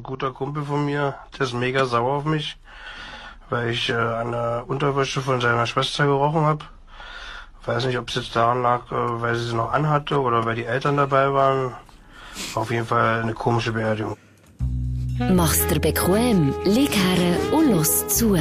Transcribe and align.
Ein 0.00 0.04
guter 0.04 0.30
Kumpel 0.32 0.62
von 0.62 0.86
mir, 0.86 1.16
der 1.38 1.44
ist 1.44 1.52
mega 1.52 1.84
sauer 1.84 2.14
auf 2.14 2.24
mich, 2.24 2.56
weil 3.50 3.68
ich 3.68 3.90
äh, 3.90 3.92
an 3.92 4.32
Unterwäsche 4.62 5.20
von 5.20 5.42
seiner 5.42 5.66
Schwester 5.66 6.06
gerochen 6.06 6.40
habe. 6.40 6.64
Weiß 7.66 7.84
nicht, 7.84 7.98
ob 7.98 8.08
es 8.08 8.14
jetzt 8.14 8.34
daran 8.34 8.62
lag, 8.62 8.90
äh, 8.90 8.94
weil 8.94 9.34
sie 9.34 9.48
sie 9.48 9.54
noch 9.54 9.70
anhatte 9.70 10.18
oder 10.18 10.46
weil 10.46 10.56
die 10.56 10.64
Eltern 10.64 10.96
dabei 10.96 11.34
waren. 11.34 11.74
War 12.54 12.62
auf 12.62 12.70
jeden 12.70 12.86
Fall 12.86 13.20
eine 13.20 13.34
komische 13.34 13.72
Beerdigung. 13.72 14.16
Mach's 15.18 15.66
dir 15.66 15.80
bequem, 15.80 16.54
lieg 16.64 16.96
her 16.96 17.36
und 17.52 17.70
los 17.70 18.08
zu. 18.08 18.38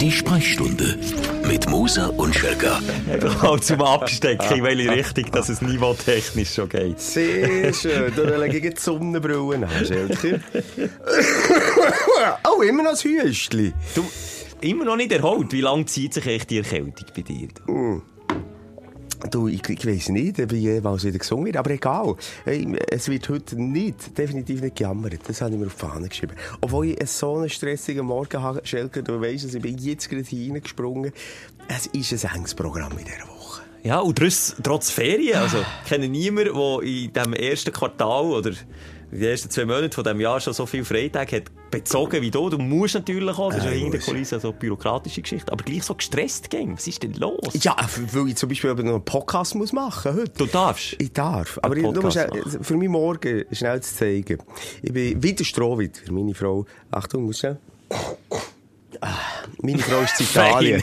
Die 0.00 0.10
Sprechstunde 0.10 0.98
mit 1.46 1.68
Musa 1.68 2.06
und 2.06 2.34
Schelga. 2.34 2.80
Einfach 3.12 3.42
mal 3.42 3.60
zum 3.60 3.82
Abstecken, 3.82 4.56
in 4.56 4.64
welche 4.64 4.90
Richtung 4.90 5.30
dass 5.30 5.50
es 5.50 5.60
niveautechnisch 5.60 6.54
schon 6.54 6.70
geht. 6.70 6.98
Sehr 6.98 7.72
schön. 7.74 8.10
Da 8.16 8.22
lege 8.36 8.66
ich 8.68 8.74
die 8.74 8.80
Sonnenbrille 8.80 9.66
an, 9.66 9.84
Schelke. 9.84 10.40
oh, 12.48 12.62
immer 12.62 12.82
noch 12.82 12.92
das 12.92 13.04
Hüstli. 13.04 13.74
Du, 13.94 14.04
immer 14.62 14.86
noch 14.86 14.96
nicht 14.96 15.12
erholt. 15.12 15.52
Wie 15.52 15.60
lange 15.60 15.84
zieht 15.84 16.14
sich 16.14 16.26
echt 16.26 16.48
die 16.48 16.58
Erkältung 16.58 17.06
bei 17.14 17.22
dir? 17.22 17.48
Du, 19.28 19.48
ich, 19.48 19.68
ich 19.68 19.86
weiss 19.86 20.08
nicht, 20.08 20.50
wie 20.50 20.56
jemals 20.58 21.04
wieder 21.04 21.18
gesungen 21.18 21.46
wird, 21.46 21.56
aber 21.56 21.70
egal. 21.72 22.16
Hey, 22.44 22.76
Es 22.88 23.08
wird 23.08 23.28
heute 23.28 23.60
nicht, 23.60 24.16
definitiv 24.16 24.62
nicht 24.62 24.76
gejammert. 24.76 25.20
Das 25.26 25.40
habe 25.42 25.52
ich 25.52 25.58
mir 25.58 25.66
auf 25.66 25.74
die 25.74 25.80
Fahne 25.80 26.08
geschrieben. 26.08 26.34
Obwohl 26.60 26.86
ich 26.86 27.10
so 27.10 27.36
einen 27.36 27.50
stressigen 27.50 28.06
Morgen 28.06 28.40
habe, 28.40 28.60
Schelke, 28.64 29.02
du 29.02 29.20
weisst, 29.20 29.44
es, 29.44 29.54
ich 29.54 29.62
bin 29.62 29.76
jetzt 29.78 30.08
gerade 30.08 30.22
hineingesprungen. 30.22 31.12
Es 31.68 31.86
ist 31.86 32.24
ein 32.24 32.36
enges 32.36 32.54
Programm 32.54 32.92
in 32.92 33.04
dieser 33.04 33.28
Woche. 33.28 33.62
Ja, 33.82 34.00
und 34.00 34.18
trotz, 34.18 34.56
trotz 34.62 34.90
Ferien. 34.90 35.38
Also, 35.38 35.58
ich 35.58 35.88
kenne 35.88 36.08
niemanden, 36.08 36.54
der 36.54 36.82
in 36.82 37.12
diesem 37.12 37.32
ersten 37.32 37.72
Quartal 37.72 38.24
oder 38.24 38.52
den 39.12 39.22
ersten 39.22 39.50
zwei 39.50 39.64
Monaten 39.64 39.92
von 39.92 40.04
diesem 40.04 40.20
Jahr 40.20 40.40
schon 40.40 40.52
so 40.52 40.66
viele 40.66 40.84
Freitage 40.84 41.36
hat 41.36 41.44
bezogen 41.70 42.20
wie 42.22 42.30
du. 42.30 42.48
Du 42.50 42.58
musst 42.58 42.94
natürlich 42.94 43.38
auch, 43.38 43.50
das 43.50 43.58
ist 43.58 43.64
ja 43.64 43.70
Äh, 43.70 43.78
hinter 43.78 43.98
der. 43.98 44.06
Kulisse 44.06 44.40
so 44.40 44.50
eine 44.50 44.58
bürokratische 44.58 45.22
Geschichte, 45.22 45.52
aber 45.52 45.64
gleich 45.64 45.84
so 45.84 45.94
gestresst 45.94 46.50
ging. 46.50 46.74
Was 46.74 46.86
ist 46.86 47.02
denn 47.02 47.14
los? 47.14 47.38
Ja, 47.62 47.76
weil 48.12 48.28
ich 48.28 48.36
zum 48.36 48.48
Beispiel 48.48 48.74
noch 48.74 48.78
einen 48.78 49.04
Podcast 49.04 49.54
muss 49.54 49.72
machen 49.72 50.14
heute. 50.14 50.32
Du 50.36 50.46
darfst. 50.46 50.96
Ich 50.98 51.12
darf. 51.12 51.58
Aber 51.62 51.76
ich, 51.76 51.82
nur 51.82 52.10
schnell, 52.10 52.30
für 52.60 52.76
mich 52.76 52.88
morgen 52.88 53.44
schnell 53.52 53.80
zu 53.82 53.94
zeigen. 53.94 54.38
Ich 54.82 54.92
bin 54.92 55.22
wieder 55.22 55.44
Strohwitter, 55.44 56.12
meine 56.12 56.34
Frau. 56.34 56.66
Achtung, 56.90 57.24
muss 57.24 57.38
schnell. 57.38 57.58
Ah, 59.02 59.16
Meine 59.62 59.78
Frau 59.78 60.00
ist 60.02 60.20
in 60.20 60.26
Italien. 60.30 60.82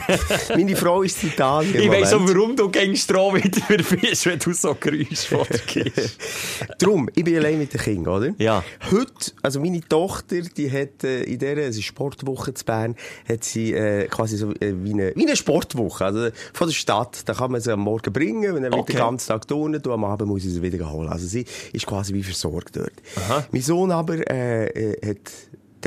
meine 0.50 0.76
Frau 0.76 1.02
ist 1.02 1.22
in 1.22 1.28
Italien. 1.30 1.80
Ich 1.82 1.88
weiss 1.88 2.12
auch, 2.12 2.20
Moment. 2.20 2.36
warum 2.36 2.56
du 2.56 2.68
gegen 2.68 2.96
Stroh 2.96 3.34
wieder 3.34 3.82
bist, 4.00 4.26
wenn 4.26 4.38
du 4.38 4.52
so 4.52 4.74
Geräusche 4.78 5.46
gibst. 5.66 6.16
Drum, 6.78 7.08
ich 7.14 7.22
bin 7.24 7.36
allein 7.36 7.58
mit 7.58 7.72
den 7.72 7.80
Kindern, 7.80 8.14
oder? 8.14 8.34
Ja. 8.38 8.64
Heute, 8.90 9.32
also 9.42 9.60
meine 9.60 9.80
Tochter, 9.80 10.40
die 10.40 10.70
hat 10.70 11.04
äh, 11.04 11.22
in 11.22 11.38
dieser, 11.38 11.56
es 11.58 11.76
ist 11.76 11.84
Sportwoche 11.84 12.54
zu 12.54 12.64
Bern, 12.64 12.96
hat 13.28 13.44
sie 13.44 13.72
äh, 13.72 14.06
quasi 14.08 14.36
so 14.36 14.50
äh, 14.52 14.74
wie, 14.82 14.92
eine, 14.94 15.12
wie 15.14 15.26
eine 15.26 15.36
Sportwoche, 15.36 16.04
also 16.04 16.28
von 16.52 16.66
der 16.68 16.74
Stadt. 16.74 17.22
Da 17.26 17.34
kann 17.34 17.52
man 17.52 17.60
sie 17.60 17.72
am 17.72 17.80
Morgen 17.80 18.12
bringen, 18.12 18.54
wenn 18.54 18.64
er 18.64 18.68
Okay. 18.72 18.80
okay. 18.80 18.92
den 18.94 18.98
ganzen 18.98 19.28
Tag 19.28 19.46
turnen 19.48 19.80
und 19.82 19.92
am 19.92 20.04
Abend 20.04 20.28
muss 20.28 20.44
ich 20.44 20.52
sie 20.52 20.62
wieder 20.62 20.90
holen. 20.90 21.08
Also 21.08 21.26
sie 21.26 21.44
ist 21.72 21.86
quasi 21.86 22.14
wie 22.14 22.22
versorgt 22.22 22.76
dort. 22.76 22.92
Aha. 23.16 23.44
Mein 23.52 23.62
Sohn 23.62 23.90
aber 23.92 24.28
äh, 24.30 24.66
äh, 24.66 25.10
hat 25.10 25.18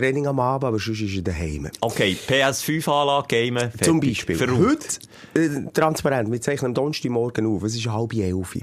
Training 0.02 0.26
am 0.26 0.40
Abend, 0.40 0.64
aber 0.64 0.80
sonst 0.80 1.02
ist 1.02 1.16
er 1.16 1.22
daheim. 1.22 1.70
Okay, 1.80 2.18
PS5-Anlage, 2.28 3.28
Gamen. 3.28 3.72
Zum 3.82 4.00
Beispiel. 4.00 4.36
Verrückt. 4.36 5.00
Heute, 5.38 5.68
äh, 5.68 5.72
transparent, 5.72 6.32
wir 6.32 6.42
zeichnen 6.42 6.70
am 6.70 6.74
Donnerstagmorgen 6.74 7.46
auf, 7.46 7.62
es 7.62 7.76
ist 7.76 7.86
halb 7.86 8.16
elf. 8.16 8.58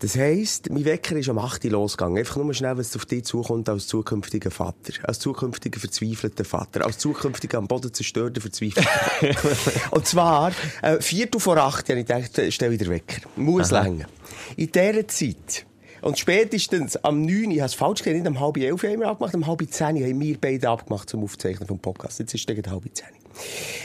Das 0.00 0.16
heisst, 0.16 0.68
mein 0.68 0.84
Wecker 0.84 1.14
ist 1.14 1.28
am 1.28 1.38
8 1.38 1.64
Uhr 1.64 1.70
losgegangen. 1.70 2.18
Einfach 2.18 2.38
nur 2.38 2.52
schnell, 2.54 2.76
was 2.76 2.96
auf 2.96 3.06
dich 3.06 3.22
zukommt 3.22 3.68
als 3.68 3.86
zukünftiger 3.86 4.50
Vater. 4.50 4.94
Als 5.04 5.20
zukünftiger 5.20 5.78
verzweifelter 5.78 6.44
Vater. 6.44 6.84
Als 6.84 6.98
zukünftiger 6.98 7.58
am 7.58 7.68
Boden 7.68 7.94
zerstörter 7.94 8.40
verzweifelter 8.40 8.88
Vater. 8.88 9.90
Und 9.92 10.04
zwar, 10.08 10.50
äh, 10.82 11.00
Viertel 11.00 11.40
vor 11.40 11.56
acht, 11.56 11.88
habe 11.88 12.00
ich 12.00 12.06
gedacht, 12.06 12.32
stell 12.48 12.72
wieder 12.72 12.90
Wecker. 12.90 13.22
Muss 13.36 13.70
länger. 13.70 14.06
In 14.56 14.72
dieser 14.72 15.06
Zeit, 15.06 15.66
und 16.02 16.18
spätestens 16.18 16.96
am 16.96 17.22
9 17.22 17.46
Uhr, 17.46 17.52
ich 17.52 17.60
habe 17.60 17.66
es 17.66 17.74
falsch 17.74 18.02
gesagt, 18.02 18.16
nicht 18.16 18.26
am 18.26 18.40
halb 18.40 18.56
elf 18.56 18.82
haben 18.82 19.00
wir 19.00 19.08
abgemacht, 19.08 19.34
am 19.34 19.46
halb 19.46 19.62
10 19.68 19.96
Uhr 19.96 20.08
haben 20.08 20.20
wir 20.20 20.36
beide 20.40 20.68
abgemacht 20.68 21.08
zum 21.08 21.22
Aufzeichnen 21.22 21.66
vom 21.66 21.78
Podcast. 21.78 22.18
Jetzt 22.18 22.34
ist 22.34 22.40
es 22.40 22.46
gegen 22.46 22.70
halb 22.70 22.82
10 22.92 23.06
Uhr. 23.06 23.22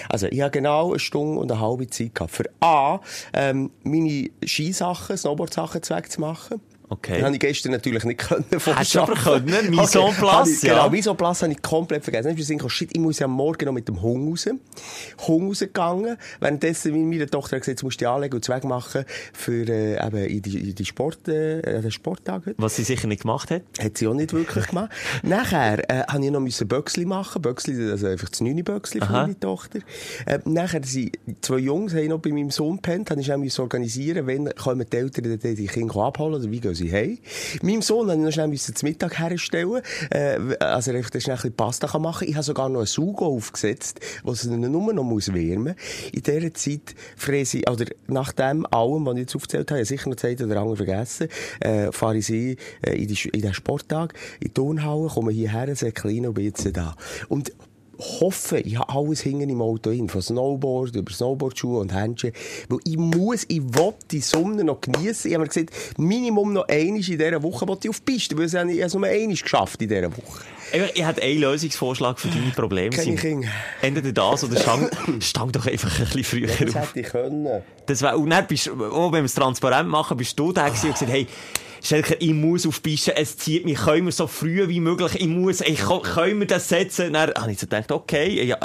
Also, 0.09 0.27
ich 0.27 0.41
habe 0.41 0.51
genau 0.51 0.89
eine 0.89 0.99
Stunde 0.99 1.39
und 1.39 1.51
eine 1.51 1.61
halbe 1.61 1.87
Zeit 1.87 2.15
gehabt. 2.15 2.31
Für 2.31 2.49
A, 2.59 2.99
ähm, 3.33 3.71
meine 3.83 4.29
Skisachen, 4.45 5.17
Snowboard-Sachen 5.17 5.81
wegzumachen. 5.89 6.59
Okay. 6.89 7.15
Das 7.15 7.23
habe 7.25 7.33
ich 7.35 7.39
gestern 7.41 7.73
natürlich 7.73 8.03
nicht 8.05 8.19
können. 8.29 8.45
Hättest 8.49 8.95
du 8.95 9.01
aber 9.01 9.13
können, 9.15 9.45
Mise 9.69 9.99
en 9.99 10.13
place, 10.15 10.19
habe 10.23 10.49
ich- 10.49 10.61
ja. 10.63 10.73
Genau, 10.75 10.89
Mise 10.89 11.09
en 11.09 11.17
place 11.17 11.41
habe 11.43 11.51
ich 11.51 11.61
komplett 11.61 12.03
vergessen. 12.03 12.27
Dann 12.29 12.37
ist 12.37 12.49
mir 12.49 12.69
shit, 12.69 12.89
ich 12.93 12.99
muss 13.01 13.19
ja 13.19 13.25
am 13.25 13.31
Morgen 13.33 13.65
noch 13.65 13.73
mit 13.73 13.87
dem 13.87 14.01
Hund 14.01 14.29
raus. 14.31 14.45
Hund 15.27 15.49
rausgegangen. 15.49 16.17
Währenddessen, 16.39 16.93
wie 16.93 16.99
meine 17.03 17.27
Tochter 17.27 17.57
hat 17.57 17.61
gesagt, 17.63 17.67
jetzt 17.79 17.83
musst 17.83 17.99
du 17.99 18.05
dich 18.05 18.07
anlegen 18.07 18.35
und 18.35 18.45
Zweck 18.45 18.63
machen 18.63 19.03
für, 19.33 19.67
äh, 19.67 20.05
eben 20.05 20.17
in 20.25 20.41
die, 20.41 20.69
in 20.69 20.75
die 20.75 20.85
Sport, 20.85 21.27
äh, 21.27 21.81
den 21.81 21.91
Sporttag 21.91 22.45
heute. 22.45 22.55
Was 22.57 22.77
sie 22.77 22.83
sicher 22.83 23.07
nicht 23.07 23.23
gemacht 23.23 23.51
hat. 23.51 23.63
Hat 23.81 23.97
sie 23.97 24.07
auch 24.07 24.13
nicht 24.13 24.31
wirklich 24.33 24.67
gemacht. 24.69 24.91
Nachher 25.23 25.89
äh, 25.89 26.03
habe 26.07 26.23
ich 26.23 26.31
noch 26.31 26.39
müssen 26.39 26.67
Böcksli 26.67 27.05
machen. 27.05 27.41
Böcksli, 27.41 27.91
also 27.91 28.07
einfach 28.07 28.29
das 28.29 28.39
neune 28.41 28.63
Böcksli 28.63 29.01
für 29.01 29.11
meine 29.11 29.39
Tochter. 29.39 29.79
Äh, 30.25 30.39
nachher 30.45 30.81
sind 30.83 31.17
zwei 31.41 31.57
Jungs 31.57 31.93
haben 31.93 32.07
noch 32.07 32.19
bei 32.19 32.31
meinem 32.31 32.51
Sohn 32.51 32.77
gepennt. 32.77 33.11
Habe 33.11 33.19
ich 33.19 33.31
auch 33.33 33.59
organisieren, 33.59 34.25
wenn 34.27 34.53
kommen 34.55 34.85
die 34.89 34.97
Eltern 34.97 35.37
die, 35.37 35.55
die 35.55 35.67
Kinder 35.67 35.95
abholen 35.97 36.35
oder 36.35 36.49
wie 36.49 36.59
gehen 36.59 36.76
sie 36.77 36.91
heim. 36.91 37.17
Meinem 37.61 37.81
Sohn 37.81 38.09
habe 38.09 38.19
ich 38.19 38.25
noch 38.25 38.31
schnell 38.31 38.57
zum 38.57 38.87
Mittag 38.87 39.19
herstellen. 39.19 39.81
Äh, 40.09 40.37
also 40.59 40.91
einfach 40.91 41.09
schnell 41.19 41.35
ein 41.35 41.41
bisschen 41.41 41.53
Pasta 41.53 41.87
kann 41.87 42.01
machen. 42.01 42.27
Ich 42.27 42.35
habe 42.35 42.43
sogar 42.43 42.69
noch 42.69 42.79
einen 42.79 42.87
Sugo 42.87 43.25
aufgesetzt, 43.25 43.99
sie 44.33 44.49
dann 44.49 44.71
nur 44.71 44.93
noch 44.93 45.03
muss 45.03 45.33
wärmen. 45.33 45.75
In 46.11 46.23
dieser 46.23 46.53
Zeit 46.53 46.95
fräse 47.15 47.59
ich, 47.59 47.69
oder 47.69 47.85
nach 48.07 48.31
dem 48.31 48.65
allem, 48.71 49.05
was 49.05 49.15
ich 49.15 49.21
jetzt 49.21 49.35
aufgezählt 49.35 49.71
habe 49.71 49.85
sicher 49.85 50.09
noch 50.09 50.17
Zeit 50.17 50.41
oder 50.41 50.59
andere 50.59 50.77
vergessen, 50.77 51.27
äh, 51.59 51.91
fahre 51.91 52.17
ich 52.17 52.25
sie 52.25 52.57
äh, 52.81 53.01
in, 53.01 53.07
die, 53.07 53.29
in 53.29 53.41
den 53.41 53.53
Sporttag, 53.53 54.13
in 54.39 54.47
die 54.47 54.53
Turnhalle, 54.53 55.07
komme 55.07 55.31
hierher, 55.31 55.75
sehr 55.75 55.91
klein 55.91 56.25
und 56.25 56.33
bin 56.33 56.45
jetzt 56.45 56.67
da. 56.75 56.95
Und 57.27 57.51
hoffe, 57.99 58.59
ich 58.59 58.77
habe 58.77 58.93
alles 58.93 59.21
hinten 59.21 59.49
im 59.49 59.61
Auto 59.61 59.91
hin, 59.91 60.09
von 60.09 60.21
Snowboard 60.21 60.95
über 60.95 61.11
Snowboardschuhe 61.11 61.79
und 61.79 61.93
Handschuhe, 61.93 62.31
weil 62.69 62.79
ich 62.85 62.97
muss, 62.97 63.45
ich 63.47 63.61
will 63.61 63.93
die 64.11 64.19
Sonne 64.21 64.63
noch 64.63 64.81
geniessen. 64.81 65.27
Ich 65.29 65.33
habe 65.33 65.43
mir 65.43 65.47
gesagt, 65.49 65.71
Minimum 65.97 66.53
noch 66.53 66.67
einmal 66.67 66.97
in 66.97 67.01
dieser 67.01 67.41
Woche 67.43 67.67
will 67.67 67.77
ich 67.83 67.89
auf 67.89 67.99
die 67.99 68.11
Piste, 68.13 68.37
weil 68.37 68.49
habe 68.51 68.71
ich 68.71 68.79
es 68.79 68.93
nur 68.93 69.05
einmal 69.07 69.35
geschafft 69.35 69.81
in 69.81 69.89
dieser 69.89 70.11
Woche. 70.11 70.43
Ich, 70.71 70.95
ich 70.99 71.05
hätte 71.05 71.21
einen 71.21 71.39
Lösungsvorschlag 71.39 72.19
für 72.19 72.27
deine 72.27 72.51
Probleme. 72.51 72.89
Keine 72.95 73.15
Kinder. 73.15 73.47
Entweder 73.81 74.11
das 74.11 74.43
oder 74.43 74.59
stang, 74.59 74.89
stang 75.21 75.51
doch 75.51 75.65
einfach 75.65 75.99
ein 75.99 76.05
bisschen 76.05 76.23
früher 76.23 76.47
Das 76.47 76.75
auf. 76.75 76.89
hätte 76.89 76.99
ich 76.99 77.07
können. 77.07 77.63
Das 77.85 78.01
wär, 78.01 78.17
und 78.19 78.29
dann 78.29 78.45
bist, 78.47 78.69
auch 78.69 79.11
wenn 79.11 79.21
wir 79.21 79.25
es 79.25 79.33
transparent 79.33 79.89
machen, 79.89 80.17
bist 80.17 80.37
du 80.37 80.51
da 80.51 80.65
und 80.65 80.73
gesagt, 80.73 81.01
hey, 81.07 81.25
Schelker, 81.83 82.15
ich 82.19 82.33
muss 82.33 82.65
auf 82.65 82.81
Piste, 82.81 83.15
es 83.15 83.37
zieht 83.37 83.65
mich, 83.65 83.77
können 83.77 84.05
wir 84.05 84.11
so 84.11 84.27
früh 84.27 84.67
wie 84.67 84.79
möglich, 84.79 85.15
ich 85.15 85.27
muss, 85.27 85.61
ich, 85.61 85.79
können 85.79 86.39
wir 86.39 86.47
das 86.47 86.69
setzen? 86.69 87.13
Dann 87.13 87.33
habe 87.33 87.51
ich 87.51 87.59
so 87.59 87.67
gedacht, 87.67 87.91
okay, 87.91 88.43
ja, 88.43 88.57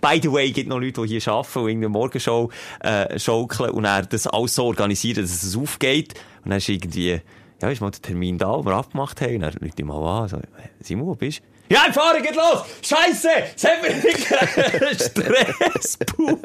By 0.00 0.20
the 0.22 0.30
way, 0.30 0.50
gibt 0.52 0.68
noch 0.68 0.78
Leute, 0.78 1.04
die 1.06 1.18
hier 1.18 1.32
arbeiten 1.32 1.58
und 1.58 1.68
in 1.68 1.80
der 1.80 1.90
Morgenshow 1.90 2.50
äh, 2.80 3.18
schaukeln 3.18 3.70
und 3.70 3.84
dann 3.84 4.06
das 4.08 4.26
alles 4.26 4.54
so 4.54 4.66
organisieren, 4.66 5.22
dass 5.22 5.42
es 5.42 5.56
aufgeht. 5.56 6.14
Und 6.44 6.50
dann 6.50 6.58
ist 6.58 6.68
irgendwie, 6.68 7.20
ja, 7.60 7.70
ist 7.70 7.80
mal 7.80 7.90
der 7.90 8.02
Termin 8.02 8.38
da, 8.38 8.56
den 8.56 8.66
wir 8.66 8.74
abgemacht 8.74 9.20
haben. 9.20 9.36
Und 9.36 9.40
dann 9.40 9.54
ruft 9.54 9.80
ich 9.80 9.84
mal 9.84 10.22
an, 10.22 10.28
so, 10.28 10.38
Simon, 10.80 11.06
wo 11.06 11.14
bist 11.14 11.40
du? 11.40 11.55
Ja, 11.68 11.86
ich 11.88 11.94
fahre, 11.94 12.22
geht 12.22 12.36
los! 12.36 12.62
Scheiße! 12.80 13.28
Es 13.56 13.64
hat 13.64 13.82
mir 13.82 13.96
nicht 13.96 15.02
Stress! 15.02 15.98
Puh! 16.06 16.38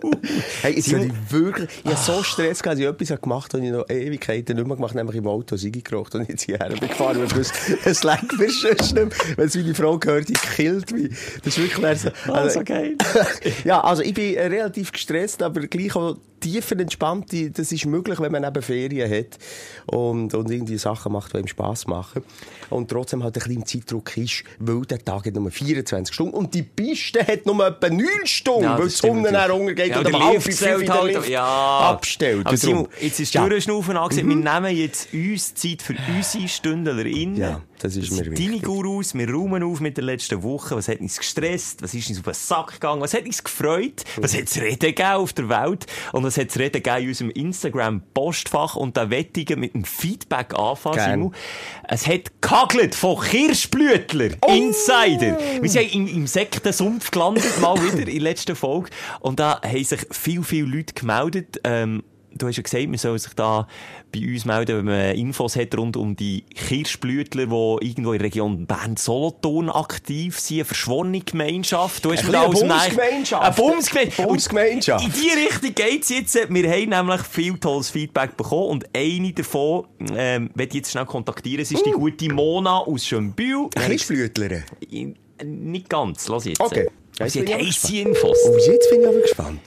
Hey, 0.64 0.74
jetzt 0.76 0.92
habe 0.94 1.06
ich 1.06 1.14
wirklich, 1.32 1.70
ich 1.84 1.86
habe 1.86 1.96
so 1.98 2.24
Stress 2.24 2.64
gehabt, 2.64 2.80
dass 2.80 2.84
ich 2.84 2.88
etwas 2.88 3.22
gemacht 3.22 3.54
habe, 3.54 3.62
was 3.62 3.70
ich 3.70 3.76
noch 3.76 3.90
Ewigkeiten 3.90 4.56
nicht 4.56 4.66
mehr 4.68 4.76
gemacht 4.76 4.92
habe, 4.92 5.00
nämlich 5.00 5.18
im 5.18 5.28
Auto 5.28 5.58
Sigi 5.58 5.82
geraucht 5.82 6.16
und 6.16 6.28
jetzt 6.28 6.44
hierher 6.44 6.70
bin 6.70 6.90
gefahren 6.90 7.18
und 7.18 7.30
gewusst, 7.30 7.54
es 7.86 8.04
leckt 8.04 8.38
mir 8.40 8.50
schon 8.50 8.72
nicht 8.72 8.96
mehr. 8.96 9.10
Wenn 9.36 9.48
es 9.48 9.56
meine 9.56 9.76
Frau 9.76 10.00
gehört, 10.00 10.30
die 10.30 10.34
killt 10.34 10.92
mich. 10.92 11.16
Das 11.44 11.56
ist 11.56 11.60
wirklich 11.60 11.82
wär 11.82 11.96
so, 11.96 12.10
Oh, 12.28 12.50
so 12.50 12.64
geil. 12.64 12.96
ja, 13.64 13.80
also 13.82 14.02
ich 14.02 14.16
bin 14.16 14.36
relativ 14.38 14.92
gestresst, 14.92 15.44
aber 15.44 15.62
gleich 15.68 15.96
auch 15.96 16.18
tiefer 16.42 16.78
entspannt. 16.78 17.32
Die- 17.32 17.52
Das 17.52 17.72
ist 17.72 17.86
möglich, 17.86 18.20
wenn 18.20 18.32
man 18.34 18.44
eben 18.44 18.62
Ferien 18.62 19.10
hat 19.10 19.38
und, 19.86 20.34
und 20.34 20.52
irgendwie 20.52 20.78
Sachen 20.78 21.14
macht, 21.14 21.34
die 21.34 21.38
ihm 21.38 21.48
Spass 21.48 21.88
machen. 21.88 22.24
Und 22.70 22.90
trotzdem 22.90 23.24
halt 23.24 23.36
ein 23.38 23.40
bisschen 23.40 23.56
im 23.56 23.66
Zeitdruck 23.66 24.18
ist, 24.18 24.44
weil 24.60 24.82
der 24.82 25.04
Tag 25.04 25.26
hat 25.26 25.34
nur 25.36 25.50
24 25.52 26.14
Stunden 26.14 26.34
und 26.36 26.54
die 26.54 26.64
Piste 26.64 27.26
hat 27.26 27.46
nur 27.46 27.66
etwa 27.66 27.90
9 27.90 28.06
Stunden, 28.26 28.64
Ja, 28.64 28.78
weil 28.78 28.86
die 28.88 28.92
Sonne 28.92 29.32
dann 29.32 29.52
runtergeht 29.52 29.88
Ja, 29.90 30.00
und 30.00 30.14
am 30.14 30.24
halb 30.28 30.42
fünf 30.42 30.62
in 30.62 30.86
der 30.86 30.94
halt, 30.94 31.14
Lift 31.16 31.30
ja. 31.30 31.80
abstellt. 31.92 32.46
Aber 32.48 32.58
Simon, 32.58 32.88
jetzt 33.00 33.20
ist 33.20 33.34
Ja. 33.34 33.48
Durchschnaufen 33.48 33.96
angesehen. 33.98 34.28
Wir 34.30 34.36
nehmen 34.36 34.76
jetzt 34.76 35.14
uns 35.14 35.54
Zeit 35.56 35.82
für 35.82 35.96
unsere 36.18 36.48
Stündlerin. 36.48 37.36
Ja. 37.36 37.62
Das 37.82 37.96
ist 37.96 38.12
mir 38.12 38.24
Deine 38.24 38.38
wichtig. 38.38 38.62
Gurus, 38.64 39.16
wir 39.16 39.28
räumen 39.28 39.64
auf 39.64 39.80
mit 39.80 39.98
der 39.98 40.04
letzten 40.04 40.44
Woche. 40.44 40.76
Was 40.76 40.88
hat 40.88 41.00
uns 41.00 41.18
gestresst? 41.18 41.82
Was 41.82 41.96
ist 41.96 42.10
uns 42.10 42.20
auf 42.20 42.26
den 42.26 42.34
Sack 42.36 42.74
gegangen? 42.74 43.02
Was 43.02 43.16
hat 43.16 43.26
uns 43.26 43.44
gefreut? 43.44 44.04
Was 44.18 44.36
hat 44.38 44.44
es 44.44 44.58
Reden 44.62 44.80
gegeben 44.80 45.10
auf 45.14 45.34
der 45.34 45.50
Welt? 45.50 45.88
Und 46.12 46.24
was 46.24 46.38
hat 46.38 46.50
es 46.50 46.60
Reden 46.60 46.84
gegeben 46.84 47.02
in 47.02 47.08
unserem 47.10 47.30
Instagram-Postfach? 47.32 48.76
Und 48.76 48.98
da 48.98 49.10
wettigen 49.10 49.60
mit 49.60 49.74
dem 49.74 49.84
Feedback 49.84 50.54
anfangen. 50.54 51.00
Simon. 51.00 51.36
Es 51.88 52.06
hat 52.06 52.42
gehagelt 52.42 52.94
von 52.94 53.20
Kirschblütler, 53.20 54.30
Oh! 54.42 54.52
Insider. 54.54 55.40
Wir 55.62 55.70
sind 55.70 55.94
im, 55.96 56.08
im 56.08 56.28
Sektensumpf 56.28 57.10
gelandet, 57.10 57.60
mal 57.60 57.76
wieder 57.82 58.00
in 58.00 58.06
der 58.06 58.22
letzten 58.22 58.56
Folge. 58.56 58.92
Und 59.22 59.40
da 59.40 59.60
haben 59.64 59.84
sich 59.84 60.02
viel, 60.12 60.44
viele 60.44 60.68
Leute 60.68 60.94
gemeldet. 60.94 61.60
Ähm, 61.64 62.04
Du 62.34 62.48
hast 62.48 62.56
ja 62.56 62.64
gesagt, 62.64 62.88
man 62.88 62.98
soll 62.98 63.20
sich 63.20 63.34
da 63.34 63.68
bei 64.12 64.20
uns 64.20 64.46
melden, 64.46 64.78
wenn 64.78 64.86
man 64.86 65.16
Infos 65.16 65.56
hat 65.56 65.78
rund 65.78 65.98
um 65.98 66.16
die 66.16 66.44
Kirschblütler, 66.56 67.46
die 67.46 67.88
irgendwo 67.88 68.14
in 68.14 68.20
der 68.20 68.26
Region 68.26 68.66
Bern-Solothurn 68.66 69.70
aktiv 69.70 70.40
sind, 70.40 70.58
eine 70.58 70.66
verschworene 70.66 71.20
Gemeinschaft. 71.22 72.06
Du 72.06 72.12
hast 72.12 72.24
mir 72.24 72.32
da 72.32 72.44
aus 72.44 72.60
Bumsgemeinschaft. 72.60 73.44
Eine 73.44 73.56
Bumsgemeinschaft. 73.56 74.28
Bumsgemeinschaft. 74.28 75.06
In 75.06 75.12
die 75.12 75.30
Richtung 75.30 75.76
geht's 75.76 76.10
jetzt. 76.10 76.36
Wir 76.36 76.72
haben 76.72 76.90
nämlich 76.90 77.22
viel 77.22 77.58
tolles 77.58 77.90
Feedback 77.90 78.38
bekommen 78.38 78.70
und 78.70 78.86
eine 78.96 79.34
davon, 79.34 79.88
ähm, 80.16 80.50
werde 80.56 80.70
ich 80.70 80.76
jetzt 80.76 80.92
schnell 80.92 81.06
kontaktieren. 81.06 81.62
Es 81.62 81.72
ist 81.72 81.86
die 81.86 81.92
gute 81.92 82.34
Mona 82.34 82.80
aus 82.80 83.06
Schönbühl. 83.06 83.70
Kirschblütler. 83.70 84.64
Nicht 85.44 85.90
ganz, 85.90 86.28
lass 86.28 86.46
jetzt. 86.46 86.62
Okay. 86.62 86.88
Sie 87.28 87.42
hat 87.42 87.54
heisse 87.54 87.98
Infos. 87.98 88.38
Oh, 88.48 88.58
jetzt 88.58 88.90
bin 88.90 89.02
ich 89.02 89.08
aber 89.08 89.20
gespannt. 89.20 89.62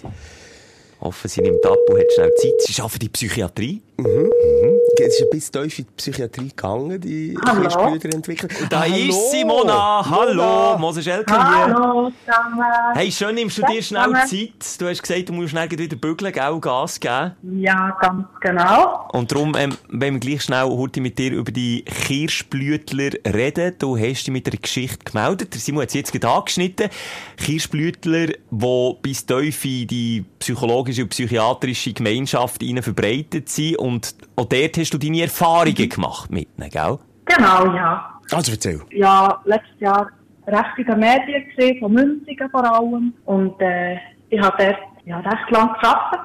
Hoffen, 1.04 1.28
sie 1.28 1.42
nimmt 1.42 1.64
ab 1.66 1.78
und 1.88 1.98
hat 1.98 2.10
schnell 2.12 2.32
Zeit. 2.34 2.52
Sie 2.60 2.80
arbeitet 2.80 3.02
die 3.02 3.08
Psychiatrie. 3.10 3.82
Es 3.96 5.14
ist 5.14 5.22
ein 5.22 5.30
bisschen 5.30 5.62
tief 5.62 5.78
in 5.78 5.84
die 5.86 5.92
Psychiatrie 5.96 6.48
gegangen, 6.48 7.00
die 7.00 7.36
Hallo. 7.46 7.60
Kirschblüterentwicklung. 7.62 8.50
Da 8.68 8.80
Ah, 8.80 8.84
ist 8.86 9.30
sie, 9.30 9.44
Mona. 9.44 10.04
Hallo, 10.08 10.76
Moses 10.78 11.06
Elke 11.06 11.32
hier. 11.32 11.44
Hallo 11.44 12.10
zusammen. 12.26 12.60
Hey, 12.94 13.12
schön, 13.12 13.34
nimmst 13.36 13.58
du 13.58 13.62
dir 13.62 13.82
schnell 13.82 14.04
Zusammen. 14.04 14.26
Zeit. 14.26 14.80
Du 14.80 14.88
hast 14.88 15.02
gesagt, 15.02 15.28
du 15.28 15.32
musst 15.32 15.50
schnell 15.50 15.70
wieder 15.70 15.96
bügeln, 15.96 16.32
gell, 16.32 16.58
Gas 16.60 16.98
geben. 16.98 17.32
Ja, 17.60 17.96
ganz 18.00 18.26
genau. 18.40 19.08
Und 19.12 19.30
darum, 19.30 19.54
ähm, 19.56 19.76
wenn 19.88 20.14
wir 20.14 20.20
gleich 20.20 20.42
schnell 20.42 20.64
heute 20.64 21.00
mit 21.00 21.16
dir 21.18 21.32
über 21.32 21.52
die 21.52 21.84
Kirschblütler 21.84 23.10
reden. 23.32 23.74
Du 23.78 23.96
hast 23.96 24.24
dich 24.24 24.30
mit 24.30 24.48
einer 24.48 24.58
Geschichte 24.60 24.98
gemeldet. 25.04 25.54
Der 25.54 25.60
Simon 25.60 25.82
hat 25.82 25.90
sie 25.92 25.98
jetzt 25.98 26.12
gerade 26.12 26.28
angeschnitten. 26.28 26.88
Kirschblütler, 27.36 28.26
die 28.50 28.92
bis 29.02 29.24
tief 29.24 29.64
in 29.64 29.86
die 29.86 30.24
psychologische 30.40 31.02
und 31.02 31.08
psychiatrische 31.10 31.92
Gemeinschaft 31.92 32.62
verbreitet 32.82 33.48
sind. 33.48 33.78
Und 33.84 34.14
auch 34.36 34.46
dort 34.46 34.78
hast 34.78 34.94
du 34.94 34.98
deine 34.98 35.20
Erfahrungen 35.20 35.88
gemacht 35.90 36.30
mit 36.30 36.48
ihnen, 36.56 36.70
gell? 36.70 36.98
Genau, 37.26 37.74
ja. 37.74 38.18
Also 38.32 38.52
erzähl. 38.52 38.80
Ja, 38.92 39.42
letztes 39.44 39.78
Jahr 39.78 40.08
recht 40.46 40.78
in 40.78 40.86
den 40.86 41.00
Medien 41.00 41.44
gesehen, 41.54 41.80
von 41.80 41.92
Münzigen 41.92 42.48
vor 42.48 42.64
allem. 42.64 43.12
Und 43.26 43.60
äh, 43.60 43.96
ich 44.30 44.40
habe 44.40 44.56
dort 44.56 44.78
ja, 45.04 45.18
recht 45.20 45.50
lang 45.50 45.74
gearbeitet. 45.82 46.20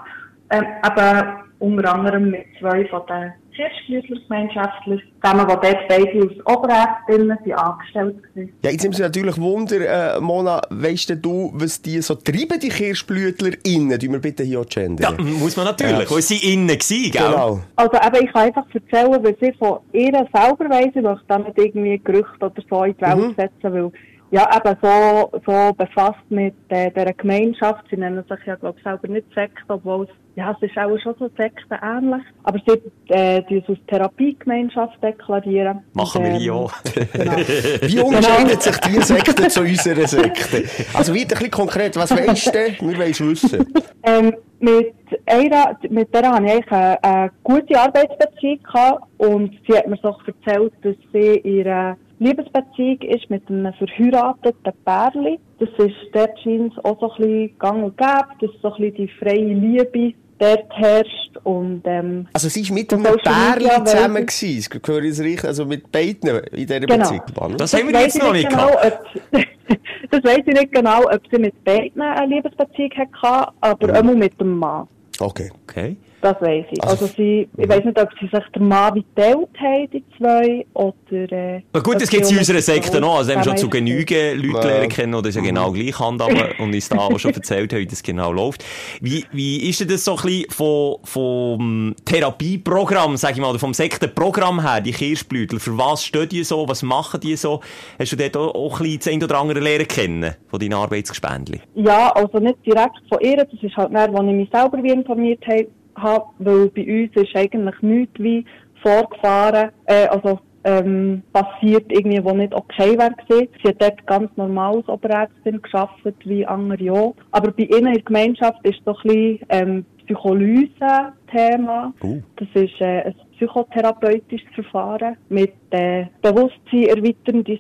Ähm, 0.52 0.66
aber 0.84 1.44
unter 1.60 1.94
anderem 1.94 2.30
mit 2.30 2.46
zwei 2.62 2.86
von 2.86 3.02
den 3.08 3.34
Kirschblütler-Gemeinschaftlern, 3.60 5.02
zusammen, 5.22 5.48
die 5.48 5.68
dort 5.68 5.88
beide 5.88 6.22
als 6.22 6.46
Oberärztinnen 6.58 7.38
sind 7.44 7.54
angestellt 7.58 8.16
waren. 8.36 8.50
Ja, 8.64 8.72
jetzt 8.72 8.84
nimmt 8.84 8.94
mich 8.96 9.00
natürlich 9.00 9.38
Wunder, 9.40 10.16
äh, 10.18 10.20
Mona, 10.20 10.62
weisst 10.70 11.10
denn 11.10 11.22
du, 11.22 11.52
was 11.54 11.82
die 11.82 12.02
so 12.02 12.16
treiben, 12.16 12.60
die 12.60 12.70
Kirschblütler 12.70 13.52
innen? 13.66 14.00
Tun 14.00 14.12
wir 14.14 14.20
bitte 14.20 14.44
hier 14.44 14.60
auch 14.62 14.66
Ja, 14.70 14.82
gendern. 14.82 15.18
muss 15.40 15.56
man 15.58 15.66
natürlich. 15.66 16.10
Weil 16.10 16.22
sie 16.22 16.54
innen 16.54 16.70
waren, 16.70 16.78
gell? 16.80 17.12
genau. 17.12 17.60
Also 17.76 17.98
eben, 17.98 18.26
ich 18.26 18.34
kann 18.34 18.48
einfach 18.48 18.66
erzählen, 18.74 19.24
was 19.24 19.36
ich 19.42 19.58
von 19.58 19.80
ihr 19.94 20.12
selber 20.34 20.70
weiss. 20.70 20.88
Ich 20.96 21.02
möchte 21.02 21.26
da 21.28 21.40
nicht 21.40 21.58
irgendwie 21.58 21.98
Gerüchte 22.04 22.30
oder 22.46 22.54
so 22.70 22.84
in 22.84 22.94
die 22.96 23.02
Welt 23.02 23.18
Mhm. 23.18 23.36
setzen, 23.36 23.74
weil 23.74 23.92
ja, 24.32 24.48
eben 24.56 24.78
so, 24.80 25.32
so 25.44 25.74
befasst 25.74 26.20
mit 26.30 26.54
äh, 26.70 26.92
dieser 26.92 27.14
Gemeinschaft. 27.14 27.84
Sie 27.90 27.98
nennen 27.98 28.24
sich 28.30 28.46
ja, 28.46 28.56
glaube 28.56 28.78
ich, 28.78 28.84
selber 28.84 29.08
nicht 29.08 29.26
Sekte, 29.34 29.64
obwohl 29.70 30.04
es, 30.04 30.10
ja, 30.40 30.52
es 30.52 30.70
ist 30.70 30.78
auch 30.78 30.98
schon 31.00 31.16
so 31.20 31.30
Sekten 31.38 31.78
ähnlich. 31.82 32.24
Aber 32.44 32.60
sie 32.66 33.14
äh, 33.14 33.42
die 33.50 33.58
es 33.58 33.68
als 33.68 33.80
Therapiegemeinschaft 33.88 35.04
deklarieren. 35.04 35.82
Machen 35.94 36.24
wir 36.24 36.32
hier 36.32 36.56
auch. 36.56 36.74
Genau. 37.20 37.36
Wie 37.36 38.00
unterscheidet 38.00 38.62
sich 38.62 38.78
die 38.78 39.02
Sekte 39.02 39.48
zu 39.48 39.62
unserer 39.62 40.08
Sekte? 40.08 40.64
Also 40.94 41.14
wird 41.14 41.26
ein 41.26 41.28
bisschen 41.30 41.52
konkret, 41.52 41.96
was 41.98 42.12
weisst 42.12 42.48
du? 42.48 42.88
Wir 42.88 42.98
wollen 42.98 43.12
es 43.12 43.20
wissen. 43.20 43.74
Ähm, 44.04 44.34
mit 44.60 44.94
einer, 45.26 45.78
mit 45.90 46.14
der 46.14 46.32
habe 46.32 46.46
ich 46.46 46.52
eigentlich 46.52 46.72
eine, 46.72 47.04
eine 47.04 47.32
gute 47.44 47.80
Arbeitsbeziehung 47.80 48.64
gehabt 48.64 49.04
und 49.18 49.52
sie 49.68 49.78
hat 49.78 49.88
mir 49.88 49.98
so 50.02 50.16
erzählt, 50.26 50.74
dass 50.84 50.96
sie 51.12 51.40
in 51.40 51.58
ihrer 51.58 51.98
Liebesbeziehung 52.20 53.02
ist 53.02 53.30
mit 53.30 53.48
einem 53.50 53.74
verheirateten 53.74 54.74
Pärli. 54.86 55.40
Das 55.60 55.70
ist 55.78 55.96
dort 56.14 56.38
scheint 56.40 56.74
auch 56.86 57.00
so 57.00 57.12
ein 57.12 57.18
bisschen 57.18 57.60
gang 57.60 57.84
und 57.84 57.98
gäbe, 57.98 58.28
dass 58.42 58.62
so 58.62 58.74
ein 58.74 58.82
bisschen 58.82 58.96
die 58.96 59.08
freie 59.08 59.54
Liebe 59.54 60.14
dort 60.40 60.66
herrscht 60.72 61.38
und 61.44 61.82
ähm, 61.86 62.28
Also 62.34 62.50
sie 62.50 62.68
war 62.70 62.76
mit 62.76 62.92
einem 62.94 63.04
Pärchen 63.04 63.86
zusammen 63.86 64.26
gewesen. 64.26 64.66
Das 64.72 64.82
gehöre 64.82 65.04
ich 65.04 65.12
es 65.12 65.20
richtig? 65.20 65.46
Also 65.46 65.66
mit 65.66 65.92
beiden 65.92 66.30
in 66.30 66.56
dieser 66.68 66.80
Genau. 66.80 66.98
Beziehung. 66.98 67.22
Mann. 67.40 67.58
Das 67.58 67.74
haben 67.74 67.88
wir 67.88 67.94
weiss 67.94 68.04
jetzt 68.14 68.16
ich 68.18 68.24
noch 68.24 68.34
nicht 68.34 68.50
genau, 68.50 68.68
gehabt. 68.72 69.08
ob, 69.32 69.42
das 70.12 70.24
weiß 70.24 70.40
ich 70.46 70.54
nicht 70.54 70.72
genau, 70.72 71.04
ob 71.04 71.22
sie 71.32 71.40
mit 71.40 71.64
beiden 71.64 72.02
eine 72.02 72.36
Liebesbeziehung 72.36 72.92
hatte, 73.22 73.52
aber 73.62 73.88
Mhm. 73.88 73.96
immer 73.96 74.16
mit 74.16 74.40
dem 74.40 74.58
Mann. 74.58 74.88
Okay. 75.20 75.52
Okay. 75.68 75.98
Das 76.22 76.36
weiss 76.42 76.66
ich. 76.72 76.84
Also- 76.84 77.06
Also, 77.06 77.14
sie, 77.16 77.48
ich 77.58 77.70
weiss 77.70 77.86
nicht, 77.86 77.98
ob 78.00 78.10
sie 78.20 78.28
sich 78.28 78.44
der 78.54 78.62
Mann 78.62 78.94
wie 78.96 79.06
geteilt 79.16 79.48
haben, 79.58 79.90
die 79.92 80.04
zwei, 80.18 80.66
oder, 80.74 81.32
äh, 81.32 81.62
Na 81.74 81.80
gut, 81.80 81.96
das 82.02 82.10
gibt 82.10 82.24
es 82.24 82.30
in 82.32 82.36
auch 82.36 82.40
unserer 82.40 82.62
Sekte 82.62 83.00
noch. 83.00 83.18
Also, 83.20 83.32
haben 83.32 83.40
wir 83.40 83.44
schon 83.46 83.58
zu 83.58 83.70
genügend 83.70 84.44
Leute 84.44 84.68
Ja. 84.68 84.74
lernen 84.74 84.90
kennen, 84.90 85.14
die 85.14 85.22
das 85.22 85.36
ja 85.36 85.42
genau 85.42 85.72
gleich 85.72 85.98
handhaben 85.98 86.36
und 86.60 86.74
uns 86.74 86.90
da 86.90 86.98
auch 86.98 87.18
schon 87.18 87.34
erzählt 87.34 87.72
haben, 87.72 87.80
wie 87.80 87.86
das 87.88 88.04
genau 88.04 88.32
läuft. 88.34 88.66
Wie, 89.00 89.24
wie 89.32 89.70
ist 89.70 89.80
denn 89.80 89.88
das 89.88 90.04
so 90.04 90.18
ein 90.18 90.22
bisschen 90.24 90.50
von, 90.52 90.98
vom 91.04 91.96
Therapieprogramm, 92.06 93.16
sag 93.18 93.32
ich 93.32 93.38
mal, 93.42 93.50
oder 93.50 93.60
vom 93.60 93.74
Sektenprogramm 93.74 94.62
her, 94.62 94.82
die 94.82 94.92
Kirschblütler? 94.92 95.60
Für 95.60 95.78
was 95.78 96.04
stehen 96.04 96.28
die 96.30 96.44
so? 96.44 96.68
Was 96.68 96.84
machen 96.84 97.20
die 97.22 97.36
so? 97.36 97.62
Hast 97.98 98.12
du 98.12 98.16
dort 98.18 98.36
auch, 98.36 98.54
auch 98.56 98.80
ein 98.80 98.84
bisschen 98.84 99.00
das 99.00 99.08
ein 99.08 99.24
oder 99.24 99.40
andere 99.40 99.60
lernen 99.60 99.88
kennen 99.88 100.36
von 100.48 100.60
deinen 100.60 100.74
Arbeitsgespendli? 100.74 101.62
Ja, 101.76 102.12
also 102.12 102.40
nicht 102.40 102.58
direkt 102.66 102.98
von 103.10 103.20
ihr, 103.22 103.38
das 103.38 103.48
ist 103.62 103.76
halt 103.78 103.92
mehr, 103.92 104.12
wo 104.12 104.18
ich 104.22 104.34
mich 104.34 104.50
selber 104.52 104.82
wie 104.84 104.90
informiert 104.92 105.44
habe, 105.48 105.68
habe, 106.02 106.26
weil 106.40 106.70
bei 106.70 107.04
uns 107.04 107.16
ist 107.16 107.36
eigentlich 107.36 107.82
nichts 107.82 108.20
wie 108.20 108.46
vorgefahren, 108.82 109.72
äh, 109.86 110.08
also 110.08 110.40
ähm, 110.64 111.24
passiert 111.32 111.86
irgendwie, 111.92 112.24
wo 112.24 112.34
nicht 112.34 112.54
okay 112.54 112.96
gewesen. 112.96 113.48
Sie 113.64 113.70
hat 113.70 113.82
dort 113.82 114.08
ganz 114.08 114.30
normal 114.36 114.78
als 114.78 114.90
Oberärztin 114.90 115.62
gearbeitet, 115.62 116.16
wie 116.26 116.46
andere 116.46 116.92
auch. 116.92 117.16
Aber 117.32 117.52
bei 117.52 117.64
ihnen 117.64 117.88
in 117.88 117.94
der 117.94 118.04
Gemeinschaft 118.04 118.60
ist 118.64 118.82
so 118.86 118.96
ein 118.96 119.04
bisschen 119.04 119.40
ähm, 119.50 119.86
Psycholyse-Thema. 120.06 121.94
Uh. 122.04 122.22
Das 122.36 122.48
ist 122.56 122.82
äh, 122.82 123.04
ein 123.04 123.16
psychotherapeutisches 123.38 124.50
Verfahren 124.54 125.18
mit 125.30 125.54
äh, 125.70 126.06
Bewusstsein 126.22 126.88
erweiternden 126.88 127.60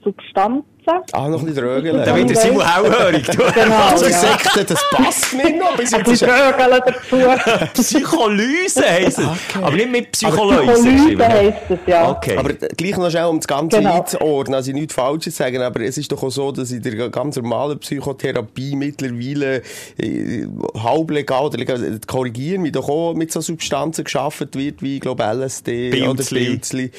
Substanzen. 0.89 1.15
Ah, 1.15 1.27
noch 1.29 1.39
ein 1.39 1.45
bisschen 1.45 1.63
drögeln. 1.63 1.97
Ja, 1.97 2.05
Da 2.05 2.15
wird 2.15 2.29
der 2.29 2.37
Simon 2.37 2.65
hellhörig. 2.65 3.27
Genau, 3.59 3.75
Also 3.89 4.05
ja. 4.05 4.11
Sekte, 4.19 4.65
das 4.65 4.83
passt 4.91 5.33
mir 5.35 5.49
noch. 5.57 5.75
Bis 5.77 5.93
Ein 5.93 6.03
bisschen 6.03 6.29
Drögeln 6.29 6.81
dazu. 6.85 7.73
Psycholyse 7.81 8.83
heisst 8.89 9.19
es. 9.19 9.25
Aber 9.61 9.71
nicht 9.75 9.91
mit 9.91 10.11
Psycholyse. 10.11 10.73
Psycholyse 10.73 11.27
heisst 11.27 11.57
es, 11.69 11.79
ja. 11.87 12.09
Okay. 12.11 12.37
Aber 12.37 12.49
äh, 12.51 12.67
gleich 12.77 12.97
noch 12.97 13.09
schnell, 13.09 13.25
um 13.25 13.37
das 13.39 13.47
Ganze 13.47 13.77
Genau. 13.77 13.97
einzuordnen, 13.99 14.55
also 14.55 14.69
ich 14.69 14.75
nichts 14.75 14.93
Falsches 14.93 15.37
sagen, 15.37 15.61
aber 15.61 15.81
es 15.81 15.97
ist 15.97 16.11
doch 16.11 16.21
auch 16.23 16.29
so, 16.29 16.51
dass 16.51 16.71
in 16.71 16.81
der 16.81 17.09
ganz 17.09 17.35
normalen 17.37 17.79
Psychotherapie 17.79 18.75
mittlerweile 18.75 19.61
äh, 19.97 20.45
halblegal 20.81 21.45
oder 21.45 21.57
legal, 21.57 21.99
korrigieren 22.07 22.61
mich 22.61 22.71
doch 22.73 22.87
auch 22.89 23.13
mit 23.13 23.31
so 23.31 23.41
Substanzen 23.41 24.03
geschaffen 24.03 24.47
wird, 24.53 24.81
wie, 24.81 24.95
ich 24.95 25.01
glaube, 25.01 25.23
LSD 25.23 26.01
oder 26.03 26.15
Pilzli. 26.15 26.45
Pilzli. 26.45 26.91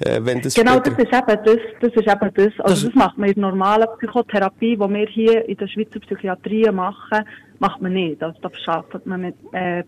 Äh, 0.00 0.20
wenn 0.22 0.42
das 0.42 0.54
Genau, 0.54 0.74
später- 0.78 0.90
das 0.90 1.04
ist 1.04 1.12
eben 1.12 1.44
das, 1.44 1.56
das 1.80 1.92
ist 1.92 2.12
eben 2.12 2.30
das. 2.34 2.64
Also 2.66 2.86
das, 2.86 2.94
macht 2.94 3.18
man 3.18 3.28
normalen 3.36 3.86
Psychotherapie, 3.98 4.76
die 4.76 4.78
wir 4.78 5.06
hier 5.06 5.48
in 5.48 5.56
der 5.56 5.68
Schweizer 5.68 6.00
Psychiatrie 6.00 6.70
machen, 6.72 7.24
macht 7.60 7.80
man 7.82 7.92
nicht. 7.92 8.22
Also 8.22 8.38
da 8.40 8.50
arbeitet 8.72 9.06
man 9.06 9.20
mit 9.22 9.34
äh, 9.52 9.82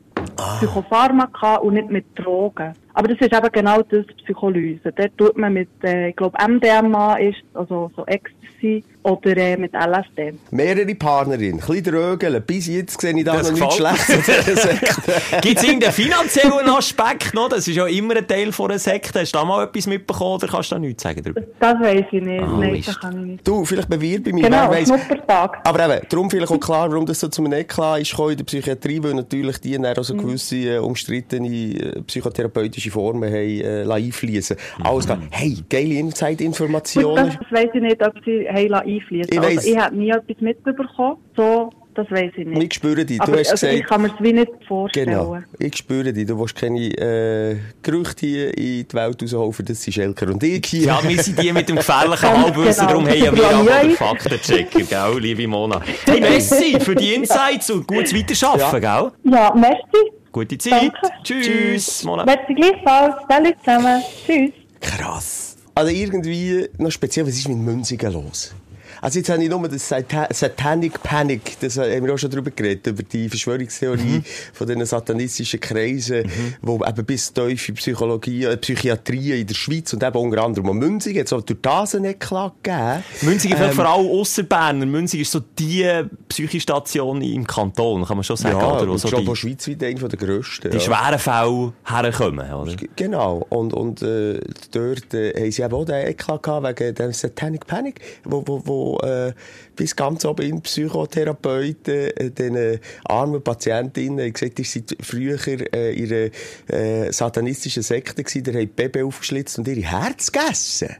Psychopharmaka 0.59 1.57
und 1.57 1.75
nicht 1.75 1.91
mit 1.91 2.05
Drogen. 2.15 2.75
Aber 2.95 3.09
das 3.09 3.19
ist 3.21 3.33
eben 3.33 3.53
genau 3.53 3.83
das 3.83 4.07
Psycholyse. 4.25 4.93
Dort 4.93 5.17
tut 5.17 5.37
man 5.37 5.53
mit, 5.53 5.69
äh, 5.85 6.09
ich 6.09 6.17
glaube, 6.17 6.37
MDMA 6.47 7.17
ist, 7.17 7.43
also 7.55 7.91
so 7.95 8.05
Ecstasy, 8.07 8.83
oder 9.03 9.37
äh, 9.37 9.57
mit 9.57 9.73
LSD. 9.73 10.35
Mehrere 10.51 10.95
Partnerinnen, 10.95 11.61
ein 11.61 11.67
bisschen 11.67 11.85
drögeln. 11.85 12.43
Bis 12.47 12.67
jetzt 12.67 13.01
sehe 13.01 13.17
ich 13.17 13.25
da 13.25 13.37
Das 13.37 13.51
noch 13.53 13.59
nichts 13.59 13.77
Schlechtes. 13.77 14.27
Gibt 15.41 15.59
es 15.59 15.65
irgendeinen 15.65 15.93
finanziellen 15.93 16.69
Aspekt 16.69 17.35
noch? 17.35 17.49
Das 17.49 17.67
ist 17.69 17.77
ja 17.77 17.87
immer 17.87 18.17
ein 18.17 18.27
Teil 18.27 18.53
von 18.53 18.71
einer 18.71 18.79
Sekte. 18.79 19.21
Hast 19.21 19.35
du 19.35 19.39
da 19.39 19.45
mal 19.45 19.65
etwas 19.65 19.87
mitbekommen 19.87 20.35
oder 20.35 20.49
kannst 20.49 20.73
du 20.73 20.75
da 20.75 20.79
nichts 20.81 21.03
sagen 21.03 21.23
darüber? 21.23 21.41
Das 21.61 21.81
weiß 21.81 22.05
ich 22.11 22.23
nicht. 22.23 22.43
Ah, 22.43 22.57
Nein, 22.59 22.83
das 22.85 23.01
kann 23.01 23.21
ich 23.21 23.27
nicht. 23.33 23.49
Du, 23.49 23.65
vielleicht 23.65 23.89
bewirbe 23.89 24.29
ich 24.31 24.35
mich, 24.35 24.45
Genau, 24.45 24.63
wer 24.63 24.71
weiss. 24.71 24.89
Schnuppertag. 24.89 25.59
Aber 25.65 25.89
eben, 25.89 26.07
darum 26.09 26.31
vielleicht 26.31 26.53
auch 26.53 26.61
klar, 26.61 26.91
warum 26.91 27.07
das 27.07 27.21
so 27.21 27.29
zum 27.29 27.47
Eklat 27.59 28.01
ist 28.03 28.19
in 28.19 28.37
der 28.37 28.45
Psychiatrie, 28.45 29.03
weil 29.03 29.15
natürlich 29.15 29.59
die 29.59 29.73
dann 29.73 29.87
auch 29.87 30.03
so 30.03 30.15
gewisse 30.15 30.57
äh, 30.57 30.79
umstrittene 30.79 31.49
äh, 31.49 32.03
psychotherapeutische 32.03 32.91
Formen 32.91 33.29
haben 33.29 33.35
äh, 33.35 33.83
lassen 33.85 34.05
einfließen 34.05 34.57
Alles 34.83 35.07
klar. 35.07 35.21
Hey, 35.31 35.57
geile 35.69 35.95
Inside-Informationen. 35.95 37.17
das, 37.17 37.39
das 37.39 37.53
weiss 37.53 37.71
ich 37.75 37.81
nicht, 37.81 38.07
ob 38.07 38.15
sie 38.25 38.49
haben 38.49 38.75
einfließen 38.75 39.33
Ich 39.33 39.41
Also, 39.41 39.71
ich 39.71 39.79
habe 39.79 39.97
nie 39.97 40.11
etwas 40.11 40.41
mitbekommen. 40.41 41.17
So, 41.37 41.71
das 41.99 42.11
weiss 42.13 42.33
ich 42.37 42.47
nicht. 42.47 42.63
Ich 42.63 42.75
spüre 42.75 43.05
dich. 43.05 43.19
Du 43.19 43.25
Aber 43.25 43.41
hast 43.41 43.51
also, 43.51 43.67
ich 43.67 43.83
gesagt... 43.83 43.91
kann 43.91 44.03
mir 44.03 44.09
es 44.09 44.15
wie 44.21 44.33
nicht 44.33 44.53
vorstellen. 44.69 45.09
Genau. 45.09 45.39
Ich 45.59 45.77
spüre 45.77 46.13
dich. 46.13 46.27
Du 46.27 46.39
willst 46.39 46.55
keine 46.55 46.79
äh, 46.79 47.57
Gerüchte 47.83 48.27
hier 48.27 48.57
in 48.57 48.87
die 48.87 48.95
Welt 48.95 49.21
rausholen, 49.21 49.65
das 49.67 49.83
sind 49.83 49.93
Schelker 49.95 50.29
und 50.29 50.43
ich 50.43 50.65
hier. 50.67 50.87
Ja, 50.87 51.01
wir 51.03 51.21
sind 51.21 51.43
die 51.43 51.53
mit 51.53 51.69
dem 51.69 51.77
gefährlichen 51.77 52.29
Halbwissen, 52.29 52.87
genau. 52.87 53.01
darum 53.01 53.09
haben 53.09 53.19
ja 53.19 53.35
wir 53.35 53.43
Ja, 53.43 53.61
auch 53.61 53.67
ja. 53.67 53.81
den 53.81 53.91
Faktenchecker, 53.93 54.81
gell, 54.83 55.21
liebe 55.21 55.49
Mona. 55.49 55.81
Hey, 56.05 56.21
merci 56.21 56.79
für 56.79 56.95
die 56.95 57.15
Insights 57.15 57.71
und 57.71 57.87
gutes 57.87 58.15
Weiterarbeiten, 58.15 58.81
gell? 58.81 59.33
Ja, 59.33 59.53
merci. 59.55 60.13
Gute 60.31 60.59
Zeit. 60.59 60.93
Danke. 61.03 61.11
Tschüss, 61.25 62.05
Mona. 62.05 62.25
Merci 62.25 62.55
gleichfalls. 62.55 63.17
Salut 63.29 63.55
zusammen. 63.65 64.03
Tschüss. 64.25 64.53
Krass. 64.81 65.57
Also 65.75 65.91
irgendwie 65.91 66.69
noch 66.79 66.91
speziell, 66.93 67.27
was 67.27 67.35
ist 67.35 67.49
mit 67.49 67.59
Münzigen 67.59 68.13
los? 68.13 68.55
Also 69.01 69.19
jetzt 69.19 69.31
habe 69.31 69.43
ich 69.43 69.49
nur 69.49 69.69
das 69.69 69.89
Sata 69.89 70.29
Satanic 70.31 71.03
Panic, 71.03 71.59
das 71.61 71.79
haben 71.79 72.05
wir 72.05 72.15
auch 72.15 72.19
schon 72.19 72.31
drüber 72.31 72.51
geredet, 72.51 72.87
über 72.87 73.03
die 73.03 73.29
Verschwörungstheorie 73.29 74.23
von 74.53 74.67
diesen 74.67 74.87
satanistischen 74.87 75.61
Kreisen, 75.61 76.31
wo 76.63 76.85
eben 76.85 77.05
bis 77.05 77.33
tief 77.33 77.69
in 77.69 77.75
Psychologie, 77.77 78.45
äh, 78.45 78.57
Psychiatrie 78.57 79.41
in 79.41 79.47
der 79.47 79.55
Schweiz 79.55 79.93
und 79.93 80.03
eben 80.03 80.17
unter 80.17 80.43
anderem 80.43 80.69
auch 80.71 80.75
Münzigen, 80.75 81.19
jetzt 81.19 81.33
auch 81.33 81.43
durch 81.43 81.61
das 81.61 81.95
einen 81.95 82.07
Eklat 82.07 82.55
gegeben. 82.63 83.05
Münzigen 83.23 83.57
vielleicht 83.57 83.73
Ähm, 83.73 83.77
vor 83.77 83.87
allem 83.87 84.07
ausser 84.07 84.43
Berner. 84.43 84.87
Münzigen 84.87 85.23
ist 85.23 85.33
so 85.33 85.41
die 85.41 85.87
Psychostation 86.29 87.23
im 87.23 87.47
Kanton, 87.47 88.05
kann 88.05 88.17
man 88.17 88.25
schon 88.25 88.37
sagen. 88.37 88.59
Ja, 88.59 88.73
oder? 88.73 88.89
Wo 88.89 88.93
und 88.93 88.99
so 88.99 89.09
schon 89.09 89.25
die, 89.25 89.37
schweizweit 89.37 89.83
einer 89.83 90.09
der 90.09 90.19
grössten. 90.19 90.71
die 90.71 90.77
ja. 90.77 90.83
schweren 90.83 91.19
Fälle 91.19 91.73
herkommen, 91.85 92.53
oder? 92.53 92.75
Genau. 92.97 93.47
Und, 93.49 93.73
und 93.73 94.03
äh, 94.03 94.41
dort 94.71 95.15
äh, 95.15 95.35
haben 95.35 95.53
sie 95.53 95.63
eben 95.63 95.75
auch 95.75 95.85
den 95.85 96.07
Eklat 96.07 96.43
gehabt 96.43 96.81
wegen 96.81 96.95
dem 96.95 97.13
Satanic 97.13 97.67
Panic, 97.67 98.01
wo, 98.25 98.43
wo, 98.47 98.63
wo 98.65 98.88
äh, 98.97 99.33
bis 99.77 99.95
ganz 99.97 100.25
oben 100.25 100.43
in 100.47 100.63
Psychotherapeuten 100.63 101.95
äh, 101.95 102.31
den 102.31 102.57
äh, 102.57 102.79
armen 103.05 103.43
Patientinnen 103.43 104.21
haben 104.21 104.33
gesagt, 104.33 104.59
ihr 104.59 104.65
seid 104.65 104.97
früher 105.01 105.39
äh, 105.47 105.93
in 105.95 106.31
äh, 106.69 107.13
satanistischen 107.13 107.83
Sekte 107.83 108.23
gewesen, 108.23 108.55
ihr 108.55 108.63
habt 108.63 108.77
Baby 108.77 109.03
aufgeschlitzt 109.03 109.59
und 109.59 109.69
ihre 109.69 109.81
Herz 109.81 110.33
gegessen. 110.33 110.97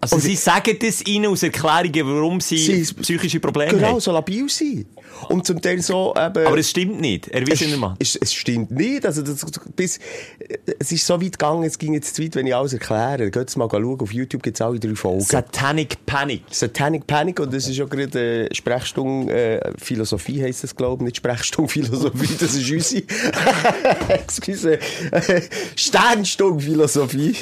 Also 0.00 0.16
Und- 0.16 0.22
sie 0.22 0.36
sagen 0.36 0.76
das 0.80 1.04
ihnen 1.06 1.26
aus 1.26 1.42
Erklärungen, 1.42 2.06
warum 2.06 2.40
sie, 2.40 2.84
Sie- 2.84 2.94
psychische 2.94 3.40
Probleme 3.40 3.72
Genau, 3.72 3.88
haben. 3.88 4.00
so 4.00 4.12
labil 4.12 4.48
sein. 4.48 4.86
Und 5.28 5.44
zum 5.44 5.60
Teil 5.60 5.82
so 5.82 6.10
eben... 6.16 6.18
Aber 6.46 6.56
es 6.58 6.70
stimmt 6.70 7.00
nicht, 7.00 7.26
erwiesenermaßen. 7.28 7.96
Es, 7.98 8.14
es, 8.14 8.22
es 8.22 8.34
stimmt 8.34 8.70
nicht. 8.70 9.04
Also, 9.04 9.22
das, 9.22 9.44
bis, 9.74 9.98
es 10.78 10.92
ist 10.92 11.04
so 11.04 11.20
weit 11.20 11.32
gegangen, 11.32 11.64
es 11.64 11.76
ging 11.76 11.94
jetzt 11.94 12.14
zu 12.14 12.22
weit, 12.22 12.36
wenn 12.36 12.46
ich 12.46 12.54
alles 12.54 12.72
erkläre. 12.74 13.28
Geht 13.30 13.56
mal 13.56 13.68
schauen, 13.68 14.00
auf 14.00 14.12
YouTube 14.12 14.44
gibt 14.44 14.56
es 14.56 14.60
alle 14.60 14.78
drei 14.78 14.94
Folgen. 14.94 15.20
Satanic 15.22 16.06
Panic. 16.06 16.42
Satanic 16.50 17.04
Panic 17.08 17.40
und 17.40 17.52
das 17.52 17.66
ist 17.68 17.76
ja 17.76 17.84
gerade 17.86 18.46
äh, 18.48 18.54
Sprechstunde 18.54 19.32
äh, 19.60 19.72
Philosophie 19.78 20.40
heisst 20.42 20.62
das 20.62 20.76
glaube 20.76 21.02
ich, 21.02 21.06
nicht 21.06 21.16
Sprechstunde 21.16 21.68
Philosophie, 21.72 22.36
das 22.38 22.54
ist 22.54 22.70
unsere. 22.70 23.02
Excuse. 24.08 24.78
Äh, 25.10 25.40
Sternstunde 25.74 26.62
Philosophie. 26.64 27.34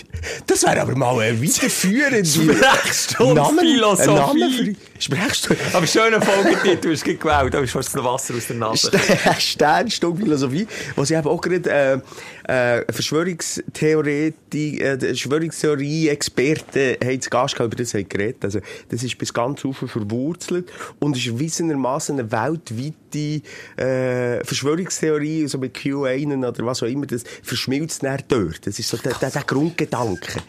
Das 0.46 0.62
wäre 0.62 0.80
aber 0.80 0.94
mal 0.96 1.18
eine 1.20 1.42
weiterführende 1.42 2.24
Sprechstunde 2.54 3.42
Philosophie. 3.60 4.76
Sprechstunde. 4.98 5.60
Aber 5.72 5.86
schöner 5.86 6.20
Folgetitel, 6.22 6.76
du 6.88 6.92
hast 6.92 7.04
gerade 7.04 7.16
gewählt, 7.18 7.54
da 7.54 7.60
ist 7.60 7.72
fast 7.72 7.94
das 7.94 8.02
Wasser 8.04 8.34
aus 8.34 8.46
der 8.46 8.56
Nase. 8.56 8.90
St- 8.90 9.40
Sternstunde 9.40 10.22
Philosophie, 10.22 10.66
wo 10.94 11.04
sie 11.04 11.14
eben 11.14 11.26
auch 11.28 11.40
gerade 11.40 12.02
äh, 12.46 12.78
äh, 12.80 12.92
Verschwörungstheoretik, 12.92 14.80
äh, 14.80 14.98
Verschwörungstheorie-Experten 14.98 16.96
haben 17.04 17.20
zu 17.20 17.30
Gast 17.30 17.54
gehabt, 17.56 17.72
über 17.74 17.82
das 17.82 17.94
haben 17.94 18.08
geredet. 18.08 18.44
Also, 18.44 18.60
das 18.88 19.02
ist 19.02 19.18
bis 19.18 19.32
ganz 19.32 19.64
rauf 19.64 19.76
verwurzelt 19.86 20.70
und 20.98 21.16
ist 21.16 21.26
erwiesenermaßen 21.26 22.18
eine 22.18 22.30
weltweite 22.32 23.42
äh, 23.76 24.44
Verschwörungstheorie, 24.44 25.46
so 25.48 25.58
mit 25.58 25.74
QAnon 25.74 26.44
oder 26.44 26.64
was 26.66 26.82
auch 26.82 26.86
immer, 26.86 27.06
das 27.06 27.24
verschmilzt 27.42 28.02
dann 28.02 28.22
dort. 28.28 28.66
Das 28.66 28.78
ist 28.78 28.88
so 28.88 28.96
der, 28.96 29.14
der, 29.14 29.30
der 29.30 29.42
Grundgedanke. 29.42 30.40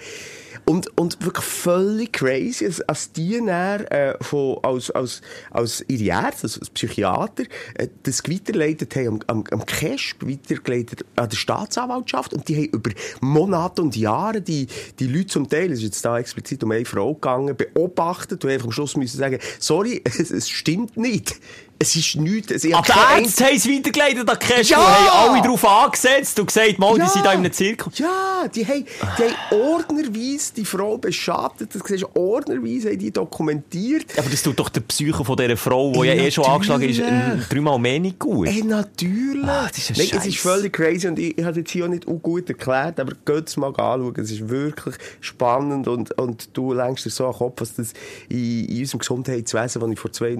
Und, 0.69 0.97
und 0.97 1.23
wirklich 1.23 1.45
völlig 1.45 2.11
crazy, 2.11 2.65
als, 2.65 2.81
als 2.81 3.13
die 3.13 3.37
dann, 3.37 3.85
äh, 3.85 4.15
von, 4.19 4.57
als, 4.63 4.91
als, 4.91 5.21
als 5.49 5.85
ihre 5.87 6.25
Ärzte, 6.25 6.43
als, 6.43 6.59
als 6.59 6.69
Psychiater, 6.71 7.43
äh, 7.75 7.87
das 8.03 8.21
weitergeleitet 8.27 8.93
haben 8.97 9.07
am, 9.07 9.21
am, 9.27 9.43
am 9.51 9.65
CASP, 9.65 10.27
weitergeleitet 10.27 11.05
an 11.15 11.29
der 11.29 11.37
Staatsanwaltschaft 11.37 12.33
und 12.33 12.49
die 12.49 12.57
haben 12.57 12.73
über 12.73 12.91
Monate 13.21 13.81
und 13.81 13.95
Jahre 13.95 14.41
die, 14.41 14.67
die 14.99 15.07
Leute 15.07 15.27
zum 15.27 15.47
Teil, 15.47 15.71
es 15.71 15.79
ist 15.79 15.85
jetzt 15.85 16.03
da 16.03 16.19
explizit 16.19 16.61
um 16.65 16.71
eine 16.71 16.83
Frau 16.83 17.13
gegangen, 17.13 17.55
beobachtet 17.55 18.43
und 18.43 18.51
einfach 18.51 18.65
am 18.65 18.73
Schluss 18.73 18.97
müssen 18.97 19.19
sagen, 19.19 19.39
sorry, 19.59 20.01
es, 20.19 20.31
es 20.31 20.49
stimmt 20.49 20.97
nicht. 20.97 21.39
Es 21.79 21.95
ist 21.95 22.15
nichts. 22.15 22.51
Es, 22.51 22.63
ich 22.63 22.75
Aber 22.75 22.85
die 22.85 23.23
Ärzte 23.23 23.45
haben 23.45 23.55
es 23.55 23.67
weitergeleitet 23.69 24.29
an 24.29 24.39
Cash 24.39 24.69
Ja! 24.69 24.77
haben 24.77 25.31
alle 25.33 25.41
darauf 25.41 25.65
angesetzt 25.65 26.39
und 26.39 26.47
gesagt, 26.47 26.79
mal, 26.79 26.95
die 26.95 27.07
sind 27.07 27.25
da 27.25 27.33
in 27.33 27.39
einem 27.39 27.51
Zirkus. 27.51 27.99
Ja, 27.99 28.47
die 28.53 28.65
haben, 28.65 28.85
die 29.17 29.23
haben 29.23 29.35
ordnerweise 29.51 30.53
die 30.55 30.65
Frau 30.65 30.97
beschattet. 30.97 31.69
Das 31.73 31.81
siehst 31.85 32.05
ordnerweise 32.15 32.89
haben 32.89 32.99
die 32.99 33.11
dokumentiert. 33.11 34.05
Aber 34.17 34.29
das 34.29 34.41
tut 34.41 34.57
doch 34.57 34.69
der 34.69 34.81
Psyche 34.81 35.23
von 35.23 35.35
dieser 35.35 35.57
Frau, 35.57 35.91
die 35.91 35.99
ja 36.07 36.13
Ja, 36.13 36.23
eh 36.23 36.31
schon 36.31 36.45
angeschlagen 36.45 36.89
ist, 36.89 37.01
dreimal 37.49 37.77
mehr 37.79 37.99
nicht 37.99 38.19
gut. 38.19 38.47
Ey, 38.47 38.63
natürlich. 38.63 39.47
Ah, 39.47 39.67
das 39.67 39.77
ist 39.77 39.91
ein 39.91 39.95
Nein, 39.97 40.19
es 40.19 40.25
ist 40.25 40.37
völlig 40.39 40.73
crazy 40.73 41.07
und 41.07 41.19
ich, 41.19 41.37
ich 41.37 41.45
habe 41.45 41.59
jetzt 41.59 41.71
hier 41.71 41.85
auch 41.85 41.89
nicht 41.89 42.05
gut 42.05 42.49
erklärt, 42.49 42.99
aber 42.99 43.13
geht 43.25 43.47
es 43.47 43.57
mal 43.57 43.67
anschauen. 43.67 44.13
Es 44.17 44.31
ist 44.31 44.49
wirklich 44.49 44.95
spannend 45.19 45.87
und, 45.87 46.11
und 46.17 46.49
du 46.57 46.73
lenkst 46.73 47.05
dir 47.05 47.09
so 47.11 47.25
an 47.25 47.33
den 47.33 47.37
Kopf, 47.37 47.61
was 47.61 47.75
das 47.75 47.93
in, 48.29 48.65
in 48.65 48.79
unserem 48.79 48.99
Gesundheitswesen, 48.99 49.81
das 49.81 49.91
ich 49.91 49.99
vor 49.99 50.11
zwei 50.11 50.35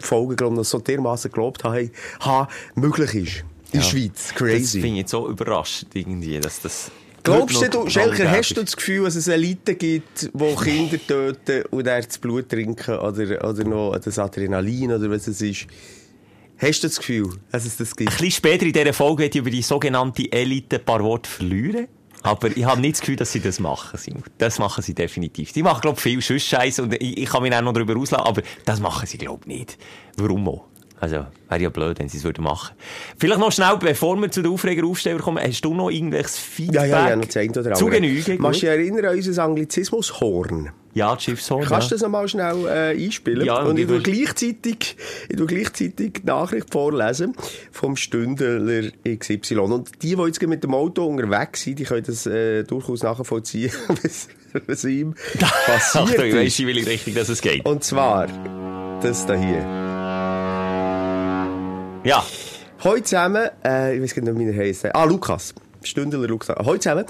Folgen, 0.00 0.36
glaube 0.36 0.60
ich, 0.60 0.68
so 0.68 0.78
dermaßen 0.78 1.30
geglaubt 1.30 1.64
habe, 1.64 1.76
hey, 1.76 1.90
ha, 2.20 2.48
möglich 2.74 3.14
ist. 3.14 3.44
In 3.72 3.80
der 3.80 3.86
Schweiz. 3.86 4.28
Das 4.28 4.34
Crazy. 4.34 4.80
finde 4.80 4.94
ich 4.94 5.00
jetzt 5.02 5.10
so 5.10 5.28
überraschend 5.28 5.94
irgendwie, 5.94 6.38
dass 6.40 6.60
das... 6.60 6.90
Glaubst 7.22 7.74
du, 7.74 7.90
Schelker, 7.90 8.30
hast 8.30 8.56
du 8.56 8.62
das 8.62 8.74
Gefühl, 8.74 9.04
dass 9.04 9.16
es 9.16 9.28
Eliten 9.28 9.76
gibt, 9.76 10.30
die 10.32 10.54
Kinder 10.64 10.98
töten 11.06 11.64
und 11.70 11.86
dann 11.86 12.02
das 12.02 12.16
Blut 12.16 12.48
trinken 12.48 12.96
oder, 12.96 13.46
oder 13.46 13.64
noch 13.64 13.98
das 13.98 14.18
Adrenalin 14.18 14.92
oder 14.92 15.10
was 15.10 15.26
es 15.26 15.42
ist? 15.42 15.66
Hast 16.56 16.82
du 16.82 16.88
das 16.88 16.98
Gefühl, 16.98 17.28
dass 17.52 17.66
es 17.66 17.76
das 17.76 17.94
gibt? 17.94 18.10
Ein 18.10 18.16
bisschen 18.16 18.30
später 18.32 18.66
in 18.66 18.72
dieser 18.72 18.92
Folge 18.92 19.24
werde 19.24 19.38
ich 19.38 19.40
über 19.40 19.50
die 19.50 19.62
sogenannte 19.62 20.30
Elite 20.32 20.76
ein 20.76 20.84
paar 20.84 21.02
Worte 21.04 21.28
verlieren. 21.28 21.88
Aber 22.22 22.56
ich 22.56 22.64
habe 22.64 22.80
nicht 22.80 22.96
das 22.96 23.00
Gefühl, 23.00 23.16
dass 23.16 23.32
sie 23.32 23.40
das 23.40 23.60
machen. 23.60 23.98
Das 24.38 24.58
machen 24.58 24.82
sie 24.82 24.94
definitiv. 24.94 25.52
Die 25.52 25.62
machen, 25.62 25.80
glaube 25.80 25.96
ich, 25.96 26.02
viel 26.02 26.22
Schuss-Scheiß 26.22 26.80
und 26.80 26.94
ich, 26.94 27.18
ich 27.18 27.28
kann 27.28 27.42
mich 27.42 27.54
auch 27.54 27.62
noch 27.62 27.72
darüber 27.72 27.96
auslassen, 27.96 28.26
aber 28.26 28.42
das 28.64 28.80
machen 28.80 29.06
sie, 29.06 29.18
glaube 29.18 29.40
ich, 29.42 29.58
nicht. 29.58 29.78
Warum 30.16 30.48
auch? 30.48 30.67
Also, 31.00 31.26
wäre 31.48 31.62
ja 31.62 31.70
blöd, 31.70 31.98
wenn 31.98 32.08
sie 32.08 32.18
es 32.18 32.24
würden 32.24 32.42
machen. 32.42 32.74
Vielleicht 33.18 33.40
noch 33.40 33.52
schnell, 33.52 33.76
bevor 33.78 34.16
wir 34.16 34.30
zu 34.30 34.42
den 34.42 34.52
Aufreger-Aufsteller 34.52 35.20
kommen, 35.20 35.42
hast 35.42 35.60
du 35.60 35.74
noch 35.74 35.90
irgendwelches 35.90 36.38
Feedback? 36.38 36.74
Ja, 36.74 36.84
ja, 36.84 37.08
ja, 37.10 37.16
noch 37.16 37.28
eine 37.34 37.50
oder. 37.50 37.74
Zu 37.74 37.86
Genüge. 37.86 38.36
Machst 38.38 38.62
du 38.62 38.66
dich 38.66 38.70
erinnern 38.70 39.04
an 39.04 39.16
unser 39.16 39.44
Anglizismus 39.44 40.20
Horn? 40.20 40.70
Ja, 40.94 41.18
Schiffshorn. 41.18 41.64
Kannst 41.64 41.90
du 41.90 41.94
das 41.94 42.02
nochmal 42.02 42.26
schnell 42.26 42.66
äh, 42.66 43.04
einspielen? 43.04 43.46
Ja, 43.46 43.60
und 43.60 43.70
und 43.70 43.78
ich 43.78 43.84
ich 43.84 43.88
tue 43.88 44.00
gleichzeitig, 44.00 44.96
ich 45.28 45.36
tue 45.36 45.46
gleichzeitig 45.46 46.12
die 46.14 46.26
Nachricht 46.26 46.72
vorlesen 46.72 47.34
vom 47.70 47.94
Stündler 47.96 48.90
XY. 49.06 49.58
Und 49.58 50.02
die, 50.02 50.16
die 50.16 50.22
jetzt 50.22 50.42
mit 50.42 50.64
dem 50.64 50.74
Auto 50.74 51.06
unterwegs 51.06 51.62
sind, 51.62 51.78
die 51.78 51.84
können 51.84 52.04
das 52.04 52.26
äh, 52.26 52.64
durchaus 52.64 53.04
nachvollziehen, 53.04 53.70
was, 54.02 54.28
was 54.66 54.84
ihm 54.84 55.14
passiert 55.66 56.10
ich 56.10 56.24
ist. 56.24 56.34
weiss, 56.34 56.58
in 56.58 56.66
welche 56.66 56.86
Richtung 56.90 57.14
dass 57.14 57.28
es 57.28 57.40
geht. 57.42 57.64
Und 57.64 57.84
zwar, 57.84 58.26
das 59.00 59.24
da 59.26 59.34
hier. 59.34 59.97
Ja. 62.04 62.24
Heute 62.84 63.02
zusammen, 63.02 63.48
äh, 63.64 63.96
ich 63.96 64.02
weiß 64.02 64.14
gar 64.14 64.22
nicht, 64.22 64.38
wie 64.38 64.46
er 64.46 64.56
heisst. 64.56 64.94
Ah, 64.94 65.04
Lukas. 65.04 65.54
Stündler 65.82 66.20
Lukas. 66.28 66.56
Heute 66.64 66.80
zusammen. 66.80 67.04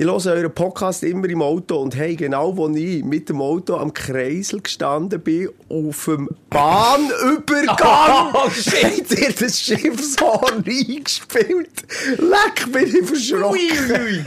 Ich 0.00 0.06
höre 0.06 0.14
euren 0.28 0.50
Podcast 0.54 1.02
immer 1.02 1.28
im 1.28 1.42
Auto 1.42 1.76
und 1.76 1.94
hey, 1.94 2.16
genau 2.16 2.56
wo 2.56 2.70
ich 2.70 3.04
mit 3.04 3.28
dem 3.28 3.42
Auto 3.42 3.76
am 3.76 3.92
Kreisel 3.92 4.62
gestanden 4.62 5.20
bin, 5.20 5.50
auf 5.68 6.06
dem 6.06 6.26
Bahnübergang, 6.48 8.30
Oh, 8.34 8.48
shit. 8.48 9.10
ihr 9.20 9.30
das 9.38 9.60
Schiffshorn 9.60 10.64
eingespielt. 10.66 11.68
Leck, 12.16 12.72
bin 12.72 12.86
ich 12.86 13.06
verschrocken. 13.06 14.24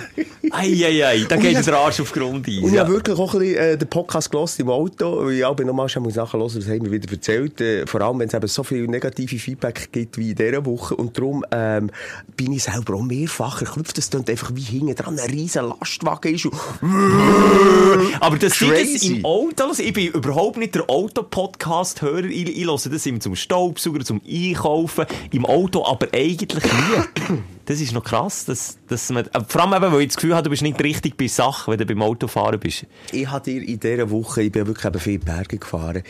Eieiei, 0.51 1.25
da 1.27 1.38
geht 1.38 1.65
der 1.65 1.74
Arsch 1.75 2.01
auf 2.01 2.12
Grundeis. 2.12 2.58
Und 2.60 2.68
ich 2.70 2.74
Ja. 2.74 2.82
habe 2.84 2.94
wirklich 2.94 3.18
auch 3.18 3.34
ein 3.34 3.39
bisschen 3.39 3.58
äh, 3.58 3.75
den 3.75 3.88
Podcast 3.88 4.30
gehört 4.30 4.60
im 4.60 4.70
Auto, 4.70 5.27
ich 5.32 5.44
auch 5.44 5.58
nochmal 5.58 5.88
muss 6.01 6.13
nachhören 6.15 6.42
muss, 6.42 6.56
was 6.56 6.68
haben 6.68 6.86
wir 6.86 6.92
wieder 6.92 7.12
erzählt. 7.12 7.60
Äh, 7.62 7.88
vor 7.88 8.00
allem, 8.01 8.20
wenn 8.20 8.27
es 8.27 8.36
eben 8.36 8.48
so 8.48 8.63
viel 8.63 8.86
negative 8.88 9.39
Feedback 9.39 9.89
gibt 9.92 10.20
wie 10.20 10.30
in 10.30 10.36
dieser 10.36 10.63
Woche. 10.68 10.96
Und 10.96 11.18
darum 11.18 11.44
ähm, 11.51 11.89
bin 12.38 12.51
ich 12.51 12.62
selber 12.62 12.94
auch 12.94 13.01
mehrfach 13.01 13.60
erklüpft. 13.63 13.98
Das 13.98 14.12
klingt 14.12 14.30
einfach 14.30 14.51
wie 14.53 14.62
hinten 14.62 14.94
dran 14.94 15.18
ein 15.18 15.30
riesen 15.32 15.62
Lastwagen 15.67 16.36
ist. 16.36 16.48
Aber 18.20 18.38
das 18.38 18.53
Crazy. 18.53 19.17
im 19.17 19.25
Auto. 19.25 19.65
Also 19.65 19.84
Ich 19.84 19.93
bin 19.93 20.08
überhaupt 20.08 20.58
nicht 20.58 20.75
der 20.75 20.89
Auto-Podcast-Hörer. 20.89 22.25
Ich, 22.25 22.58
ich 22.58 22.65
höre 22.65 22.77
das 22.77 23.05
immer 23.05 23.20
zum 23.20 23.36
Staubsauger, 23.36 24.03
zum 24.03 24.22
Einkaufen. 24.27 25.05
Im 25.32 25.46
Auto 25.46 25.86
aber 25.86 26.08
eigentlich 26.13 26.63
nie. 26.63 27.39
Das 27.65 27.79
ist 27.79 27.93
noch 27.93 28.03
krass, 28.03 28.43
dass, 28.43 28.77
dass 28.89 29.10
man, 29.10 29.25
äh, 29.27 29.41
vor 29.48 29.62
allem 29.62 29.82
eben, 29.82 29.93
weil 29.93 30.01
ich 30.01 30.08
das 30.08 30.17
Gefühl 30.17 30.34
habe, 30.36 30.43
du 30.43 30.50
bist 30.50 30.63
nicht 30.63 30.84
richtig 30.84 31.15
bei 31.15 31.27
Sachen, 31.27 31.72
wenn 31.72 31.79
du 31.79 31.86
beim 31.86 32.01
Autofahren 32.01 32.60
bist. 32.60 32.86
ich 33.13 33.25
habe 33.32 33.41
dir 33.46 33.62
in 33.65 33.79
dieser 33.79 34.10
Woche, 34.10 34.43
ich 34.43 34.51
bin 34.51 34.67
wirklich 34.67 34.86
eben 34.86 35.00
viele 35.00 35.20
Berge 35.20 35.60
gefahren, 35.60 36.03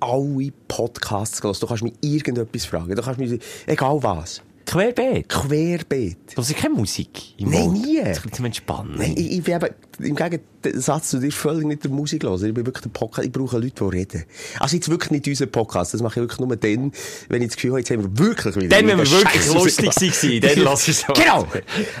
alle 0.00 0.50
Podcasts 0.66 1.42
gehört. 1.42 1.62
Du 1.62 1.66
kannst 1.66 1.82
mich 1.82 1.92
irgendetwas 2.00 2.64
fragen. 2.64 2.94
Du 2.94 3.02
kannst 3.02 3.20
mich, 3.20 3.38
egal 3.66 4.02
was. 4.02 4.40
Querbeet. 4.68 5.28
Querbeet. 5.30 6.36
Das 6.36 6.50
ist 6.50 6.56
keine 6.56 6.74
Musik 6.74 7.40
im 7.40 7.50
Nein, 7.50 7.72
nie. 7.72 8.02
Das 8.04 8.22
ist 8.22 8.34
zum 8.34 8.44
Entspannen. 8.44 8.96
Nein, 8.98 9.14
ich, 9.16 9.38
ich 9.38 9.42
bin 9.42 9.54
eben, 9.54 9.74
im 10.00 10.16
Gegensatz 10.16 11.10
zu 11.10 11.18
dir 11.18 11.32
völlig 11.32 11.66
nicht 11.66 11.84
der 11.84 11.90
Musik 11.90 12.24
hören. 12.24 12.44
Ich 12.44 12.54
bin 12.54 12.66
wirklich 12.66 12.82
der 12.82 12.90
Podcast, 12.90 13.26
ich 13.26 13.32
brauche 13.32 13.58
Leute, 13.58 13.84
die 13.84 13.96
reden. 13.96 14.24
Also 14.60 14.76
jetzt 14.76 14.88
wirklich 14.88 15.10
nicht 15.10 15.26
unseren 15.26 15.50
Podcast. 15.50 15.94
Das 15.94 16.02
mache 16.02 16.20
ich 16.20 16.28
wirklich 16.28 16.40
nur 16.40 16.56
dann, 16.56 16.92
wenn 17.28 17.42
ich 17.42 17.48
das 17.48 17.56
Gefühl 17.56 17.70
habe, 17.72 17.80
jetzt 17.80 17.90
haben 17.90 18.02
wir 18.02 18.26
wirklich 18.26 18.56
wieder 18.56 18.68
Dann, 18.68 18.86
wenn 18.86 18.98
wir 18.98 19.10
wirklich 19.10 19.46
lustig 19.52 20.22
waren, 20.22 20.40
dann 20.40 20.64
lass 20.64 20.88
es 20.88 21.00
so. 21.00 21.12
Genau. 21.12 21.46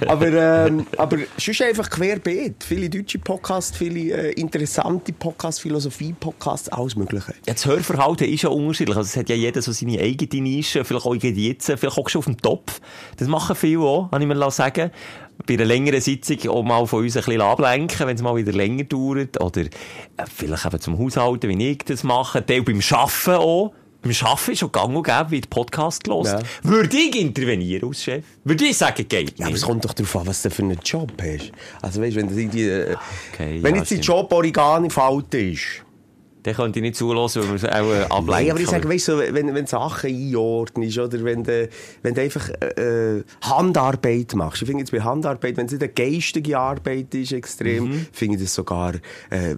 aber, 0.06 0.26
ähm, 0.66 0.86
aber 0.96 1.18
sonst 1.36 1.62
einfach 1.62 1.90
querbeet. 1.90 2.64
Viele 2.64 2.88
deutsche 2.88 3.18
Podcasts, 3.18 3.76
viele 3.76 4.12
äh, 4.12 4.32
interessante 4.32 5.12
Podcasts, 5.12 5.60
Philosophie-Podcasts, 5.60 6.68
alles 6.68 6.96
Mögliche. 6.96 7.34
Ja, 7.46 7.54
das 7.54 7.66
Hörverhalten 7.66 8.28
ist 8.28 8.42
ja 8.42 8.50
unterschiedlich. 8.50 8.96
Also, 8.96 9.08
es 9.08 9.16
hat 9.16 9.28
ja 9.28 9.36
jeder 9.36 9.62
so 9.62 9.72
seine 9.72 9.98
eigene 9.98 10.42
Nische. 10.42 10.84
Vielleicht 10.84 11.06
auch 11.06 11.14
jetzt, 11.14 11.66
vielleicht 11.66 11.98
auch 11.98 12.08
schon 12.08 12.20
auf 12.20 12.24
dem 12.26 12.36
Topf. 12.38 12.80
Das 13.16 13.28
machen 13.28 13.56
viele 13.56 13.80
auch, 13.80 14.10
kann 14.10 14.22
ich 14.22 14.28
mir 14.28 14.50
sagen. 14.50 14.90
Bei 15.46 15.54
einer 15.54 15.64
längeren 15.64 16.00
Sitzung 16.00 16.50
auch 16.50 16.62
mal 16.62 16.86
von 16.86 17.04
uns 17.04 17.16
ein 17.16 17.22
bisschen 17.24 17.40
ablenken, 17.40 18.06
wenn 18.06 18.16
es 18.16 18.22
mal 18.22 18.36
wieder 18.36 18.52
länger 18.52 18.84
dauert. 18.84 19.40
Oder 19.40 19.62
äh, 19.62 19.68
vielleicht 20.34 20.66
eben 20.66 20.80
zum 20.80 20.98
Haushalten, 20.98 21.48
wie 21.50 21.68
ich 21.70 21.78
das 21.78 22.02
mache. 22.04 22.44
Teil 22.44 22.62
beim 22.62 22.80
Arbeiten 22.90 23.30
auch. 23.40 23.72
Beim 24.02 24.12
Arbeiten 24.22 24.50
ist 24.52 24.58
schon 24.58 24.70
gang 24.72 24.94
und 24.96 25.02
gäbe, 25.04 25.30
wie 25.30 25.40
der 25.40 25.48
Podcast 25.48 26.06
los. 26.06 26.28
Ja. 26.28 26.40
Würde 26.62 26.96
ich 26.96 27.16
intervenieren 27.20 27.88
als 27.88 28.02
Chef? 28.04 28.24
Würde 28.44 28.64
ich 28.64 28.76
sagen, 28.76 29.06
geht 29.08 29.38
Ja, 29.38 29.46
aber 29.46 29.52
nicht. 29.52 29.56
es 29.56 29.62
kommt 29.62 29.84
doch 29.84 29.92
darauf 29.92 30.16
an, 30.16 30.26
was 30.26 30.42
du 30.42 30.50
für 30.50 30.62
einen 30.62 30.78
Job 30.84 31.12
hast. 31.20 31.52
Also 31.82 32.00
weißt, 32.02 32.16
wenn 32.16 32.28
das 32.28 32.36
irgendwie, 32.36 32.68
äh, 32.68 32.96
Okay, 33.32 33.58
wenn 33.62 33.74
ja, 33.74 33.80
jetzt 33.80 33.90
dein. 33.92 34.00
Job 34.00 34.32
Origami 34.32 34.90
falten 34.90 35.52
ist. 35.52 35.84
Dann 36.44 36.54
könnte 36.54 36.78
ich 36.78 36.82
nicht 36.82 36.96
zulassen, 36.96 37.42
weil 37.48 37.60
wir 37.60 37.68
auch 37.72 37.92
äh, 37.92 38.02
ablenken. 38.04 38.26
Nein, 38.26 38.50
aber 38.50 38.60
ich 38.60 38.68
sage, 38.68 38.88
weißt 38.88 39.08
du, 39.08 39.18
wenn, 39.34 39.54
wenn 39.54 39.66
Sachen 39.66 40.08
einordnest, 40.08 40.98
oder 40.98 41.24
wenn 41.24 41.42
du, 41.44 41.68
wenn 42.02 42.14
du 42.14 42.20
einfach 42.20 42.48
äh, 42.48 43.22
Handarbeit 43.42 44.34
machst. 44.34 44.62
Ich 44.62 44.66
finde 44.66 44.82
jetzt 44.82 44.92
bei 44.92 45.00
Handarbeit, 45.00 45.56
wenn 45.56 45.66
es 45.66 45.72
nicht 45.72 45.82
eine 45.82 45.92
geistige 45.92 46.58
Arbeit 46.58 47.14
ist, 47.14 47.32
extrem, 47.32 47.84
Mhm. 47.84 48.06
finde 48.12 48.36
ich 48.36 48.42
das 48.42 48.54
sogar, 48.54 48.94
äh, 49.30 49.56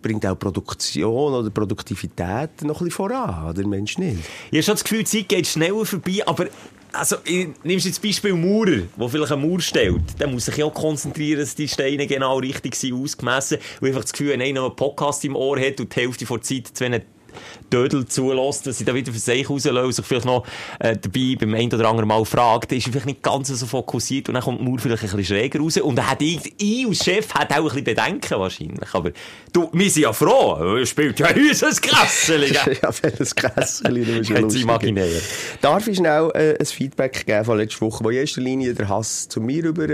bringt 0.00 0.24
auch 0.26 0.38
Produktion 0.38 1.34
oder 1.34 1.50
Produktivität 1.50 2.62
noch 2.62 2.80
ein 2.80 2.84
bisschen 2.86 2.90
voran, 2.90 3.48
oder 3.50 3.66
Mensch 3.66 3.98
nicht? 3.98 4.18
Ich 4.50 4.58
habe 4.58 4.62
schon 4.62 4.74
das 4.74 4.84
Gefühl, 4.84 4.98
die 5.00 5.04
Zeit 5.04 5.28
geht 5.28 5.46
schneller 5.46 5.84
vorbei, 5.84 6.20
aber 6.26 6.46
also, 6.92 7.16
nimmst 7.64 7.84
du 7.84 7.88
jetzt 7.88 8.02
Beispiel 8.02 8.34
Maurer, 8.34 8.82
der 8.98 9.08
vielleicht 9.08 9.32
eine 9.32 9.46
Mauer 9.46 9.60
stellt, 9.60 10.18
der 10.20 10.28
muss 10.28 10.46
sich 10.46 10.62
auch 10.62 10.74
konzentrieren, 10.74 11.40
dass 11.40 11.54
die 11.54 11.68
Steine 11.68 12.06
genau 12.06 12.38
richtig 12.38 12.74
sind, 12.74 12.94
ausgemessen, 12.94 13.58
und 13.80 13.88
einfach 13.88 14.02
das 14.02 14.12
Gefühl, 14.12 14.30
wenn 14.30 14.42
einer 14.42 14.64
einen 14.64 14.76
Podcast 14.76 15.24
im 15.24 15.36
Ohr 15.36 15.58
hat 15.58 15.80
und 15.80 15.94
die 15.94 16.00
Hälfte 16.00 16.24
der 16.24 16.42
Zeit 16.42 16.68
zu 16.68 16.84
einem 16.84 17.02
Dödel 17.72 18.06
zulässt, 18.06 18.66
dass 18.66 18.78
sie 18.78 18.84
da 18.84 18.94
wieder 18.94 19.12
für 19.12 19.18
sich 19.18 19.48
rauslösen 19.48 19.84
und 19.84 19.92
sich 19.92 20.04
vielleicht 20.04 20.26
noch 20.26 20.44
äh, 20.78 20.96
dabei 20.96 21.36
beim 21.40 21.54
einen 21.54 21.72
oder 21.72 21.88
anderen 21.88 22.08
Mal 22.08 22.24
fragt, 22.24 22.72
ist 22.72 22.86
er 22.86 22.92
vielleicht 22.92 23.06
nicht 23.06 23.22
ganz 23.22 23.48
so 23.48 23.66
fokussiert 23.66 24.28
und 24.28 24.34
dann 24.34 24.42
kommt 24.42 24.60
die 24.60 24.64
Mauer 24.64 24.78
vielleicht 24.78 25.02
ein 25.02 25.10
bisschen 25.10 25.24
schräger 25.24 25.60
raus 25.60 25.76
und 25.78 25.96
dann 25.96 26.10
hat 26.10 26.20
ich, 26.22 26.52
ich 26.58 26.86
als 26.86 27.04
Chef 27.04 27.32
hat 27.34 27.50
auch 27.52 27.56
ein 27.56 27.64
bisschen 27.64 27.84
Bedenken 27.84 28.38
wahrscheinlich, 28.38 28.88
aber 28.92 29.10
du, 29.52 29.70
wir 29.72 29.90
sind 29.90 30.02
ja 30.02 30.12
froh, 30.12 30.76
er 30.78 30.86
spielt 30.86 31.18
ja 31.18 31.28
unser 31.34 31.70
Grässeli, 31.70 32.50
gell? 32.50 32.78
ja, 32.82 32.90
welches 33.02 33.34
Grässeli, 33.34 34.04
du 34.04 34.18
bist 34.18 34.30
ja 34.30 34.38
lustig. 34.38 34.62
imaginär. 34.62 35.08
Darf 35.60 35.88
ich 35.88 35.96
schnell 35.96 36.30
äh, 36.34 36.58
ein 36.58 36.66
Feedback 36.66 37.26
geben 37.26 37.44
von 37.44 37.58
letzter 37.58 37.86
Woche, 37.86 38.04
wo 38.04 38.10
in 38.10 38.18
erster 38.18 38.40
Linie 38.40 38.74
der 38.74 38.88
Hass 38.88 39.28
zu 39.28 39.40
mir 39.40 39.64
rüber 39.64 39.86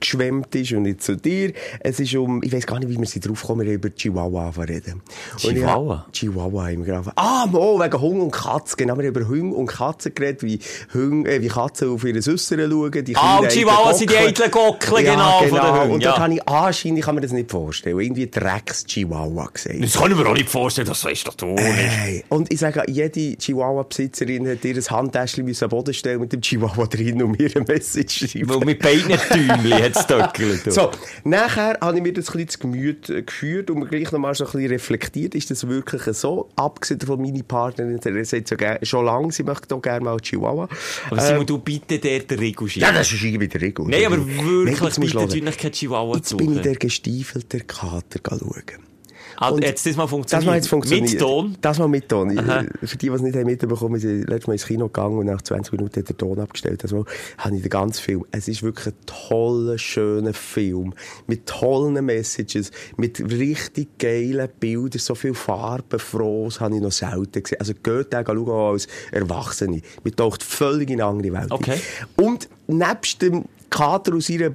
geschwemmt 0.00 0.54
ist 0.54 0.72
und 0.72 0.82
nicht 0.82 1.02
zu 1.02 1.16
dir. 1.16 1.52
Es 1.80 2.00
ist 2.00 2.14
um, 2.14 2.42
ich 2.42 2.52
weiß 2.52 2.66
gar 2.66 2.78
nicht, 2.78 2.88
wie 2.88 2.98
wir 2.98 3.06
sind 3.06 3.26
drauf 3.26 3.42
kommen, 3.42 3.66
über 3.66 3.94
Chihuahua 3.94 4.50
reden. 4.64 5.02
Chihuahua? 5.36 6.06
Chihuahua 6.12 6.68
wir 6.68 6.84
gerade. 6.84 7.13
Ah, 7.16 7.46
mo, 7.46 7.78
wegen 7.80 8.00
Hund 8.00 8.20
und 8.22 8.30
Katze. 8.30 8.76
Genau, 8.76 8.96
wir 8.96 9.04
haben 9.04 9.14
über 9.14 9.28
Hunde 9.28 9.56
und 9.56 9.66
Katzen 9.66 10.14
geredet, 10.14 10.42
wie, 10.42 10.58
Hunde, 10.92 11.30
äh, 11.30 11.40
wie 11.40 11.48
Katzen 11.48 11.90
auf 11.90 12.04
ihre 12.04 12.20
Süsseren 12.20 12.70
schauen. 12.70 13.04
Die 13.04 13.16
Ah, 13.16 13.38
und 13.38 13.48
Chihuahua 13.48 13.94
sind 13.94 14.10
die 14.10 14.16
eitlen 14.16 14.50
Gockeln, 14.50 15.04
Ja, 15.04 15.12
genau, 15.12 15.38
von 15.40 15.48
den 15.48 15.80
Hunden, 15.80 15.92
Und 15.94 16.02
ja. 16.02 16.10
dort 16.10 16.20
habe 16.20 16.34
ich, 16.34 16.48
anscheinend 16.48 17.02
kann 17.04 17.14
man 17.14 17.22
das 17.22 17.32
nicht 17.32 17.50
vorstellen, 17.50 17.98
irgendwie 18.00 18.28
Drecks-Chihuahua 18.28 19.50
gesehen. 19.52 19.82
Das 19.82 19.94
kann 19.94 20.10
ich 20.10 20.16
mir 20.16 20.26
auch 20.26 20.34
nicht 20.34 20.48
vorstellen, 20.48 20.88
das 20.88 21.04
weißt 21.04 21.28
doch 21.28 21.34
du 21.34 21.46
nicht. 21.46 22.24
Und 22.28 22.52
ich 22.52 22.58
sage, 22.60 22.82
jede 22.88 23.36
Chihuahua-Besitzerin 23.36 24.48
hat 24.48 24.64
ihr 24.64 24.74
Handtäschchen 24.74 25.44
müssen 25.44 25.64
am 25.64 25.70
Boden 25.70 25.94
stellen 25.94 26.20
mit 26.20 26.32
dem 26.32 26.40
Chihuahua 26.40 26.86
drin 26.86 27.22
und 27.22 27.38
mir 27.38 27.50
eine 27.54 27.64
Message 27.64 28.30
schreiben. 28.30 28.48
Weil 28.48 28.58
mit 28.60 28.80
beiden 28.80 29.16
Tümchen 29.16 29.72
hat 29.82 29.96
es 29.96 30.06
töckelt. 30.06 30.62
So, 30.74 30.90
nachher 31.22 31.78
habe 31.80 31.96
ich 31.98 32.02
mir 32.02 32.12
das 32.12 32.28
ein 32.30 32.32
bisschen 32.32 32.48
zu 32.48 32.58
Gemüt 32.60 33.08
äh, 33.08 33.22
geführt 33.22 33.70
und 33.70 33.78
mir 33.78 33.86
gleich 33.86 34.10
nochmal 34.10 34.34
so 34.34 34.44
ein 34.44 34.50
bisschen 34.50 34.70
reflektiert, 34.70 35.34
ist 35.36 35.50
das 35.50 35.68
wirklich 35.68 36.02
so? 36.16 36.48
Abgesehen 36.56 36.98
von 37.06 37.20
meiner 37.20 37.42
Partnerin, 37.42 37.98
die 37.98 38.24
sagt 38.24 38.48
so 38.48 38.56
gerne, 38.56 38.84
schon 38.84 39.04
lange, 39.04 39.32
sie 39.32 39.42
möchte 39.42 39.74
auch 39.74 39.82
gerne 39.82 40.04
mal 40.04 40.18
Chihuahua. 40.18 40.68
Aber 41.10 41.20
Simon, 41.20 41.46
du 41.46 41.58
bitte 41.58 41.98
der 41.98 42.20
den 42.20 42.38
Riegel 42.38 42.68
Ja, 42.74 42.92
das 42.92 43.12
ist 43.12 43.22
irgendwie 43.22 43.48
der 43.48 43.60
Regel. 43.60 43.86
Nein, 43.86 44.06
aber 44.06 44.16
Nein, 44.16 44.66
wirklich, 44.66 44.80
jetzt 44.80 44.96
du 44.96 45.00
bitte 45.00 45.16
natürlich 45.16 45.58
kein 45.58 45.72
Chihuahua 45.72 46.16
Jetzt 46.16 46.28
zu 46.28 46.36
bin 46.36 46.56
ich 46.56 46.62
der 46.62 46.76
gestiefelte 46.76 47.60
Kater 47.60 48.20
schauen. 48.26 48.93
Ah, 49.36 49.48
Und 49.50 49.62
jetzt 49.62 49.86
das 49.86 49.96
mal 49.96 50.04
Das 50.04 50.10
funktioniert. 50.10 50.46
mal 50.46 50.56
jetzt 50.56 50.68
funktioniert. 50.68 51.10
Mit 51.10 51.20
Ton. 51.20 51.56
Das 51.60 51.78
mal 51.78 51.88
mit 51.88 52.08
Ton. 52.08 52.38
Aha. 52.38 52.64
Für 52.82 52.96
die, 52.96 53.08
die 53.08 53.14
es 53.14 53.22
nicht 53.22 53.36
haben 53.36 53.46
mitbekommen, 53.46 53.94
wir 53.94 54.00
sind 54.00 54.28
letztes 54.28 54.46
Mal 54.46 54.52
ins 54.54 54.66
Kino 54.66 54.86
gegangen 54.86 55.18
und 55.18 55.26
nach 55.26 55.42
20 55.42 55.72
Minuten 55.72 56.00
hat 56.00 56.08
der 56.08 56.16
Ton 56.16 56.38
abgestellt. 56.38 56.82
Das 56.84 56.92
Mal 56.92 57.04
habe 57.38 57.56
ich 57.56 57.62
den 57.62 57.70
ganzen 57.70 58.02
Film. 58.02 58.24
Es 58.30 58.48
ist 58.48 58.62
wirklich 58.62 58.88
ein 58.88 58.94
toller, 59.06 59.78
schöner 59.78 60.34
Film. 60.34 60.94
Mit 61.26 61.46
tollen 61.46 62.04
Messages, 62.04 62.70
mit 62.96 63.20
richtig 63.20 63.98
geilen 63.98 64.48
Bildern, 64.60 64.98
so 65.00 65.14
viel 65.14 65.34
Farben, 65.34 65.98
Frohes 65.98 66.60
habe 66.60 66.76
ich 66.76 66.80
noch 66.82 66.92
selten 66.92 67.42
gesehen. 67.42 67.58
Also 67.60 67.72
geht 67.74 68.12
den 68.12 68.24
schauen 68.24 68.48
auch 68.48 68.72
als 68.72 68.86
Erwachsene. 69.12 69.80
Man 70.02 70.16
taucht 70.16 70.42
völlig 70.42 70.90
in 70.90 71.00
eine 71.00 71.10
andere 71.10 71.32
Welt. 71.32 71.50
Okay. 71.50 71.78
Und 72.16 72.48
nebst 72.66 73.22
dem 73.22 73.44
Kater 73.70 74.14
aus 74.14 74.28
ihrer, 74.30 74.50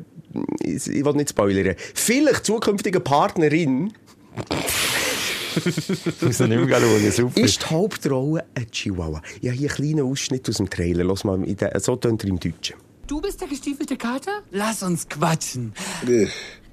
ich 0.61 0.87
will 0.87 1.13
nicht 1.13 1.29
spoilern, 1.31 1.75
vielleicht 1.93 2.45
zukünftigen 2.45 3.03
Partnerin, 3.03 3.93
muss 6.21 6.39
nicht 6.39 6.49
mehr 6.65 6.79
schauen, 6.79 7.11
super. 7.11 7.41
ist 7.41 7.61
die 7.61 7.65
Hauptrolle 7.65 8.45
ein 8.55 8.69
Chihuahua. 8.71 9.21
Ich 9.41 9.47
habe 9.49 9.57
hier 9.57 9.69
einen 9.69 9.75
kleinen 9.75 10.01
Ausschnitt 10.01 10.47
aus 10.49 10.57
dem 10.57 10.69
Trailer. 10.69 11.03
Lass 11.03 11.23
mal, 11.23 11.37
den, 11.37 11.57
so 11.79 11.95
tönt 11.95 12.23
er 12.23 12.29
im 12.29 12.39
Deutschen. 12.39 12.75
Du 13.07 13.19
bist 13.19 13.41
der 13.41 13.47
gestiefelte 13.47 13.97
Kater? 13.97 14.43
Lass 14.51 14.83
uns 14.83 15.07
quatschen. 15.09 15.73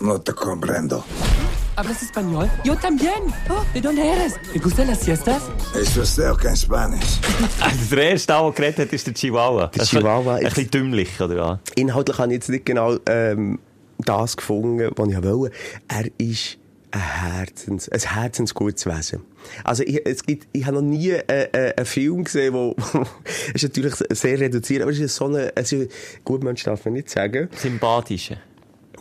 No 0.00 0.18
te 0.18 0.33
comprendo. 0.35 1.02
¿Hablas 1.76 2.02
español? 2.02 2.48
Yo 2.64 2.74
también. 2.74 3.22
Oh, 3.48 3.62
¿De 3.74 3.81
dónde 3.81 4.02
eres? 4.02 4.35
¿Te 4.52 4.59
gustan 4.59 4.87
las 4.88 5.00
siestas? 5.00 5.42
Eso 5.74 6.02
es 6.02 6.16
de 6.16 6.35
kein 6.37 6.57
Spanish. 6.57 7.18
Also 7.61 7.96
der 7.96 8.11
erste, 8.11 8.33
der 8.35 8.52
geredet 8.55 8.79
hat, 8.81 8.92
ist 8.92 9.07
der 9.07 9.14
Chihuahua. 9.14 9.68
Der 9.68 9.79
Das 9.79 9.83
ist 9.85 9.90
Chihuahua 9.98 10.35
Ein 10.37 10.42
ist- 10.46 10.55
bisschen 10.55 10.70
dümmlich, 10.70 11.20
oder 11.20 11.37
was? 11.37 11.59
Inhaltlich 11.74 12.18
habe 12.18 12.29
ich 12.29 12.35
jetzt 12.35 12.48
nicht 12.50 12.66
genau 12.66 12.96
ähm, 13.07 13.59
das 13.98 14.37
gefunden, 14.37 14.90
was 14.94 15.09
ich 15.09 15.22
wollte. 15.22 15.57
Er 15.88 16.05
ist 16.18 16.59
ein, 16.90 17.01
Herzens, 17.01 17.88
ein 17.88 18.01
herzensgutes 18.01 18.87
Wesen. 18.87 19.22
Also 19.64 19.83
ich, 19.83 20.05
es 20.07 20.25
gibt, 20.25 20.49
ich 20.53 20.64
habe 20.66 20.77
noch 20.77 20.83
nie 20.83 21.11
äh, 21.11 21.49
äh, 21.53 21.75
einen 21.77 21.87
Film 21.87 22.25
gesehen, 22.25 22.55
wo 22.55 22.75
ist 23.55 23.62
natürlich 23.62 23.94
sehr 24.11 24.40
reduziert, 24.40 24.83
aber 24.83 24.90
es 24.90 24.99
ist 24.99 25.16
so 25.16 25.35
es 25.37 25.72
ist, 25.72 25.90
gut 26.25 26.42
Mensch 26.42 26.64
darf 26.64 26.85
man 26.85 26.94
nicht 26.94 27.11
sagen. 27.11 27.49
Sympathische. 27.57 28.38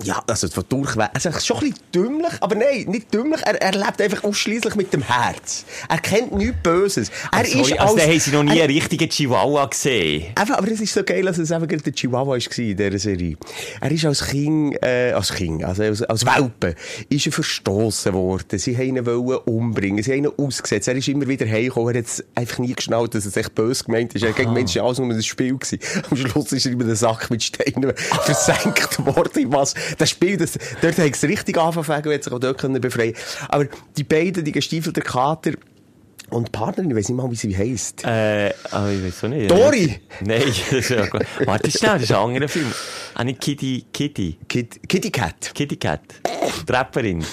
Ja, 0.03 0.23
also 0.27 0.47
durchweg. 0.61 1.09
Also 1.13 1.31
schon 1.39 1.57
ein 1.57 1.69
bisschen 1.69 1.83
dümmlich, 1.93 2.33
aber 2.41 2.55
nein, 2.55 2.85
nicht 2.87 3.13
dümmlich. 3.13 3.41
Er, 3.45 3.61
er 3.61 3.71
lebt 3.71 4.01
einfach 4.01 4.23
ausschließlich 4.23 4.75
mit 4.75 4.93
dem 4.93 5.01
Herz. 5.01 5.65
Er 5.89 5.97
kennt 5.99 6.33
nichts 6.33 6.55
Böses. 6.63 7.11
Er 7.31 7.45
Sorry, 7.45 7.61
ist 7.61 7.79
also 7.79 7.93
als, 7.93 8.01
dann 8.01 8.11
haben 8.11 8.19
sie 8.19 8.31
noch 8.31 8.43
nie 8.43 8.57
er, 8.57 8.65
einen 8.65 8.73
richtigen 8.73 9.09
Chihuahua 9.09 9.65
gesehen. 9.65 10.25
Einfach, 10.35 10.57
aber 10.57 10.71
es 10.71 10.81
ist 10.81 10.93
so 10.93 11.03
geil, 11.03 11.23
dass 11.23 11.37
es 11.37 11.51
einfach 11.51 11.67
gerade 11.67 11.83
der 11.83 11.93
Chihuahua 11.93 12.27
war 12.27 12.35
in 12.35 12.77
dieser 12.77 12.99
Serie. 12.99 13.37
Er 13.81 13.91
ist 13.91 14.05
als 14.05 14.25
Kind, 14.25 14.81
äh, 14.83 15.11
als 15.13 15.33
Kind, 15.33 15.63
also 15.63 15.83
als, 15.83 16.01
als 16.03 16.25
Welpe, 16.25 16.75
ist 17.09 17.25
er 17.25 17.31
verstoßen 17.31 18.13
worden. 18.13 18.59
Sie 18.59 18.75
haben 18.75 18.97
ihn 18.97 19.05
wollen 19.05 19.39
umbringen. 19.45 20.03
Sie 20.03 20.11
haben 20.11 20.25
ihn 20.25 20.31
ausgesetzt. 20.37 20.87
Er 20.87 20.95
ist 20.95 21.07
immer 21.07 21.27
wieder 21.27 21.45
heimgekommen. 21.45 21.95
Er 21.95 22.01
hat 22.01 22.23
einfach 22.35 22.59
nie 22.59 22.73
geschnallt, 22.73 23.15
dass 23.15 23.25
es 23.25 23.35
echt 23.37 23.55
böse 23.55 23.83
gemeint 23.85 24.13
ist. 24.15 24.23
Er 24.23 24.33
gegen 24.33 24.53
Menschen 24.53 24.81
alles 24.81 24.99
nur 24.99 25.09
ein 25.09 25.23
Spiel 25.23 25.57
gewesen. 25.57 25.79
Am 26.09 26.17
Schluss 26.17 26.51
ist 26.51 26.65
er 26.65 26.71
über 26.71 26.83
den 26.83 26.95
Sack 26.95 27.29
mit 27.29 27.43
Steinen 27.43 27.93
versenkt 27.95 29.05
worden. 29.05 29.51
Was 29.51 29.73
das 29.97 30.09
Spiel, 30.09 30.37
das, 30.37 30.57
dort 30.81 30.97
hat 30.97 31.11
es 31.11 31.23
richtig 31.23 31.57
angefangen, 31.57 32.05
wenn 32.05 32.21
sich 32.21 32.31
auch 32.31 32.39
dort 32.39 32.57
können 32.57 32.81
befreien 32.81 33.13
Aber 33.49 33.65
die 33.97 34.03
beiden, 34.03 34.43
die 34.43 34.51
gestiefelten 34.51 35.03
Kater, 35.03 35.51
und 36.29 36.51
Partnerin, 36.51 36.89
ich 36.89 36.97
weiß 36.97 37.09
nicht 37.09 37.17
mal, 37.17 37.29
wie 37.29 37.35
sie 37.35 37.55
heisst. 37.55 38.03
Äh, 38.03 38.51
aber 38.71 38.91
ich 38.91 39.03
weiß 39.03 39.23
auch 39.25 39.29
nicht. 39.29 39.51
Dori! 39.51 39.99
Nein, 40.21 40.41
das 40.69 40.71
ist 40.71 40.89
ja 40.89 41.05
gut. 41.05 41.25
Warte 41.45 41.69
schnell, 41.69 41.93
das 41.93 42.03
ist 42.03 42.11
ein 42.11 42.17
anderer 42.17 42.47
Film. 42.47 42.71
Ah, 43.13 43.23
nicht 43.23 43.39
Kitty, 43.39 43.85
Kitty. 43.93 44.39
Kid, 44.47 44.89
Kitty 44.89 45.11
Cat. 45.11 45.51
Kitty 45.53 45.75
Cat. 45.75 46.01
Die 46.67 46.71
Rapperin. 46.71 47.23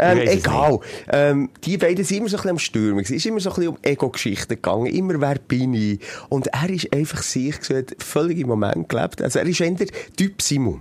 Ähm, 0.00 0.18
egal. 0.20 0.80
Ähm, 1.12 1.50
die 1.62 1.76
beiden 1.76 2.04
sind 2.04 2.18
immer 2.18 2.28
so 2.28 2.36
ein 2.36 2.38
bisschen 2.38 2.50
am 2.50 2.58
Stürmen. 2.58 3.04
Es 3.04 3.10
ist 3.10 3.26
immer 3.26 3.38
so 3.38 3.50
ein 3.50 3.56
bisschen 3.56 3.70
um 3.70 3.78
Ego-Geschichten 3.82 4.54
gegangen. 4.54 4.86
Immer 4.86 5.20
wer 5.20 5.36
bin 5.36 5.74
ich. 5.74 6.00
Und 6.28 6.48
er 6.48 6.70
ist 6.70 6.92
einfach 6.92 7.22
sich 7.22 7.58
gesagt, 7.58 8.02
völlig 8.02 8.38
im 8.38 8.48
Moment 8.48 8.88
gelebt. 8.88 9.22
Also 9.22 9.38
er 9.38 9.46
ist 9.46 9.60
eher 9.60 9.70
der 9.72 9.88
Typ 10.16 10.40
Simon. 10.40 10.80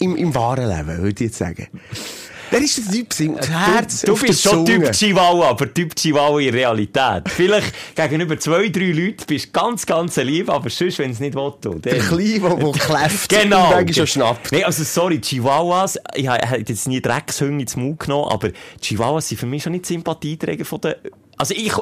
Im, 0.00 0.16
im 0.16 0.34
wahren 0.34 0.68
Leben, 0.68 0.98
würde 1.02 1.08
ich 1.10 1.20
jetzt 1.30 1.38
sagen. 1.38 1.68
Der 2.50 2.60
ist 2.60 2.78
der 2.78 2.92
Typ 2.94 3.12
Simon. 3.12 3.36
Das 3.36 3.50
Herz 3.50 4.02
Du 4.02 4.12
auf 4.14 4.22
bist 4.22 4.42
schon. 4.42 4.64
Typ 4.64 4.90
Chihuahua, 4.92 5.50
aber 5.50 5.72
Typ 5.74 5.94
Chihuahua 5.94 6.40
in 6.40 6.54
Realität. 6.54 7.24
Vielleicht 7.28 7.74
gegenüber 7.94 8.38
zwei, 8.38 8.70
drei 8.70 8.90
Leuten 8.92 9.24
bist 9.26 9.46
du 9.48 9.50
ganz, 9.52 9.84
ganz 9.84 10.16
lieb, 10.16 10.48
aber 10.48 10.70
sonst, 10.70 10.98
wenn 10.98 11.10
es 11.10 11.20
nicht 11.20 11.34
will, 11.34 11.52
du, 11.60 11.74
Der 11.74 11.96
dann- 11.96 12.08
Kleine, 12.08 12.40
der, 12.40 12.56
der 12.56 12.72
kläfft. 12.80 13.28
Genau. 13.28 13.76
Und 13.78 13.94
schon 13.94 14.06
schnappt. 14.06 14.50
Nee, 14.50 14.64
also 14.64 14.82
sorry, 14.82 15.20
Chihuahuas, 15.20 15.98
ich 16.14 16.26
habe 16.26 16.64
jetzt 16.66 16.88
nie 16.88 17.02
Dreckshunde 17.02 17.60
ins 17.62 17.76
Maul 17.76 17.96
genommen, 17.98 18.30
aber 18.30 18.48
Chihuahuas 18.80 19.28
sind 19.28 19.38
für 19.38 19.46
mich 19.46 19.62
schon 19.62 19.72
nicht 19.72 19.84
Sympathieträger 19.84 20.64
von 20.64 20.80
der... 20.80 20.96
Also 21.40 21.54
ich, 21.54 21.72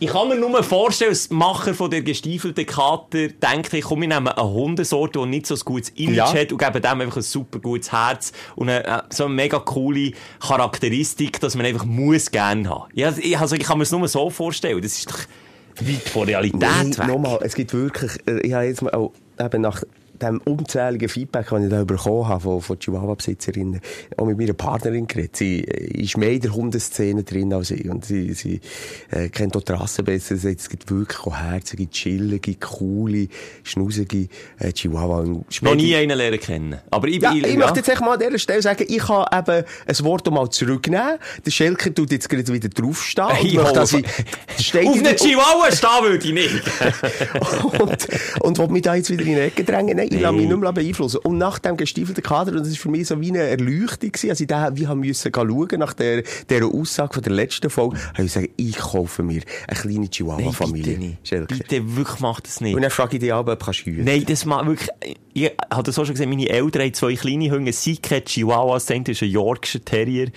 ich 0.00 0.08
kann 0.08 0.28
mir 0.28 0.36
nur 0.36 0.62
vorstellen, 0.62 1.10
als 1.10 1.28
Macher 1.30 1.74
von 1.74 1.90
der 1.90 2.00
gestiefelten 2.00 2.64
Kater 2.64 3.28
denkt, 3.28 3.72
ich 3.74 3.84
komme, 3.84 4.06
ich 4.06 4.08
nehme 4.08 4.34
eine 4.36 4.48
Hundesorte, 4.50 5.18
die 5.20 5.26
nicht 5.26 5.46
so 5.46 5.54
ein 5.54 5.60
gutes 5.64 5.90
Image 5.90 6.16
Ja. 6.16 6.32
hat 6.34 6.50
und 6.52 6.58
gebe 6.58 6.80
dem 6.80 7.00
einfach 7.02 7.16
ein 7.18 7.22
super 7.22 7.58
gutes 7.58 7.92
Herz 7.92 8.32
und 8.56 8.70
eine, 8.70 8.84
äh, 8.86 9.02
so 9.10 9.26
eine 9.26 9.34
mega 9.34 9.58
coole 9.58 10.12
Charakteristik, 10.40 11.38
dass 11.40 11.54
man 11.54 11.66
einfach 11.66 11.84
muss 11.84 12.30
gerne 12.30 12.68
haben. 12.68 12.84
Ja, 12.94 13.12
ich, 13.16 13.38
also 13.38 13.56
ich 13.56 13.62
kann 13.64 13.76
mir 13.78 13.84
es 13.84 13.90
nur 13.92 14.08
so 14.08 14.30
vorstellen, 14.30 14.80
das 14.80 14.92
ist 14.98 15.10
doch 15.10 15.18
weit 15.86 16.08
von 16.08 16.22
Realität 16.26 16.60
Nee, 16.60 16.96
weg. 16.98 17.06
nochmal, 17.06 17.38
es 17.42 17.54
gibt 17.54 17.74
wirklich, 17.74 18.12
äh, 18.26 18.38
ich 18.40 18.52
habe 18.54 18.64
jetzt 18.66 18.80
mal 18.82 18.92
auch 18.94 19.12
eben 19.38 19.60
nach 19.62 19.82
dem 20.24 20.40
unzähligen 20.44 21.08
Feedback, 21.08 21.48
das 21.50 21.62
ich 21.62 21.70
da 21.70 21.84
bekommen 21.84 22.28
habe 22.28 22.40
von, 22.40 22.60
von 22.60 22.78
Chihuahua-Besitzerinnen, 22.78 23.80
auch 24.16 24.26
mit 24.26 24.38
meiner 24.38 24.52
Partnerin 24.52 25.06
geredet. 25.06 25.36
Sie 25.36 25.60
äh, 25.64 26.02
ist 26.02 26.16
mehr 26.16 26.32
in 26.32 26.40
der 26.40 26.54
Hundeszene 26.54 27.22
drin 27.24 27.52
als 27.52 27.70
ich. 27.70 27.88
Und 27.88 28.04
sie, 28.04 28.32
sie 28.34 28.60
äh, 29.10 29.28
kennt 29.28 29.56
auch 29.56 29.62
die 29.62 29.72
Rasse 29.72 30.02
besser. 30.02 30.36
Sie 30.36 30.48
sagt, 30.48 30.60
es 30.60 30.68
gibt 30.68 30.90
wirklich 30.90 31.18
auch 31.20 31.36
herzige, 31.36 31.88
chillige, 31.88 32.54
coole, 32.56 33.28
schnusige 33.62 34.28
äh, 34.58 34.72
Chihuahua. 34.72 35.20
Und 35.20 35.62
Noch 35.62 35.74
nie 35.74 35.94
einen 35.94 36.16
lernen 36.16 36.40
kennen. 36.40 36.80
Aber 36.90 37.08
ich, 37.08 37.20
ja, 37.20 37.32
ich, 37.32 37.46
ich 37.46 37.56
möchte 37.56 37.80
jetzt 37.80 38.00
mal 38.00 38.14
an 38.14 38.20
dieser 38.20 38.38
Stelle 38.38 38.62
sagen, 38.62 38.84
ich 38.88 38.98
kann 38.98 39.26
eben 39.32 39.64
ein 39.86 40.04
Wort 40.04 40.30
mal 40.30 40.48
zurücknehmen. 40.50 41.18
Der 41.44 41.50
Schelker 41.50 41.94
tut 41.94 42.10
jetzt 42.12 42.28
gerade 42.28 42.52
wieder 42.52 42.68
draufstehen. 42.68 43.24
Ja, 43.54 43.62
möchte, 43.62 43.74
dass 43.74 43.94
auf- 43.94 44.00
ich 44.58 44.74
einen 44.74 45.16
Chihuahua 45.16 45.70
stehen 45.70 45.90
würde 46.02 46.26
ich 46.26 46.32
nicht. 46.32 46.62
und, 47.80 48.08
und 48.40 48.58
will 48.58 48.68
mich 48.68 48.82
da 48.82 48.94
jetzt 48.94 49.10
wieder 49.10 49.22
in 49.22 49.34
die 49.34 49.40
Ecke 49.40 49.64
drängen. 49.64 49.96
Nein, 49.96 50.08
ich 50.14 50.22
lasse 50.22 50.34
mich 50.34 50.46
nicht 50.46 50.58
mehr 50.58 50.72
beeinflussen. 50.72 51.18
Und 51.24 51.38
nach 51.38 51.58
dem 51.58 51.76
gestiefelten 51.76 52.22
Kader, 52.22 52.52
und 52.52 52.60
das 52.60 52.68
ist 52.68 52.78
für 52.78 52.90
mich 52.90 53.06
so 53.06 53.20
wie 53.20 53.30
eine 53.30 53.40
Erleuchtung 53.40 54.12
gewesen, 54.12 54.30
als 54.30 54.40
ich 54.40 54.46
da, 54.46 54.76
wie 54.76 54.86
haben 54.86 55.00
müssen 55.00 55.32
schauen, 55.34 55.78
nach 55.78 55.92
der, 55.92 56.22
der 56.48 56.64
Aussage 56.64 57.14
von 57.14 57.22
der 57.22 57.32
letzten 57.32 57.70
Folge, 57.70 57.96
habe 58.14 58.24
ich 58.24 58.34
gesagt, 58.34 58.50
ich 58.56 58.76
kaufe 58.76 59.22
mir 59.22 59.42
eine 59.68 59.78
kleine 59.80 59.98
Nein, 60.00 60.10
Chihuahua-Familie. 60.10 60.84
bitte 60.84 60.98
nicht. 60.98 61.28
Schelker. 61.28 61.54
Bitte, 61.56 61.96
wirklich 61.96 62.20
mach 62.20 62.40
das 62.40 62.60
nicht. 62.60 62.74
Und 62.74 62.82
dann 62.82 62.90
frage 62.90 63.16
ich 63.16 63.20
dich 63.20 63.32
ab, 63.32 63.48
ob 63.48 63.58
du. 63.58 63.90
Nein, 63.90 64.24
das 64.26 64.44
macht 64.44 64.66
wirklich, 64.66 64.90
ich 65.32 65.52
habe 65.72 65.82
das 65.82 65.98
auch 65.98 66.04
schon 66.04 66.14
gesehen, 66.14 66.30
meine 66.30 66.48
Eltern 66.48 66.82
haben 66.82 66.94
zwei 66.94 67.14
kleine 67.14 67.50
Hunde, 67.50 67.72
sie 67.72 67.98
Chihuahuas, 68.00 68.86
der 68.86 68.96
eine 68.96 69.04
ist 69.08 69.22
ein 69.22 69.28
Yorkshire 69.28 69.84
Terrier, 69.84 70.28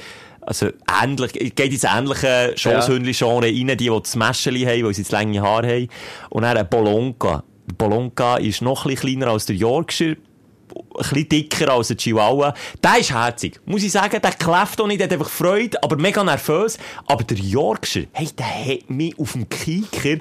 also 0.47 0.69
ähnlich, 1.03 1.33
geht 1.33 1.73
ins 1.73 1.83
ähnliche 1.83 2.53
Schosshündli-Genre 2.55 3.47
rein, 3.47 3.67
die, 3.67 3.75
die 3.75 3.89
das 3.89 4.15
Mäscheli 4.15 4.61
haben, 4.61 4.85
weil 4.85 4.93
sie 4.93 5.03
das 5.03 5.11
lange 5.11 5.41
Haar 5.41 5.65
haben. 5.67 5.89
Und 6.29 6.43
dann 6.43 6.55
ein 6.55 6.69
Bolonka. 6.69 7.43
Der 7.67 7.73
Bolonka 7.73 8.38
ist 8.38 8.62
noch 8.62 8.86
ein 8.86 8.91
bisschen 8.91 9.19
kleiner 9.19 9.32
als 9.32 9.45
der 9.45 9.56
Yorkshire, 9.56 10.15
ein 10.15 10.97
bisschen 10.97 11.30
dicker 11.30 11.71
als 11.71 11.89
der 11.89 11.97
Chihuahua. 11.97 12.53
Der 12.82 12.99
ist 12.99 13.12
herzig. 13.13 13.60
Muss 13.65 13.84
ich 13.84 13.91
sagen, 13.91 14.21
der 14.21 14.32
kläfft 14.32 14.80
auch 14.80 14.88
nicht, 14.88 14.99
der 14.99 15.08
hat 15.08 15.13
einfach 15.13 15.30
Freude, 15.30 15.82
aber 15.84 15.97
mega 15.97 16.23
nervös. 16.23 16.77
Aber 17.08 17.23
der 17.23 17.38
Yorkshire, 17.38 18.08
hey, 18.13 18.30
der 18.38 18.45
hat 18.45 18.89
mich 18.89 19.17
auf 19.19 19.34
dem 19.34 19.49
Kicker, 19.49 20.17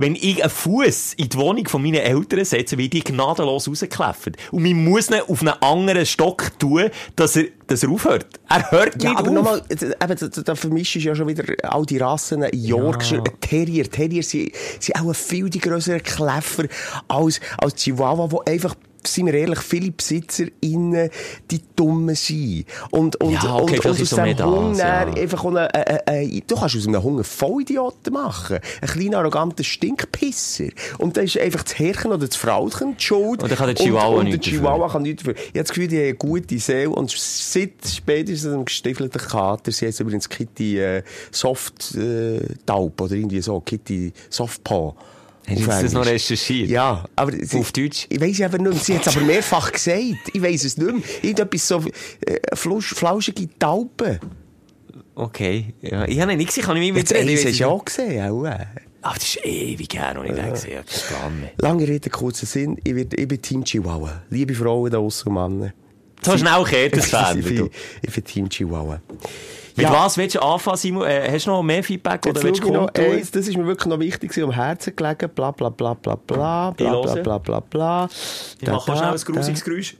wenn 0.00 0.14
ich 0.14 0.42
einen 0.42 0.50
Fuß 0.50 1.14
in 1.18 1.28
die 1.28 1.36
Wohnung 1.36 1.68
von 1.68 1.82
meinen 1.82 1.96
Eltern 1.96 2.44
setze, 2.44 2.78
wird 2.78 2.94
die 2.94 3.04
gnadenlos 3.04 3.68
rausgekläfft. 3.68 4.30
Und 4.50 4.62
man 4.62 4.82
muss 4.84 5.10
ihn 5.10 5.20
auf 5.28 5.42
einen 5.42 5.50
anderen 5.62 6.06
Stock 6.06 6.58
tun, 6.58 6.88
dass 7.16 7.36
er, 7.36 7.44
dass 7.66 7.82
er 7.82 7.90
aufhört. 7.90 8.26
Er 8.48 8.70
hört 8.70 9.02
Ja, 9.02 9.10
nicht 9.10 9.18
aber 9.18 9.28
auf. 9.28 9.34
nochmal, 9.34 9.62
eben, 9.68 10.42
da, 10.44 10.54
vermischst 10.54 10.94
du 10.94 10.98
ja 11.00 11.14
schon 11.14 11.28
wieder 11.28 11.44
all 11.62 11.84
die 11.84 11.98
Rassen, 11.98 12.46
Yorkshire, 12.52 13.22
Terrier. 13.40 13.90
Terrier 13.90 14.22
sind, 14.22 14.52
sind 14.78 14.96
auch 14.98 15.08
ein 15.08 15.14
viel 15.14 15.50
die 15.50 15.58
grössere 15.60 16.00
Kläffer 16.00 16.64
als, 17.06 17.38
als 17.58 17.74
Chihuahua, 17.74 18.30
wo 18.30 18.40
einfach 18.46 18.74
sind 19.06 19.26
wir 19.26 19.34
ehrlich, 19.34 19.60
viele 19.60 19.90
BesitzerInnen, 19.90 21.10
die 21.50 21.60
Dummen 21.76 22.14
sind. 22.14 22.66
Und, 22.90 23.16
und, 23.16 23.32
Ja, 23.32 23.56
okay, 23.56 23.76
und, 23.76 23.86
und 23.86 24.00
aus 24.00 24.10
dem 24.10 24.44
Hund 24.44 24.78
ja. 24.78 25.06
einfach 25.06 25.44
auch 25.44 25.50
eine, 25.50 25.74
äh, 25.74 26.24
äh, 26.24 26.42
du 26.46 26.56
kannst 26.56 26.76
aus 26.76 26.86
einem 26.86 27.00
einen 27.00 27.24
Vollidioten 27.24 28.12
machen. 28.12 28.58
Ein 28.80 28.88
kleiner, 28.88 29.18
arroganter 29.18 29.64
Stinkpisser. 29.64 30.68
Und 30.98 31.16
da 31.16 31.22
ist 31.22 31.38
einfach 31.38 31.62
das 31.62 31.78
Herrchen 31.78 32.12
oder 32.12 32.26
das 32.26 32.36
Frauchen 32.36 32.96
die 32.96 33.02
schuld. 33.02 33.42
Und 33.42 33.50
dann 33.50 33.58
kann 33.58 33.66
der 33.66 33.76
Chihuahua 33.76 34.20
und, 34.20 34.26
und 34.26 34.32
der. 34.32 34.40
Chihuahua 34.40 34.88
kann 34.88 35.02
nichts 35.02 35.22
dafür. 35.22 35.34
Ich 35.36 35.48
habe 35.48 35.60
das 35.60 35.68
Gefühl, 35.68 35.88
die 35.88 35.96
haben 35.96 36.04
eine 36.04 36.14
gute 36.14 36.58
Seele 36.58 36.90
und 36.90 37.10
seit 37.10 37.72
spätestens 37.86 38.52
dem 38.52 38.64
gestiefelten 38.64 39.20
Kater, 39.20 39.72
sie 39.72 39.86
heißt 39.86 40.00
übrigens 40.00 40.28
Kitty 40.28 40.78
äh, 40.78 41.02
Soft 41.30 41.94
äh, 41.96 42.40
Taub 42.66 43.00
oder 43.00 43.14
irgendwie 43.14 43.40
so, 43.40 43.60
Kitty 43.60 44.12
Soft 44.28 44.62
Paw. 44.64 44.94
Hast 45.46 45.58
du 45.58 45.70
jetzt 45.70 45.82
das 45.82 45.92
noch 45.92 46.06
recherchiert? 46.06 46.68
Ja, 46.68 47.04
aber 47.16 47.32
sie, 47.32 47.58
Auf 47.58 47.72
Deutsch? 47.72 48.06
Ich 48.08 48.20
weiss 48.20 48.40
aber 48.40 48.58
nicht 48.58 48.72
mehr. 48.72 48.80
Sie 48.80 48.94
hat 48.94 49.06
es 49.06 49.16
aber 49.16 49.24
mehrfach 49.24 49.72
gesagt. 49.72 50.30
Ich 50.32 50.42
weiss 50.42 50.64
es 50.64 50.76
nicht 50.76 50.92
mehr. 50.92 51.02
Irgendetwas 51.22 51.66
so 51.66 51.82
äh, 52.26 52.38
flusch, 52.54 52.94
flauschige 52.94 53.48
Tauben. 53.58 54.20
Okay. 55.14 55.74
Ja, 55.82 56.06
ich 56.06 56.20
habe 56.20 56.32
ihn 56.32 56.38
nicht 56.38 56.48
gesehen, 56.48 56.64
kann 56.64 56.76
ich 56.76 56.92
mich 56.92 56.98
Jetzt 56.98 57.12
mit 57.12 57.20
eins 57.20 57.44
hast 57.44 57.58
du 57.58 57.62
ja 57.62 57.66
auch 57.66 57.84
gesehen. 57.84 58.30
Auch, 58.30 58.44
äh. 58.44 58.66
Ach, 59.02 59.14
das 59.14 59.24
ist 59.24 59.44
ewig 59.44 59.94
her, 59.94 60.14
ja. 60.14 60.50
gesehen. 60.50 60.70
Ich 60.70 60.76
habe 60.76 60.86
keinen 60.86 61.08
Plan 61.08 61.40
mehr. 61.40 61.50
Lange 61.58 61.88
Rede, 61.88 62.10
kurzer 62.10 62.46
Sinn. 62.46 62.78
Ich, 62.84 62.94
werd, 62.94 63.18
ich 63.18 63.28
bin 63.28 63.40
Team 63.40 63.64
Chihuahua. 63.64 64.22
Liebe 64.30 64.54
Frauen 64.54 64.90
da 64.90 64.98
aussen 64.98 65.28
und 65.28 65.58
Männer. 65.58 65.72
So 66.22 66.36
schnell 66.36 66.64
kehrt 66.64 66.96
das 66.96 67.06
Fan. 67.06 67.38
ich 68.02 68.12
bin 68.12 68.24
Team 68.24 68.48
Chihuahua. 68.48 69.00
Mit 69.80 69.88
Ja. 69.88 70.04
was 70.04 70.18
willst 70.18 70.34
du 70.36 70.40
anfangen, 70.40 70.76
Simon? 70.76 71.06
Äh, 71.06 71.30
hast 71.32 71.46
du 71.46 71.50
noch 71.50 71.62
mehr 71.62 71.82
Feedback 71.82 72.26
oder 72.26 72.34
Jetzt 72.34 72.44
willst 72.44 72.60
du 72.62 72.66
schau 72.66 72.72
ich 72.74 72.80
noch 72.80 73.12
eins, 73.16 73.30
das 73.30 73.48
ist 73.48 73.56
mir 73.56 73.66
wirklich 73.66 73.86
noch 73.86 73.98
wichtig, 73.98 74.42
am 74.42 74.50
Herzen 74.50 74.94
gelegen, 74.94 75.30
bla 75.34 75.50
bla 75.52 75.70
bla 75.70 75.94
bla 75.94 76.16
bla, 76.16 76.70
bla 76.72 77.00
bla 77.02 77.14
bla 77.14 77.38
bla 77.38 77.60
bla. 77.60 78.08
Ich 78.60 78.68
mache 78.68 78.92
auch 78.92 78.96
schnell 78.96 79.10
ein 79.12 79.18
grusiges 79.20 79.64
Geräusch. 79.64 79.96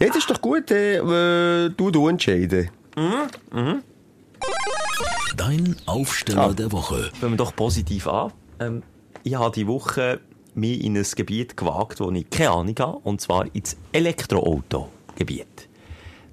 Ja, 0.00 0.06
das 0.08 0.16
ist 0.16 0.28
doch 0.30 0.40
gut, 0.40 0.70
äh, 0.72 0.96
äh, 0.96 1.70
du, 1.70 1.90
du 1.92 2.08
entscheiden. 2.08 2.68
Dein 5.36 5.76
Aufsteller 5.86 6.52
der 6.54 6.72
Woche. 6.72 7.10
Fangen 7.20 7.34
wir 7.34 7.36
doch 7.36 7.54
positiv 7.54 8.08
an. 8.08 8.32
Ähm, 8.58 8.82
ich 9.22 9.34
habe 9.36 9.54
die 9.54 9.66
Woche 9.68 10.20
mich 10.54 10.82
in 10.84 10.96
ein 10.96 11.06
Gebiet 11.16 11.56
gewagt, 11.56 12.00
wo 12.00 12.10
ich 12.10 12.28
keine 12.30 12.50
Ahnung 12.50 12.74
habe, 12.78 12.98
und 13.04 13.20
zwar 13.20 13.46
ins 13.54 13.76
Elektroauto-Gebiet. 13.92 15.68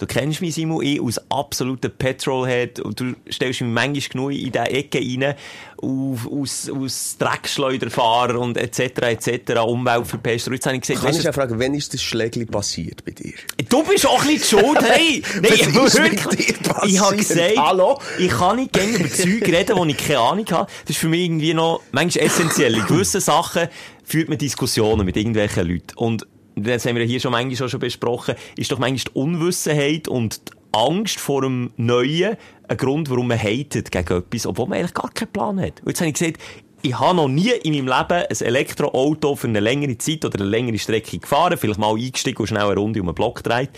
Du 0.01 0.07
kennst 0.07 0.41
mich, 0.41 0.55
Simon, 0.55 0.83
ich 0.83 0.99
als 0.99 1.21
absoluter 1.29 1.89
Petrolhead 1.89 2.79
und 2.79 2.99
du 2.99 3.13
stellst 3.29 3.61
mich 3.61 3.69
manchmal 3.69 4.09
genug 4.09 4.31
in 4.31 4.51
diese 4.51 4.65
Ecke 4.65 4.97
rein, 4.97 5.35
auf, 5.77 6.27
aus, 6.27 6.71
aus 6.71 7.17
Dreckschleuderfahrer 7.19 8.39
und 8.39 8.57
etc. 8.57 8.79
etc. 8.79 9.59
Umweltverpester. 9.63 10.53
Jetzt 10.53 10.65
habe 10.65 10.77
ich 10.77 10.81
gesagt, 10.81 11.05
Kann 11.05 11.15
ich 11.15 11.21
ja 11.21 11.31
fragen, 11.31 11.59
wann 11.59 11.75
ist 11.75 11.93
das 11.93 12.01
Schlägli 12.01 12.45
passiert 12.45 13.05
bei 13.05 13.11
dir? 13.11 13.33
Du 13.69 13.83
bist 13.83 14.07
auch 14.07 14.23
die 14.25 14.39
schuld, 14.39 14.81
hey! 14.81 15.21
Nein, 15.35 15.51
Was 15.73 15.93
ist 15.93 16.01
wirklich. 16.01 16.25
mit 16.25 16.39
dir 16.39 16.69
passiert? 16.69 16.91
Ich 16.91 16.99
habe 16.99 17.17
gesagt, 17.17 17.57
Hallo? 17.57 18.01
ich 18.17 18.29
kann 18.31 18.55
nicht 18.55 18.73
gerne 18.73 18.93
über 18.93 19.09
Zeug 19.09 19.47
reden, 19.47 19.77
wo 19.77 19.85
ich 19.85 19.97
keine 19.97 20.19
Ahnung 20.19 20.45
habe. 20.49 20.71
Das 20.81 20.95
ist 20.95 20.97
für 20.97 21.09
mich 21.09 21.25
irgendwie 21.25 21.53
noch 21.53 21.83
manchmal 21.91 22.25
essentiell. 22.25 22.75
In 22.75 22.87
gewissen 22.87 23.21
Sachen 23.21 23.67
führt 24.03 24.29
man 24.29 24.39
Diskussionen 24.39 25.05
mit 25.05 25.15
irgendwelchen 25.15 25.67
Leuten. 25.67 25.95
Und 25.95 26.25
das 26.55 26.85
haben 26.85 26.95
wir 26.95 27.05
hier 27.05 27.19
schon 27.19 27.31
manchmal 27.31 27.69
schon 27.69 27.79
besprochen, 27.79 28.35
ist 28.57 28.71
doch 28.71 28.79
manchmal 28.79 29.13
die 29.13 29.19
Unwissenheit 29.19 30.07
und 30.07 30.49
die 30.49 30.53
Angst 30.73 31.19
vor 31.19 31.41
dem 31.41 31.71
Neuen 31.77 32.37
ein 32.67 32.77
Grund, 32.77 33.09
warum 33.09 33.27
man 33.27 33.37
hatet 33.37 33.91
gegen 33.91 34.17
etwas, 34.17 34.45
obwohl 34.45 34.67
man 34.67 34.79
eigentlich 34.79 34.93
gar 34.93 35.11
keinen 35.11 35.31
Plan 35.31 35.59
hat. 35.59 35.81
Und 35.81 35.89
jetzt 35.89 35.99
habe 35.99 36.09
ich 36.09 36.15
gesagt, 36.15 36.37
ich 36.83 36.99
habe 36.99 37.15
noch 37.15 37.27
nie 37.27 37.51
in 37.63 37.73
meinem 37.73 37.87
Leben 37.87 38.25
ein 38.29 38.47
Elektroauto 38.47 39.35
für 39.35 39.47
eine 39.47 39.59
längere 39.59 39.97
Zeit 39.97 40.25
oder 40.25 40.39
eine 40.39 40.49
längere 40.49 40.79
Strecke 40.79 41.19
gefahren, 41.19 41.57
vielleicht 41.57 41.79
mal 41.79 41.93
eingestiegen 41.95 42.39
und 42.39 42.47
schnell 42.47 42.63
eine 42.63 42.75
Runde 42.75 43.01
um 43.01 43.07
den 43.07 43.15
Block 43.15 43.43
gedreht. 43.43 43.69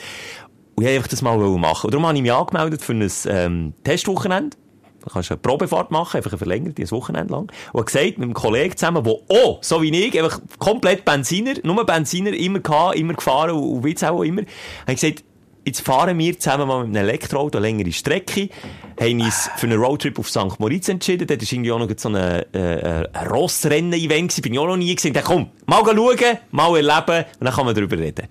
Und 0.75 0.85
ich 0.85 0.95
wollte 0.95 1.09
das 1.09 1.21
mal 1.21 1.37
machen. 1.37 1.87
Und 1.87 1.93
darum 1.93 2.07
habe 2.07 2.17
ich 2.17 2.21
mich 2.21 2.31
angemeldet 2.31 2.81
für 2.81 2.93
ein 2.93 3.11
ähm, 3.27 3.73
Testwochenende. 3.83 4.57
Kannst 5.11 5.31
eine 5.31 5.37
Probefahrt 5.37 5.91
machen, 5.91 6.17
einfach 6.17 6.31
eine 6.31 6.37
verlängerte, 6.37 6.81
ein 6.81 6.91
Wochenende 6.91 7.33
lang. 7.33 7.51
Und 7.71 7.79
hat 7.79 7.87
gesagt, 7.87 8.17
mit 8.17 8.23
einem 8.23 8.33
Kollegen 8.33 8.75
zusammen, 8.75 9.03
der 9.03 9.13
auch, 9.13 9.59
so 9.61 9.81
wie 9.81 9.89
ich, 9.89 10.17
einfach 10.21 10.39
komplett 10.59 11.05
Benziner, 11.05 11.53
nur 11.63 11.85
Benziner, 11.85 12.33
immer 12.33 12.59
gehabt, 12.59 12.95
immer 12.95 13.13
gefahren 13.13 13.51
und, 13.51 13.83
wie 13.83 14.05
auch 14.05 14.23
immer, 14.23 14.41
hat 14.87 14.95
gesagt, 14.95 15.23
jetzt 15.65 15.81
fahren 15.81 16.17
wir 16.17 16.39
zusammen 16.39 16.67
mal 16.67 16.85
mit 16.85 16.95
einem 16.95 17.07
Elektroauto 17.07 17.57
eine 17.57 17.67
längere 17.67 17.91
Strecke, 17.91 18.49
haben 18.99 19.21
uns 19.21 19.49
für 19.57 19.67
einen 19.67 19.79
Roadtrip 19.79 20.19
auf 20.19 20.29
St. 20.29 20.59
Moritz 20.59 20.89
entschieden, 20.89 21.27
dort 21.27 21.41
war 21.41 21.51
irgendwie 21.51 21.71
auch 21.71 21.79
noch 21.79 21.89
so 21.97 22.09
ein, 22.09 22.15
äh, 22.15 23.07
ein 23.11 23.27
Rossrennen-Event, 23.27 24.41
bin 24.41 24.53
ich 24.53 24.59
auch 24.59 24.67
noch 24.67 24.77
nie 24.77 24.93
gesehen, 24.93 25.13
dann 25.13 25.23
komm, 25.23 25.49
mal 25.65 25.83
schauen, 25.85 26.37
mal 26.51 26.75
erleben, 26.75 27.25
und 27.39 27.45
dann 27.45 27.53
kann 27.53 27.65
man 27.65 27.75
darüber 27.75 27.97
reden. 27.97 28.27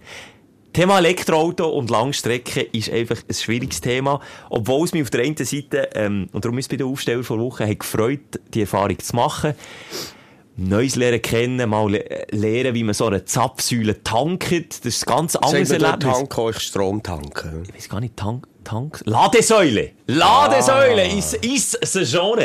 Thema 0.72 0.98
Elektroauto 0.98 1.68
und 1.68 1.90
Langstrecke 1.90 2.62
ist 2.62 2.90
einfach 2.90 3.18
ein 3.28 3.34
schwieriges 3.34 3.82
Thema. 3.82 4.20
Obwohl 4.48 4.86
es 4.86 4.92
mich 4.92 5.02
auf 5.02 5.10
der 5.10 5.22
einen 5.22 5.36
Seite, 5.36 5.90
ähm, 5.94 6.28
und 6.32 6.44
darum 6.44 6.56
ist 6.58 6.64
es 6.64 6.68
bei 6.68 6.76
der 6.76 6.86
Aufsteller 6.86 7.22
vor 7.22 7.38
Wochen, 7.38 7.68
hat 7.68 7.80
gefreut, 7.80 8.20
die 8.54 8.62
Erfahrung 8.62 8.98
zu 8.98 9.14
machen. 9.14 9.54
Neues 10.56 10.96
lernen 10.96 11.20
kennen, 11.20 11.68
mal 11.68 11.90
le 11.90 12.26
lernen, 12.30 12.74
wie 12.74 12.84
man 12.84 12.94
so 12.94 13.06
eine 13.06 13.24
Zapfsäule 13.24 14.02
tankt. 14.02 14.52
Das 14.52 14.94
ist 14.94 15.06
ein 15.06 15.14
ganz 15.14 15.36
anderes 15.36 15.70
Erlebnis. 15.70 16.14
Tank 16.14 16.38
euch 16.38 16.58
Strom 16.60 17.02
tanken. 17.02 17.64
Ich 17.68 17.74
weiß 17.74 17.88
gar 17.88 18.00
nicht, 18.00 18.16
Tank, 18.16 18.46
Tank, 18.64 19.00
Ladesäule! 19.04 19.92
Ladesäule! 20.06 21.06
Ist, 21.16 21.34
ist 21.34 21.96
es 21.96 22.10
schon. 22.10 22.38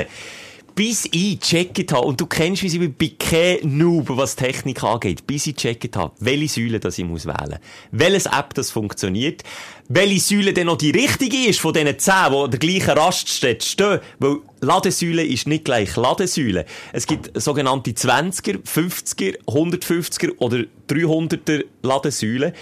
Bis 0.77 1.05
ich 1.05 1.39
gecheckt 1.39 1.91
habe, 1.91 2.05
und 2.05 2.21
du 2.21 2.27
kennst, 2.27 2.61
wie 2.61 2.69
sie 2.69 2.87
bei 2.87 3.11
kein 3.17 3.79
Noob, 3.79 4.09
was 4.09 4.35
Technik 4.35 4.83
angeht, 4.83 5.25
bis 5.25 5.47
ich 5.47 5.55
gecheckt 5.55 5.97
habe, 5.97 6.13
welche 6.19 6.47
Säule 6.47 6.79
das 6.79 6.99
ich 6.99 7.03
muss 7.03 7.25
wählen. 7.25 7.57
Welches 7.89 8.27
App 8.27 8.53
das 8.53 8.69
funktioniert. 8.69 9.41
Welche 9.89 10.19
Säule 10.19 10.53
denn 10.53 10.67
noch 10.67 10.77
die 10.77 10.91
richtige 10.91 11.49
ist 11.49 11.59
von 11.59 11.73
diesen 11.73 11.97
10, 11.97 12.13
die 12.29 12.35
an 12.35 12.51
der 12.51 12.59
gleichen 12.59 12.91
Raststätte 12.91 13.65
stehen. 13.65 13.99
Weil 14.19 14.37
Ladesäule 14.61 15.25
ist 15.25 15.47
nicht 15.47 15.65
gleich 15.65 15.95
Ladesäule. 15.95 16.65
Es 16.93 17.07
gibt 17.07 17.41
sogenannte 17.41 17.89
20er, 17.89 18.61
50er, 18.63 19.35
150er 19.47 20.37
oder 20.37 20.63
300er 20.87 21.65
Ladesäulen. 21.81 22.53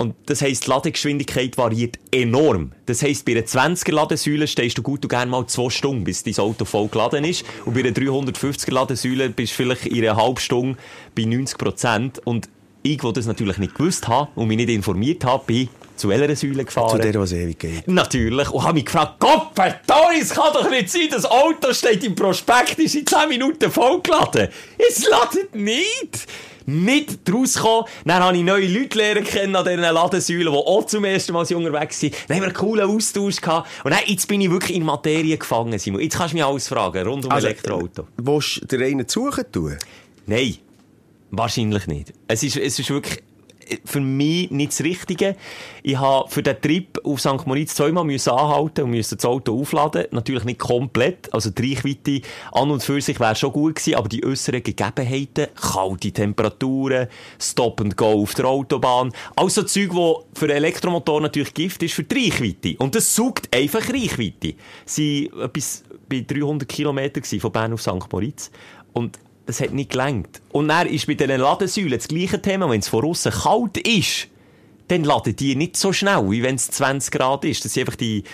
Und 0.00 0.14
das 0.26 0.40
heisst, 0.40 0.64
die 0.64 0.70
Ladegeschwindigkeit 0.70 1.58
variiert 1.58 1.98
enorm. 2.10 2.72
Das 2.86 3.02
heisst, 3.02 3.26
bei 3.26 3.32
einer 3.32 3.42
20er 3.42 3.92
Ladesäule 3.92 4.46
stehst 4.46 4.78
du 4.78 4.82
gut 4.82 5.04
und 5.04 5.10
gerne 5.10 5.30
mal 5.30 5.46
zwei 5.46 5.68
Stunden, 5.68 6.04
bis 6.04 6.22
dein 6.22 6.38
Auto 6.38 6.64
voll 6.64 6.88
geladen 6.88 7.22
ist. 7.22 7.44
Und 7.66 7.74
bei 7.74 7.80
einer 7.80 7.90
350er 7.90 8.72
Ladesäule 8.72 9.28
bist 9.28 9.52
du 9.52 9.56
vielleicht 9.56 9.84
in 9.84 10.02
einer 10.02 10.16
halben 10.16 10.38
Stunde 10.38 10.78
bei 11.14 11.24
90 11.24 11.58
Prozent. 11.58 12.20
Und 12.24 12.48
ich, 12.82 12.96
der 12.96 13.12
das 13.12 13.26
natürlich 13.26 13.58
nicht 13.58 13.74
gewusst 13.74 14.08
habe 14.08 14.30
und 14.36 14.48
mich 14.48 14.56
nicht 14.56 14.70
informiert 14.70 15.22
habe, 15.26 15.44
bin 15.44 15.68
zu 15.96 16.08
welcher 16.08 16.34
Säule 16.34 16.64
gefahren. 16.64 16.98
Zu 16.98 16.98
der, 16.98 17.20
was 17.20 17.32
ewig 17.32 17.58
geht. 17.58 17.86
Natürlich. 17.86 18.50
Und 18.50 18.62
habe 18.62 18.72
mich 18.72 18.86
gefragt, 18.86 19.16
Gott 19.18 19.48
verdammt, 19.54 20.18
es 20.18 20.30
kann 20.30 20.50
doch 20.54 20.70
nicht 20.70 20.88
sein, 20.88 21.08
das 21.10 21.26
Auto 21.26 21.74
steht 21.74 22.02
im 22.04 22.14
Prospekt, 22.14 22.78
ist 22.78 22.94
in 22.94 23.06
10 23.06 23.28
Minuten 23.28 23.70
vollgeladen. 23.70 24.48
Es 24.78 25.06
ladet 25.06 25.54
nicht. 25.54 26.26
Nicht 26.70 27.18
rausgekommen. 27.32 27.84
Dann 28.04 28.22
habe 28.22 28.36
ich 28.36 28.44
neue 28.44 28.66
Leute 28.68 28.96
lernen 28.96 29.24
kennen 29.24 29.56
an 29.56 29.64
diesen 29.64 29.80
Ladensäulen, 29.80 30.52
die 30.52 30.58
auch 30.58 30.86
zum 30.86 31.04
ersten 31.04 31.32
Mal 31.32 31.40
unterwegs 31.54 31.98
sind. 32.00 32.14
Dann 32.28 32.36
haben 32.36 32.42
wir 32.42 32.48
einen 32.48 32.56
coolen 32.56 32.88
Austausch 32.88 33.40
gehabt. 33.40 33.68
Und 33.84 33.90
dann, 33.92 34.00
jetzt 34.06 34.28
bin 34.28 34.40
ich 34.40 34.50
wirklich 34.50 34.76
in 34.76 34.84
Materie 34.84 35.36
gefangen, 35.36 35.78
Simon. 35.78 36.00
Jetzt 36.00 36.16
kannst 36.16 36.32
du 36.32 36.36
mich 36.36 36.44
alles 36.44 36.68
fragen, 36.68 37.06
rund 37.06 37.24
um 37.24 37.30
Also, 37.32 37.48
Elektroauto. 37.48 38.06
Willst 38.16 38.62
du 38.70 38.78
dir 38.78 38.86
einen 38.86 39.08
suchen 39.08 39.44
tun? 39.50 39.76
Nein. 40.26 40.56
Wahrscheinlich 41.32 41.86
nicht. 41.86 42.12
Es 42.28 42.42
ist, 42.42 42.56
es 42.56 42.78
ist 42.78 42.90
wirklich 42.90 43.22
für 43.84 44.00
mich 44.00 44.50
nicht 44.50 44.72
das 44.72 44.82
Richtige. 44.82 45.36
Ich 45.82 45.98
habe 45.98 46.28
für 46.28 46.42
den 46.42 46.60
Trip 46.60 47.00
auf 47.04 47.20
St. 47.20 47.46
Moritz 47.46 47.74
zweimal 47.74 48.04
müssen 48.04 48.30
anhalten 48.30 48.84
und 48.84 48.90
müssen 48.90 49.16
das 49.16 49.24
Auto 49.24 49.58
aufladen. 49.60 50.06
Natürlich 50.10 50.44
nicht 50.44 50.60
komplett. 50.60 51.32
Also 51.32 51.50
die 51.50 51.74
Reichweite 51.74 52.20
an 52.52 52.70
und 52.70 52.82
für 52.82 53.00
sich 53.00 53.20
wäre 53.20 53.34
schon 53.34 53.52
gut 53.52 53.76
gewesen, 53.76 53.94
aber 53.96 54.08
die 54.08 54.24
äußeren 54.24 54.62
Gegebenheiten, 54.62 55.48
kalte 55.54 56.12
Temperaturen, 56.12 57.08
Stop 57.40 57.80
and 57.80 57.96
Go 57.96 58.22
auf 58.22 58.34
der 58.34 58.46
Autobahn, 58.46 59.12
also 59.36 59.62
Zeug, 59.62 59.90
wo 59.92 60.24
für 60.34 60.46
einen 60.46 60.56
Elektromotor 60.56 61.20
natürlich 61.20 61.54
Gift 61.54 61.82
ist 61.82 61.94
für 61.94 62.04
die 62.04 62.30
Reichweite. 62.30 62.76
Und 62.78 62.94
das 62.94 63.14
sucht 63.14 63.54
einfach 63.54 63.88
Reichweite. 63.88 64.54
Sie 64.84 65.30
waren 65.32 65.46
etwas 65.46 65.84
bei 66.08 66.24
300 66.26 66.68
Kilometern 66.68 67.22
von 67.22 67.52
Bern 67.52 67.72
auf 67.72 67.82
St. 67.82 68.12
Moritz. 68.12 68.50
Und 68.92 69.18
das 69.50 69.60
hat 69.60 69.72
nicht 69.72 69.90
gelangt. 69.90 70.40
Und 70.50 70.68
dann 70.68 70.86
ist 70.86 71.06
bei 71.06 71.14
diesen 71.14 71.38
Ladesäulen 71.40 71.92
das 71.98 72.08
gleiche 72.08 72.40
Thema, 72.40 72.68
wenn 72.70 72.80
es 72.80 72.88
von 72.88 73.04
außen 73.04 73.32
kalt 73.32 73.76
ist, 73.78 74.28
dann 74.88 75.04
laden 75.04 75.36
die 75.36 75.54
nicht 75.56 75.76
so 75.76 75.92
schnell, 75.92 76.30
wie 76.30 76.42
wenn 76.42 76.56
es 76.56 76.68
20 76.70 77.12
Grad 77.12 77.44
ist. 77.44 77.64
Das 77.64 77.72
sind 77.74 77.82
einfach 77.82 77.96
die, 77.96 78.24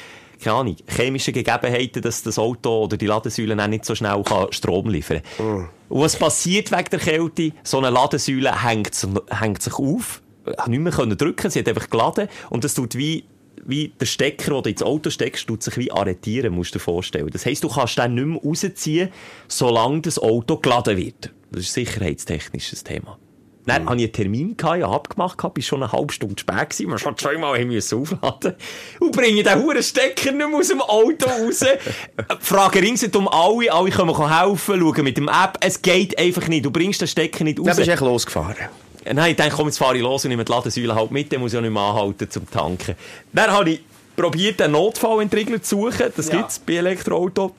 keine 0.42 0.56
Ahnung, 0.56 0.76
chemischen 0.88 1.34
Gegebenheiten, 1.34 2.00
dass 2.02 2.22
das 2.22 2.38
Auto 2.38 2.84
oder 2.84 2.96
die 2.96 3.06
Ladesäule 3.06 3.54
dann 3.56 3.70
nicht 3.70 3.84
so 3.84 3.94
schnell 3.94 4.22
kann 4.22 4.52
Strom 4.52 4.88
liefern 4.88 5.20
kann. 5.36 5.68
Und 5.88 6.00
was 6.00 6.16
passiert 6.16 6.72
wegen 6.72 6.90
der 6.90 6.98
Kälte? 6.98 7.52
So 7.62 7.78
eine 7.78 7.90
Ladesäule 7.90 8.62
hängt, 8.64 8.94
sich- 8.94 9.10
hängt 9.30 9.62
sich 9.62 9.74
auf, 9.74 10.22
hat 10.56 10.68
nicht 10.68 10.80
mehr 10.80 10.92
können 10.92 11.16
drücken, 11.16 11.50
sie 11.50 11.58
hat 11.60 11.68
einfach 11.68 11.90
geladen 11.90 12.28
und 12.50 12.64
das 12.64 12.74
tut 12.74 12.94
wie 12.96 13.24
wie 13.66 13.92
der 14.00 14.06
Stecker, 14.06 14.54
den 14.54 14.62
du 14.62 14.70
ins 14.70 14.82
Auto 14.82 15.10
steckst, 15.10 15.46
tut 15.46 15.62
sich 15.62 15.76
wie 15.76 15.92
arretieren, 15.92 16.54
musst 16.54 16.74
du 16.74 16.78
dir 16.78 16.84
vorstellen. 16.84 17.28
Das 17.32 17.46
heisst, 17.46 17.64
du 17.64 17.68
kannst 17.68 17.98
den 17.98 18.14
nicht 18.14 18.26
mehr 18.26 18.40
rausziehen, 18.40 19.10
solange 19.48 20.02
das 20.02 20.18
Auto 20.18 20.56
geladen 20.58 20.96
wird. 20.96 21.32
Das 21.50 21.62
ist 21.62 21.72
sicherheitstechnisches 21.72 22.84
Thema. 22.84 23.18
Dann 23.66 23.86
hatte 23.86 23.96
ich 23.96 24.04
einen 24.04 24.12
Termin, 24.12 24.56
gehabt, 24.56 24.82
habe 24.82 24.94
abgemacht, 24.94 25.38
gehabt, 25.38 25.54
bis 25.54 25.66
schon 25.66 25.82
eine 25.82 25.90
halbe 25.90 26.12
Stunde 26.12 26.38
spät 26.38 26.70
gewesen, 26.70 26.88
wir 26.88 26.98
schon 26.98 27.18
zweimal 27.18 27.64
müssen 27.64 28.00
aufladen 28.00 28.54
und 29.00 29.10
bringe 29.10 29.42
den 29.42 29.60
huren 29.60 29.82
Stecker 29.82 30.30
nicht 30.30 30.48
mehr 30.48 30.56
aus 30.56 30.68
dem 30.68 30.80
Auto 30.80 31.28
raus. 31.28 31.64
Frage 32.40 32.80
ringsherum 32.80 33.26
alle, 33.26 33.72
alle 33.72 33.90
können 33.90 34.40
helfen, 34.40 34.80
schauen 34.80 35.04
mit 35.04 35.16
dem 35.16 35.28
App, 35.28 35.58
es 35.60 35.82
geht 35.82 36.16
einfach 36.16 36.46
nicht, 36.46 36.64
du 36.64 36.70
bringst 36.70 37.00
den 37.00 37.08
Stecker 37.08 37.42
nicht 37.42 37.58
raus. 37.58 37.66
Dann 37.66 37.76
bist 37.76 37.88
du 37.88 37.92
echt 37.92 38.02
losgefahren. 38.02 38.68
Nein, 39.12 39.30
ich 39.30 39.36
dachte, 39.36 39.54
komm, 39.54 39.66
jetzt 39.66 39.78
fahre 39.78 39.96
ich 39.96 40.02
los 40.02 40.24
und 40.24 40.30
nehme 40.30 40.44
die 40.44 40.52
Ladensäule 40.52 40.94
halt 40.94 41.10
mit, 41.10 41.32
dann 41.32 41.40
muss 41.40 41.52
ich 41.52 41.58
auch 41.58 41.62
nicht 41.62 41.72
mehr 41.72 41.82
anhalten 41.82 42.30
zum 42.30 42.50
Tanken. 42.50 42.96
Dann 43.32 43.50
habe 43.50 43.70
ich 43.70 43.80
probiert, 44.16 44.60
einen 44.62 44.72
Notfallentriegler 44.72 45.62
zu 45.62 45.90
suchen, 45.90 46.12
das 46.16 46.30
gibt's 46.30 46.58
bei 46.58 46.74
Elektroauto. 46.74 47.54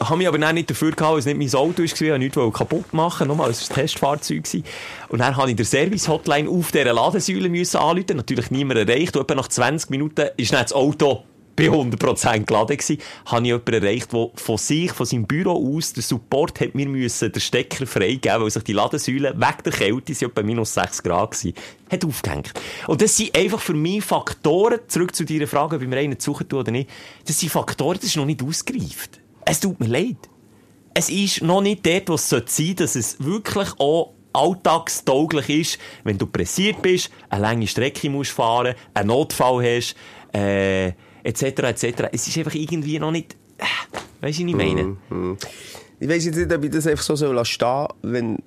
Habe 0.00 0.16
mich 0.16 0.26
aber 0.26 0.38
dann 0.38 0.56
nicht 0.56 0.68
dafür 0.68 0.90
gehabt, 0.90 1.12
weil 1.12 1.18
es 1.20 1.26
nicht 1.26 1.38
mein 1.38 1.54
Auto 1.60 1.78
war, 1.78 1.84
ich 1.84 2.00
wollte 2.00 2.18
nichts 2.18 2.36
kaputt 2.52 2.92
machen, 2.92 3.28
nochmal, 3.28 3.50
es 3.50 3.70
war 3.70 3.76
ein 3.76 3.82
Testfahrzeug. 3.82 4.42
Und 5.08 5.20
dann 5.20 5.36
habe 5.36 5.50
ich 5.50 5.56
der 5.56 5.64
Service-Hotline 5.64 6.50
auf 6.50 6.72
dieser 6.72 6.92
Ladensäule 6.92 7.48
müssen 7.48 7.76
anrufen, 7.76 8.16
natürlich 8.16 8.50
niemand 8.50 8.80
erreicht, 8.80 9.16
und 9.16 9.22
etwa 9.22 9.36
nach 9.36 9.48
20 9.48 9.90
Minuten 9.90 10.30
ist 10.36 10.52
dann 10.52 10.62
das 10.62 10.72
Auto 10.72 11.22
bei 11.56 11.64
100% 11.64 12.44
geladen 12.44 12.76
gewesen, 12.76 12.98
habe 13.26 13.42
ich 13.42 13.46
jemanden 13.46 13.74
erreicht, 13.74 14.12
der 14.12 14.30
von 14.34 14.58
sich, 14.58 14.92
von 14.92 15.06
seinem 15.06 15.26
Büro 15.26 15.76
aus, 15.76 15.92
der 15.92 16.02
Support 16.02 16.60
hat 16.60 16.74
mir 16.74 16.88
müssen 16.88 17.32
den 17.32 17.40
Stecker 17.40 17.86
freigeben, 17.86 18.42
weil 18.42 18.50
sich 18.50 18.62
die 18.64 18.72
Ladensäule 18.72 19.34
weg 19.38 19.62
der 19.64 19.72
Kälte, 19.72 20.14
sie 20.14 20.24
etwa 20.24 20.42
minus 20.42 20.74
6 20.74 21.02
Grad 21.02 21.32
gewesen, 21.32 21.54
hat 21.90 22.04
aufgehängt. 22.04 22.52
Und 22.86 23.00
das 23.00 23.16
sind 23.16 23.36
einfach 23.36 23.60
für 23.60 23.74
mich 23.74 24.04
Faktoren, 24.04 24.80
zurück 24.88 25.14
zu 25.14 25.24
deiner 25.24 25.46
Frage, 25.46 25.76
ob 25.76 25.82
ich 25.82 25.88
mir 25.88 25.98
einen 25.98 26.18
suchen 26.18 26.48
tue 26.48 26.60
oder 26.60 26.72
nicht, 26.72 26.90
das 27.26 27.38
sind 27.38 27.50
Faktoren, 27.50 27.96
das 27.96 28.06
ist 28.06 28.16
noch 28.16 28.26
nicht 28.26 28.42
ausgereift. 28.42 29.20
Es 29.44 29.60
tut 29.60 29.78
mir 29.80 29.88
leid. 29.88 30.16
Es 30.94 31.10
ist 31.10 31.42
noch 31.42 31.60
nicht 31.60 31.84
dort, 31.84 32.08
wo 32.08 32.14
es 32.14 32.28
sein 32.28 32.44
sollte, 32.46 32.74
dass 32.76 32.94
es 32.94 33.16
wirklich 33.18 33.68
auch 33.78 34.14
alltagstauglich 34.34 35.48
ist, 35.48 35.78
wenn 36.02 36.18
du 36.18 36.26
pressiert 36.26 36.82
bist, 36.82 37.10
eine 37.30 37.42
lange 37.42 37.66
Strecke 37.66 38.10
musst 38.10 38.32
fahren, 38.32 38.74
einen 38.92 39.08
Notfall 39.08 39.64
hast, 39.64 39.94
äh, 40.32 40.92
etc., 41.24 41.42
etc. 41.42 42.08
Es 42.12 42.28
ist 42.28 42.38
einfach 42.38 42.54
irgendwie 42.54 42.98
noch 42.98 43.10
nicht, 43.10 43.34
äh, 43.58 43.64
weißt 44.20 44.38
du, 44.38 44.44
was 44.44 44.50
ich 44.50 44.56
meine? 44.56 44.96
Ich 45.98 46.08
weiss 46.08 46.24
jetzt 46.24 46.36
nicht, 46.36 46.52
ob 46.52 46.62
ich 46.62 46.70
das 46.70 46.86
einfach 46.86 47.02
so 47.02 47.16
soll 47.16 47.44
stehen 47.44 47.88
wenn 48.02 48.38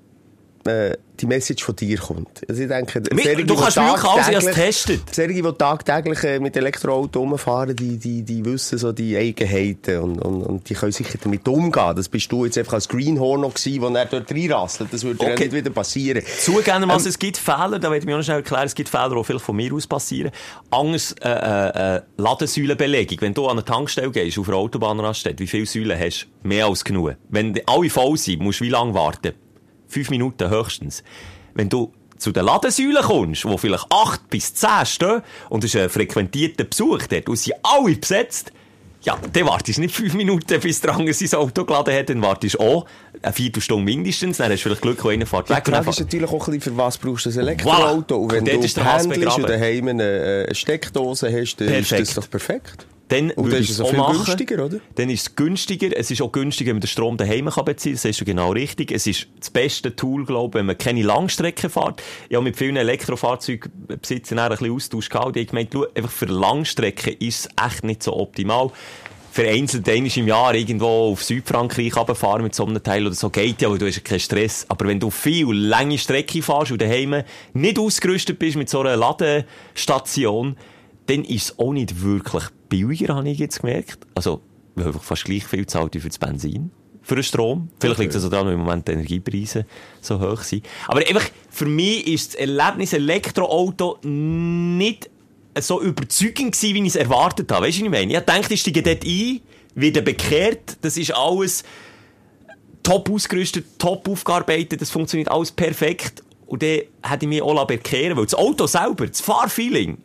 äh, 0.67 0.97
die 1.19 1.25
Message 1.25 1.63
von 1.63 1.75
dir 1.75 1.97
kommt. 1.97 2.41
Also 2.47 2.61
ich 2.61 2.67
denke, 2.67 2.99
Mi- 3.11 3.23
solche, 3.23 3.43
du 3.45 3.55
kannst 3.55 3.77
wirklich 3.77 4.03
alles, 4.03 4.27
tagtäglich- 4.27 4.45
getestet. 4.55 5.01
Solche, 5.15 5.33
die 5.41 5.51
tagtäglich 5.57 6.23
äh, 6.23 6.39
mit 6.39 6.55
Elektroauto 6.55 7.19
rumfahren, 7.21 7.75
die, 7.75 7.97
die, 7.97 8.21
die 8.21 8.45
wissen 8.45 8.77
so 8.77 8.91
die 8.91 9.17
Eigenheiten 9.17 9.99
und, 9.99 10.19
und, 10.19 10.43
und 10.43 10.69
die 10.69 10.75
können 10.75 10.91
sicher 10.91 11.17
damit 11.23 11.47
umgehen. 11.47 11.95
Das 11.95 12.07
bist 12.07 12.31
du 12.31 12.45
jetzt 12.45 12.57
einfach 12.59 12.73
als 12.73 12.87
Greenhorn 12.87 13.41
noch 13.41 13.55
gewesen, 13.55 13.81
wo 13.81 13.87
er 13.87 14.05
dort 14.05 14.31
reinrasselt. 14.31 14.93
Das 14.93 15.03
würde 15.03 15.19
Okay. 15.19 15.31
ja 15.33 15.39
nicht 15.39 15.53
wieder 15.53 15.69
passieren. 15.71 16.21
Zugegebenermaßen, 16.39 17.09
es 17.09 17.17
gibt 17.17 17.37
Fehler, 17.37 17.79
da 17.79 17.89
werde 17.89 17.97
ich 17.97 18.05
mir 18.05 18.13
auch 18.13 18.17
noch 18.17 18.23
schnell 18.25 18.37
erklären, 18.37 18.65
es 18.65 18.75
gibt 18.75 18.89
Fehler, 18.89 19.15
die 19.17 19.23
vielleicht 19.23 19.45
von 19.45 19.55
mir 19.55 19.73
aus 19.73 19.87
passieren. 19.87 20.31
Anders, 20.69 21.13
äh, 21.23 21.29
äh, 21.29 21.95
äh, 21.97 22.01
Ladensäulenbelegung. 22.17 23.17
Wenn 23.21 23.33
du 23.33 23.45
an 23.45 23.53
eine 23.57 23.65
Tankstelle 23.65 24.11
gehst, 24.11 24.37
auf 24.37 24.47
einer 24.47 24.57
Autobahnraststätte, 24.57 25.39
wie 25.39 25.47
viele 25.47 25.65
Säulen 25.65 25.99
hast 25.99 26.27
du? 26.43 26.47
Mehr 26.47 26.67
als 26.67 26.83
genug. 26.83 27.15
Wenn 27.29 27.59
alle 27.65 27.89
voll 27.89 28.17
sind, 28.17 28.41
musst 28.41 28.59
du 28.59 28.65
wie 28.65 28.69
lange 28.69 28.93
warten? 28.93 29.33
Fünf 29.87 30.09
Minuten 30.09 30.49
höchstens. 30.49 31.03
Wenn 31.53 31.69
du 31.69 31.91
zu 32.17 32.31
den 32.31 32.45
Ladensäulen 32.45 33.03
kommst, 33.03 33.45
wo 33.45 33.57
vielleicht 33.57 33.85
acht 33.91 34.29
bis 34.29 34.53
zehn 34.53 34.85
stehen, 34.85 35.21
und 35.49 35.63
es 35.63 35.73
ist 35.75 35.81
ein 35.81 35.89
frequentierter 35.89 36.63
Besuch 36.63 37.03
dort, 37.07 37.29
und 37.29 37.35
sie 37.37 37.53
alle 37.63 37.95
besetzt, 37.95 38.51
ja, 39.03 39.15
dann 39.31 39.45
wartest 39.45 39.77
du 39.77 39.81
nicht 39.83 39.93
fünf 39.95 40.15
Minuten, 40.15 40.59
bis 40.59 40.81
der 40.81 40.95
andere 40.95 41.13
sein 41.13 41.39
Auto 41.39 41.63
geladen 41.63 41.93
hat, 41.95 42.09
dann 42.09 42.21
wartest 42.23 42.55
du 42.55 42.59
auch 42.59 42.85
eine 43.21 43.31
Viertelstunde 43.31 43.85
mindestens, 43.85 44.37
dann 44.37 44.51
hast 44.51 44.59
du 44.61 44.63
vielleicht 44.69 44.81
Glück, 44.81 45.03
wo 45.03 45.09
einer 45.09 45.25
fährt 45.27 45.47
Die 45.49 45.53
weg. 45.53 45.63
dann 45.65 45.75
Frage 45.75 45.89
ist 45.91 45.95
fährt- 45.97 46.07
natürlich 46.07 46.29
auch 46.31 46.47
ein 46.47 46.53
bisschen, 46.57 46.73
für 46.73 46.77
was 46.77 46.97
brauchst 46.97 47.25
du 47.27 47.29
ein 47.29 47.37
Elektroauto? 47.37 48.15
Voilà. 48.15 48.17
Und 48.17 48.31
wenn 48.31 48.39
Und 48.39 48.47
du 48.47 48.65
ist 48.65 48.75
pendelst 48.75 49.37
und 49.37 49.49
daheim 49.49 49.87
eine, 49.87 50.45
eine 50.47 50.55
Steckdose 50.55 51.27
hast, 51.31 51.57
dann 51.57 51.67
ist 51.69 51.89
Perfekt. 51.89 52.07
das 52.09 52.15
doch 52.15 52.29
perfekt. 52.29 52.87
Dann 53.09 53.31
Und 53.31 53.45
würde 53.45 53.51
dann 53.51 53.63
ich 53.63 53.69
ist 53.69 53.75
es 53.75 53.81
auch 53.81 53.89
viel 53.89 53.99
machen. 53.99 54.25
günstiger, 54.25 54.65
oder? 54.65 54.79
Dann 54.95 55.09
ist 55.09 55.21
es 55.21 55.35
günstiger. 55.35 55.97
Es 55.97 56.11
ist 56.11 56.21
auch 56.21 56.31
günstiger, 56.31 56.69
wenn 56.69 56.75
man 56.77 56.81
den 56.81 56.87
Strom 56.87 57.15
daheim 57.15 57.49
kann 57.49 57.63
beziehen 57.65 57.91
kann. 57.91 57.95
Das 57.95 58.01
sagst 58.01 58.21
du 58.21 58.25
genau 58.25 58.51
richtig. 58.51 58.91
Es 58.91 59.07
ist 59.07 59.27
das 59.39 59.49
beste 59.49 59.95
Tool, 59.95 60.25
glaube 60.25 60.57
ich, 60.57 60.59
wenn 60.59 60.65
man 60.65 60.77
keine 60.77 61.03
Langstrecke 61.03 61.69
fährt. 61.69 62.01
Ich 62.27 62.35
habe 62.35 62.43
mit 62.43 62.57
vielen 62.57 62.75
Elektrofahrzeugbesitzern 62.75 64.39
ein 64.39 64.49
bisschen 64.49 64.73
Austausch 64.73 65.09
gehabt. 65.09 65.35
Die 65.35 65.39
haben 65.39 65.47
gemeint, 65.47 65.69
schau, 65.73 65.85
einfach 65.95 66.11
für 66.11 66.25
Langstrecken 66.25 67.13
ist 67.19 67.45
es 67.45 67.65
echt 67.65 67.83
nicht 67.83 68.03
so 68.03 68.13
optimal. 68.17 68.71
Vereinzelt 69.31 69.87
einmal 69.87 70.11
im 70.15 70.27
Jahr 70.27 70.55
irgendwo 70.55 71.11
auf 71.11 71.23
Südfrankreich 71.23 71.95
runterfahren 71.95 72.41
mit 72.41 72.55
so 72.55 72.65
einem 72.65 72.81
Teil 72.81 73.05
oder 73.05 73.13
so 73.15 73.29
geht 73.29 73.61
ja, 73.61 73.69
weil 73.69 73.77
du 73.77 73.85
hast 73.85 73.97
ja 73.97 74.01
keinen 74.01 74.19
Stress. 74.19 74.65
Aber 74.67 74.87
wenn 74.87 74.99
du 74.99 75.11
viel 75.11 75.53
lange 75.53 75.97
Strecke 75.97 76.41
fährst 76.41 76.71
und 76.71 76.81
daheim 76.81 77.23
nicht 77.53 77.77
ausgerüstet 77.77 78.39
bist 78.39 78.57
mit 78.57 78.67
so 78.67 78.79
einer 78.79 78.97
Ladestation, 78.97 80.57
dann 81.07 81.23
ist 81.23 81.43
es 81.43 81.59
auch 81.59 81.73
nicht 81.73 82.01
wirklich 82.01 82.43
billiger, 82.69 83.15
habe 83.15 83.29
ich 83.29 83.39
jetzt 83.39 83.61
gemerkt. 83.61 84.05
Also, 84.15 84.41
wir 84.75 84.85
haben 84.85 84.99
fast 84.99 85.25
gleich 85.25 85.45
viel 85.45 85.65
zahlt 85.65 85.95
wie 85.95 85.99
für 85.99 86.09
das 86.09 86.19
Benzin. 86.19 86.71
Für 87.01 87.15
den 87.15 87.23
Strom. 87.23 87.69
Vielleicht 87.79 87.99
liegt 87.99 88.11
es 88.11 88.17
also 88.17 88.29
daran, 88.29 88.47
weil 88.47 88.53
im 88.53 88.59
Moment 88.59 88.87
die 88.87 88.91
Energiepreise 88.91 89.65
so 90.01 90.19
hoch 90.19 90.41
sind. 90.41 90.65
Aber 90.87 90.99
einfach, 90.99 91.25
für 91.49 91.65
mich 91.65 92.05
ist 92.05 92.33
das 92.33 92.41
Erlebnis 92.41 92.91
Elektroauto 92.91 93.97
nicht 94.03 95.09
so 95.59 95.81
überzeugend 95.81 96.53
gewesen, 96.53 96.75
wie 96.75 96.81
ich 96.81 96.87
es 96.87 96.95
erwartet 96.97 97.51
habe. 97.51 97.65
Weißt 97.65 97.77
du, 97.77 97.81
was 97.81 97.85
ich 97.85 97.91
meine? 97.91 98.13
Ich 98.13 98.19
dachte, 98.19 98.53
ich 98.53 98.59
steige 98.59 98.83
dort 98.83 99.05
ein, 99.05 99.39
wieder 99.73 100.01
bekehrt, 100.01 100.77
das 100.81 100.97
ist 100.97 101.15
alles 101.15 101.63
top 102.83 103.09
ausgerüstet, 103.09 103.65
top 103.79 104.07
aufgearbeitet, 104.09 104.81
das 104.81 104.89
funktioniert 104.89 105.31
alles 105.31 105.51
perfekt. 105.51 106.23
Und 106.45 106.61
dann 106.61 106.81
hätte 107.03 107.25
ich 107.25 107.27
mich 107.27 107.41
auch 107.41 107.67
bekehren 107.67 108.17
weil 108.17 108.25
das 108.25 108.33
Auto 108.33 108.67
selber, 108.67 109.07
das 109.07 109.21
Fahrfeeling, 109.21 109.97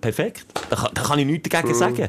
perfekt. 0.00 0.46
Da 0.70 0.90
da 0.92 1.02
kann 1.02 1.18
ich 1.18 1.26
nichts 1.26 1.48
dagegen 1.48 1.74
sagen. 1.74 2.08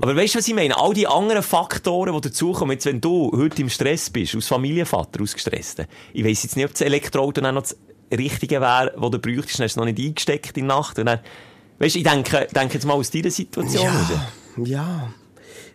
Aber 0.00 0.16
weißt 0.16 0.34
du, 0.34 0.38
was 0.38 0.48
ich 0.48 0.54
meine? 0.54 0.76
All 0.76 0.94
die 0.94 1.06
anderen 1.06 1.42
Faktoren, 1.42 2.14
die 2.14 2.20
dazukommen, 2.20 2.72
jetzt, 2.72 2.86
wenn 2.86 3.00
du 3.00 3.32
heute 3.32 3.62
im 3.62 3.68
Stress 3.68 4.10
bist, 4.10 4.34
als 4.34 4.46
Familienvater, 4.48 5.22
aus 5.22 5.34
Gestressten, 5.34 5.86
ich 6.12 6.24
weiss 6.24 6.42
jetzt 6.42 6.56
nicht, 6.56 6.66
ob 6.66 6.72
das 6.72 6.80
Elektroauto 6.82 7.40
dann 7.40 7.54
noch 7.54 7.62
das 7.62 7.76
Richtige 8.16 8.60
wäre, 8.60 8.92
das 8.98 9.10
du 9.10 9.18
bräuchtest, 9.18 9.58
dann 9.58 9.64
hast 9.64 9.76
du 9.76 9.80
noch 9.80 9.86
nicht 9.86 9.98
eingesteckt 9.98 10.56
in 10.56 10.68
der 10.68 10.76
Nacht. 10.76 10.98
Und 10.98 11.06
dann, 11.06 11.20
weißt 11.78 11.94
du, 11.94 11.98
ich 11.98 12.04
denke, 12.04 12.46
denke 12.54 12.74
jetzt 12.74 12.84
mal 12.86 12.94
aus 12.94 13.10
deiner 13.10 13.30
Situation. 13.30 13.84
Ja, 13.84 14.64
ja. 14.64 15.10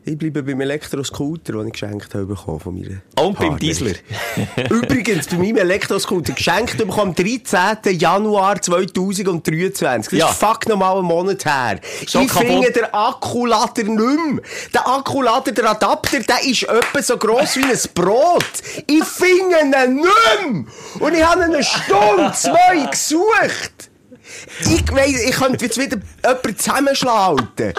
Ich 0.04 0.18
bleibe 0.18 0.42
beim 0.42 0.60
Elektroscooter, 0.62 1.54
den 1.54 1.68
ich 1.68 1.74
geschenkt 1.74 2.16
habe 2.16 2.36
von 2.36 2.60
meiner 2.74 3.02
Und 3.24 3.38
beim 3.38 3.50
Partnerin. 3.50 3.58
Diesler. 3.60 3.94
Übrigens, 4.72 5.28
bei 5.28 5.38
meinem 5.38 5.58
Elektroscooter 5.58 6.34
geschenkt 6.34 6.76
bekommen 6.78 7.10
am 7.10 7.16
13. 7.16 8.00
Januar 8.00 8.60
2023. 8.60 10.10
Das 10.12 10.20
Ja. 10.20 10.30
ist 10.32 10.40
fuck 10.40 10.68
nochmal 10.68 10.98
einen 10.98 11.06
Monat 11.06 11.46
her. 11.46 11.80
Schon 12.08 12.24
ich 12.24 12.32
finde 12.32 12.72
den 12.72 12.86
Akkulader 12.92 13.84
nicht 13.84 13.98
mehr. 14.00 14.42
Der 14.74 14.88
Akkulader, 14.88 15.52
der 15.52 15.70
Adapter, 15.70 16.20
der 16.20 16.44
ist 16.46 16.64
etwa 16.64 17.02
so 17.02 17.18
gross 17.18 17.56
wie 17.58 17.64
ein 17.66 17.80
Brot. 17.94 18.44
Ich 18.88 19.04
finde 19.04 19.56
ihn 19.62 19.70
nicht 19.70 20.04
mehr. 20.52 20.66
Und 21.00 21.14
ich 21.14 21.24
habe 21.24 21.44
ihn 21.44 21.54
eine 21.54 21.64
Stunde, 21.64 22.32
zwei 22.34 22.86
gesucht. 22.92 23.91
Ich 24.62 24.92
weiss, 24.92 25.24
ich 25.24 25.36
könnte 25.36 25.66
jetzt 25.66 25.78
wieder 25.78 25.98
jemanden 26.24 26.58
zusammenschlagen. 26.58 27.74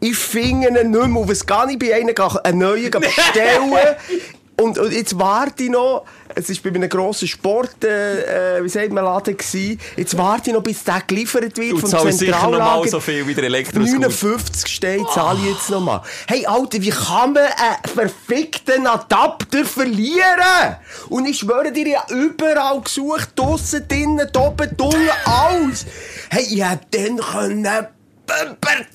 Ich 0.00 0.16
finde 0.16 0.68
ihn 0.68 0.90
nicht 0.90 0.92
mehr. 0.92 1.20
Und 1.20 1.28
was 1.28 1.46
gar 1.46 1.66
nicht 1.66 1.78
bei 1.78 1.94
einem 1.94 2.14
einen 2.44 2.58
neuen 2.58 2.90
bestellen. 2.90 3.72
Und, 4.60 4.78
und 4.78 4.92
jetzt 4.92 5.18
warte 5.18 5.64
ich 5.64 5.70
noch. 5.70 6.04
Es 6.36 6.48
war 6.48 6.70
bei 6.72 6.76
einem 6.76 6.88
grossen 6.88 7.28
Sport, 7.28 7.84
äh, 7.84 8.58
äh, 8.58 8.64
wie 8.64 8.68
sagt 8.68 8.92
man, 8.92 9.04
Laden 9.04 9.36
gewesen. 9.36 9.80
Jetzt 9.96 10.16
warte 10.16 10.50
ich 10.50 10.54
noch, 10.54 10.62
bis 10.62 10.82
der 10.82 11.02
geliefert 11.06 11.56
wird 11.56 11.72
Du 11.72 11.78
vom 11.78 12.10
Zentrallager. 12.12 12.88
so 12.88 13.00
viel 13.00 13.26
wie 13.26 13.34
der 13.34 13.44
Elektroscooter. 13.44 14.08
59 14.08 14.72
steht, 14.72 15.08
zahle 15.12 15.38
ich 15.40 15.54
jetzt 15.54 15.70
noch 15.70 15.80
mal. 15.80 16.02
Hey, 16.26 16.46
Alter, 16.46 16.80
wie 16.80 16.90
kann 16.90 17.32
man 17.32 17.44
einen 17.44 17.76
verfickten 17.94 18.86
Adapter 18.86 19.64
verlieren? 19.64 20.76
Und 21.08 21.26
ich 21.26 21.38
schwöre 21.38 21.72
dir, 21.72 21.86
ich 21.86 21.96
habe 21.96 22.14
überall 22.14 22.80
gesucht, 22.80 23.30
draussen, 23.36 23.86
drinnen, 23.88 24.28
oben, 24.36 24.70
unten, 24.70 25.10
alles. 25.24 25.86
Hey, 26.30 26.44
ich 26.44 26.64
hätte 26.64 26.86
dann 26.90 27.16
können 27.18 27.86
Bumper 28.26 28.86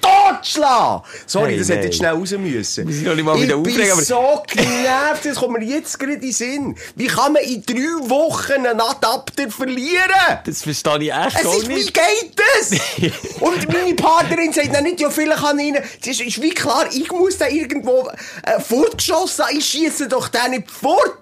totschlagen. 0.00 1.02
Sorry, 1.26 1.50
Hey, 1.50 1.58
das 1.58 1.68
hätte 1.68 1.78
nein. 1.78 1.84
jetzt 1.86 1.96
schnell 1.96 2.10
raus 2.12 2.30
müssen. 2.32 2.86
Wir 2.88 2.94
sind 2.94 3.04
noch 3.06 3.14
nicht 3.14 3.24
mal 3.24 3.36
wieder 3.40 3.56
ich 3.56 3.62
bin 3.62 3.72
aufregen, 3.92 4.04
so 4.04 4.42
genervt, 4.46 5.24
das 5.24 5.36
kommt 5.36 5.58
mir 5.58 5.64
jetzt 5.64 5.98
gerade 5.98 6.14
in 6.14 6.20
den 6.20 6.32
Sinn. 6.32 6.76
Wie 6.96 7.06
kann 7.06 7.32
man 7.32 7.42
in 7.42 7.62
drei 7.64 8.08
Wochen 8.08 8.52
einen 8.52 8.80
Adapter 8.80 9.50
verlieren? 9.50 10.40
Das 10.44 10.62
verstehe 10.62 10.98
ich 11.02 11.12
echt 11.12 11.40
Es 11.40 11.46
auch 11.46 11.56
ist, 11.56 11.68
wie 11.68 11.74
nicht. 11.74 11.94
geht 11.94 12.32
das? 12.36 12.70
Und 13.40 13.72
meine 13.72 13.94
Partnerin 13.94 14.52
sagt 14.52 14.74
dann 14.74 14.84
nicht, 14.84 15.00
ja, 15.00 15.10
vielleicht 15.10 15.40
kann 15.42 15.58
ich 15.58 15.66
ihn, 15.68 15.76
es 15.76 16.06
ist, 16.06 16.20
ist 16.20 16.42
wie 16.42 16.50
klar, 16.50 16.86
ich 16.92 17.10
muss 17.12 17.38
da 17.38 17.48
irgendwo 17.48 18.08
äh, 18.42 18.60
fortgeschossen 18.60 19.44
ich 19.52 19.64
schiesse 19.64 20.08
doch 20.08 20.28
den 20.28 20.52
nicht 20.52 20.70
fort. 20.70 21.16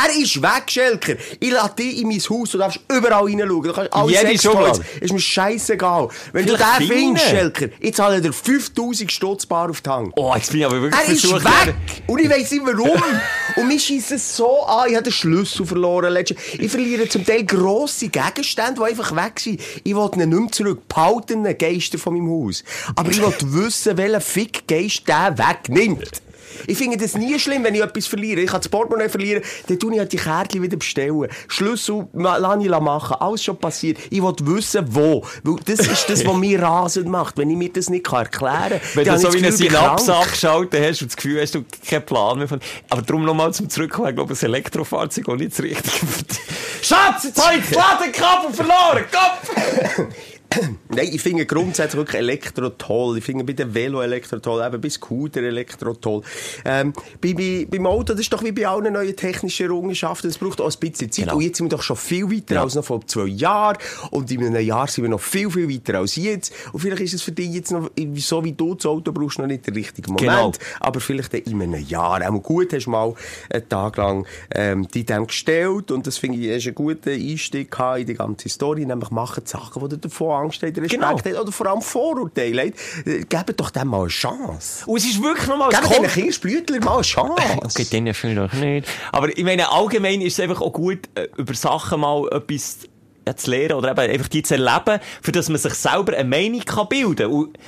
Er 0.00 0.16
ist 0.16 0.40
weg, 0.40 0.62
Schelker. 0.70 1.14
Ich 1.40 1.50
lasse 1.50 1.74
dich 1.74 2.00
in 2.00 2.06
mein 2.08 2.18
Haus, 2.20 2.50
du 2.50 2.58
darfst 2.58 2.78
überall 2.88 3.24
reinschauen. 3.24 3.62
Du 3.62 3.72
kannst 3.72 3.92
alles 3.92 4.22
Jede. 4.22 4.38
Schublade. 4.40 4.80
Ist 5.00 5.12
mir 5.12 5.18
scheißegal. 5.18 6.08
Wenn 6.32 6.46
du 6.46 6.54
Vielleicht 6.56 6.80
den 6.80 6.86
finde. 6.86 6.96
findest, 7.20 7.26
Schelker, 7.28 7.68
ich 7.80 7.94
zahle 7.94 8.20
dir 8.20 8.32
5000 8.32 9.10
Stutz 9.10 9.44
bar 9.46 9.68
auf 9.68 9.80
die 9.80 9.90
Hand. 9.90 10.12
Oh, 10.16 10.32
jetzt 10.36 10.50
bin 10.52 10.60
ich 10.60 10.66
aber 10.66 10.80
wirklich 10.80 11.00
Er 11.08 11.12
ist 11.12 11.44
weg! 11.44 11.74
Und 12.06 12.20
ich 12.20 12.30
weiss 12.30 12.50
nicht 12.52 12.62
warum. 12.64 13.02
Und 13.56 13.66
mich 13.66 13.84
schießt 13.84 14.12
es 14.12 14.36
so 14.36 14.62
an. 14.62 14.88
Ich 14.88 14.94
habe 14.94 15.02
den 15.02 15.12
Schlüssel 15.12 15.66
verloren. 15.66 16.12
letztens. 16.12 16.40
Ich 16.58 16.70
verliere 16.70 17.08
zum 17.08 17.26
Teil 17.26 17.44
grosse 17.44 18.08
Gegenstände, 18.08 18.80
die 18.80 18.90
einfach 18.90 19.16
weg 19.16 19.40
sind. 19.40 19.60
Ich 19.82 19.96
will 19.96 20.10
ihn 20.14 20.28
nicht 20.28 20.40
mehr 20.40 20.52
zurück. 20.52 20.86
Behalten 20.86 21.42
den 21.42 21.58
Geister 21.58 21.98
von 21.98 22.14
meinem 22.14 22.30
Haus. 22.30 22.62
Aber 22.94 23.10
ich 23.10 23.20
will 23.20 23.34
wissen, 23.40 23.96
welchen 23.96 24.20
Fick-Geist 24.20 25.08
der 25.08 25.36
wegnimmt. 25.36 26.22
Ich 26.66 26.78
finde 26.78 26.96
das 26.96 27.16
nie 27.16 27.38
schlimm, 27.38 27.64
wenn 27.64 27.74
ich 27.74 27.82
etwas 27.82 28.06
verliere. 28.06 28.40
Ich 28.40 28.50
kann 28.50 28.60
das 28.60 28.68
Portemonnaie 28.68 29.08
verlieren, 29.08 29.42
dann 29.66 29.78
tue 29.78 29.92
ich 29.92 29.98
halt 29.98 30.12
die 30.12 30.16
Kärtchen 30.16 30.62
wieder 30.62 30.76
bestellen. 30.76 31.28
Schlüssel 31.48 32.06
lasse 32.12 32.62
ich 32.62 32.68
machen. 32.68 33.16
Alles 33.20 33.44
schon 33.44 33.56
passiert. 33.56 33.98
Ich 34.10 34.22
will 34.22 34.34
wissen, 34.40 34.84
wo. 34.88 35.24
Weil 35.42 35.56
das 35.64 35.80
ist 35.86 36.08
das, 36.08 36.26
was 36.26 36.36
mich 36.36 36.60
rasend 36.60 37.08
macht. 37.08 37.36
Wenn 37.38 37.50
ich 37.50 37.56
mir 37.56 37.72
das 37.72 37.90
nicht 37.90 38.04
kann 38.04 38.24
erklären 38.24 38.70
kann. 38.70 38.80
Wenn 38.94 39.04
du 39.04 39.18
so 39.18 39.32
wie 39.32 39.38
eine 39.38 39.52
Synapse 39.52 40.14
abgeschaltet 40.14 40.82
hast 40.82 41.02
und 41.02 41.10
das 41.10 41.16
Gefühl 41.16 41.40
hast, 41.40 41.54
du 41.54 41.64
keinen 41.88 42.06
Plan 42.06 42.38
mehr 42.38 42.48
von... 42.48 42.60
Aber 42.90 43.02
darum 43.02 43.24
nochmal 43.24 43.52
zum 43.52 43.68
Zurückkommen, 43.68 44.08
ich 44.08 44.14
glaube, 44.14 44.34
ein 44.34 44.40
Elektrofahrzeug 44.40 45.28
auch 45.28 45.36
nicht 45.36 45.52
das 45.52 45.62
Richtige. 45.62 46.06
Schatz, 46.82 47.24
jetzt 47.24 47.44
habe 47.44 47.58
ich 47.58 47.64
das 47.68 47.74
Ladekabel 47.76 48.52
verloren! 48.52 49.04
Kopf! 49.10 50.06
Nein, 50.88 51.08
ich 51.12 51.20
finde 51.20 51.44
grundsätzlich 51.44 51.98
wirklich 51.98 52.20
Elektro 52.20 52.70
toll. 52.70 53.18
Ich 53.18 53.24
finde 53.24 53.44
bei 53.44 53.52
den 53.52 53.74
Velo 53.74 54.00
Elektro 54.00 54.38
toll, 54.38 54.64
eben 54.66 54.80
bei 54.80 54.88
Scooter 54.88 55.42
Elektro 55.42 55.94
toll. 55.94 56.22
Ähm, 56.64 56.92
bei, 57.20 57.34
bei, 57.34 57.66
beim 57.70 57.86
Auto, 57.86 58.12
das 58.14 58.20
ist 58.20 58.32
doch 58.32 58.42
wie 58.42 58.52
bei 58.52 58.66
allen 58.66 58.92
neuen 58.92 59.14
technischen 59.14 59.66
Errungenschaften, 59.66 60.30
es 60.30 60.38
braucht 60.38 60.60
auch 60.60 60.70
ein 60.70 60.80
bisschen 60.80 61.12
Zeit. 61.12 61.26
Genau. 61.26 61.36
Und 61.36 61.42
jetzt 61.42 61.58
sind 61.58 61.66
wir 61.66 61.76
doch 61.76 61.82
schon 61.82 61.96
viel 61.96 62.30
weiter 62.30 62.56
Ja. 62.56 62.62
als 62.62 62.74
noch 62.74 62.84
vor 62.84 63.06
zwei 63.06 63.26
Jahren. 63.26 63.76
Und 64.10 64.30
in 64.30 64.44
einem 64.44 64.64
Jahr 64.64 64.86
sind 64.88 65.04
wir 65.04 65.10
noch 65.10 65.20
viel, 65.20 65.50
viel 65.50 65.68
weiter 65.68 65.98
als 65.98 66.16
jetzt. 66.16 66.52
Und 66.72 66.80
vielleicht 66.80 67.02
ist 67.02 67.14
es 67.14 67.22
für 67.22 67.32
dich 67.32 67.50
jetzt 67.52 67.70
noch, 67.70 67.90
so 68.16 68.44
wie 68.44 68.52
du 68.52 68.74
das 68.74 68.86
Auto 68.86 69.12
brauchst, 69.12 69.38
noch 69.38 69.46
nicht 69.46 69.66
der 69.66 69.74
richtige 69.74 70.10
Moment. 70.10 70.28
Genau. 70.28 70.52
Aber 70.80 71.00
vielleicht 71.00 71.34
in 71.34 71.60
einem 71.62 71.84
Jahr. 71.86 72.22
Auch 72.28 72.42
gut, 72.42 72.72
hast 72.72 72.86
du 72.86 72.90
mal 72.90 73.14
einen 73.50 73.68
Tag 73.68 73.96
lang 73.98 74.26
ähm, 74.54 74.88
die 74.88 75.04
dem 75.04 75.26
gestellt. 75.26 75.90
Und 75.90 76.06
das 76.06 76.16
finde 76.16 76.38
ich, 76.38 76.46
ist 76.46 76.66
ein 76.66 76.74
guter 76.74 77.10
Einstieg 77.10 77.76
in 77.98 78.06
die 78.06 78.14
ganze 78.14 78.48
Story. 78.48 78.86
Nämlich 78.86 79.10
machen 79.10 79.44
die 79.44 79.50
Sachen, 79.50 79.82
die 79.82 79.88
dir 79.90 79.98
davor 79.98 80.37
Angst 80.38 80.62
hat, 80.62 80.76
Respekt 80.76 80.90
Genau. 80.90 81.08
hat 81.08 81.26
oder 81.26 81.52
vor 81.52 81.66
allem 81.66 81.82
Vorurteile 81.82 82.66
hat. 82.66 82.72
Äh, 83.06 83.24
Gebt 83.28 83.60
doch 83.60 83.70
dem 83.70 83.88
mal 83.88 84.00
eine 84.00 84.08
Chance. 84.08 84.84
Und 84.86 84.96
es 84.98 85.04
ist 85.04 85.22
wirklich 85.22 85.46
nochmal... 85.46 85.70
Gebt 85.70 85.88
diesen 85.90 86.06
Kirschblütler 86.06 86.80
mal 86.84 86.94
eine 86.94 87.02
Chance. 87.02 87.42
Okay, 87.62 87.84
den 87.84 88.06
ja 88.06 88.12
vielleicht 88.12 88.54
nicht. 88.54 88.88
Aber 89.12 89.36
ich 89.36 89.44
meine, 89.44 89.70
allgemein 89.70 90.20
ist 90.20 90.34
es 90.34 90.40
einfach 90.40 90.60
auch 90.60 90.72
gut, 90.72 91.08
äh, 91.14 91.28
über 91.36 91.54
Sachen 91.54 92.00
mal 92.00 92.26
etwas 92.32 92.78
ja, 93.26 93.36
zu 93.36 93.50
lernen 93.50 93.74
oder 93.74 93.90
eben 93.90 94.12
einfach 94.12 94.28
die 94.28 94.42
zu 94.42 94.54
erleben, 94.54 95.00
für 95.22 95.32
dass 95.32 95.48
man 95.48 95.58
sich 95.58 95.74
selber 95.74 96.16
eine 96.16 96.28
Meinung 96.28 96.60
kann 96.60 96.88
bilden 96.88 97.16
kann. 97.16 97.30
Und 97.30 97.58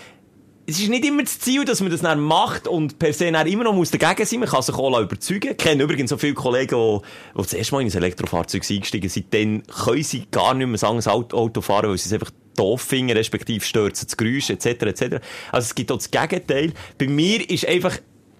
es 0.66 0.78
ist 0.78 0.88
nicht 0.88 1.04
immer 1.04 1.22
das 1.22 1.38
Ziel, 1.40 1.64
dass 1.64 1.80
man 1.80 1.90
das 1.90 2.00
dann 2.00 2.20
macht 2.20 2.68
und 2.68 2.98
per 2.98 3.12
se 3.12 3.32
dann 3.32 3.46
immer 3.46 3.64
noch 3.64 3.74
muss 3.74 3.90
dagegen 3.90 4.24
sein. 4.24 4.40
Man 4.40 4.48
kann 4.48 4.62
sich 4.62 4.74
auch 4.74 5.00
überzeugen. 5.00 5.50
Ich 5.50 5.56
kenne 5.56 5.82
übrigens 5.82 6.10
so 6.10 6.16
viele 6.16 6.34
Kollegen, 6.34 6.76
die, 6.76 7.00
die 7.34 7.42
das 7.42 7.52
erste 7.54 7.74
Mal 7.74 7.82
in 7.82 7.88
ein 7.88 7.96
Elektrofahrzeug 7.96 8.62
eingestiegen 8.70 9.08
sind. 9.08 9.34
Dann 9.34 9.62
können 9.66 10.02
sie 10.02 10.26
gar 10.30 10.54
nicht 10.54 10.68
mehr 10.68 10.78
sagen, 10.78 10.96
das 10.96 11.08
Auto, 11.08 11.36
Auto 11.36 11.60
fahren, 11.60 11.90
weil 11.90 11.98
sie 11.98 12.08
es 12.08 12.12
einfach 12.12 12.30
doof 12.56 12.82
finden, 12.82 13.16
respektive 13.16 13.64
stürzen 13.64 14.06
das 14.06 14.16
Geräusch, 14.16 14.50
etc., 14.50 14.66
etc. 14.66 15.02
Also 15.52 15.66
es 15.66 15.74
gibt 15.74 15.90
auch 15.92 15.96
das 15.96 16.10
Gegenteil. 16.10 16.72
Bei 16.98 17.06
mir 17.06 17.48
ist 17.48 17.66
einfach 17.66 17.98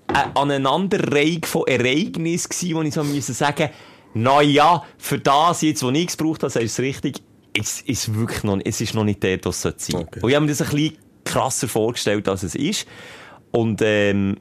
eine 0.08 0.36
Aneinanderreihung 0.36 1.44
von 1.44 1.66
Ereignissen 1.66 2.48
gewesen, 2.50 2.74
wo 2.74 2.82
ich 2.82 2.94
so 2.94 3.04
müssen 3.04 3.34
sagen, 3.34 3.70
na 4.14 4.42
ja, 4.42 4.82
für 4.98 5.18
das 5.18 5.62
jetzt, 5.62 5.82
was 5.84 5.94
ich 5.94 6.16
gebraucht 6.16 6.42
habe, 6.42 6.52
du 6.52 6.60
es 6.60 6.78
richtig, 6.80 7.22
es 7.52 7.80
ist 7.82 8.14
wirklich 8.14 8.42
noch, 8.42 8.58
es 8.64 8.80
ist 8.80 8.94
noch 8.94 9.04
nicht 9.04 9.22
der, 9.22 9.38
was 9.44 9.64
es 9.64 9.74
sein. 9.86 10.02
Okay. 10.02 10.20
Und 10.20 10.28
ich 10.28 10.34
habe 10.34 10.44
mir 10.44 10.50
das 10.50 10.62
ein 10.62 10.70
bisschen 10.70 10.98
krasser 11.24 11.68
vorgestellt, 11.68 12.28
als 12.28 12.42
es 12.42 12.54
ist. 12.54 12.86
Und, 13.52 13.80
ähm, 13.82 14.36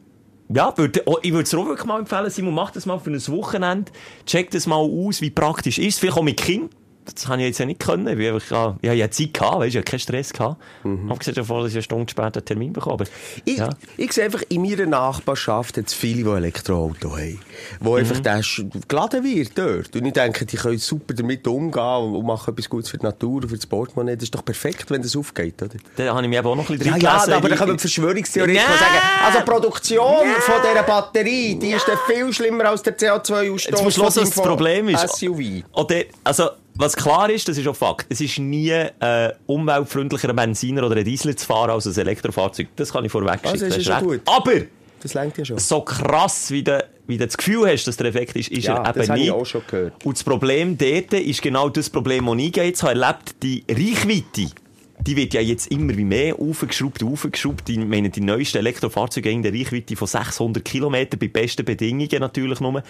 ja, 0.52 0.76
würde, 0.76 1.04
oh, 1.06 1.18
ich 1.22 1.32
würde 1.32 1.44
es 1.44 1.54
auch 1.54 1.68
wirklich 1.68 1.86
mal 1.86 2.00
empfehlen, 2.00 2.30
Simon, 2.32 2.56
mach 2.56 2.72
das 2.72 2.88
mal 2.88 2.98
für 2.98 3.12
ein 3.12 3.28
Wochenende. 3.28 3.92
Check 4.26 4.50
das 4.50 4.66
mal 4.66 4.78
aus, 4.78 5.22
wie 5.22 5.30
praktisch 5.30 5.78
ist 5.78 5.96
es. 5.96 6.00
Vielleicht 6.00 6.18
auch 6.18 6.24
mit 6.24 6.38
Kind. 6.38 6.72
Das 7.14 7.28
habe 7.28 7.42
ich 7.42 7.48
jetzt 7.48 7.60
ja 7.60 7.66
nicht 7.66 7.80
können. 7.80 8.20
Ich, 8.20 8.28
einfach, 8.28 8.76
ich 8.82 8.90
habe 8.90 8.98
ja 8.98 9.10
Zeit 9.12 9.34
gehabt, 9.34 9.60
weißt 9.60 9.70
ich 9.70 9.76
habe 9.78 9.84
keinen 9.86 10.00
Stress 10.00 10.34
gehabt. 10.34 10.58
Mhm. 10.84 11.10
Hab 11.10 11.20
gesagt, 11.20 11.38
davor, 11.38 11.62
dass 11.62 11.72
ich 11.72 11.76
eine 11.78 11.84
Stunde 11.84 12.10
später 12.10 12.38
einen 12.38 12.46
Termin 12.46 12.74
bekomme. 12.74 12.94
Aber, 12.96 13.06
Ich, 13.46 13.58
ja. 13.58 13.70
ich 13.98 14.12
sehe 14.14 14.26
einfach, 14.26 14.42
in 14.50 14.62
meiner 14.62 14.86
Nachbarschaft 14.86 15.78
hat 15.78 15.88
es 15.88 15.94
viele, 15.94 16.24
die 16.24 16.30
Elektroauto 16.30 17.12
haben. 17.18 17.40
Wo 17.80 17.92
Mhm. 17.92 17.98
einfach 17.98 18.20
sch- 18.42 18.70
geladen 18.88 19.24
wird 19.24 19.58
dort. 19.58 19.96
Und 19.96 20.06
ich 20.06 20.14
denke, 20.14 20.46
die 20.46 20.58
können 20.58 20.78
super 20.78 21.14
damit 21.14 21.46
umgehen 21.48 22.14
und, 22.14 22.26
machen 22.26 22.54
etwas 22.54 22.70
Gutes 22.70 22.90
für 22.90 22.98
die 22.98 23.06
Natur 23.06 23.42
und 23.44 23.50
für 23.50 23.56
das 23.56 23.66
Portemonnaie. 23.66 24.16
Das 24.16 24.24
ist 24.24 24.36
doch 24.36 24.46
perfekt, 24.46 24.90
wenn 24.92 25.02
das 25.02 25.16
aufgeht, 25.16 25.62
oder? 25.62 25.76
Da 25.96 26.14
habe 26.14 26.22
ich 26.24 26.30
mich 26.30 26.38
eben 26.40 26.48
auch 26.48 26.56
noch 26.56 26.70
ein 26.70 26.78
bisschen 26.78 26.86
Ja, 26.88 26.92
drin 26.94 27.02
ja, 27.04 27.12
gelesen. 27.18 27.34
aber 27.34 27.50
dann 27.50 27.54
Ich- 27.58 27.60
kommen 27.60 27.78
die 27.78 27.82
Verschwörungstheoretiker 27.82 28.64
Nein! 28.64 28.74
die 28.74 28.80
sagen, 28.84 29.26
also 29.26 29.40
die 29.40 29.46
Produktion 29.46 30.26
von 30.40 30.56
dieser 30.70 30.84
Batterie, 30.84 31.56
die 31.56 31.72
ist 31.72 31.88
dann 31.88 31.98
viel 32.08 32.32
schlimmer 32.34 32.66
als 32.66 32.82
der 32.84 32.98
CO2-Ausstoß 32.98 33.70
Jetzt 33.70 33.84
musst 33.84 33.98
du 33.98 34.02
hören, 34.02 34.08
was 34.16 34.16
das 34.16 34.32
Problem 34.32 34.90
ist. 34.90 35.18
SUV. 35.18 35.64
Oder, 35.74 36.04
also, 36.24 36.50
was 36.80 36.96
klar 36.96 37.30
ist, 37.30 37.48
das 37.48 37.58
ist 37.58 37.68
auch 37.68 37.76
Fakt. 37.76 38.06
Es 38.10 38.22
ist 38.22 38.40
nie 38.40 38.70
äh, 38.72 39.34
umweltfreundlicher, 39.46 40.30
ein 40.30 40.36
Benziner 40.36 40.84
oder 40.86 40.96
ein 40.96 41.04
Diesel 41.06 41.36
zu 41.36 41.46
fahren 41.46 41.72
als 41.72 41.86
ein 41.86 41.96
Elektrofahrzeug. 41.98 42.68
Das 42.78 42.92
kann 42.94 43.04
ich 43.06 43.12
vorweg 43.12 43.40
Also, 43.44 43.58
schicken. 43.58 43.70
das 43.70 43.78
ist 43.78 43.90
recht. 43.90 44.02
gut. 44.02 44.22
Aber 44.26 44.54
Das 45.02 45.14
lenkt 45.14 45.38
ja 45.38 45.46
schon. 45.46 45.58
so 45.60 45.82
krass, 45.82 46.52
wie 46.52 46.64
du, 46.64 46.84
wie 47.08 47.18
du 47.18 47.26
das 47.26 47.38
Gefühl 47.38 47.68
hast, 47.68 47.86
dass 47.86 47.98
der 47.98 48.08
Effekt 48.08 48.36
ist, 48.38 48.50
ist 48.50 48.66
Ja, 48.66 48.78
er 48.78 48.94
das 48.94 49.04
eben 49.04 49.10
habe 49.10 49.20
ich 49.20 49.26
nicht. 49.26 49.34
auch 49.34 49.46
schon 49.46 49.62
gehört. 49.70 50.06
Und 50.06 50.18
das 50.18 50.24
Problem 50.24 50.78
dort 50.78 51.14
ist 51.14 51.42
genau 51.42 51.68
das 51.70 51.90
Problem, 51.90 52.26
das 52.26 52.36
ich 52.38 52.56
jetzt 52.56 52.84
habe 52.84 53.00
erlebt. 53.00 53.36
Die 53.44 53.64
Reichweite, 53.70 54.54
die 55.02 55.16
wird 55.18 55.34
ja 55.34 55.42
jetzt 55.42 55.68
immer 55.72 55.96
wie 55.98 56.04
mehr 56.06 56.36
aufgeschraubt, 56.40 57.04
aufgeschraubt. 57.04 57.68
Ich 57.70 57.78
meine, 57.78 58.10
die 58.10 58.22
neuesten 58.22 58.58
Elektrofahrzeuge 58.60 59.30
haben 59.32 59.46
eine 59.46 59.52
Reichweite 59.58 59.96
von 59.98 60.08
600 60.08 60.64
Kilometern, 60.64 61.20
bei 61.20 61.28
besten 61.28 61.66
Bedingungen 61.66 62.20
natürlich 62.20 62.60
nur. 62.62 62.84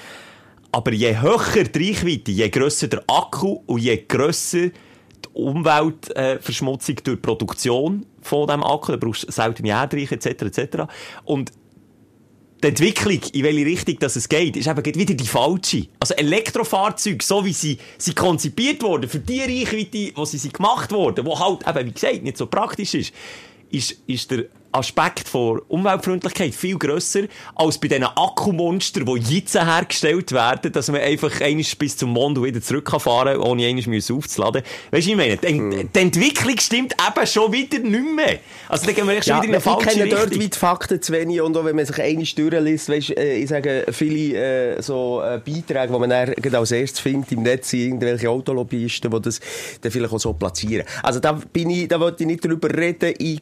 Aber 0.72 0.94
je 0.94 1.20
höher 1.20 1.64
die 1.64 1.90
Reichweite, 1.90 2.32
je 2.32 2.50
grösser 2.50 2.88
der 2.88 3.04
Akku 3.08 3.62
und 3.66 3.80
je 3.80 4.06
grösser 4.08 4.70
die 4.70 5.30
Umweltverschmutzung 5.34 6.98
äh, 6.98 7.02
durch 7.02 7.18
die 7.18 7.22
Produktion 7.22 8.06
von 8.22 8.48
diesem 8.48 8.64
Akku, 8.64 8.92
da 8.92 8.98
brauchst 8.98 9.28
du 9.28 9.32
seltene 9.32 9.70
Erdreiche 9.70 10.16
etc. 10.16 10.28
etc. 10.44 10.78
Und 11.26 11.52
die 12.62 12.68
Entwicklung, 12.68 13.20
in 13.34 13.44
welche 13.44 13.66
Richtung 13.66 14.00
dass 14.00 14.16
es 14.16 14.28
geht, 14.28 14.58
ist 14.58 14.68
eben 14.68 14.86
wieder 14.86 15.14
die 15.14 15.26
falsche. 15.26 15.88
Also 16.00 16.14
Elektrofahrzeuge, 16.16 17.24
so 17.24 17.44
wie 17.46 17.54
sie, 17.54 17.78
sie 17.98 18.14
konzipiert 18.14 18.84
wurden, 18.84 19.10
für 19.10 19.20
die 19.20 19.42
Reichweite, 19.42 20.12
wo 20.16 20.26
sie 20.26 20.38
sind 20.38 20.54
gemacht 20.54 20.92
wurden, 20.92 21.26
wo 21.26 21.40
halt 21.40 21.66
eben, 21.68 21.88
wie 21.88 21.94
gesagt, 21.94 22.24
nicht 22.24 22.38
so 22.38 22.48
praktisch 22.48 22.94
ist, 22.94 23.14
ist, 23.72 23.98
ist 24.08 24.32
der 24.32 24.46
Aspekt 24.72 25.28
von 25.28 25.60
Umweltfreundlichkeit 25.68 26.54
viel 26.54 26.78
grösser 26.78 27.22
als 27.56 27.78
bei 27.78 27.88
diesen 27.88 28.04
Akkumonstern, 28.04 29.06
die 29.06 29.36
jetzt 29.40 29.56
hergestellt 29.56 30.32
werden, 30.32 30.72
dass 30.72 30.90
man 30.90 31.02
einfach 31.02 31.42
einmal 31.42 31.66
bis 31.78 31.98
zum 31.98 32.12
Mond 32.12 32.42
wieder 32.42 32.62
zurück 32.62 32.86
kann 32.86 33.38
ohne 33.40 33.74
müssen 33.74 34.16
aufzuladen. 34.16 34.64
Weißt 34.92 35.08
du, 35.08 35.12
ich 35.12 35.18
meine? 35.18 35.38
Die, 35.38 35.88
die 35.94 36.00
Entwicklung 36.00 36.58
stimmt 36.60 36.94
eben 36.94 37.28
schon 37.28 37.52
wieder 37.52 37.80
nicht 37.80 38.16
mehr. 38.16 38.40
Also, 38.68 38.86
dann 38.86 38.96
gehen 38.96 39.08
wir 39.08 39.16
echt 39.18 39.26
schon 39.26 39.38
Ja, 39.38 39.44
wieder 39.44 39.50
in 39.50 39.56
eine 39.56 39.58
ich 39.58 39.64
falsche 39.64 39.88
kenne 39.90 40.04
Richtung. 40.06 40.30
dort 40.30 40.44
weit 40.44 40.56
Fakten 40.56 41.02
zu 41.02 41.14
wenig 41.14 41.42
und 41.42 41.58
auch 41.58 41.66
wenn 41.66 41.76
man 41.76 41.86
sich 41.86 42.00
einmal 42.02 42.26
durchliest, 42.26 42.90
weißt, 42.90 43.10
äh, 43.18 43.36
ich 43.38 43.50
sage, 43.50 43.86
viele 43.92 44.76
äh, 44.78 44.82
so 44.82 45.22
äh, 45.22 45.40
Beiträge, 45.44 45.94
die 45.94 46.00
man 46.00 46.10
dann 46.10 46.34
als 46.56 46.72
erstes 46.72 47.00
findet 47.00 47.32
im 47.32 47.44
Netz, 47.44 47.70
sind 47.70 47.82
irgendwelche 47.82 48.30
Autolobbyisten, 48.30 49.10
die 49.12 49.22
das 49.22 49.40
dann 49.82 49.92
vielleicht 49.92 50.14
auch 50.14 50.20
so 50.20 50.34
platzieren. 50.34 50.86
Also 51.04 51.20
da 51.20 51.34
bin 51.34 51.70
ich, 51.70 51.88
da 51.88 52.00
wollte 52.00 52.24
ich 52.24 52.28
nicht 52.28 52.46
drüber 52.46 52.70
reden, 52.76 53.14
ich 53.18 53.42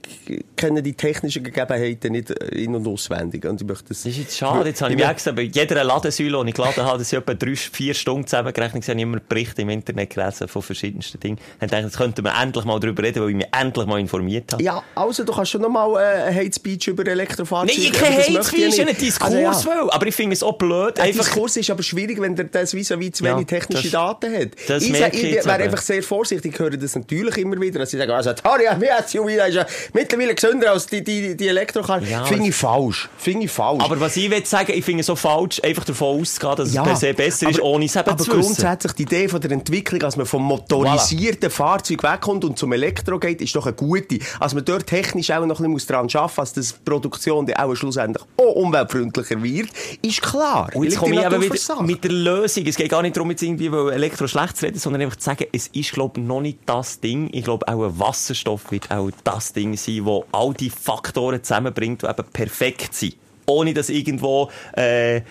kenne 0.56 0.82
die 0.82 0.94
technischen 1.18 1.44
Gegebenheiten 1.44 2.12
nicht 2.12 2.30
äh, 2.32 2.46
in- 2.64 2.76
und 2.76 2.88
auswendig 2.88 3.46
und 3.46 3.62
ich 3.62 3.68
möchte 3.68 3.86
das... 3.90 4.04
Das 4.04 4.12
ist 4.12 4.18
jetzt 4.18 4.38
schade. 4.38 4.70
Jetzt 4.70 4.82
habe 4.82 4.94
ich 4.94 4.98
mir 5.00 5.14
gesagt, 5.14 5.36
bei 5.36 5.42
jeder 5.44 5.84
Ladensäule, 5.84 6.42
die 6.44 6.50
ich 6.50 6.56
geladen 6.56 6.84
habe, 6.84 6.98
das 7.00 7.10
sind 7.10 7.20
etwa 7.20 7.34
drei, 7.34 7.56
vier 7.56 7.94
Stunden 7.94 8.28
zusammengerechnet, 8.28 8.84
ich 8.84 8.90
habe 8.90 9.02
immer 9.02 9.20
Berichte 9.20 9.62
im 9.64 9.70
Internet 9.70 10.10
gelesen 10.12 10.48
von 10.48 10.62
verschiedensten 10.62 11.20
Dingen. 11.20 11.38
Ich 11.62 11.68
dachte, 11.70 11.84
jetzt 11.86 11.98
könnten 11.98 12.24
wir 12.24 12.34
endlich 12.42 12.66
mal 12.66 12.80
darüber 12.80 13.04
reden, 13.04 13.22
weil 13.24 13.30
ich 13.32 13.36
mich 13.36 13.48
endlich 13.60 13.86
mal 13.86 14.00
informiert 14.00 14.54
habe. 14.54 14.64
Ja, 14.64 14.84
also 14.96 15.24
du 15.24 15.34
kannst 15.34 15.52
schon 15.52 15.62
noch 15.62 15.70
mal 15.70 16.00
äh, 16.00 16.24
ein 16.24 16.36
Hate 16.36 16.54
Speech 16.54 16.88
über 16.88 17.06
Elektrofahrzeuge... 17.08 17.80
Nein, 17.80 17.92
ich 17.92 17.94
kein 17.94 18.14
Hate 18.18 18.32
möchte 18.32 18.56
ich 18.56 18.74
Speech, 18.74 18.86
nicht. 18.86 19.02
Diskurs 19.02 19.34
Also, 19.34 19.70
ja. 19.70 19.76
will. 19.84 19.90
Aber 19.90 20.08
ich 20.08 20.16
finde 20.16 20.34
es 20.34 20.44
auch 20.44 20.58
blöd, 20.58 21.00
einfach... 21.00 21.24
Diskurs 21.26 21.58
ist 21.58 21.70
aber 21.70 21.84
schwierig, 21.84 22.22
wenn 22.22 22.36
der 22.36 22.46
das 22.46 22.74
vis-à-vis 22.74 23.12
zu 23.14 23.24
Ja, 23.26 23.34
wenig 23.36 23.48
technische 23.48 23.84
das- 23.84 23.92
Daten 23.92 24.34
hat. 24.34 24.50
das 24.68 24.84
ich 24.84 24.92
merke 24.92 25.16
sag- 25.18 25.24
ich 25.24 25.32
jetzt 25.32 25.46
wäre 25.48 25.64
einfach 25.64 25.82
sehr 25.82 26.04
vorsichtig. 26.04 26.54
Ich 26.54 26.60
höre 26.60 26.72
das 26.72 26.96
natürlich 26.96 27.38
immer 27.38 27.60
wieder. 27.60 27.80
Dass 27.80 27.90
sie 27.92 27.98
sagen, 27.98 28.12
also, 28.12 28.32
Harry, 28.44 28.64
mein 28.80 28.90
SUV 29.08 29.28
das 29.38 29.50
ist 29.50 29.56
ja 29.56 29.66
mittlerweile 29.94 30.36
gesünder 30.36 30.72
als 30.72 30.88
die, 30.88 31.04
die, 31.08 31.36
die 31.38 31.48
Elektrokarre. 31.48 32.06
Ja, 32.06 32.26
Finde 32.26 32.50
ich 32.50 32.56
falsch. 32.56 33.10
Finde 33.18 33.46
ich 33.46 33.52
falsch. 33.52 33.84
Aber 33.84 34.00
was 34.00 34.16
ich 34.18 34.30
will 34.30 34.46
sagen, 34.46 34.74
ich 34.76 34.84
finde 34.86 35.02
es 35.02 35.08
so 35.08 35.16
falsch, 35.16 35.62
einfach 35.64 35.86
davon 35.86 36.22
auszugehen, 36.22 36.56
dass 36.58 36.70
es 36.70 36.76
per 36.76 36.96
se 36.96 37.14
besser 37.14 37.50
ist, 37.50 37.60
aber- 37.60 37.68
ohne 37.70 37.86
es 37.86 37.96
eben 37.96 38.10
aber 38.10 38.18
zu 38.24 38.28
wissen. 38.32 38.42
grundsätzlich 38.42 38.92
die 38.94 39.04
Idee 39.04 39.28
von 39.30 39.42
der 39.42 39.52
Entwicklung, 39.52 40.00
dass 40.00 40.18
man 40.18 40.26
vom 40.26 40.44
motorisierten 40.44 41.50
Fahrzeug 41.50 42.04
wegkommt 42.04 42.44
und 42.46 42.58
zum 42.60 42.72
Elektro 42.74 43.20
geht, 43.20 43.42
ist 43.42 43.56
doch 43.56 43.66
eine 43.66 43.76
gute. 43.76 44.20
Als 44.40 44.54
man 44.54 44.66
dort 44.66 44.88
technisch 44.88 45.32
auch 45.32 45.46
noch 45.46 45.60
ein 45.60 45.74
bisschen 45.74 45.88
daran 45.90 46.10
arbeiten 46.14 46.34
muss, 46.42 46.54
dass 46.54 46.54
das 46.54 46.74
die 46.74 46.80
Produktion 46.84 47.46
dann 47.46 47.56
auch 47.58 47.76
schlussendlich 47.76 48.24
auch 48.38 48.56
umweltfreundlicher 48.56 49.42
wird, 49.42 49.70
ist 50.02 50.22
klar. 50.22 50.70
Und 50.74 50.84
jetzt 50.84 50.98
komme 50.98 51.16
ich 51.16 51.26
eben 51.26 51.42
wieder 51.42 51.82
mit 51.84 52.04
der 52.04 52.12
Lösung. 52.12 52.66
Es 52.66 52.76
geht 52.76 52.90
gar 52.90 53.02
nicht 53.02 53.16
darum, 53.16 53.30
jetzt 53.32 53.42
irgendwie 53.42 53.68
Elektro 53.68 54.28
schlecht 54.28 54.58
zu 54.58 54.66
reden, 54.66 54.80
sondern 54.80 55.02
einfach 55.04 55.18
zu 55.18 55.26
sagen, 55.26 55.46
es 55.52 55.68
ist, 55.68 55.92
glaube 55.94 56.20
ich, 56.20 56.26
noch 56.26 56.42
nicht 56.42 56.60
das 56.66 57.00
Ding. 57.00 57.30
Ich 57.32 57.44
glaube, 57.44 57.68
auch 57.68 57.84
ein 57.84 58.00
Wasserstoff 58.00 58.72
wird 58.72 58.92
auch 58.92 59.10
das 59.24 59.54
Ding 59.54 59.76
sein, 59.78 60.06
wo 60.06 60.26
all 60.32 60.54
die 60.54 60.70
Faktoren 60.98 61.44
zusammenbringt, 61.44 62.02
die 62.02 62.08
eben 62.08 62.24
perfekt 62.32 62.94
sind. 62.94 63.16
Ohne 63.46 63.74
dass 63.74 63.90
irgendwo, 63.90 64.50
äh, 64.74 65.22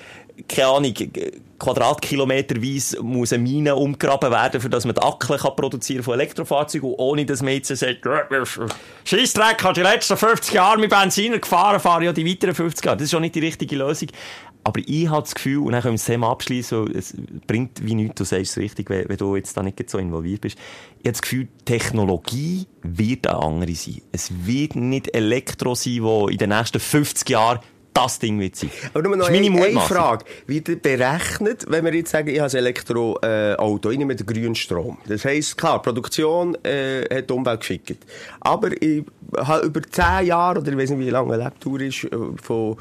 keine 0.49 0.69
Ahnung, 0.69 0.95
quadratkilometerweise 1.59 3.03
muss 3.03 3.33
eine 3.33 3.43
Mine 3.43 3.75
umgraben 3.75 4.31
werden, 4.31 4.61
für 4.61 4.69
dass 4.69 4.85
man 4.85 4.95
die 4.95 5.03
Akkel 5.03 5.39
kann 5.39 5.57
produzieren 5.57 6.03
von 6.03 6.15
Elektrofahrzeugen, 6.15 6.95
ohne 6.97 7.25
dass 7.25 7.43
man 7.43 7.55
jetzt 7.55 7.75
sagt, 7.75 8.03
Scheissdreck, 9.05 9.63
hat 9.63 9.77
die 9.77 9.83
letzten 9.83 10.17
50 10.17 10.55
Jahre 10.55 10.79
mit 10.79 10.91
Benziner 10.91 11.39
gefahren, 11.39 11.81
fahre 11.81 12.05
ja 12.05 12.13
die 12.13 12.27
weiteren 12.27 12.55
50 12.55 12.85
Jahre. 12.85 12.97
Das 12.99 13.05
ist 13.05 13.11
schon 13.11 13.23
nicht 13.23 13.35
die 13.35 13.41
richtige 13.41 13.77
Lösung. 13.77 14.09
Aber 14.67 14.81
ich 14.85 15.09
habe 15.09 15.23
das 15.23 15.33
Gefühl, 15.33 15.59
und 15.59 15.71
dann 15.71 15.81
können 15.81 15.95
wir 15.95 15.99
das 15.99 16.07
Thema 16.07 16.29
abschließen, 16.29 16.93
es 16.93 17.15
bringt 17.47 17.87
wie 17.87 17.95
nichts, 17.95 18.17
du 18.17 18.25
sagst 18.25 18.51
es 18.51 18.59
richtig, 18.59 18.91
wenn, 18.91 19.09
wenn 19.09 19.17
du 19.17 19.37
jetzt 19.37 19.57
da 19.57 19.63
nicht 19.63 19.89
so 19.89 19.97
involviert 19.97 20.41
bist. 20.41 20.59
Ich 20.99 21.05
habe 21.05 21.13
das 21.13 21.23
Gefühl, 21.23 21.47
Technologie 21.65 22.67
wird 22.83 23.29
eine 23.29 23.39
andere 23.39 23.77
sein. 23.77 24.03
Es 24.11 24.33
wird 24.45 24.75
nicht 24.75 25.15
Elektro 25.15 25.77
sein, 25.77 26.03
wo 26.03 26.27
in 26.27 26.39
den 26.39 26.49
nächsten 26.49 26.81
50 26.81 27.31
Jahren 27.31 27.61
das 27.97 28.19
Ding 28.19 28.41
wird 28.41 28.57
sein. 28.57 28.71
Aber 28.93 29.05
nur 29.05 29.17
noch 29.17 29.29
eine, 29.29 29.39
eine. 29.39 29.81
Frage. 29.81 30.25
Ihr 30.49 30.63
berechnet, 30.63 31.65
wenn 31.69 31.85
wir 31.85 31.95
jetzt 31.95 32.11
sagen, 32.11 32.29
ich 32.29 32.41
habe 32.41 32.51
ein 32.51 32.57
Elektroauto, 32.57 33.91
ich 33.91 33.99
nehme 33.99 34.17
den 34.17 34.27
grünen 34.27 34.57
Strom. 34.57 34.99
Das 35.07 35.25
heisst, 35.25 35.57
klar, 35.57 35.79
die 35.79 35.85
Produktion 35.85 36.57
äh, 36.65 37.03
hat 37.03 37.31
die 37.31 37.33
Umwelt 37.33 37.61
gefickt. 37.61 38.05
Aber 38.41 38.71
ich 38.83 39.05
habe 39.37 39.67
über 39.67 39.81
10 39.81 40.27
Jahre, 40.27 40.61
oder 40.61 40.73
ich 40.73 40.77
weiß 40.77 40.91
nicht, 40.91 41.07
wie 41.07 41.11
lange 41.11 41.35
eine 41.35 41.45
Lebtour 41.45 41.81
ist, 41.81 42.05
äh, 42.05 42.09
von, 42.43 42.77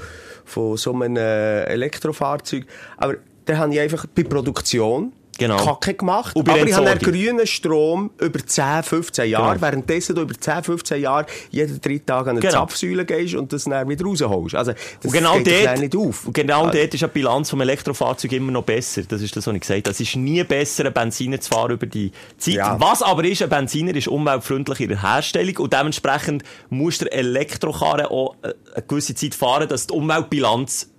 von 0.46 0.78
so 0.78 0.94
einem 0.94 1.18
äh, 1.18 1.64
Elektrofahrzeug, 1.64 2.66
aber 2.98 3.16
dann 3.46 3.58
habe 3.58 3.74
ich 3.74 3.80
einfach 3.80 4.06
bei 4.08 4.24
Produktion 4.24 5.12
Genau. 5.38 5.58
Kacke 5.58 5.94
gemacht. 5.96 6.36
Aber 6.38 6.58
ich 6.66 6.74
habe 6.74 6.98
grünen 6.98 7.46
Strom 7.46 8.12
über 8.20 8.40
10, 8.46 8.84
15 8.84 9.30
Jahre, 9.30 9.56
Genau. 9.56 9.62
währenddessen 9.62 10.16
du 10.16 10.22
über 10.22 10.34
10, 10.40 10.64
15 10.64 11.02
Jahre 11.02 11.26
jeden 11.52 11.80
drei 11.82 11.98
Tage 12.06 12.30
an 12.30 12.38
eine 12.38 12.40
Genau. 12.40 12.54
Zapfsäule 12.54 13.06
gehst 13.06 13.36
und 13.36 13.52
das 13.52 13.66
dann 13.66 13.88
wieder 13.90 14.06
rausholst. 14.06 14.56
Also, 14.56 14.72
das 14.74 14.82
Und 15.04 15.12
genau 15.12 15.38
geht 15.40 15.66
dort, 15.68 15.80
nicht 15.80 15.96
auf. 15.96 16.28
Und 16.28 16.34
genau 16.34 16.66
Also- 16.66 16.80
dort 16.80 16.94
ist 16.94 17.02
die 17.04 17.08
Bilanz 17.08 17.50
vom 17.50 17.62
Elektrofahrzeug 17.62 18.32
immer 18.32 18.52
noch 18.52 18.64
besser. 18.64 19.04
Das 19.04 19.22
ist 19.22 19.36
das, 19.36 19.46
was 19.48 19.54
ich 19.56 19.62
gesagt 19.62 19.80
habe. 19.88 19.92
Es 19.92 20.00
ist 20.00 20.16
nie 20.16 20.44
besser, 20.44 20.86
einen 20.86 20.94
Benziner 20.94 21.40
zu 21.42 21.50
fahren 21.50 21.72
über 21.72 21.86
die 21.86 22.12
Zeit. 22.38 22.54
Ja. 22.56 22.80
Was 22.80 23.02
aber 23.02 23.24
ist, 23.26 23.42
ein 23.42 23.50
Benziner 23.50 23.94
ist 23.96 24.08
umweltfreundlich 24.08 24.80
in 24.82 24.90
der 24.90 25.02
Herstellung 25.02 25.58
und 25.58 25.74
dementsprechend 25.74 26.44
muss 26.70 27.00
der 27.00 27.12
Elektrokarre 27.14 28.10
auch 28.10 28.36
äh, 28.42 28.54
eine 28.74 28.86
gewisse 28.88 29.16
Zeit 29.16 29.36
fahren, 29.36 29.68
dass 29.68 29.88
die 29.88 29.94
Umweltbilanz 29.94 30.90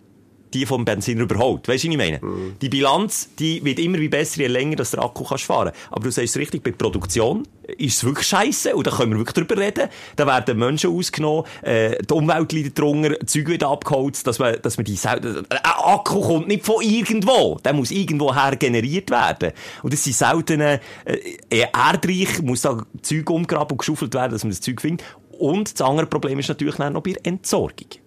die 0.54 0.66
vom 0.66 0.84
Benziner 0.84 1.22
überholt. 1.22 1.68
Weißt 1.68 1.84
du, 1.84 1.88
was 1.88 1.92
ich 1.92 1.96
meine? 1.96 2.20
Die 2.60 2.68
Bilanz, 2.68 3.28
die 3.38 3.64
wird 3.64 3.78
immer 3.78 3.98
wie 3.98 4.08
besser, 4.08 4.40
je 4.40 4.46
länger 4.46 4.76
dass 4.76 4.92
der 4.92 5.02
Akku 5.02 5.24
kannst 5.24 5.44
fahren 5.44 5.72
Aber 5.90 6.04
du 6.04 6.10
sagst 6.10 6.30
es 6.30 6.36
richtig, 6.36 6.62
bei 6.62 6.72
Produktion 6.72 7.46
ist 7.78 7.96
es 7.98 8.04
wirklich 8.04 8.26
scheiße 8.26 8.76
und 8.76 8.86
da 8.86 8.90
können 8.92 9.12
wir 9.12 9.18
wirklich 9.18 9.34
drüber 9.34 9.60
reden. 9.60 9.88
Da 10.14 10.26
werden 10.26 10.58
Menschen 10.58 10.90
ausgenommen, 10.90 11.44
äh, 11.62 11.98
die 12.02 12.14
Umwelt 12.14 12.52
leidet 12.52 12.78
drunter, 12.78 13.18
Zeug 13.26 13.48
wird 13.48 13.64
abgeholzt, 13.64 14.26
dass 14.26 14.38
man, 14.38 14.56
dass 14.62 14.76
man 14.76 14.84
die, 14.84 14.94
äh, 14.94 15.08
ein 15.08 15.58
Akku 15.62 16.20
kommt 16.20 16.48
nicht 16.48 16.64
von 16.64 16.82
irgendwo. 16.82 17.58
Der 17.64 17.72
muss 17.72 17.90
irgendwo 17.90 18.34
her 18.34 18.56
generiert 18.56 19.10
werden. 19.10 19.52
Und 19.82 19.92
das 19.92 20.04
sind 20.04 20.14
seltene, 20.14 20.80
äh, 21.04 21.66
erdreich, 21.72 22.40
muss 22.42 22.62
da 22.62 22.84
Zeug 23.02 23.28
umgraben 23.30 23.72
und 23.72 23.78
geschaufelt 23.78 24.14
werden, 24.14 24.32
dass 24.32 24.44
man 24.44 24.50
das 24.50 24.60
Zeug 24.60 24.80
findet. 24.80 25.06
Und 25.38 25.78
das 25.78 25.86
andere 25.86 26.06
Problem 26.06 26.38
ist 26.38 26.48
natürlich 26.48 26.76
dann 26.76 26.92
noch 26.92 27.02
bei 27.02 27.12
der 27.12 27.26
Entsorgung. 27.26 28.05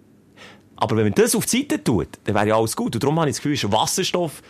Aber 0.81 0.95
wenn 0.95 1.03
man 1.03 1.13
das 1.13 1.35
auf 1.35 1.45
die 1.45 1.59
Seite 1.59 1.83
tut, 1.83 2.07
dann 2.23 2.35
wäre 2.35 2.47
ja 2.47 2.57
alles 2.57 2.75
gut. 2.75 2.95
Und 2.95 3.03
darum 3.03 3.19
habe 3.19 3.29
ich 3.29 3.35
das 3.35 3.43
Gefühl, 3.43 3.71
Wasserstoff 3.71 4.41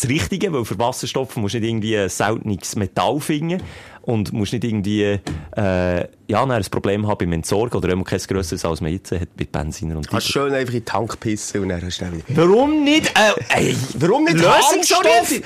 das 0.00 0.08
Richtige, 0.08 0.52
weil 0.52 0.64
für 0.64 0.78
Wasserstoff 0.78 1.36
musst 1.36 1.54
du 1.54 1.60
nicht 1.60 1.68
irgendwie 1.68 1.96
ein 1.96 2.08
seltenes 2.08 2.76
Metall 2.76 3.20
finden 3.20 3.62
und 4.02 4.32
musst 4.32 4.52
nicht 4.54 4.64
irgendwie, 4.64 5.18
äh, 5.56 6.04
ja, 6.28 6.44
ein 6.44 6.64
Problem 6.70 7.06
haben 7.06 7.18
beim 7.18 7.32
Entsorgen 7.32 7.76
oder 7.76 7.90
immer 7.90 8.04
kein 8.04 8.20
grösseres 8.20 8.64
als 8.64 8.80
man 8.80 8.90
jetzt 8.92 9.12
hat 9.12 9.28
mit 9.38 9.52
Benziner 9.52 9.96
und 9.96 10.08
Kannst 10.08 10.28
schön 10.28 10.52
einfach 10.54 10.72
in 10.72 10.80
den 10.80 10.84
Tank 10.86 11.20
pissen 11.20 11.60
und 11.62 11.68
dann 11.68 11.82
hast 11.82 12.00
du 12.00 12.04
dann 12.06 12.14
wieder... 12.16 12.24
Warum 12.28 12.84
nicht, 12.84 13.12
äh, 13.18 13.32
ey, 13.54 13.76
Warum 13.98 14.24
nicht? 14.24 14.42
Harnstoff? 14.42 15.04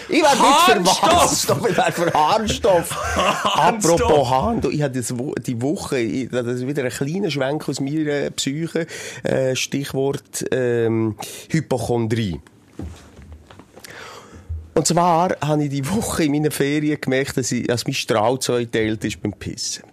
Ich 0.08 0.22
wäre 0.22 0.36
nicht 0.36 0.36
für 0.38 0.74
Harnstoff. 0.74 1.02
Wasserstoff, 1.02 1.68
ich 1.70 1.76
wäre 1.76 1.92
für 1.92 2.12
Harnstoff. 2.12 3.16
Harnstoff. 3.16 4.00
Apropos 4.02 4.30
Harn, 4.30 4.60
du, 4.60 4.70
ich 4.70 4.82
hatte 4.82 4.98
das 5.00 5.18
Wo- 5.18 5.34
die 5.34 5.60
Woche, 5.60 5.98
ich, 5.98 6.28
das 6.30 6.46
ist 6.46 6.66
wieder 6.66 6.84
ein 6.84 6.90
kleiner 6.90 7.30
Schwenk 7.30 7.68
aus 7.68 7.80
meiner 7.80 8.30
Psyche, 8.30 8.86
äh, 9.24 9.56
Stichwort 9.56 10.44
ähm, 10.52 11.16
Hypochondrie. 11.48 12.40
Und 14.74 14.86
zwar 14.86 15.36
habe 15.40 15.64
ich 15.64 15.70
die 15.70 15.88
Woche 15.88 16.24
in 16.24 16.32
meinen 16.32 16.50
Ferien 16.50 16.98
gemerkt, 17.00 17.36
dass, 17.36 17.52
ich, 17.52 17.66
dass 17.66 17.86
mein 17.86 17.94
Strahl 17.94 18.38
zweiteilt 18.38 19.04
ist 19.04 19.20
beim 19.20 19.32
Pissen. 19.32 19.84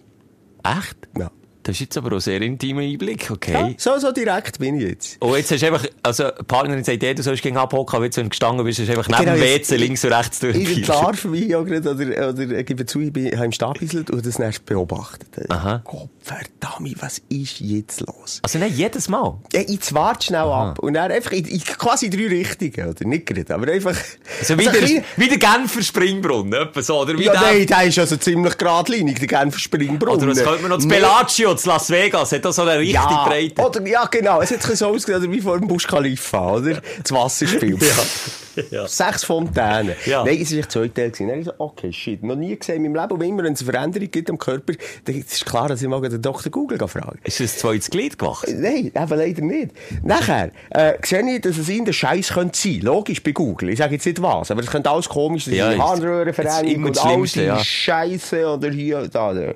Echt? 0.64 0.96
Ja. 1.18 1.30
Das 1.62 1.76
ist 1.76 1.80
jetzt 1.80 1.96
aber 1.98 2.16
auch 2.16 2.20
sehr 2.20 2.40
intimer 2.40 2.80
Einblick, 2.80 3.30
okay. 3.30 3.52
Ja, 3.52 3.70
so, 3.76 3.98
so 3.98 4.12
direkt 4.12 4.58
bin 4.58 4.76
ich 4.80 4.88
jetzt. 4.88 5.16
Und 5.20 5.36
jetzt 5.36 5.50
hast 5.50 5.60
du 5.62 5.66
einfach, 5.66 5.86
also, 6.02 6.30
die 6.30 6.42
Partnerin 6.44 6.82
sagt 6.84 7.02
dir, 7.02 7.14
du 7.14 7.22
sollst 7.22 7.42
gegen 7.42 7.58
abhocken, 7.58 7.96
aber 7.96 8.06
jetzt, 8.06 8.16
wenn 8.16 8.24
du 8.24 8.30
gestanden 8.30 8.64
bist, 8.64 8.78
hast 8.78 8.88
du 8.88 8.92
einfach 8.96 9.08
neben 9.08 9.20
Genau, 9.20 9.34
dem 9.34 9.42
WC 9.42 9.76
links 9.76 10.02
und 10.04 10.12
rechts 10.12 10.42
Ich 10.42 10.52
durchgehst. 10.54 10.78
entlarve 10.78 11.28
mich 11.28 11.48
ja 11.48 11.60
gerade, 11.62 11.90
oder, 11.90 12.28
oder 12.30 12.58
ich 12.58 12.66
gebe 12.66 12.86
zu, 12.86 13.00
ich 13.00 13.12
bin, 13.12 13.30
habe 13.36 13.44
im 13.44 13.52
Stab 13.52 13.74
gebisselt 13.74 14.10
und 14.10 14.24
das 14.24 14.38
erst 14.38 14.64
beobachtet. 14.64 15.28
Aha. 15.50 15.82
Gott 15.84 16.08
verdammt, 16.22 16.96
was 17.02 17.20
ist 17.28 17.60
jetzt 17.60 18.00
los? 18.00 18.40
Also 18.42 18.58
nicht 18.58 18.76
jedes 18.76 19.08
Mal. 19.08 19.36
Ja, 19.52 19.60
ich 19.66 19.92
warte 19.94 20.26
schnell 20.26 20.40
ab. 20.40 20.78
Und 20.78 20.94
dann 20.94 21.10
einfach 21.12 21.32
in, 21.32 21.44
in 21.44 21.60
quasi 21.60 22.08
drei 22.08 22.28
Richtungen, 22.28 22.88
oder? 22.90 23.06
Nicht 23.06 23.26
gerade, 23.26 23.54
aber 23.54 23.70
einfach... 23.70 23.96
Also 24.38 24.58
wieder, 24.58 24.70
kleiner- 24.72 25.02
wieder 25.16 25.36
Genfer 25.36 25.82
Springbrunnen, 25.82 26.52
etwa 26.54 26.82
so, 26.82 27.00
oder 27.00 27.18
wie 27.18 27.24
Ja, 27.24 27.32
der- 27.32 27.40
nein, 27.42 27.66
der 27.66 27.82
ist 27.84 27.98
also 27.98 28.16
ziemlich 28.16 28.56
geradlinig, 28.56 29.18
der 29.18 29.28
Genfer 29.28 29.58
Springbrunnen. 29.58 30.16
Oder 30.22 30.28
was 30.30 30.42
könnte 30.42 30.62
man 30.62 30.70
noch, 30.70 30.76
das 30.78 30.86
Nee. 30.86 30.94
Das 31.54 31.66
Las 31.66 31.90
Vegas, 31.90 32.32
hat 32.32 32.44
da 32.44 32.52
so 32.52 32.62
eine 32.62 32.78
richtig 32.78 32.94
ja, 32.94 33.24
breite. 33.26 33.62
oder, 33.62 33.86
ja, 33.86 34.06
genau. 34.06 34.40
Es 34.40 34.50
hat 34.50 34.62
so 34.62 34.86
ausgesehen, 34.86 35.30
wie 35.32 35.40
vor 35.40 35.58
dem 35.58 35.68
Busch 35.68 35.86
Khalifa, 35.86 36.54
oder? 36.54 36.80
Das 37.02 37.12
Wasserspiel. 37.12 37.78
Ja. 38.70 38.86
Sechs 38.86 39.24
Fontänen. 39.24 39.94
Ja. 40.06 40.24
Nein, 40.24 40.38
es 40.40 40.52
war 40.52 40.58
echt 40.58 40.72
zwei 40.72 40.88
Teile. 40.88 41.10
gewesen. 41.10 41.28
Dann 41.28 41.30
habe 41.30 41.40
ich 41.40 41.46
so, 41.46 41.52
okay, 41.58 41.92
shit, 41.92 42.22
noch 42.22 42.36
nie 42.36 42.56
gesehen 42.56 42.84
in 42.84 42.92
meinem 42.92 43.02
Leben. 43.02 43.14
Und 43.14 43.22
immer, 43.22 43.44
wenn 43.44 43.52
es 43.52 43.60
eine 43.62 43.72
Veränderung 43.72 44.10
gibt 44.10 44.30
am 44.30 44.38
Körper, 44.38 44.72
dann 45.04 45.14
ist 45.14 45.46
klar, 45.46 45.68
dass 45.68 45.80
ich 45.82 45.88
mal 45.88 46.00
den 46.00 46.20
Dr. 46.20 46.50
Google 46.50 46.78
fragen 46.88 47.18
Ist 47.24 47.40
das 47.40 47.58
zweites 47.58 47.90
Glied 47.90 48.18
gewachsen? 48.18 48.60
Nein, 48.60 48.86
eben 48.94 49.18
leider 49.18 49.42
nicht. 49.42 49.70
Nachher, 50.02 50.50
äh, 50.70 50.94
sehe 51.04 51.36
ich, 51.36 51.40
dass 51.40 51.58
es 51.58 51.68
in 51.68 51.84
der 51.84 51.92
Scheiß 51.92 52.30
könnte 52.30 52.58
sein. 52.58 52.80
Logisch, 52.82 53.22
bei 53.22 53.32
Google. 53.32 53.70
Ich 53.70 53.78
sage 53.78 53.94
jetzt 53.94 54.06
nicht 54.06 54.20
was, 54.20 54.50
aber 54.50 54.60
es 54.60 54.70
könnte 54.70 54.90
alles 54.90 55.08
komisch 55.08 55.44
sein. 55.44 55.54
Ja, 55.54 55.72
Ja, 56.66 56.72
immer 56.74 56.88
und 56.88 57.04
all 57.04 57.22
die 57.22 57.40
ja. 57.40 57.58
Scheiße 57.58 58.46
oder 58.46 58.70
hier, 58.70 59.08
da, 59.08 59.32
da. 59.32 59.54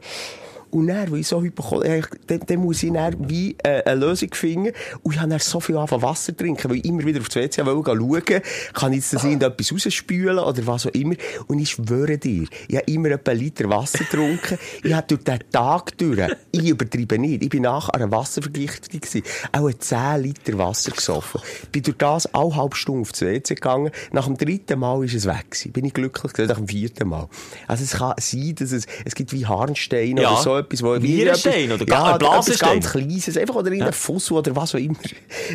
Und 0.74 0.88
dann, 0.88 1.10
weil 1.12 1.20
ich 1.20 1.28
so 1.28 1.40
hypochondrisch, 1.40 2.06
dann, 2.26 2.40
dann 2.46 2.58
muss 2.58 2.82
ich 2.82 2.92
dann 2.92 3.28
wie 3.30 3.56
äh, 3.62 3.82
eine 3.84 4.00
Lösung 4.00 4.34
finden. 4.34 4.72
Und 5.02 5.14
ich 5.14 5.20
habe 5.20 5.30
dann 5.30 5.38
so 5.38 5.60
viel 5.60 5.76
angefangen 5.76 6.02
Wasser 6.02 6.36
trinken, 6.36 6.68
weil 6.68 6.78
ich 6.78 6.84
immer 6.84 7.04
wieder 7.04 7.20
auf 7.20 7.28
das 7.28 7.36
WC 7.36 7.64
wollte 7.64 7.92
schauen, 7.96 8.42
kann 8.72 8.92
ich 8.92 8.98
jetzt 8.98 9.12
das 9.12 9.22
irgendetwas 9.24 9.72
rausspülen 9.72 10.38
oder 10.40 10.66
was 10.66 10.86
auch 10.86 10.90
immer. 10.90 11.14
Und 11.46 11.60
ich 11.60 11.70
schwöre 11.70 12.18
dir, 12.18 12.46
ich 12.68 12.76
habe 12.76 12.90
immer 12.90 13.10
etwa 13.10 13.30
einen 13.30 13.40
Liter 13.40 13.68
Wasser 13.70 13.98
getrunken. 14.04 14.58
ich 14.82 14.92
habe 14.92 15.06
durch 15.06 15.22
den 15.22 15.38
Tag 15.52 15.96
durch, 15.96 16.18
ich 16.50 16.68
übertreibe 16.68 17.18
nicht, 17.20 17.44
ich 17.44 17.50
bin 17.50 17.62
nach 17.62 17.88
einer 17.90 18.10
Wasservergiftung 18.10 19.00
gewesen, 19.00 19.22
auch 19.52 19.70
10 19.72 20.22
Liter 20.22 20.58
Wasser 20.58 20.90
gesoffen. 20.90 21.40
Bin 21.70 21.84
durch 21.84 21.96
das 21.98 22.26
alle 22.34 22.56
halbe 22.56 22.74
Stunde 22.74 23.02
auf 23.02 23.12
das 23.12 23.20
WC 23.22 23.54
gegangen. 23.54 23.92
Nach 24.10 24.26
dem 24.26 24.36
dritten 24.36 24.80
Mal 24.80 25.04
ist 25.04 25.14
es 25.14 25.24
weg 25.26 25.50
gewesen. 25.52 25.70
Bin 25.72 25.84
ich 25.84 25.94
glücklich 25.94 26.32
gewesen, 26.32 26.48
nach 26.48 26.56
dem 26.58 26.66
vierten 26.68 27.08
Mal. 27.08 27.28
Also 27.68 27.84
es 27.84 27.92
kann 27.92 28.14
sein, 28.18 28.54
dass 28.58 28.72
es, 28.72 28.86
es 29.04 29.14
gibt 29.14 29.32
wie 29.32 29.46
Harnsteine 29.46 30.22
Ja. 30.22 30.32
oder 30.32 30.42
so 30.42 30.63
etwas, 30.64 30.82
wo 30.82 30.96
Nierenstein 30.96 31.72
oder 31.72 31.86
ja, 31.86 32.12
ein 32.12 32.18
Blasenstein. 32.18 32.80
ganz 32.80 32.90
Kleines, 32.90 33.36
einfach 33.36 33.54
oder 33.54 33.70
irgendein 33.70 33.92
Fussel 33.92 34.34
oder 34.34 34.54
was 34.56 34.74
auch 34.74 34.78
immer, 34.78 34.96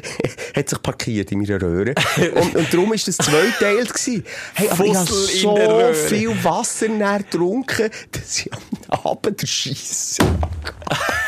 hat 0.55 0.69
sich 0.69 0.81
parkiert 0.81 1.31
in 1.31 1.39
meiner 1.39 1.61
Röhre. 1.61 1.93
und, 2.35 2.55
und 2.55 2.73
darum 2.73 2.93
ist 2.93 3.07
das 3.07 3.17
zweiteilt 3.17 3.93
gewesen. 3.93 4.23
Hey, 4.53 4.69
aber 4.69 4.85
ich 4.85 4.95
habe 4.95 5.09
in 5.09 5.95
so 5.95 6.07
viel 6.07 6.43
Wasser 6.43 6.87
getrunken, 6.87 7.89
dass 8.11 8.39
ich 8.39 8.49
am 8.89 9.11
Abend 9.11 9.41
der 9.41 9.47
Scheisse 9.47 10.23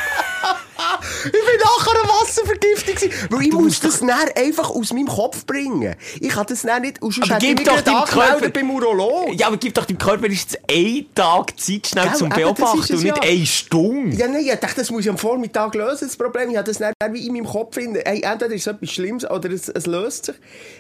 Ich 1.26 1.32
bin 1.32 1.42
nachher 1.64 2.00
eine 2.00 2.10
Wasservergiftung 2.10 2.96
gewesen, 2.96 3.28
weil 3.30 3.46
ich 3.48 3.54
muss 3.54 3.80
das 3.80 4.02
näher 4.02 4.36
einfach 4.36 4.70
aus 4.70 4.94
meinem 4.94 5.08
Kopf 5.08 5.46
bringen. 5.46 5.96
Ich 6.20 6.30
kann 6.30 6.46
das 6.48 6.64
näher 6.64 6.80
nicht, 6.80 7.02
und 7.02 7.14
sonst 7.14 7.30
Aber 7.32 7.40
gib 7.40 7.64
doch 7.64 7.82
deinem 7.82 8.06
Körper- 8.06 8.50
beim 8.50 8.72
Urolog. 8.72 9.34
Ja, 9.34 9.48
aber 9.48 9.58
gib 9.58 9.74
doch 9.74 9.86
deinem 9.86 9.98
Körper 9.98 10.28
jetzt 10.28 10.58
einen 10.70 11.14
Tag 11.14 11.60
Zeit 11.60 11.88
schnell 11.88 12.08
Gell, 12.08 12.16
zum 12.16 12.30
Beobachten 12.30 12.96
und 12.96 13.04
nicht 13.04 13.18
ja. 13.18 13.22
eine 13.22 13.46
Stunde. 13.46 14.18
Ja, 14.18 14.28
nein, 14.28 14.46
ich 14.46 14.52
dachte, 14.52 14.76
das 14.78 14.92
muss 14.92 15.02
ich 15.04 15.10
am 15.10 15.18
Vormittag 15.18 15.76
lösen, 15.76 16.08
das 16.08 16.18
Problem. 16.18 16.50
Ich 16.52 16.58
habe 16.58 16.72
das 16.72 16.78
dann 16.78 17.14
wie 17.14 17.28
in 17.28 17.34
meinem 17.34 17.46
Kopf 17.46 17.76
finden. 17.76 18.02
Hey, 18.04 18.22
entweder 18.22 18.54
ist 18.54 18.68
es 18.68 18.74
etwas 18.74 18.92
Schlimmes 18.92 19.30
oder 19.30 19.50
es, 19.52 19.70
es 19.70 19.86
löst 19.86 20.26
sich. 20.26 20.36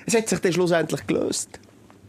Es 0.05 0.15
hat 0.15 0.29
sich 0.29 0.39
dann 0.39 0.53
schlussendlich 0.53 1.05
gelöst. 1.07 1.49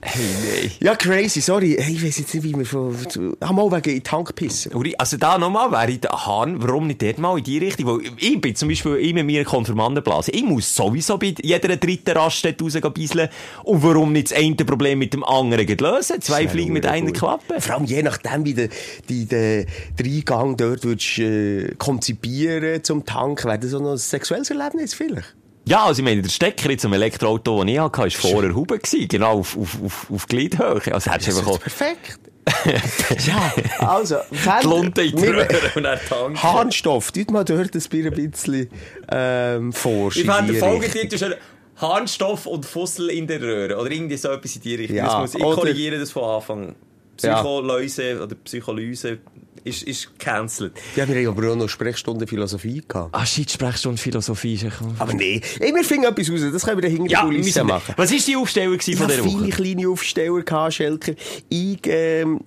Hey, 0.04 0.24
nein. 0.44 0.70
Ja, 0.80 0.96
crazy, 0.96 1.40
sorry. 1.40 1.76
Hey, 1.78 1.94
ich 1.94 2.04
weiß 2.04 2.18
jetzt 2.18 2.34
nicht, 2.34 2.42
wie 2.42 2.52
wir 2.56 2.66
von... 2.66 2.96
Ah, 3.38 3.52
mal 3.52 3.70
wegen 3.70 3.88
in 3.88 3.96
den 3.98 4.02
Tank 4.02 4.34
pissen. 4.34 4.74
Uri, 4.74 4.96
Also 4.98 5.16
da 5.16 5.38
nochmal 5.38 5.70
wäre 5.70 5.92
ich 5.92 6.00
der 6.00 6.10
Hahn, 6.26 6.60
warum 6.60 6.88
nicht 6.88 7.02
dort 7.02 7.18
mal 7.18 7.38
in 7.38 7.44
die 7.44 7.58
Richtung? 7.58 7.86
Weil 7.86 8.10
ich 8.18 8.40
bin 8.40 8.56
zum 8.56 8.68
Beispiel 8.68 8.96
immer 8.96 9.22
meiner 9.22 9.44
Konfirmandenblase. 9.44 10.32
Ich 10.32 10.42
muss 10.42 10.74
sowieso 10.74 11.18
bei 11.18 11.34
jeder 11.40 11.76
dritten 11.76 12.10
Raststätte 12.10 12.64
rausgehen. 12.64 13.28
Und 13.62 13.82
warum 13.84 14.12
nicht 14.12 14.32
das 14.32 14.38
eine 14.38 14.56
Problem 14.56 14.98
mit 14.98 15.14
dem 15.14 15.22
anderen 15.22 15.68
lösen? 15.78 16.20
Zwei 16.20 16.48
Fliegen 16.48 16.72
mit 16.72 16.84
einer 16.84 17.12
Klappe. 17.12 17.60
Vor 17.60 17.76
allem 17.76 17.84
je 17.84 18.02
nachdem, 18.02 18.44
wie 18.44 18.54
du 18.54 18.68
die, 19.08 19.26
den 19.26 19.66
Dreigang 19.96 20.56
dort 20.56 20.82
würdest, 20.82 21.18
äh, 21.20 21.74
konzipieren 21.78 22.82
zum 22.82 23.06
Tank, 23.06 23.44
wäre 23.44 23.60
das 23.60 23.70
so 23.70 23.78
noch 23.78 23.92
ein 23.92 23.98
sexuelles 23.98 24.50
Erlebnis 24.50 24.94
vielleicht. 24.94 25.36
Ja, 25.64 25.84
also 25.84 26.00
ich 26.00 26.04
meine, 26.04 26.22
der 26.22 26.28
Stecker 26.28 26.70
in 26.70 26.78
zum 26.78 26.92
Elektroauto, 26.92 27.60
den 27.60 27.68
ich 27.68 27.78
hatte, 27.78 27.98
war 27.98 28.10
vorher 28.10 28.54
Huben. 28.54 28.80
Genau 29.08 29.38
auf, 29.38 29.56
auf, 29.56 29.78
auf, 29.84 30.06
auf 30.10 30.26
Gliedhöhe. 30.26 30.80
Also 30.92 31.10
hättest 31.10 31.28
Das 31.28 31.38
einfach 31.38 31.52
ist 31.52 31.60
perfekt. 31.60 32.18
ja, 33.26 33.54
also, 33.78 34.16
die 34.30 34.66
Lunte 34.66 35.02
in 35.02 35.14
die 35.14 35.26
Röhre 35.26 35.48
und 35.76 35.84
dann 35.84 35.98
tanken. 36.08 36.42
Harnstoff, 36.42 37.12
tut 37.12 37.30
mal 37.30 37.44
dort 37.44 37.72
ein 37.72 38.30
bisschen 38.30 38.68
ähm, 39.12 39.72
forschen. 39.72 40.22
Ich 40.22 40.26
fand 40.26 40.48
in 40.48 40.54
der 40.54 40.54
die 40.54 40.58
Folgetitel 40.58 41.18
schon 41.18 41.34
Harnstoff 41.76 42.46
und 42.46 42.66
Fussel 42.66 43.10
in 43.10 43.28
der 43.28 43.40
Röhre. 43.40 43.78
Oder 43.78 43.92
irgendwie 43.92 44.16
so 44.16 44.28
etwas 44.28 44.56
in 44.56 44.62
die 44.62 44.74
Richtung. 44.74 44.96
Ja, 44.96 45.04
das 45.04 45.20
muss, 45.20 45.34
ich 45.36 45.40
korrigiere 45.40 45.98
das 45.98 46.10
von 46.10 46.24
Anfang. 46.24 46.74
Ja. 47.20 47.34
Psycholäuse 47.36 48.20
oder 48.20 48.34
Psycholyse 48.34 49.18
ist, 49.64 49.82
ist 49.84 50.18
cancelled. 50.18 50.72
Ja, 50.96 51.06
wir 51.08 51.14
haben 51.16 51.38
aber 51.38 51.52
auch 51.52 51.56
noch 51.56 51.68
Sprechstunde 51.68 52.26
Philosophie 52.26 52.82
gehabt. 52.86 53.14
Ah, 53.14 53.24
shit, 53.24 53.50
Sprechstunde 53.50 53.96
Philosophie. 54.00 54.54
ist 54.54 54.64
echt- 54.64 54.78
Aber 54.98 55.12
nee, 55.14 55.40
ey, 55.60 55.74
wir 55.74 55.84
finden 55.84 56.04
etwas 56.06 56.30
raus, 56.30 56.40
das 56.52 56.64
können 56.64 56.78
wir 56.78 56.82
dann 56.82 56.90
hinter 56.90 57.08
der 57.08 57.12
Ja, 57.18 57.22
Kulisse 57.24 57.38
müssen 57.44 57.56
wir- 57.58 57.64
machen. 57.64 57.94
Was 57.96 58.10
war 58.12 58.18
die 58.18 58.36
Aufstellung 58.36 58.80
von 58.80 58.98
hatte 58.98 59.12
dieser 59.16 59.22
viele 59.28 59.40
Woche? 59.42 59.50
kleine 59.62 59.88
Aufsteller, 59.88 60.42
gehabt, 60.42 60.72
Schelker. 60.72 61.12
Ich, 61.48 61.78
ähm, 61.86 62.40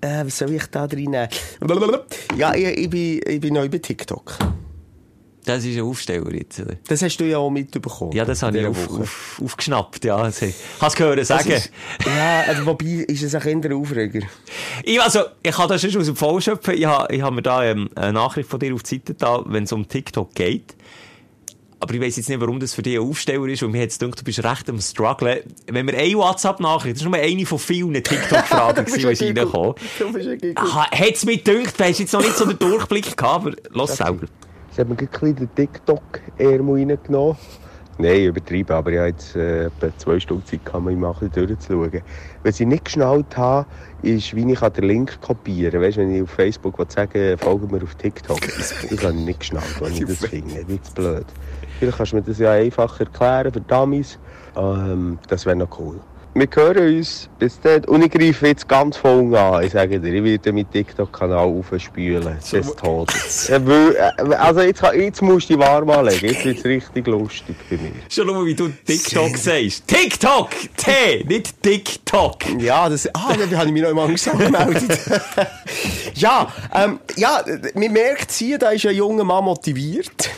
äh, 0.00 0.24
was 0.24 0.38
soll 0.38 0.52
ich 0.52 0.66
da 0.66 0.86
drin 0.86 1.10
nehmen? 1.10 1.28
Ja, 2.36 2.54
ich, 2.54 2.64
ich, 2.64 2.90
bin, 2.90 3.20
ich 3.26 3.40
bin 3.40 3.54
neu 3.54 3.68
bei 3.68 3.78
TikTok. 3.78 4.36
Das 5.46 5.64
ist 5.64 5.76
ein 5.76 5.82
Aufsteller 5.82 6.34
jetzt. 6.34 6.58
oder? 6.58 6.74
Das 6.88 7.00
hast 7.02 7.18
du 7.18 7.24
ja 7.24 7.38
auch 7.38 7.50
mitbekommen. 7.50 8.10
Ja, 8.12 8.24
das 8.24 8.42
habe 8.42 8.58
ich 8.58 8.66
auf, 8.66 8.90
auf, 8.90 9.40
aufgeschnappt. 9.42 10.04
Ja, 10.04 10.18
hast 10.80 10.96
gehört 10.96 11.20
Das 11.20 11.28
sagen. 11.28 11.52
Ist, 11.52 11.70
ja, 12.04 12.40
also, 12.48 12.66
wobei 12.66 13.04
ist 13.06 13.22
es 13.22 13.32
ein 13.32 13.72
Aufreger. 13.72 14.26
Ich, 14.82 15.00
also, 15.00 15.20
ich 15.44 15.52
kann 15.52 15.68
das 15.68 15.80
schon 15.80 16.00
aus 16.00 16.06
dem 16.06 16.16
Fall 16.16 16.40
schöpfen. 16.40 16.74
Ich 16.74 16.84
habe, 16.84 17.14
ich 17.14 17.22
habe 17.22 17.36
mir 17.36 17.42
da 17.42 17.62
ähm, 17.62 17.88
eine 17.94 18.12
Nachricht 18.14 18.48
von 18.50 18.58
dir 18.58 18.74
auf 18.74 18.82
die 18.82 18.96
Seite 18.96 19.14
da, 19.14 19.40
wenn 19.46 19.62
es 19.62 19.72
um 19.72 19.86
TikTok 19.86 20.34
geht. 20.34 20.74
Aber 21.78 21.94
ich 21.94 22.00
weiss 22.00 22.16
jetzt 22.16 22.28
nicht, 22.28 22.40
warum 22.40 22.58
das 22.58 22.74
für 22.74 22.82
dich 22.82 22.98
ein 22.98 23.08
Aufsteller 23.08 23.46
ist. 23.46 23.62
Und 23.62 23.70
mir 23.70 23.82
hat 23.82 23.90
es 23.90 24.00
gedacht, 24.00 24.18
du 24.18 24.24
bist 24.24 24.42
recht 24.42 24.68
am 24.68 24.80
strugglen. 24.80 25.40
Wenn 25.68 25.86
wir 25.86 25.96
eine 25.96 26.14
WhatsApp-Nachricht, 26.14 26.96
das 26.96 27.02
ist 27.02 27.08
nur 27.08 27.14
eine 27.14 27.46
von 27.46 27.58
vielen 27.60 27.92
TikTok-Fragen, 27.94 28.84
Du 28.86 28.96
die 28.96 29.06
ein 29.06 29.16
reingekommen. 29.16 29.74
Du 29.98 30.12
Giggle. 30.12 30.54
Hat 30.56 31.14
es 31.14 31.24
mir 31.24 31.36
gedacht, 31.38 31.78
du 31.78 31.84
hast 31.84 32.00
jetzt 32.00 32.12
noch 32.12 32.22
nicht 32.22 32.36
so 32.36 32.46
den 32.46 32.58
Durchblick 32.58 33.16
gehabt, 33.16 33.46
aber 33.46 33.52
lass 33.70 33.96
selber. 33.98 34.26
Ich 34.76 34.80
habe 34.80 34.90
mir 34.90 34.96
gleich 34.96 35.08
ein 35.22 35.34
bisschen 35.34 35.36
den 35.36 35.54
TikTok-Ärmel 35.54 36.86
reingenommen. 36.86 37.38
Nein, 37.96 38.24
übertrieben, 38.24 38.72
aber 38.72 38.92
ich 38.92 38.98
habe 38.98 39.08
jetzt 39.08 39.34
äh, 39.34 39.64
etwa 39.64 39.88
zwei 39.96 40.20
Stunden 40.20 40.44
Zeit, 40.44 40.60
um 40.74 40.84
mal 40.84 41.14
ein 41.14 41.30
bisschen 41.30 41.46
durchzuschauen. 41.46 42.02
Was 42.42 42.60
ich 42.60 42.66
nicht 42.66 42.84
geschnallt 42.84 43.34
habe, 43.38 43.66
ist, 44.02 44.36
wie 44.36 44.52
ich 44.52 44.60
den 44.60 44.84
Link 44.84 45.18
kopieren 45.22 45.72
kann. 45.72 45.80
Weißt 45.80 45.96
du, 45.96 46.02
wenn 46.02 46.14
ich 46.14 46.22
auf 46.22 46.28
Facebook 46.28 46.78
will 46.78 46.90
sagen 46.90 47.38
folge 47.38 47.66
mir 47.68 47.82
auf 47.82 47.94
TikTok. 47.94 48.38
Ich 48.90 49.02
habe 49.02 49.14
nicht 49.14 49.40
geschnallt, 49.40 49.80
wenn 49.80 49.94
ich 49.94 50.04
das 50.04 50.26
finde. 50.28 50.62
Nicht 50.66 50.84
zu 50.84 50.92
blöd. 50.92 51.24
Vielleicht 51.78 51.96
kannst 51.96 52.12
du 52.12 52.16
mir 52.16 52.22
das 52.22 52.38
ja 52.38 52.52
einfach 52.52 53.00
erklären 53.00 53.50
für 53.50 53.62
Dummies. 53.62 54.18
Ähm, 54.58 55.18
das 55.28 55.46
wäre 55.46 55.56
noch 55.56 55.80
cool. 55.80 55.98
Wir 56.38 56.48
hören 56.54 56.96
uns. 56.96 57.28
Bis 57.38 57.60
dann. 57.60 57.84
Und 57.84 58.02
ich 58.04 58.10
greife 58.10 58.46
jetzt 58.46 58.68
ganz 58.68 58.96
voll 58.96 59.34
an. 59.36 59.64
Ich 59.64 59.72
sage 59.72 59.98
dir, 59.98 60.12
ich 60.12 60.24
werde 60.24 60.52
meinen 60.52 60.70
TikTok-Kanal 60.70 61.38
aufspülen. 61.38 62.36
Des 62.52 62.76
Todes. 62.76 63.48
Ja, 63.48 63.66
weil, 63.66 63.94
äh, 63.94 64.34
Also 64.34 64.60
jetzt, 64.60 64.82
jetzt 64.94 65.22
musst 65.22 65.48
du 65.48 65.54
die 65.54 65.60
warm 65.60 65.88
anlegen. 65.90 66.26
Jetzt 66.26 66.44
wird 66.44 66.58
es 66.58 66.64
richtig 66.64 67.06
lustig 67.06 67.56
bei 67.70 67.76
mir. 67.76 67.92
Schon 68.08 68.26
nur, 68.26 68.44
wie 68.46 68.54
du 68.54 68.68
TikTok 68.68 69.36
sagst. 69.36 69.86
TikTok! 69.86 70.50
T, 70.76 71.24
nicht 71.26 71.62
TikTok. 71.62 72.36
Ja, 72.58 72.88
das, 72.88 73.06
ah, 73.14 73.34
da 73.50 73.58
habe 73.58 73.66
ich 73.68 73.72
mich 73.72 73.82
noch 73.82 73.90
einmal 73.90 74.06
angemeldet. 74.08 74.98
ja, 76.14 76.52
ähm, 76.74 77.00
ja, 77.16 77.42
man 77.74 77.92
merkt 77.92 78.32
hier, 78.32 78.58
da 78.58 78.70
ist 78.70 78.86
ein 78.86 78.94
junger 78.94 79.24
Mann 79.24 79.44
motiviert. 79.44 80.30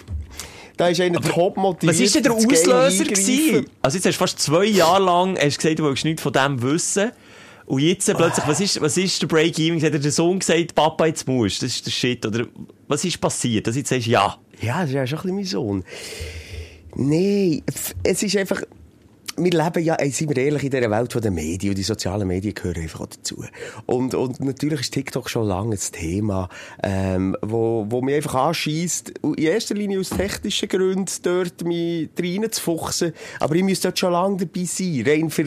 Da 0.78 0.88
ist 0.88 1.00
einer 1.00 1.20
top 1.20 1.56
motiviert. 1.56 1.94
Was 1.94 2.00
ist 2.00 2.14
denn 2.14 2.22
der 2.22 2.32
Auslöser 2.32 3.04
gewesen? 3.04 3.66
Also 3.82 3.96
jetzt 3.96 4.06
hast 4.06 4.14
du 4.14 4.18
fast 4.18 4.38
zwei 4.38 4.64
Jahre 4.64 5.04
lang 5.04 5.36
hast 5.36 5.58
gesagt, 5.58 5.80
du 5.80 5.84
willst 5.84 6.04
nichts 6.04 6.22
von 6.22 6.32
dem 6.32 6.62
wissen. 6.62 7.10
Und 7.66 7.80
jetzt 7.80 8.08
äh, 8.08 8.14
plötzlich, 8.14 8.46
was 8.46 8.60
ist, 8.60 8.80
was 8.80 8.96
ist 8.96 9.20
der 9.20 9.26
Break-Even? 9.26 9.82
Hat 9.82 9.92
der 9.92 10.10
Sohn 10.12 10.38
gesagt, 10.38 10.74
Papa, 10.74 11.06
jetzt 11.06 11.26
musst. 11.26 11.62
Das 11.62 11.74
ist 11.74 11.84
der 11.84 11.90
Shit. 11.90 12.24
Oder 12.24 12.46
was 12.86 13.04
ist 13.04 13.20
passiert? 13.20 13.66
Dass 13.66 13.74
du 13.74 13.80
jetzt 13.80 13.90
sagst, 13.90 14.06
ja. 14.06 14.38
Ja, 14.62 14.80
das 14.80 14.90
ist 14.90 14.94
ja 14.94 15.06
schon 15.06 15.18
ein 15.18 15.22
bisschen 15.22 15.34
mein 15.34 15.44
Sohn. 15.44 15.84
Nein, 16.94 17.62
es 18.04 18.22
ist 18.22 18.36
einfach... 18.36 18.62
Wir 19.38 19.50
leben 19.52 19.84
ja, 19.84 19.94
ey, 19.94 20.10
sind 20.10 20.34
wir 20.34 20.36
ehrlich, 20.42 20.64
in 20.64 20.70
dieser 20.70 20.90
Welt 20.90 21.14
der 21.24 21.30
Medien 21.30 21.70
und 21.70 21.78
die 21.78 21.82
sozialen 21.82 22.26
Medien 22.26 22.54
gehören 22.54 22.82
einfach 22.82 23.00
auch 23.02 23.06
dazu. 23.06 23.44
Und, 23.86 24.14
und 24.14 24.40
natürlich 24.40 24.80
ist 24.80 24.92
TikTok 24.94 25.30
schon 25.30 25.46
lange 25.46 25.76
ein 25.76 25.92
Thema, 25.92 26.48
ähm, 26.82 27.36
wo, 27.42 27.86
wo 27.88 28.02
mich 28.02 28.16
einfach 28.16 28.34
anschießt, 28.34 29.12
in 29.22 29.34
erster 29.38 29.74
Linie 29.74 30.00
aus 30.00 30.10
technischen 30.10 30.68
Gründen 30.68 31.10
dort 31.22 31.62
mich 31.64 32.08
reinzufuchsen. 32.18 33.12
Aber 33.40 33.54
ich 33.54 33.62
müsste 33.62 33.88
dort 33.88 33.98
schon 33.98 34.12
lange 34.12 34.36
dabei 34.38 34.64
sein. 34.64 35.04
Rein 35.06 35.30
für 35.30 35.44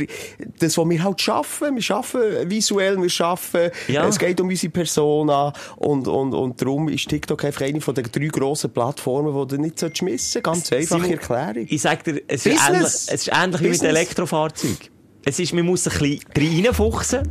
das, 0.60 0.78
was 0.78 0.90
wir 0.90 1.04
halt 1.04 1.22
schaffen. 1.22 1.76
Wir 1.76 1.82
schaffen 1.82 2.22
visuell, 2.50 3.02
wir 3.02 3.10
schaffen, 3.10 3.70
Ja. 3.88 4.08
es 4.08 4.18
geht 4.20 4.40
um 4.42 4.48
unsere 4.50 4.72
Persona. 4.72 5.54
Und, 5.78 6.08
und, 6.08 6.34
und 6.34 6.62
darum 6.62 6.88
ist 6.90 7.08
TikTok 7.10 7.44
einfach 7.46 7.62
eine 7.62 7.82
von 7.82 7.96
den 7.96 8.06
drei 8.12 8.28
grossen 8.28 8.72
Plattformen, 8.72 9.34
die 9.48 9.56
du 9.56 9.62
nicht 9.62 9.80
solltest 9.80 10.02
missen 10.04 10.44
Ganz 10.44 10.72
einfache 10.72 11.12
Erklärung. 11.12 11.66
Ich 11.68 11.82
sag 11.82 12.04
dir, 12.04 12.22
es 12.28 12.46
ist 12.46 12.56
Business. 12.58 12.68
ähnlich, 12.70 12.86
es 12.86 13.08
ist 13.14 13.30
ähnlich 13.34 13.62
wie 13.62 13.68
mit 13.70 13.81
Business. 13.82 13.98
Elektrofahrzeugen. 13.98 14.92
Es 15.24 15.38
ist, 15.38 15.54
man 15.54 15.66
muss 15.66 15.88
ein 15.88 16.20
bisschen 16.34 16.66
reinfuchsen. 16.66 17.30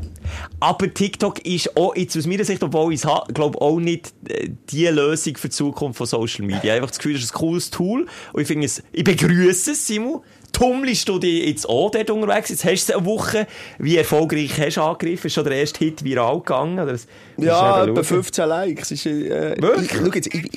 Aber 0.61 0.93
TikTok 0.95 1.45
ist 1.45 1.77
auch, 1.77 1.97
jetzt 1.97 2.17
aus 2.17 2.27
meiner 2.27 2.45
Sicht, 2.45 2.63
obwohl 2.63 2.95
ich 2.95 3.03
es 3.03 3.35
glaube 3.35 3.61
auch 3.61 3.81
nicht 3.81 4.13
äh, 4.29 4.51
die 4.69 4.87
Lösung 4.87 5.37
für 5.37 5.49
die 5.49 5.55
Zukunft 5.55 5.99
von 5.99 6.07
Social 6.07 6.47
Media. 6.47 6.63
Ich 6.63 6.71
einfach 6.73 6.91
das 6.91 6.99
Gefühl, 6.99 7.17
es 7.17 7.25
ist 7.25 7.35
ein 7.35 7.39
cooles 7.39 7.71
Tool. 7.71 8.07
Und 8.33 8.43
ich 8.43 8.47
finde 8.47 8.67
es, 8.67 8.83
ich 8.93 9.03
begrüße 9.03 9.73
es, 9.73 9.87
Simon. 9.87 10.23
Tummelst 10.61 11.09
du 11.09 11.19
dich 11.19 11.47
jetzt 11.47 11.67
auch 11.67 11.91
dort 11.91 12.11
unterwegs? 12.11 12.51
Jetzt 12.51 12.67
hast 12.67 12.91
du 12.91 12.99
eine 12.99 13.07
Woche. 13.07 13.47
Wie 13.79 13.97
erfolgreich 13.97 14.61
hast 14.61 14.77
du 14.77 14.83
angegriffen? 14.83 15.29
Ist 15.29 15.33
schon 15.33 15.45
der 15.45 15.55
erste 15.55 15.79
Hit 15.79 16.05
viral 16.05 16.37
gegangen? 16.37 16.79
Oder 16.79 16.93
das, 16.93 17.07
Ja, 17.39 17.83
etwa 17.83 17.99
ist 17.99 18.11
eben 18.11 18.23
15 18.23 18.47
Likes. 18.47 18.91
Ist, 18.91 19.07
äh, 19.07 19.57
Wirklich? 19.59 19.91
Ich, 19.91 19.97
schau, 19.97 20.13
jetzt, 20.13 20.35
ich, 20.35 20.51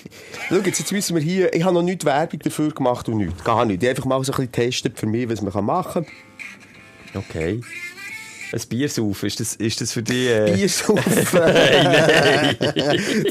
schau 0.49 0.55
jetzt, 0.55 0.79
jetzt 0.79 0.91
wissen 0.91 1.15
wir 1.15 1.23
hier, 1.23 1.53
ich 1.53 1.63
habe 1.63 1.73
noch 1.73 1.83
nicht 1.83 2.03
Werbung 2.03 2.39
dafür 2.39 2.69
gemacht 2.71 3.07
und 3.07 3.15
nichts. 3.15 3.45
Gar 3.45 3.63
nicht. 3.63 3.81
Ich 3.81 3.87
habe 3.87 3.95
einfach 3.95 4.05
mal 4.05 4.21
so 4.25 4.33
ein 4.33 4.35
bisschen 4.35 4.51
getestet 4.51 4.99
für 4.99 5.05
mich, 5.05 5.29
was 5.29 5.41
man 5.41 5.63
machen 5.63 6.05
kann. 7.13 7.23
Okay. 7.29 7.61
Ein 8.53 8.61
Bier 8.69 8.87
saufen, 8.87 9.25
ist 9.25 9.39
das, 9.39 9.55
ist 9.55 9.81
das 9.81 9.93
für 9.93 10.03
dich... 10.03 10.29
Äh... 10.29 10.53
Bier 10.53 10.69
saufen. 10.69 11.27
nein. 11.33 12.55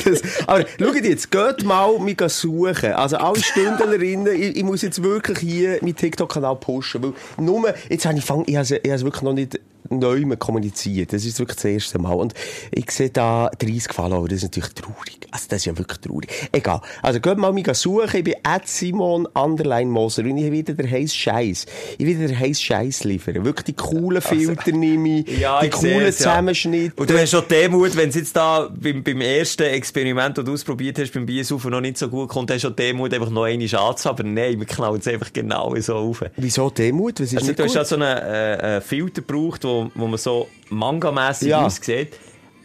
das, 0.05 0.21
aber 0.49 0.65
schaut 0.81 1.05
jetzt, 1.05 1.31
geht 1.31 1.65
mal 1.65 1.97
mich 2.01 2.21
suchen. 2.27 2.93
Also 2.93 3.19
alle 3.19 3.41
Stündlerinnen, 3.41 4.35
ich, 4.35 4.57
ich 4.57 4.65
muss 4.65 4.83
jetzt 4.83 5.01
wirklich 5.01 5.39
hier 5.39 5.79
meinen 5.81 5.95
TikTok-Kanal 5.95 6.57
pushen, 6.57 7.05
weil 7.05 7.13
nur, 7.37 7.73
jetzt 7.89 8.05
habe 8.05 8.19
ich, 8.19 8.25
fang, 8.25 8.43
ich 8.49 8.57
habe 8.57 8.65
es 8.83 9.05
wirklich 9.05 9.23
noch 9.23 9.33
nicht 9.33 9.61
neu 9.99 10.21
mehr 10.27 10.37
kommuniziert. 10.37 11.13
Das 11.13 11.25
ist 11.25 11.39
wirklich 11.39 11.57
das 11.57 11.65
erste 11.65 11.99
Mal. 11.99 12.15
Und 12.15 12.35
ich 12.71 12.91
sehe 12.91 13.11
da 13.11 13.51
30 13.59 13.93
Follower, 13.93 14.29
das 14.29 14.39
ist 14.39 14.43
natürlich 14.45 14.73
traurig. 14.75 15.19
Also 15.31 15.47
das 15.49 15.59
ist 15.59 15.65
ja 15.67 15.79
wirklich 15.79 15.99
traurig. 15.99 16.29
Egal. 16.53 16.81
Also 17.03 17.21
geht 17.21 17.39
mal 17.39 17.53
mich 17.53 17.67
suchen, 17.75 18.09
ich 18.19 18.25
bin 18.25 18.35
at 18.43 18.69
Simon 18.69 19.27
Underline 19.35 19.91
Moser 19.91 20.23
und 20.25 20.37
ich 20.37 20.51
wieder 20.53 20.75
der 20.75 20.91
heiß 20.91 21.15
Scheiß. 21.15 21.67
Ich 21.99 22.07
will 22.07 22.27
der 22.27 22.39
heiß 22.39 22.61
Scheiß 22.61 23.05
liefern. 23.05 23.45
Wirklich 23.45 23.65
die 23.65 23.73
coolen 23.75 24.21
Filter 24.21 24.73
nehme 24.73 25.21
ich, 25.21 25.39
Ja, 25.41 25.61
die 25.61 25.67
ich 25.67 25.73
coolen 25.73 26.03
es, 26.03 26.19
ja. 26.19 26.31
Zusammenschnitte. 26.31 27.01
Und 27.01 27.09
du 27.09 27.19
hast 27.19 27.31
schon 27.31 27.45
Demut, 27.49 27.97
wenn 27.97 28.11
es 28.11 28.15
jetzt 28.15 28.37
da 28.37 28.69
beim, 28.73 29.03
beim 29.03 29.21
ersten 29.21 29.63
Experiment, 29.65 30.37
das 30.39 30.45
du 30.45 30.53
ausprobiert 30.53 30.99
hast, 30.99 31.13
beim 31.13 31.27
Biersaufen 31.27 31.71
noch 31.71 31.81
nicht 31.81 31.99
so 31.99 32.09
gut 32.09 32.29
kommt, 32.29 32.51
hast 32.51 32.63
du 32.65 32.69
schon 32.69 32.77
Demut, 32.77 33.15
einfach 33.15 33.31
noch 33.31 33.45
eine 33.45 33.67
Chance 33.67 34.09
Aber 34.11 34.23
nein, 34.23 34.59
wir 34.59 34.67
knallen 34.67 35.01
es 35.01 35.09
einfach 35.09 35.33
genau 35.33 35.75
so 35.81 35.95
auf. 35.97 36.23
Wieso 36.37 36.71
Demut? 36.71 37.21
Was 37.21 37.33
ist 37.33 37.39
Also, 37.39 37.53
du 37.53 37.63
hast 37.63 37.69
gut? 37.69 37.77
ja 37.77 37.85
so 37.85 37.95
einen 37.97 38.05
äh, 38.05 38.77
äh, 38.77 38.81
Filter 38.81 39.23
gebraucht, 39.23 39.65
wo, 39.65 39.82
wo 39.95 40.07
man 40.07 40.19
so 40.19 40.49
mangamässig 40.69 41.49
Ja. 41.49 41.65
aussieht. 41.67 42.15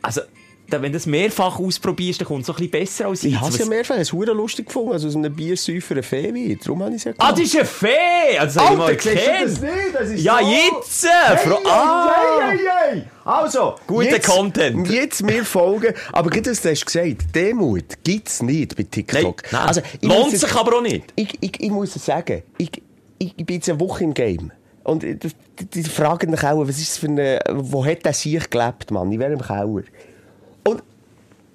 Also, 0.01 0.22
wenn 0.70 0.82
du 0.82 0.91
das 0.91 1.05
mehrfach 1.05 1.59
ausprobierst, 1.59 2.20
dann 2.20 2.28
kommt 2.28 2.41
es 2.41 2.47
so 2.47 2.51
ein 2.53 2.57
bisschen 2.57 2.72
besser 2.72 3.05
als 3.07 3.24
Ich 3.24 3.32
jetzt. 3.32 3.41
habe 3.41 3.51
es 3.53 3.57
ja 3.57 3.65
mehrfach, 3.68 3.95
es 3.95 4.11
hure 4.11 4.34
lustig 4.34 4.65
gefunden, 4.65 4.91
also 4.91 5.07
aus 5.07 5.15
einem 5.15 5.34
Biersäufer 5.34 5.93
eine 5.93 6.03
Fee 6.03 6.34
wird. 6.34 6.65
Darum 6.65 6.84
habe 6.84 6.91
ich 6.91 6.97
es 6.97 7.03
ja 7.05 7.11
Ah, 7.18 7.32
gemacht. 7.32 7.38
das 7.39 7.45
ist 7.47 7.55
eine 7.55 7.65
Fee! 7.65 8.38
Also, 8.38 8.59
das 8.59 8.63
hab 8.65 8.72
ich 8.74 8.78
mal 8.78 8.86
Alter, 8.88 9.09
du 9.09 9.15
gekannt. 9.15 9.41
das 9.45 9.61
nicht? 9.61 9.74
Das 9.93 10.09
ist 10.09 10.24
Ja, 10.24 10.39
so... 10.41 10.49
jetzt! 10.51 11.05
äh, 11.05 11.38
Fro 11.38 11.57
ah. 11.65 12.09
hey, 12.49 12.57
hey, 12.57 12.68
hey. 12.91 13.03
Also, 13.24 13.76
Guter 13.88 14.03
jetzt, 14.11 14.28
Content. 14.28 14.89
Jetzt 14.89 15.24
mir 15.24 15.45
folgen. 15.45 15.93
Aber 16.11 16.30
gerade 16.30 16.49
das, 16.49 16.61
du 16.61 16.70
hast 16.70 16.86
gesagt, 16.86 17.34
Demut 17.34 17.86
gibt's 18.03 18.41
nicht 18.41 18.76
bei 18.76 18.84
Nein, 18.84 18.91
TikTok. 18.91 19.43
nein. 19.51 19.68
Also, 19.68 19.82
ich 20.01 20.07
Lohnt 20.09 20.34
es- 20.34 20.41
sich 20.41 20.53
aber 20.53 20.76
auch 20.78 20.82
nicht. 20.82 21.05
Ich, 21.15 21.30
ich, 21.39 21.61
ich 21.61 21.72
muss 21.72 21.95
es 21.95 22.05
sagen, 22.05 22.43
ich, 22.57 22.72
ich, 23.20 23.34
ich 23.38 23.45
bin 23.45 23.55
jetzt 23.55 23.70
eine 23.70 23.80
Woche 23.80 24.03
im 24.03 24.13
Game. 24.13 24.51
Und 24.88 25.04
äh, 25.04 25.18
die, 25.18 25.66
die 25.66 25.84
fragen 25.84 26.32
mich 26.32 26.44
auch, 26.44 26.66
was 26.66 26.80
ist 26.80 26.98
für 26.98 27.08
eine, 27.08 27.40
wo 27.52 27.86
hat 27.86 28.06
der 28.06 28.14
sich 28.14 28.50
gelebt, 28.50 28.90
Mann? 28.90 29.12
In 29.12 29.20
welchem 29.20 29.42
Keller? 29.42 29.84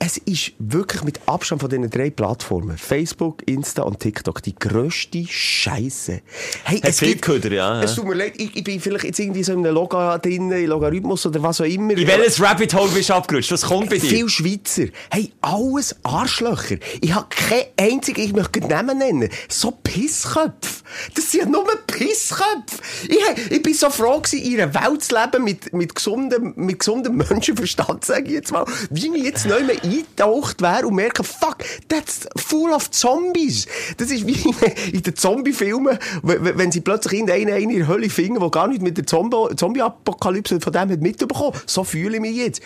Es 0.05 0.17
ist 0.17 0.55
wirklich 0.59 1.05
mit 1.05 1.21
Abstand 1.27 1.61
von 1.61 1.71
diesen 1.71 1.89
drei 1.89 2.11
Plattformen, 2.11 2.77
Facebook, 2.77 3.41
Insta 3.47 3.83
und 3.83 4.01
TikTok, 4.01 4.43
die 4.43 4.53
grösste 4.53 5.25
Scheiße. 5.25 6.23
Hey, 6.65 6.81
Hat 6.81 6.95
viel 6.97 7.19
Köder, 7.19 7.53
ja, 7.53 7.77
ja. 7.77 7.83
Es 7.85 7.95
tut 7.95 8.07
mir 8.07 8.15
leid, 8.15 8.33
ich, 8.37 8.57
ich 8.57 8.65
bin 8.65 8.81
vielleicht 8.81 9.05
jetzt 9.05 9.21
irgendwie 9.21 9.45
so 9.45 9.53
in 9.53 9.61
einem 9.61 9.77
Loga 9.77 10.19
drin, 10.19 10.51
in 10.51 10.67
Logarithmus 10.67 11.25
oder 11.25 11.41
was 11.45 11.61
auch 11.61 11.67
immer. 11.67 11.97
In 11.97 12.05
welches 12.09 12.43
Rabbit 12.43 12.75
Hole 12.75 12.91
bist 12.91 13.11
du 13.11 13.15
abgerutscht? 13.15 13.53
Was 13.53 13.63
kommt 13.63 13.91
bei 13.91 13.99
dir? 13.99 14.11
Viel 14.11 14.29
Schweizer. 14.29 14.87
Hey, 15.09 15.31
alles 15.41 15.95
Arschlöcher. 16.03 16.79
Ich 17.01 17.15
habe 17.15 17.29
keinen 17.31 17.67
einzigen, 17.77 18.23
ich 18.23 18.33
möchte 18.33 18.59
Namen 18.59 18.99
nennen. 18.99 19.29
So 19.49 19.71
Pissköpfe. 19.71 20.83
Das 21.15 21.31
sind 21.31 21.45
ja 21.45 21.49
nur 21.49 21.65
Pissköpfe. 21.87 22.79
Ich, 23.07 23.53
ich 23.53 23.63
bin 23.63 23.73
so 23.73 23.89
froh 23.89 24.19
gewesen, 24.19 24.45
in 24.45 24.61
einer 24.61 24.75
Welt 24.75 25.05
zu 25.05 25.15
leben 25.15 25.45
mit, 25.45 25.73
mit 25.73 25.95
gesundem, 25.95 26.55
mit 26.57 26.81
gesundem 26.81 27.19
Menschenverstand, 27.19 28.05
sage 28.05 28.25
ich 28.25 28.33
jetzt 28.33 28.51
mal. 28.51 28.65
Wie 28.91 29.17
ich 29.17 29.23
jetzt 29.23 29.47
neu 29.47 29.63
mehr 29.63 29.77
eingetaucht 29.99 30.61
wäre 30.63 30.87
und 30.87 30.95
merke, 30.95 31.23
fuck, 31.25 31.59
that's 31.89 32.27
full 32.37 32.73
of 32.73 32.91
Zombies. 32.91 33.67
Das 33.97 34.11
ist 34.11 34.27
wie 34.27 34.55
in 34.93 35.03
den 35.03 35.17
Zombie-Filmen, 35.17 35.99
wenn 36.23 36.73
sie 36.73 36.81
plötzlich 36.81 37.21
irgendeinen 37.21 37.71
in 37.71 37.79
der 37.79 37.89
Hölle 37.89 38.11
finden, 38.11 38.41
der 38.41 38.51
gar 38.51 38.69
nicht 38.69 38.83
mit 38.83 38.97
der 38.97 39.07
Zombie- 39.07 39.55
Zombie-Apokalypse 39.57 40.61
von 40.61 40.73
dem 40.73 40.91
hat 40.91 41.01
mitbekommen. 41.01 41.57
So 41.67 41.85
fühle 41.85 42.17
ich 42.17 42.21
mich 42.21 42.37
jetzt. 42.37 42.63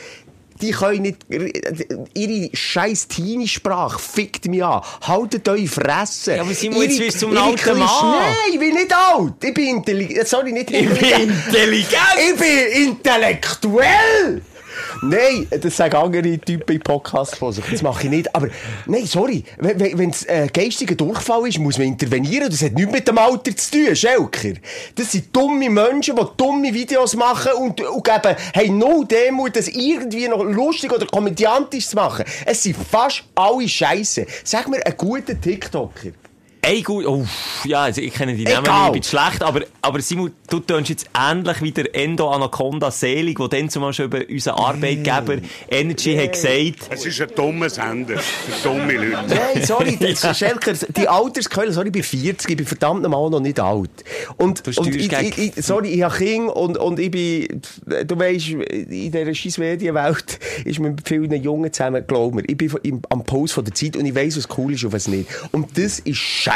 Die 0.62 0.70
können 0.70 1.02
nicht, 1.02 1.18
ihre 2.14 2.48
scheiß 2.56 3.08
Teenie-Sprache 3.08 3.98
fickt 3.98 4.46
mich 4.46 4.64
an. 4.64 4.80
Haltet 5.02 5.46
eure 5.50 5.66
Fresse. 5.66 6.34
Ja, 6.36 6.40
aber 6.40 6.54
Simon, 6.54 6.80
jetzt 6.80 6.94
Ihre- 6.94 7.04
wirst 7.08 7.16
du 7.20 7.26
zum 7.26 7.36
alten 7.36 7.78
Mann. 7.78 8.14
Nein, 8.18 8.34
ich 8.54 8.58
bin 8.58 8.72
nicht 8.74 8.90
alt. 8.90 9.34
Ich 9.44 9.52
bin 9.52 9.76
intelligent. 9.76 10.26
Sorry, 10.26 10.52
nicht 10.52 10.70
Ich 10.70 10.88
bin 10.88 10.92
intelligent. 10.96 11.32
intelligent! 11.48 12.00
Ich 12.32 12.38
bin 12.40 12.88
intellektuell! 12.88 14.42
Nein, 15.02 15.46
das 15.50 15.76
sagen 15.76 15.96
andere 15.96 16.38
Typen 16.38 16.76
im 16.76 16.82
Podcast 16.82 17.36
von 17.36 17.52
sich. 17.52 17.64
Das 17.70 17.82
mache 17.82 18.04
ich 18.04 18.10
nicht. 18.10 18.34
Aber, 18.34 18.48
nein, 18.86 19.06
sorry. 19.06 19.44
Wenn 19.58 20.10
es 20.10 20.24
äh, 20.24 20.48
geistiger 20.52 20.94
Durchfall 20.94 21.48
ist, 21.48 21.58
muss 21.58 21.78
man 21.78 21.88
intervenieren. 21.88 22.50
Das 22.50 22.62
hat 22.62 22.72
nichts 22.72 22.92
mit 22.92 23.08
dem 23.08 23.18
Alter 23.18 23.56
zu 23.56 23.70
tun, 23.70 23.96
Schelker. 23.96 24.58
Das 24.94 25.12
sind 25.12 25.34
dumme 25.34 25.70
Menschen, 25.70 26.16
die 26.16 26.22
dumme 26.36 26.72
Videos 26.72 27.14
machen 27.16 27.52
und, 27.58 27.80
und 27.80 28.04
geben, 28.04 28.36
hey, 28.52 28.68
no 28.70 29.04
Demut, 29.04 29.56
das 29.56 29.68
irgendwie 29.68 30.28
noch 30.28 30.42
lustig 30.44 30.92
oder 30.92 31.06
komödiantisch 31.06 31.88
zu 31.88 31.96
machen. 31.96 32.24
Es 32.44 32.62
sind 32.62 32.76
fast 32.76 33.24
alle 33.34 33.68
Scheiße. 33.68 34.26
Sag 34.44 34.68
mir 34.68 34.84
einen 34.84 34.96
guten 34.96 35.40
TikToker. 35.40 36.12
Ey, 36.68 36.82
gut, 36.82 37.06
oh, 37.06 37.24
ja, 37.62 37.84
also 37.84 38.00
ich 38.00 38.12
kenne 38.12 38.34
die 38.34 38.42
Namen 38.42 38.64
Egal. 38.64 38.78
nicht, 38.78 38.86
ich 38.86 38.92
bin 38.94 39.02
schlecht, 39.04 39.40
aber, 39.40 39.60
aber 39.82 40.00
Simon, 40.00 40.32
du 40.50 40.58
tönst 40.58 40.90
jetzt 40.90 41.06
ähnlich 41.16 41.62
wie 41.62 41.70
der 41.70 41.94
Endo 41.94 42.28
Anaconda 42.28 42.90
Selig, 42.90 43.38
der 43.38 43.46
dann 43.46 43.70
zum 43.70 43.82
Beispiel 43.82 44.06
über 44.06 44.22
unseren 44.28 44.56
Arbeitgeber 44.56 45.36
Energy 45.70 46.16
hat 46.16 46.32
gesagt, 46.32 46.90
Es 46.90 47.06
ist 47.06 47.20
ein 47.20 47.28
dummer 47.36 47.70
Sender 47.70 48.18
für 48.18 48.68
dumme 48.68 48.94
Leute. 48.94 49.16
Nein, 49.28 49.64
sorry, 49.64 49.96
das, 50.00 50.36
Schelker, 50.36 50.72
die 50.72 51.06
Alterskeule, 51.06 51.72
sorry, 51.72 51.86
ich 51.86 51.92
bin 51.92 52.02
40, 52.02 52.50
ich 52.50 52.56
bin 52.56 52.66
verdammt 52.66 53.02
normal 53.02 53.30
noch 53.30 53.38
nicht 53.38 53.60
alt. 53.60 54.04
Und, 54.36 54.66
Du 54.66 54.80
und 54.80 54.88
ich, 54.92 55.12
ich, 55.12 55.38
ich, 55.38 55.64
sorry, 55.64 55.90
ich 55.90 56.02
habe 56.02 56.16
Kinder 56.16 56.56
und, 56.56 56.78
und 56.78 56.98
ich 56.98 57.12
bin, 57.12 57.62
du 57.84 58.18
weisst, 58.18 58.48
in 58.48 59.12
dieser 59.12 59.32
scheiß 59.32 59.58
Medienwelt 59.58 60.40
ist 60.64 60.80
man 60.80 60.96
mit 60.96 61.06
vielen 61.06 61.40
Jungen 61.40 61.72
zusammen, 61.72 62.02
glaub 62.08 62.34
mir, 62.34 62.42
ich 62.44 62.56
bin 62.56 63.00
am 63.08 63.22
Puls 63.22 63.52
von 63.52 63.64
der 63.64 63.72
Zeit 63.72 63.96
und 63.96 64.04
ich 64.04 64.16
weiss, 64.16 64.36
was 64.36 64.48
cool 64.58 64.72
ist 64.72 64.82
und 64.82 64.92
was 64.92 65.06
nicht. 65.06 65.28
Und 65.52 65.78
das 65.78 66.00
ist 66.00 66.16
scheiße. 66.18 66.55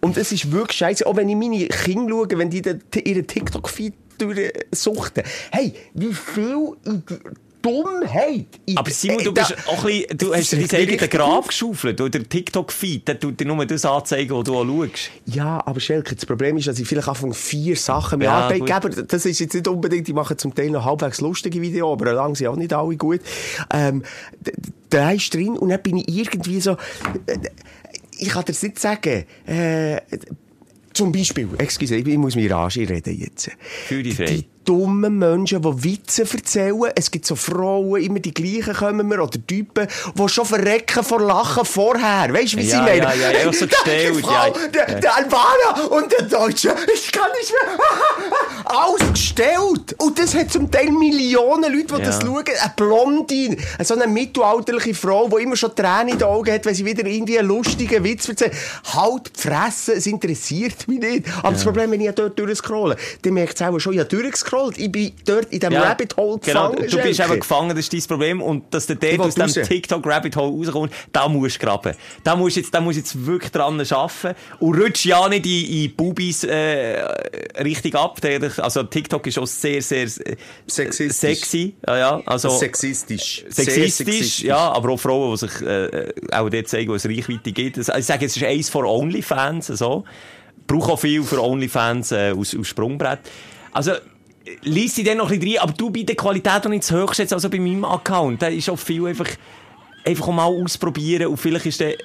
Und 0.00 0.16
das 0.16 0.32
ist 0.32 0.50
wirklich 0.52 0.78
scheiße. 0.78 1.06
Auch 1.06 1.16
wenn 1.16 1.28
ich 1.28 1.36
meine 1.36 1.66
Kinder 1.66 2.10
schaue, 2.10 2.38
wenn 2.38 2.50
die 2.50 2.62
den, 2.62 2.82
ihren 3.04 3.26
TikTok-Feed 3.26 3.94
durchsuchten. 4.18 5.22
Hey, 5.50 5.74
wie 5.94 6.12
viel 6.12 6.76
Dummheit. 7.62 8.46
Aber 8.74 8.90
Simon, 8.90 9.22
du 9.22 9.32
bist 9.32 9.54
auch 9.66 9.84
ein 9.84 9.90
bisschen, 9.90 10.18
du 10.18 10.34
hast 10.34 10.52
dir 10.52 10.66
dein 10.66 10.80
eigenes 10.80 11.10
Grab 11.10 11.28
auf. 11.28 11.48
geschaufelt. 11.48 12.00
Oder 12.00 12.10
der 12.10 12.28
TikTok-Feed, 12.28 13.06
der 13.06 13.20
tut 13.20 13.38
dir 13.38 13.46
nur 13.46 13.64
das 13.66 13.84
anzeigen, 13.84 14.34
was 14.36 14.44
du 14.44 14.56
auch 14.56 14.64
schaust. 14.64 15.10
Ja, 15.26 15.62
aber 15.66 15.80
Schelke, 15.80 16.14
das 16.14 16.26
Problem 16.26 16.56
ist, 16.56 16.68
dass 16.68 16.78
ich 16.78 16.88
vielleicht 16.88 17.08
anfange 17.08 17.34
vier 17.34 17.76
Sachen 17.76 18.18
mit 18.18 18.26
Ja, 18.26 18.46
Arbeitgeber, 18.46 18.88
das 19.04 19.26
ist 19.26 19.40
jetzt 19.40 19.54
nicht 19.54 19.68
unbedingt, 19.68 20.08
die 20.08 20.12
machen 20.12 20.38
zum 20.38 20.54
Teil 20.54 20.70
noch 20.70 20.84
halbwegs 20.84 21.20
lustige 21.20 21.60
Videos, 21.60 21.92
aber 21.92 22.12
lang 22.12 22.34
sind 22.34 22.46
auch 22.48 22.56
nicht 22.56 22.72
alle 22.72 22.96
gut. 22.96 23.20
Ähm, 23.72 24.02
da 24.88 25.10
ist 25.12 25.32
drin 25.34 25.56
und 25.56 25.68
dann 25.68 25.82
bin 25.82 25.98
ich 25.98 26.08
irgendwie 26.08 26.60
so, 26.60 26.72
äh, 27.26 27.38
ich 28.18 28.28
kann 28.28 28.44
dir 28.44 28.52
das 28.52 28.62
nicht 28.62 28.78
sagen, 28.78 29.24
äh, 29.46 30.00
zum 30.92 31.12
Beispiel, 31.12 31.48
excuse, 31.58 31.96
ich 31.96 32.18
muss 32.18 32.34
mir 32.36 32.50
Rage 32.50 32.88
reden 32.88 33.18
jetzt. 33.18 33.50
Fühl 33.86 34.02
dich 34.02 34.16
frei. 34.16 34.24
Die 34.26 34.46
dummen 34.64 35.18
Menschen, 35.18 35.62
die 35.62 35.84
Witze 35.84 36.22
erzählen. 36.30 36.90
Es 36.94 37.10
gibt 37.10 37.26
so 37.26 37.34
Frauen, 37.34 38.00
immer 38.02 38.20
die 38.20 38.32
gleichen 38.34 38.74
kommen 38.74 39.08
mir, 39.08 39.20
oder 39.22 39.38
Typen, 39.46 39.86
die 40.14 40.28
schon 40.28 40.44
verrecken 40.44 41.02
vor 41.02 41.20
Lachen 41.20 41.64
vorher. 41.64 42.32
Weißt 42.32 42.52
du, 42.52 42.58
wie 42.58 42.62
Ja, 42.68 42.76
sie 42.76 42.82
meinen? 42.82 43.02
ja, 43.02 43.14
ja, 43.14 43.28
einfach 43.40 43.54
so 43.54 43.66
gestellt, 43.68 44.16
Frau, 44.24 44.30
ja. 44.32 44.50
Der, 44.72 44.90
Ja. 44.90 45.00
der 45.00 45.16
Albaner 45.16 45.90
und 45.90 46.12
der 46.12 46.22
Deutsche. 46.22 46.74
Ich 46.94 47.10
kann 47.12 47.30
nicht 47.38 47.52
mehr. 47.52 47.78
Alles 48.64 49.12
gestellt. 49.12 49.94
Und 49.98 50.18
das 50.18 50.34
hat 50.34 50.52
zum 50.52 50.70
Teil 50.70 50.90
Millionen 50.90 51.72
Leute, 51.72 51.86
die 51.94 52.00
Ja. 52.00 52.06
das 52.06 52.20
schauen. 52.22 52.44
Eine 52.46 52.72
Blondine, 52.76 53.56
so 53.82 53.94
eine 53.94 54.06
mittelalterliche 54.06 54.94
Frau, 54.94 55.28
die 55.28 55.42
immer 55.42 55.56
schon 55.56 55.74
Tränen 55.74 56.08
in 56.10 56.18
den 56.18 56.28
Augen 56.28 56.52
hat, 56.52 56.64
wenn 56.66 56.74
sie 56.74 56.84
wieder 56.84 57.04
irgendwie 57.06 57.38
einen 57.38 57.48
lustigen 57.48 58.04
Witz 58.04 58.28
erzählt. 58.28 58.52
Halt 58.94 59.32
die 59.36 59.40
Fresse, 59.48 59.94
es 59.94 60.06
interessiert 60.06 60.86
mich 60.86 61.00
nicht. 61.00 61.26
Aber 61.38 61.52
das 61.52 61.64
Problem, 61.64 61.90
wenn 61.90 62.00
ich 62.00 62.10
dort 62.12 62.38
durchscrolle, 62.38 62.96
dann 63.22 63.34
merkt 63.34 63.54
es 63.60 63.62
auch 63.66 63.78
schon, 63.78 63.94
ich 63.94 63.98
habe 64.00 64.08
durchgescrollt. 64.08 64.49
Ich 64.76 64.90
bin 64.90 65.12
dort 65.24 65.46
in 65.52 65.60
diesem 65.60 65.74
Rabbit 65.76 66.16
Hole 66.16 66.38
genau, 66.44 66.70
gefangen. 66.70 66.90
du 66.90 66.98
bist 67.02 67.20
eben 67.20 67.40
gefangen, 67.40 67.68
das 67.70 67.78
ist 67.78 67.92
dein 67.92 68.02
Problem. 68.02 68.42
Und 68.42 68.72
dass 68.74 68.86
du 68.86 68.94
Ich 68.94 68.98
dort 68.98 69.20
aus 69.20 69.34
dem 69.34 69.42
raus. 69.44 69.54
TikTok-Rabbit 69.68 70.36
Hole 70.36 70.56
rauskommst, 70.66 70.94
da 71.12 71.28
musst 71.28 71.56
du 71.62 71.66
graben. 71.66 71.94
Da 72.24 72.36
musst 72.36 72.56
du 72.56 72.60
jetzt, 72.60 72.74
da 72.74 72.80
musst 72.80 72.96
du 72.96 73.00
jetzt 73.00 73.26
wirklich 73.26 73.50
dran 73.52 73.80
arbeiten. 73.80 74.34
Und 74.58 74.78
rutsch 74.80 75.04
ja 75.06 75.28
nicht 75.28 75.46
in, 75.46 75.84
in 75.84 75.94
Bubis, 75.96 76.44
äh, 76.44 77.00
richtig 77.62 77.94
ab. 77.94 78.20
Der- 78.20 78.40
Also 78.58 78.82
TikTok 78.82 79.26
ist 79.26 79.38
auch 79.38 79.46
sehr, 79.46 79.80
sehr, 79.82 80.04
äh, 80.04 80.36
Sexistisch. 80.66 81.16
sexy. 81.16 81.74
Ja, 81.86 81.98
ja. 81.98 82.22
Also, 82.26 82.50
Sexistisch. 82.50 83.44
Sehr 83.48 83.64
Sexistisch, 83.64 84.40
ja, 84.42 84.56
aber 84.72 84.90
auch 84.92 85.00
Frauen, 85.00 85.32
die 85.32 85.38
sich 85.46 85.62
äh, 85.62 86.08
auch 86.32 86.48
dort 86.48 86.68
zeigen, 86.68 86.90
wo 86.90 86.94
es 86.94 87.06
Reichweite 87.06 87.52
gibt. 87.52 87.78
Also, 87.78 87.92
ich 87.94 88.06
sage, 88.06 88.26
es 88.26 88.36
ist 88.36 88.42
eins 88.42 88.68
von 88.68 88.84
OnlyFans, 88.84 89.68
so. 89.68 90.04
Brauche 90.66 90.92
auch 90.92 91.00
viel 91.00 91.22
für 91.24 91.42
OnlyFans 91.42 92.12
äh, 92.12 92.32
aus, 92.36 92.56
aus 92.58 92.68
Sprungbrett. 92.68 93.18
Also, 93.72 93.92
liest 94.62 94.96
sie 94.96 95.04
dann 95.04 95.18
noch 95.18 95.30
ein 95.30 95.38
bisschen 95.38 95.56
rein, 95.56 95.62
aber 95.62 95.72
du 95.72 95.90
bei 95.90 96.02
der 96.02 96.16
Qualität 96.16 96.64
noch 96.64 96.70
nicht 96.70 96.84
zu 96.84 97.02
hoch 97.02 97.14
schätzt, 97.14 97.32
also 97.32 97.48
bei 97.48 97.58
meinem 97.58 97.84
Account. 97.84 98.42
Da 98.42 98.48
ist 98.48 98.68
auch 98.68 98.78
viel 98.78 99.06
einfach, 99.06 99.28
einfach 100.04 100.28
mal 100.28 100.44
ausprobieren 100.44 101.26
und 101.26 101.36
vielleicht 101.36 101.66
ist 101.66 101.80
der 101.80 101.92
äh, 101.92 101.96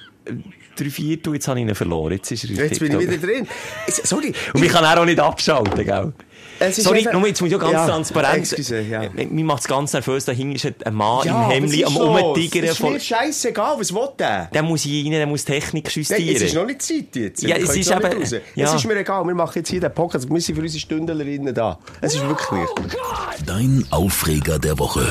drei 0.76 0.90
Viertel, 0.90 1.34
jetzt 1.36 1.48
habe 1.48 1.60
ich 1.60 1.68
ihn 1.68 1.76
verloren. 1.76 2.14
Jetzt 2.14 2.32
ist 2.32 2.44
er 2.46 2.52
Jetzt 2.52 2.80
bin 2.80 3.00
ich 3.00 3.08
wieder 3.08 3.18
drin. 3.18 3.48
Sorry. 3.88 4.34
Und 4.54 4.64
ich 4.64 4.72
kann 4.72 4.86
auch 4.86 5.06
nicht 5.06 5.20
abschalten, 5.20 5.86
gell? 5.86 6.14
Es 6.60 6.78
ist 6.78 6.86
Sorry, 6.86 7.00
einfach- 7.00 7.14
nur 7.14 7.28
jetzt 7.28 7.42
muss 7.42 7.50
ich 7.50 7.56
auch 7.56 7.60
ganz 7.60 7.74
Ja, 7.74 7.86
transparent. 7.88 8.38
excuse, 8.52 8.82
ja. 8.82 9.04
Mir 9.14 9.44
macht 9.46 9.62
es 9.62 9.68
ganz 9.68 9.92
nervös, 9.94 10.26
da 10.26 10.32
hinten 10.32 10.56
ist 10.56 10.66
ein 10.66 10.94
Mann 10.94 11.26
Ja, 11.26 11.52
im 11.52 11.66
was 11.66 11.84
am? 11.84 11.98
Rumtigern. 11.98 12.64
Es 12.64 12.72
ist 12.72 12.80
mir 12.84 13.00
scheißegal, 13.00 13.76
was 13.80 13.94
will 13.94 14.08
der? 14.18 14.46
Der 14.54 14.64
muss 14.64 14.86
rein, 14.86 15.12
der 15.12 15.28
muss 15.28 15.44
Technik 15.46 15.86
Nein, 15.86 15.94
justieren. 15.96 16.36
es 16.36 16.42
ist 16.42 16.54
noch 16.56 16.66
nicht 16.66 16.82
Zeit 16.82 17.16
jetzt. 17.16 17.44
Ja, 17.44 17.56
es 17.58 17.76
ist 17.76 17.92
eben- 17.92 18.42
ja. 18.56 18.66
Es 18.66 18.74
ist 18.74 18.86
mir 18.86 18.96
egal, 18.98 19.26
wir 19.26 19.36
machen 19.36 19.54
jetzt 19.56 19.70
hier 19.70 19.82
den 19.82 19.94
Podcast. 19.94 20.30
Wir 20.30 20.42
sind 20.42 20.56
für 20.56 20.62
unsere 20.62 20.80
Stündlerinnen 20.80 21.54
da. 21.54 21.78
Es 22.02 22.16
ist 22.16 22.26
wirklich. 22.28 22.68
Dein 23.46 23.86
Aufreger 23.92 24.58
der 24.60 24.78
Woche. 24.80 25.08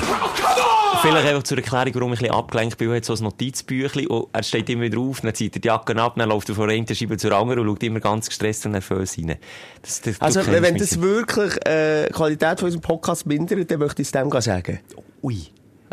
Vielleicht 1.02 1.28
einfach 1.28 1.42
zur 1.42 1.58
Erklärung, 1.58 1.94
warum 1.94 2.12
ich 2.12 2.20
ein 2.20 2.22
bisschen 2.24 2.34
abgelenkt 2.34 2.78
bin. 2.78 2.90
Er 2.90 2.96
hat 2.96 3.04
so 3.04 3.14
ein 3.14 3.22
Notizbüchlein 3.22 4.06
und 4.06 4.28
er 4.32 4.42
steht 4.42 4.68
immer 4.70 4.82
wieder 4.82 4.98
auf, 4.98 5.20
dann 5.20 5.34
zieht 5.34 5.56
er 5.56 5.60
die 5.60 5.68
Jacke 5.68 5.96
ab, 6.00 6.14
dann 6.16 6.28
läuft 6.28 6.48
er 6.48 6.54
von 6.54 6.68
der 6.68 6.76
einen 6.76 6.86
Scheibe 6.86 7.16
zur 7.16 7.32
anderen 7.32 7.60
und 7.60 7.66
schaut 7.66 7.82
immer 7.82 8.00
ganz 8.00 8.28
gestresst 8.28 8.66
und 8.66 8.72
nervös 8.72 9.18
rein. 9.18 9.36
Das, 9.82 10.00
das, 10.00 10.20
Also, 10.20 10.40
wenn 10.46 10.76
das 10.76 11.00
wirklich 11.00 11.54
äh, 11.66 12.06
die 12.06 12.12
Qualität 12.12 12.60
von 12.60 12.66
unserem 12.66 12.82
Podcast 12.82 13.26
mindert, 13.26 13.70
dann 13.70 13.78
möchte 13.78 14.02
ich 14.02 14.08
es 14.08 14.12
dem 14.12 14.30
sagen. 14.40 14.80
Ui. 15.22 15.38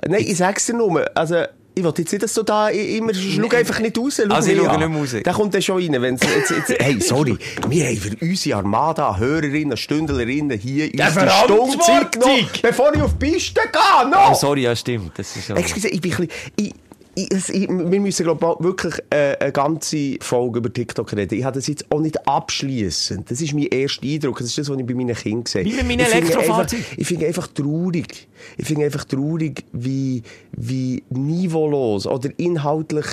Nein, 0.08 0.22
ich 0.26 0.38
sag's 0.38 0.66
dir 0.66 0.74
nur. 0.74 1.06
Also, 1.16 1.44
ich 1.74 1.84
will 1.84 1.94
jetzt 1.98 2.12
nicht, 2.12 2.24
dass 2.24 2.34
du 2.34 2.44
da 2.44 2.70
immer, 2.70 3.14
schau 3.14 3.48
einfach 3.50 3.80
nicht 3.80 3.98
raus. 3.98 4.22
Schau 4.26 4.34
Also, 4.34 4.52
ich 4.52 4.58
schaue 4.58 4.78
nicht 4.78 4.98
raus. 4.98 5.24
Der 5.24 5.34
kommt 5.34 5.54
dann 5.54 5.62
schon 5.62 5.82
rein. 5.82 6.02
Wenn's, 6.02 6.22
jetzt, 6.22 6.52
jetzt, 6.52 6.82
hey, 6.82 7.00
sorry. 7.00 7.38
Wir 7.70 7.86
haben 7.88 7.98
für 7.98 8.26
unsere 8.26 8.58
Armada 8.58 9.18
Hörerinnen, 9.18 9.78
Stündlerinnen 9.78 10.60
hier 10.60 10.92
unsere! 10.94 11.30
Stunde 11.30 12.10
genommen, 12.12 12.48
bevor 12.62 12.94
ich 12.94 13.02
auf 13.02 13.18
die 13.18 13.32
Piste 13.32 13.62
gehe. 13.72 14.10
No! 14.10 14.32
Oh, 14.32 14.34
sorry, 14.34 14.64
ja, 14.64 14.76
stimmt. 14.76 15.12
Das 15.18 15.36
ist 15.36 15.48
ja... 15.48 15.56
Excuse, 15.56 15.88
ich 15.88 16.02
bin 16.02 16.14
ein 16.14 16.28
bisschen... 16.58 16.74
Ich, 17.14 17.30
ich, 17.50 17.68
wir 17.68 18.00
müssen, 18.00 18.24
glaube 18.24 18.56
ich, 18.60 18.64
wirklich 18.64 18.94
äh, 19.10 19.36
eine 19.40 19.52
ganze 19.52 20.16
Folge 20.22 20.60
über 20.60 20.72
TikTok 20.72 21.12
reden. 21.14 21.38
Ich 21.38 21.44
habe 21.44 21.56
das 21.60 21.68
jetzt 21.68 21.92
auch 21.92 22.00
nicht 22.00 22.26
abschließend. 22.28 23.30
Das 23.30 23.42
ist 23.42 23.54
mein 23.54 23.64
erster 23.66 24.04
Eindruck. 24.08 24.38
Das 24.38 24.48
ist 24.48 24.58
das, 24.58 24.70
was 24.70 24.78
ich 24.80 24.86
bei 24.86 24.94
meinen 24.94 25.14
Kindern 25.16 25.46
sehe. 25.46 25.66
Wie 25.66 25.74
mit 25.74 25.88
meinen 25.88 26.00
Ich 26.02 26.08
finde 26.08 26.28
Elektrofahrzeugen. 26.28 26.86
einfach- 26.86 26.98
Ich 26.98 27.08
finde 27.08 27.26
einfach 27.28 27.48
traurig. 27.48 28.28
Ich 28.58 28.66
finde 28.66 28.86
einfach 28.86 29.04
traurig, 29.04 29.66
wie, 29.74 30.24
wie 30.54 31.04
niveaulos 31.10 32.08
oder 32.08 32.30
inhaltlich 32.38 33.06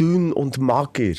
dünn 0.00 0.32
und 0.32 0.58
mager 0.58 1.14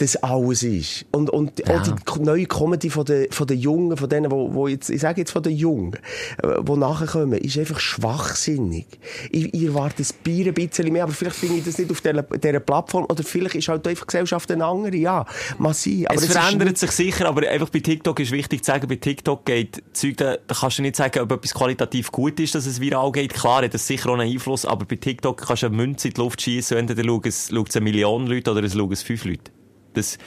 das 0.00 0.16
alles 0.16 0.62
ist. 0.62 1.04
Und, 1.12 1.28
und 1.30 1.68
auch 1.68 1.82
die 1.82 2.22
neue 2.22 2.46
Comedy 2.46 2.88
von 2.88 3.04
den, 3.04 3.30
von 3.30 3.46
den 3.46 3.58
Jungen, 3.58 3.96
von 3.98 4.08
denen, 4.08 4.30
wo, 4.30 4.52
wo 4.54 4.66
jetzt, 4.66 4.88
ich 4.88 5.00
sage 5.00 5.20
jetzt 5.20 5.30
von 5.30 5.42
den 5.42 5.54
Jungen, 5.54 5.98
äh, 6.42 6.62
die 6.62 6.76
nachkommen, 6.76 7.38
ist 7.38 7.58
einfach 7.58 7.78
schwachsinnig. 7.78 8.86
Ich, 9.30 9.52
ich 9.52 9.64
erwarte 9.64 10.00
es 10.00 10.12
Bier 10.12 10.46
ein 10.46 10.54
bisschen 10.54 10.90
mehr, 10.90 11.04
aber 11.04 11.12
vielleicht 11.12 11.36
finde 11.36 11.56
ich 11.56 11.64
das 11.64 11.76
nicht 11.76 11.90
auf 11.90 12.00
dieser, 12.00 12.22
dieser 12.22 12.60
Plattform, 12.60 13.04
oder 13.10 13.22
vielleicht 13.22 13.56
ist 13.56 13.68
halt 13.68 13.86
einfach 13.86 14.06
Gesellschaft 14.06 14.50
eine 14.50 14.64
andere, 14.64 14.96
ja. 14.96 15.26
Mal 15.58 15.74
sein. 15.74 16.06
Aber 16.06 16.16
es 16.16 16.22
ist 16.24 16.32
verändert 16.32 16.78
sich 16.78 16.90
sicher, 16.92 17.28
aber 17.28 17.46
einfach 17.46 17.68
bei 17.68 17.80
TikTok 17.80 18.18
ist 18.20 18.32
wichtig 18.32 18.64
zu 18.64 18.70
sagen, 18.72 18.88
bei 18.88 18.96
TikTok 18.96 19.44
geht 19.44 19.82
Zeug, 19.92 20.16
da, 20.16 20.36
da 20.46 20.54
kannst 20.54 20.78
du 20.78 20.82
nicht 20.82 20.96
sagen, 20.96 21.20
ob 21.20 21.30
etwas 21.32 21.52
qualitativ 21.52 22.10
gut 22.10 22.40
ist, 22.40 22.54
dass 22.54 22.64
es 22.64 22.80
viral 22.80 23.12
geht. 23.12 23.34
Klar 23.34 23.64
hat 23.64 23.74
das 23.74 23.86
sicher 23.86 24.08
auch 24.08 24.14
einen 24.14 24.32
Einfluss, 24.32 24.64
aber 24.64 24.86
bei 24.86 24.96
TikTok 24.96 25.36
kannst 25.46 25.62
du 25.62 25.66
eine 25.66 25.76
Münze 25.76 26.08
in 26.08 26.14
die 26.14 26.20
Luft 26.20 26.40
schießen, 26.40 26.78
entweder 26.78 27.04
schauen 27.04 27.22
es, 27.24 27.50
schaut 27.52 27.68
es 27.68 27.76
eine 27.76 27.84
Million 27.84 28.26
Leute 28.26 28.50
oder 28.50 28.62
es 28.62 28.72
schauen 28.72 28.92
es 28.92 29.02
fünf 29.02 29.24
Leute. 29.26 29.50
Das, 29.92 30.18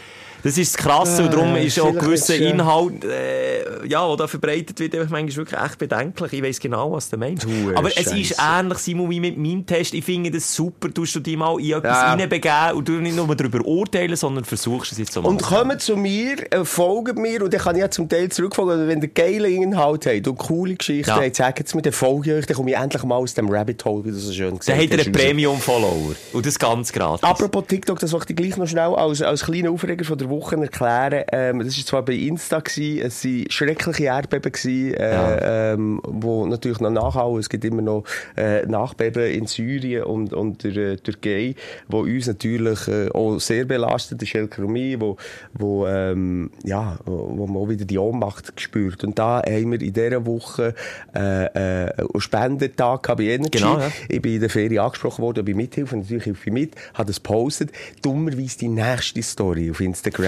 das 0.44 0.58
ist 0.58 0.76
das 0.76 0.84
Krasse 0.84 1.24
und 1.24 1.34
darum 1.34 1.56
Äh, 1.56 1.66
ist 1.66 1.80
auch 1.80 1.94
gewisser. 1.94 2.36
Inhalt, 2.36 3.04
äh, 3.06 3.88
ja, 3.88 4.06
der 4.08 4.18
da 4.18 4.28
verbreitet 4.28 4.80
wird, 4.80 4.94
einfach 4.96 5.10
manchmal 5.12 5.38
wirklich 5.46 5.60
echt 5.60 5.78
bedenklich. 5.78 6.34
Ich 6.34 6.44
weiss 6.44 6.60
genau, 6.60 6.92
was 6.92 7.10
du 7.10 7.18
meinst. 7.18 7.44
Du, 7.44 7.72
äh, 7.72 7.76
Aber 7.76 7.90
es 7.90 8.12
ist 8.12 8.36
ähnlich, 8.40 8.78
Simon, 8.80 9.10
wie 9.10 9.20
mit 9.20 9.38
meinem 9.38 9.66
Test. 9.66 9.94
Ich 9.94 10.04
finde 10.06 10.32
das 10.32 10.54
super, 10.54 10.94
tust 10.94 11.16
du 11.16 11.20
dich 11.20 11.38
mal 11.38 11.60
in 11.60 11.72
etwas 11.74 11.98
Ja. 11.98 12.14
reinbegeben 12.14 12.74
und 12.76 12.88
du 12.88 12.94
nicht 12.94 13.16
nur 13.16 13.34
darüber 13.36 13.66
urteilen, 13.66 14.16
sondern 14.16 14.44
versuchst 14.46 14.92
es 14.92 14.98
jetzt 14.98 15.14
so 15.14 15.22
Und 15.22 15.42
mal. 15.42 15.48
kommen 15.48 15.80
zu 15.80 15.96
mir, 15.98 16.36
äh, 16.52 16.64
folgen 16.66 17.22
mir, 17.22 17.44
und 17.44 17.54
dann 17.54 17.62
kann 17.62 17.76
ich 17.76 17.82
ja 17.82 17.90
zum 17.90 18.08
Teil 18.10 18.30
zurückfolgen, 18.30 18.88
wenn 18.88 19.02
ihr 19.02 19.08
geile 19.10 19.50
Inhalt 19.50 20.06
habt 20.06 20.28
und 20.28 20.38
coole 20.38 20.76
Geschichten 20.76 21.10
Ja. 21.10 21.18
habt, 21.22 21.36
sagt 21.36 21.68
es 21.68 21.74
mir, 21.76 21.82
dann 21.82 21.94
folge 21.94 22.32
ich 22.32 22.38
euch, 22.40 22.46
dann 22.46 22.58
komme 22.58 22.72
ich 22.72 22.78
endlich 22.78 23.04
mal 23.04 23.16
aus 23.16 23.34
dem 23.34 23.50
Rabbit 23.50 23.84
Hole, 23.86 24.04
wie 24.06 24.10
du 24.12 24.18
so 24.18 24.32
schön 24.34 24.58
gesagt 24.60 24.70
Dann 24.70 24.84
hat 24.84 24.92
er 24.92 24.98
hast, 25.00 25.06
einen. 25.08 25.14
Premium-Follower. 25.16 26.16
Und 26.34 26.46
das 26.46 26.58
ganz 26.60 26.92
gratis. 26.92 27.24
Apropos 27.24 27.64
TikTok, 27.68 28.00
das 28.00 28.12
möchte 28.12 28.34
ich 28.34 28.38
gleich 28.38 28.58
noch 28.58 28.68
schnell 28.68 28.94
als, 28.96 29.22
als 29.22 29.44
kleinen 29.46 29.68
Aufreger 29.70 30.04
von 30.06 30.18
der 30.18 30.30
Woche 30.34 30.56
erklären. 30.58 31.24
Ähm, 31.32 31.60
das 31.60 31.78
war 31.78 31.86
zwar 31.86 32.06
bei 32.06 32.14
Insta, 32.14 32.60
gewesen, 32.60 33.06
es 33.06 33.24
waren 33.24 33.46
schreckliche 33.50 34.06
Erdbeben, 34.06 34.52
gewesen, 34.52 34.94
äh, 34.96 35.74
ähm, 35.74 36.02
wo 36.04 36.46
natürlich 36.46 36.80
noch 36.80 36.90
nachhauen. 36.90 37.40
Es 37.40 37.50
gibt 37.50 37.66
immer 37.66 37.82
noch 37.82 38.04
äh, 38.36 38.66
Nachbeben 38.66 39.32
in 39.32 39.48
Syrien 39.48 40.04
und, 40.04 40.34
und 40.34 40.64
der 40.64 40.76
äh, 40.76 40.98
Türkei, 40.98 41.56
wo 41.88 42.00
uns 42.00 42.28
natürlich 42.28 42.88
äh, 42.88 43.10
auch 43.12 43.40
sehr 43.40 43.66
belastet. 43.66 44.22
Die 44.22 44.26
Schelkeromie, 44.26 45.00
wo, 45.00 45.18
wo, 45.54 45.88
ähm, 45.88 46.52
ja, 46.64 46.98
wo, 47.06 47.46
man 47.46 47.58
auch 47.58 47.70
wieder 47.70 47.86
die 47.86 47.98
Ohnmacht 47.98 48.60
spürt. 48.60 49.04
Und 49.04 49.20
da 49.20 49.42
haben 49.46 49.72
wir 49.72 49.82
in 49.82 49.94
dieser 49.94 50.26
Woche 50.26 50.74
äh, 51.16 51.46
äh, 51.46 51.94
einen 51.98 52.22
Spendentag 52.22 53.16
bei 53.16 53.24
Energy. 53.24 53.60
Genau, 53.60 53.80
ja. 53.80 53.92
Ich 54.10 54.22
bin 54.22 54.36
in 54.36 54.40
der 54.42 54.50
Ferie 54.50 54.82
angesprochen 54.82 55.22
worden, 55.22 55.46
bei 55.46 55.54
Mithilfe, 55.54 55.98
natürlich 55.98 56.26
helfe 56.26 56.48
ich 56.48 56.54
mit, 56.54 56.76
habe 56.94 57.08
das 57.08 57.18
gepostet. 57.18 57.72
Dummerweise 58.02 58.58
die 58.58 58.70
nächste 58.70 59.22
Story 59.22 59.70
auf 59.70 59.80
Instagram 59.80 60.23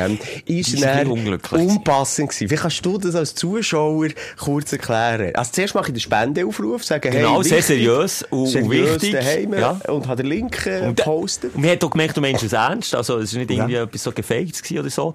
ist, 0.45 0.73
ist 0.73 0.83
dann 0.83 1.07
unglücklich. 1.07 1.61
unpassend 1.61 2.29
gewesen. 2.29 2.49
Wie 2.49 2.55
kannst 2.55 2.85
du 2.85 2.97
das 2.97 3.15
als 3.15 3.35
Zuschauer 3.35 4.09
kurz 4.37 4.71
erklären? 4.73 5.35
Also 5.35 5.51
zuerst 5.53 5.75
mache 5.75 5.87
ich 5.87 5.93
den 5.93 5.99
Spendeaufruf, 5.99 6.83
sage, 6.83 7.09
Genau, 7.09 7.35
hey, 7.41 7.43
sehr 7.43 7.57
wichtig, 7.59 7.65
seriös 7.77 8.23
und- 8.29 8.47
seriös 8.47 9.01
wichtig. 9.01 9.11
daheim, 9.13 9.53
Ja. 9.53 9.79
und 9.87 10.07
habe 10.07 10.23
den 10.23 10.29
Link 10.31 10.65
äh, 10.65 10.81
Und, 10.87 10.97
gepostet. 10.97 11.55
Und 11.55 11.61
man 11.61 11.71
hat 11.71 11.83
auch 11.83 11.89
gemerkt, 11.89 12.17
du 12.17 12.21
meinst 12.21 12.43
es 12.43 12.53
ernst. 12.53 12.93
Also, 12.95 13.17
es 13.17 13.31
ist 13.31 13.37
nicht 13.37 13.51
irgendwie 13.51 13.73
Ja. 13.73 13.83
etwas 13.83 14.03
so 14.03 14.11
gefaked 14.11 14.71
oder 14.71 14.89
so. 14.89 15.13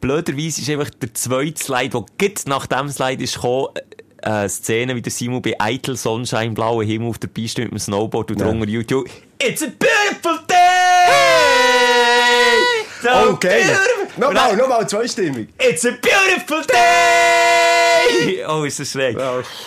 Blöderweise 0.00 0.62
ist 0.62 0.70
einfach 0.70 0.90
der 0.90 1.12
zweite 1.12 1.62
Slide, 1.62 1.90
der 1.90 2.04
geht 2.16 2.42
nach 2.46 2.66
dem 2.66 2.88
Slide 2.88 3.22
ist 3.22 3.34
gekommen, 3.34 3.68
äh, 4.22 4.26
eine 4.28 4.48
Szene, 4.48 4.96
wie 4.96 5.02
der 5.02 5.12
Simon 5.12 5.42
bei 5.42 5.54
Eitel 5.58 5.96
Sonnenschein, 5.96 6.54
blauer 6.54 6.84
Himmel 6.84 7.08
auf 7.10 7.18
der 7.18 7.28
Piste 7.28 7.62
mit 7.62 7.72
dem 7.72 7.78
Snowboard 7.78 8.30
und 8.30 8.40
Ja. 8.40 8.46
drunter 8.46 8.66
YouTube. 8.66 9.08
It's 9.42 9.62
a 9.62 9.66
beautiful! 9.66 10.38
So 13.02 13.30
Okay. 13.32 13.62
Nochmal, 14.16 14.56
nochmal, 14.56 14.88
zweistimmig. 14.88 15.48
It's 15.58 15.84
a 15.86 15.90
beautiful 15.92 16.62
day! 16.66 18.44
Oh, 18.46 18.64
ist 18.64 18.80
das 18.80 18.90
schräg. 18.90 19.16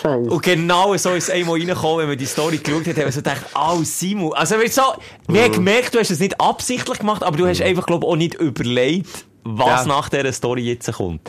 Und 0.04 0.42
genau 0.42 0.96
so 0.96 1.10
ist 1.14 1.24
es 1.24 1.30
einmal 1.30 1.58
reingekommen, 1.58 2.00
wenn 2.00 2.08
man 2.08 2.18
die 2.18 2.26
Story 2.26 2.58
geschaut 2.58 2.86
hat, 2.86 2.96
haben 2.96 3.04
wir 3.06 3.12
so 3.12 3.20
gedacht, 3.20 3.42
oh, 3.54 3.80
Simon. 3.82 4.32
Also, 4.34 4.58
wir, 4.60 4.70
so, 4.70 4.82
wir 5.28 5.42
haben 5.44 5.52
gemerkt, 5.52 5.94
du 5.94 5.98
hast 5.98 6.10
es 6.10 6.20
nicht 6.20 6.38
absichtlich 6.40 6.98
gemacht, 6.98 7.22
aber 7.22 7.36
du 7.36 7.46
hast 7.46 7.62
einfach, 7.62 7.86
glaube 7.86 8.04
ich, 8.06 8.12
auch 8.12 8.16
nicht 8.16 8.34
überlegt, 8.34 9.24
was 9.44 9.82
Ja. 9.82 9.86
nach 9.86 10.08
dieser 10.08 10.32
Story 10.32 10.62
jetzt 10.62 10.92
kommt. 10.92 11.28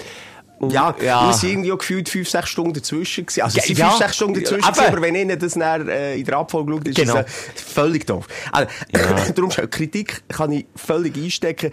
Und- 0.59 0.71
Ja, 0.71 0.95
ja. 1.03 1.27
wir 1.27 1.33
sind 1.33 1.49
irgendwie 1.49 1.71
auch 1.73 1.77
gefühlt 1.77 2.07
5, 2.09 2.29
6 2.29 2.49
Stunden 2.49 2.73
dazwischen 2.73 3.25
gewesen. 3.25 3.41
Also, 3.41 3.57
es 3.59 3.65
sind 3.65 3.77
Ja, 3.77 3.89
5, 3.89 3.97
6 3.99 4.15
Stunden 4.15 4.33
dazwischen 4.41 4.63
ja, 4.63 4.69
gewesen, 4.71 4.87
aber 4.87 5.01
wenn 5.01 5.15
ihnen 5.15 5.37
das 5.39 5.53
dann, 5.53 5.87
äh, 5.89 6.15
in 6.15 6.25
der 6.25 6.37
Abfolge 6.37 6.71
schaut, 6.71 6.87
ist 6.87 6.95
Genau. 6.95 7.17
es 7.17 7.25
äh, 7.25 7.27
völlig 7.55 8.05
doof. 8.07 8.27
Also, 8.51 8.69
darum, 9.35 9.51
schon, 9.51 9.69
Kritik 9.69 10.23
kann 10.29 10.51
ich 10.51 10.65
völlig 10.75 11.15
einstecken. 11.17 11.71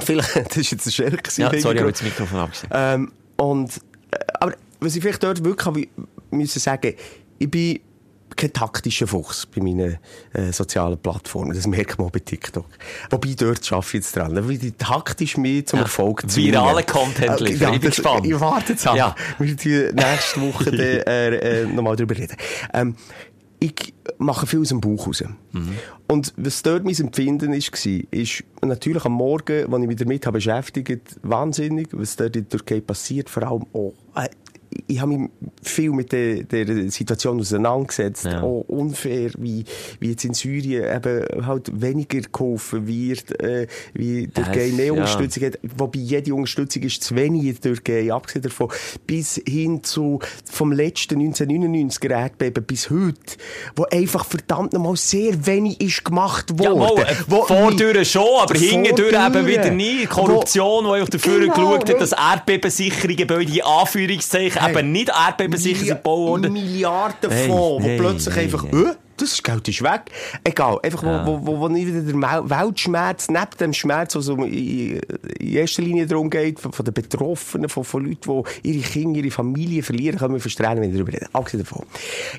Vielleicht, 0.00 0.36
das 0.48 0.56
ist 0.56 0.70
jetzt 0.72 0.86
ein 0.86 0.92
Scherz. 0.92 1.16
gewesen, 1.22 1.40
Ja, 1.40 1.60
sorry, 1.60 1.76
ich 1.76 1.80
habe 1.82 1.92
das 1.92 2.02
Mikrofon 2.02 2.38
abgestellt. 2.40 2.72
Ähm, 2.74 3.12
und, 3.36 3.76
äh, 4.10 4.18
aber 4.40 4.54
was 4.80 4.94
ich 4.94 5.02
vielleicht 5.02 5.22
dort 5.22 5.42
wirklich 5.44 5.88
müssen 6.30 6.60
sagen, 6.60 6.94
ich 7.38 7.50
bin 7.50 7.80
kein 8.36 8.52
taktischer 8.52 9.06
Fuchs 9.06 9.46
bei 9.46 9.62
meinen 9.62 9.98
äh, 10.32 10.52
sozialen 10.52 10.98
Plattformen. 10.98 11.54
Das 11.54 11.66
merkt 11.66 11.98
man 11.98 12.08
auch 12.08 12.10
bei 12.10 12.20
TikTok. 12.20 12.66
Wobei, 13.10 13.34
dort 13.36 13.72
arbeite 13.72 13.88
ich 13.88 13.94
jetzt 13.94 14.16
dran. 14.16 14.34
Weil 14.48 14.58
die 14.58 14.72
taktisch 14.72 15.36
mehr 15.36 15.64
zum 15.66 15.78
Ja, 15.78 15.84
Erfolg 15.84 16.22
virale 16.26 16.82
Content 16.84 17.40
Äh, 17.40 17.44
liefern. 17.44 17.74
Ich 17.74 17.80
bin 17.80 17.90
gespannt. 17.90 18.26
Ich 18.26 18.40
warte 18.40 18.72
jetzt 18.72 18.86
ab. 18.86 18.96
Ja. 18.96 19.14
Wir 19.38 19.64
werden 19.64 19.96
nächste 19.96 20.40
Woche 20.42 20.64
dann, 20.64 20.80
äh, 20.80 21.62
äh, 21.62 21.66
nochmal 21.66 21.96
darüber 21.96 22.16
reden. 22.16 22.36
Ähm, 22.72 22.96
ich 23.60 23.92
mache 24.18 24.46
viel 24.46 24.60
aus 24.60 24.68
dem 24.68 24.80
Bauch 24.80 25.06
raus. 25.08 25.24
Mhm. 25.52 25.76
Und 26.06 26.32
was 26.36 26.62
dort 26.62 26.84
mein 26.84 26.94
Empfinden 26.94 27.52
ist, 27.52 27.72
war, 27.72 28.02
ist 28.12 28.44
natürlich 28.62 29.04
am 29.04 29.12
Morgen, 29.12 29.72
als 29.72 29.82
ich 29.82 29.88
mich 29.88 29.96
damit 29.96 30.26
habe 30.26 30.38
beschäftigt 30.38 31.16
wahnsinnig, 31.22 31.88
was 31.92 32.16
dort 32.16 32.36
in 32.36 32.48
der 32.48 32.58
Türkei 32.58 32.80
passiert, 32.80 33.28
vor 33.28 33.42
allem 33.42 33.66
auch, 33.72 33.94
äh, 34.14 34.28
ich 34.86 35.00
habe 35.00 35.16
mich 35.16 35.30
viel 35.62 35.90
mit 35.90 36.12
der, 36.12 36.44
der 36.44 36.90
Situation 36.90 37.40
auseinandergesetzt. 37.40 38.24
Ja. 38.24 38.42
Auch 38.42 38.64
unfair, 38.68 39.30
wie, 39.38 39.64
wie 40.00 40.10
jetzt 40.10 40.24
in 40.24 40.34
Syrien 40.34 40.84
eben 40.96 41.46
halt 41.46 41.70
weniger 41.80 42.20
geholfen 42.20 42.86
wird, 42.86 43.40
äh, 43.42 43.66
wie 43.94 44.26
die 44.26 44.40
Ja, 44.40 44.44
Türkei 44.44 44.72
mehr 44.74 44.86
ja. 44.86 44.92
Unterstützung 44.92 45.44
hat. 45.44 45.58
Wobei 45.76 45.98
jede 45.98 46.34
Unterstützung 46.34 46.82
ist 46.82 47.02
zu 47.02 47.16
wenig 47.16 47.44
in 47.44 47.52
der 47.54 47.60
Türkei, 47.60 48.12
abgesehen 48.12 48.42
davon, 48.42 48.70
bis 49.06 49.40
hin 49.46 49.82
zu 49.84 50.20
vom 50.44 50.72
letzten 50.72 51.20
1999 51.20 52.10
Erdbeben 52.10 52.64
bis 52.64 52.90
heute, 52.90 53.36
wo 53.76 53.84
einfach 53.84 54.24
verdammt 54.24 54.72
nochmal 54.72 54.96
sehr 54.96 55.46
wenig 55.46 55.80
ist 55.80 56.04
gemacht 56.04 56.58
worden. 56.58 56.98
Ja, 56.98 57.04
äh, 57.04 57.14
Wo 57.26 57.44
vordurch 57.44 58.10
schon, 58.10 58.40
aber 58.40 58.54
hintendurch 58.54 59.12
eben 59.12 59.46
wieder 59.46 59.70
nie. 59.70 60.06
Korruption, 60.06 60.84
die 60.84 61.02
auch 61.02 61.08
dafür 61.08 61.40
Genau, 61.40 61.54
geschaut 61.54 61.90
hat, 61.90 62.00
dass 62.00 62.12
erdbebensichere 62.12 63.14
Gebäude 63.14 63.52
in 63.52 63.62
Anführungszeichen. 63.62 64.60
Eben 64.76 64.92
nicht 64.92 65.08
erdbebensicher 65.10 65.78
sind 65.78 65.88
gebaut 65.88 66.28
worden. 66.28 66.52
Milliarden 66.52 67.30
Hey, 67.30 67.48
wo 67.48 67.78
plötzlich 67.78 68.36
einfach, 68.36 68.64
das 69.16 69.42
Geld 69.42 69.66
ist 69.66 69.82
weg. 69.82 70.02
Egal, 70.44 70.78
einfach, 70.82 71.02
Ja. 71.02 71.26
wo, 71.26 71.44
wo, 71.44 71.58
wo 71.58 71.68
nicht 71.68 71.88
wieder 71.88 72.02
der 72.02 72.14
Wel- 72.14 72.48
Weltschmerz, 72.48 73.28
neben 73.28 73.46
dem 73.58 73.72
Schmerz, 73.72 74.14
um 74.14 74.44
in, 74.44 75.00
in 75.40 75.54
erster 75.54 75.82
Linie 75.82 76.06
darum 76.06 76.30
geht, 76.30 76.60
von, 76.60 76.72
von 76.72 76.84
den 76.84 76.94
Betroffenen, 76.94 77.68
von, 77.68 77.82
von 77.82 78.04
Leuten, 78.06 78.44
die 78.62 78.70
ihre 78.70 78.86
Kinder, 78.88 79.18
ihre 79.18 79.30
Familie 79.32 79.82
verlieren, 79.82 80.18
können 80.20 80.34
wir 80.34 80.40
verstehen, 80.40 80.76
wenn 80.76 80.82
wir 80.82 80.92
darüber 80.92 81.12
reden. 81.12 81.26
Abgesehen 81.32 81.64
davon. 81.64 81.84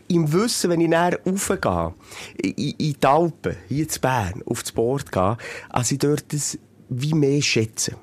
Im 0.08 0.32
Wissen, 0.32 0.70
wenn 0.70 0.80
ich 0.80 0.88
näher 0.88 1.20
raufgehe, 1.26 1.94
in, 2.42 2.52
in 2.54 2.76
die 2.78 3.06
Alpen, 3.06 3.56
hier 3.68 3.84
in 3.84 4.02
Bern, 4.02 4.42
auf 4.46 4.64
das 4.64 4.72
Board 4.72 5.12
gehe, 5.12 5.36
also 5.70 5.94
ich 5.94 6.00
dort 6.00 6.32
das 6.32 6.58
wie 6.88 7.14
mehr 7.14 7.42
schätzen. 7.42 7.96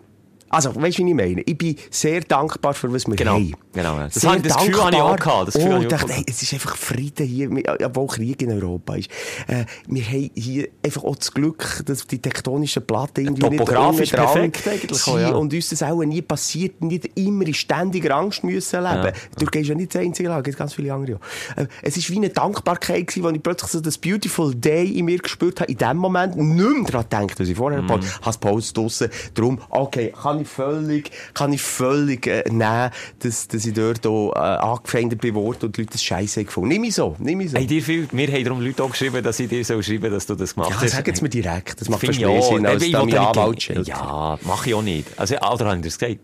Also, 0.48 0.72
weißt 0.76 0.98
du, 0.98 1.04
wie 1.04 1.08
ich 1.10 1.16
meine? 1.16 1.40
Ich 1.42 1.58
bin 1.58 1.74
sehr 1.90 2.20
dankbar 2.20 2.72
für 2.72 2.92
was 2.92 3.06
wir 3.08 3.16
Genau, 3.16 3.34
haben. 3.34 3.52
Genau, 3.76 3.98
ja. 3.98 4.04
Das 4.04 4.14
Sehr 4.14 4.36
das 4.36 4.56
Gefühl 4.56 4.82
habe 4.82 4.96
ich 4.96 5.02
auch 5.02 5.16
gehabt, 5.16 5.48
das 5.48 5.54
Gefühl 5.54 5.74
oh, 5.74 5.82
ich 5.82 5.88
dachte, 5.88 6.12
hey, 6.12 6.24
es 6.28 6.42
ist 6.42 6.52
einfach 6.52 6.76
Frieden 6.76 7.26
hier, 7.26 7.50
obwohl 7.84 8.06
Krieg 8.08 8.42
in 8.42 8.50
Europa 8.50 8.96
ist. 8.96 9.10
Äh, 9.46 9.64
wir 9.86 10.04
haben 10.04 10.30
hier 10.34 10.68
einfach 10.84 11.04
auch 11.04 11.16
das 11.16 11.32
Glück, 11.32 11.82
dass 11.84 12.06
die 12.06 12.18
tektonischen 12.18 12.86
Platten 12.86 13.26
irgendwie 13.26 13.56
Topografisch 13.56 14.12
nicht 14.12 14.16
perfekt 14.16 14.68
eigentlich 14.68 15.02
sind 15.02 15.20
ja. 15.20 15.30
und 15.30 15.52
uns 15.52 15.68
das 15.68 15.82
auch 15.82 16.02
nie 16.02 16.22
passiert, 16.22 16.82
nicht 16.82 17.10
immer 17.16 17.46
in 17.46 17.54
ständiger 17.54 18.16
Angst 18.16 18.42
müssen 18.44 18.82
leben. 18.82 19.04
Ja. 19.04 19.12
Türkei 19.38 19.60
ist 19.60 19.68
ja 19.68 19.74
nicht 19.74 19.94
das 19.94 20.02
einzige 20.02 20.28
Land, 20.28 20.40
es 20.40 20.44
gibt 20.46 20.58
ganz 20.58 20.74
viele 20.74 20.92
andere. 20.92 21.20
Äh, 21.56 21.66
es 21.82 21.96
ist 21.96 22.10
wie 22.10 22.16
eine 22.16 22.30
Dankbarkeit 22.30 23.06
gewesen, 23.06 23.24
wo 23.24 23.30
ich 23.30 23.42
plötzlich 23.42 23.70
so 23.70 23.80
das 23.80 23.98
Beautiful 23.98 24.54
Day 24.54 24.90
in 24.98 25.04
mir 25.04 25.18
gespürt 25.18 25.60
habe, 25.60 25.70
in 25.70 25.78
dem 25.78 25.96
Moment 25.98 26.36
nicht 26.36 26.92
mehr 26.92 27.04
daran 27.04 27.26
gedacht, 27.26 27.40
was 27.40 27.48
ich 27.48 27.56
vorher 27.56 27.82
mhm. 27.82 27.90
habe, 27.90 28.06
habe 28.22 28.38
Pause 28.38 28.72
draussen, 28.72 29.08
darum, 29.34 29.60
okay, 29.70 30.12
kann 30.20 30.40
ich 30.40 30.48
völlig, 30.48 31.10
kann 31.34 31.52
ich 31.52 31.62
völlig 31.62 32.26
äh, 32.26 32.44
nehmen, 32.48 32.90
dass, 33.20 33.48
dass 33.48 33.65
ich 33.66 33.74
dort 33.74 34.06
auch 34.06 34.32
äh, 34.34 34.38
angefeindet 34.38 35.20
bin 35.20 35.34
worden 35.34 35.66
und 35.66 35.76
die 35.76 35.82
Leute 35.82 35.92
das 35.92 36.02
Scheiße 36.02 36.40
haben 36.40 36.46
gefunden. 36.46 36.68
Nimm 36.68 36.84
ich 36.84 36.94
so, 36.94 37.16
nimm 37.18 37.40
ich 37.40 37.50
so. 37.50 37.58
Hey, 37.58 37.66
dir 37.66 37.82
viel, 37.82 38.08
mir 38.12 38.28
haben 38.28 38.44
darum 38.44 38.60
Leute 38.60 38.82
auch 38.82 38.90
geschrieben, 38.90 39.22
dass 39.22 39.38
ich 39.40 39.48
dir 39.48 39.64
so 39.64 39.80
schreiben 39.82 40.10
dass 40.10 40.26
du 40.26 40.34
das 40.34 40.54
gemacht 40.54 40.70
ja, 40.70 40.80
hast. 40.80 40.92
sag 40.92 41.06
jetzt 41.06 41.22
mir 41.22 41.28
direkt, 41.28 41.80
das 41.80 41.88
macht 41.88 42.06
fast 42.06 42.20
mehr. 42.20 42.42
Sinn, 42.42 42.66
als 42.66 42.90
da 42.90 43.04
mein 43.04 43.18
Anwalt 43.18 43.70
nicht-. 43.70 43.88
Ja, 43.88 44.38
mache 44.42 44.68
ich 44.68 44.74
auch 44.74 44.82
nicht. 44.82 45.06
Also, 45.18 45.36
oder 45.36 45.66
habe 45.66 45.76
ich 45.76 45.84
das 45.84 45.98
gesagt? 45.98 46.20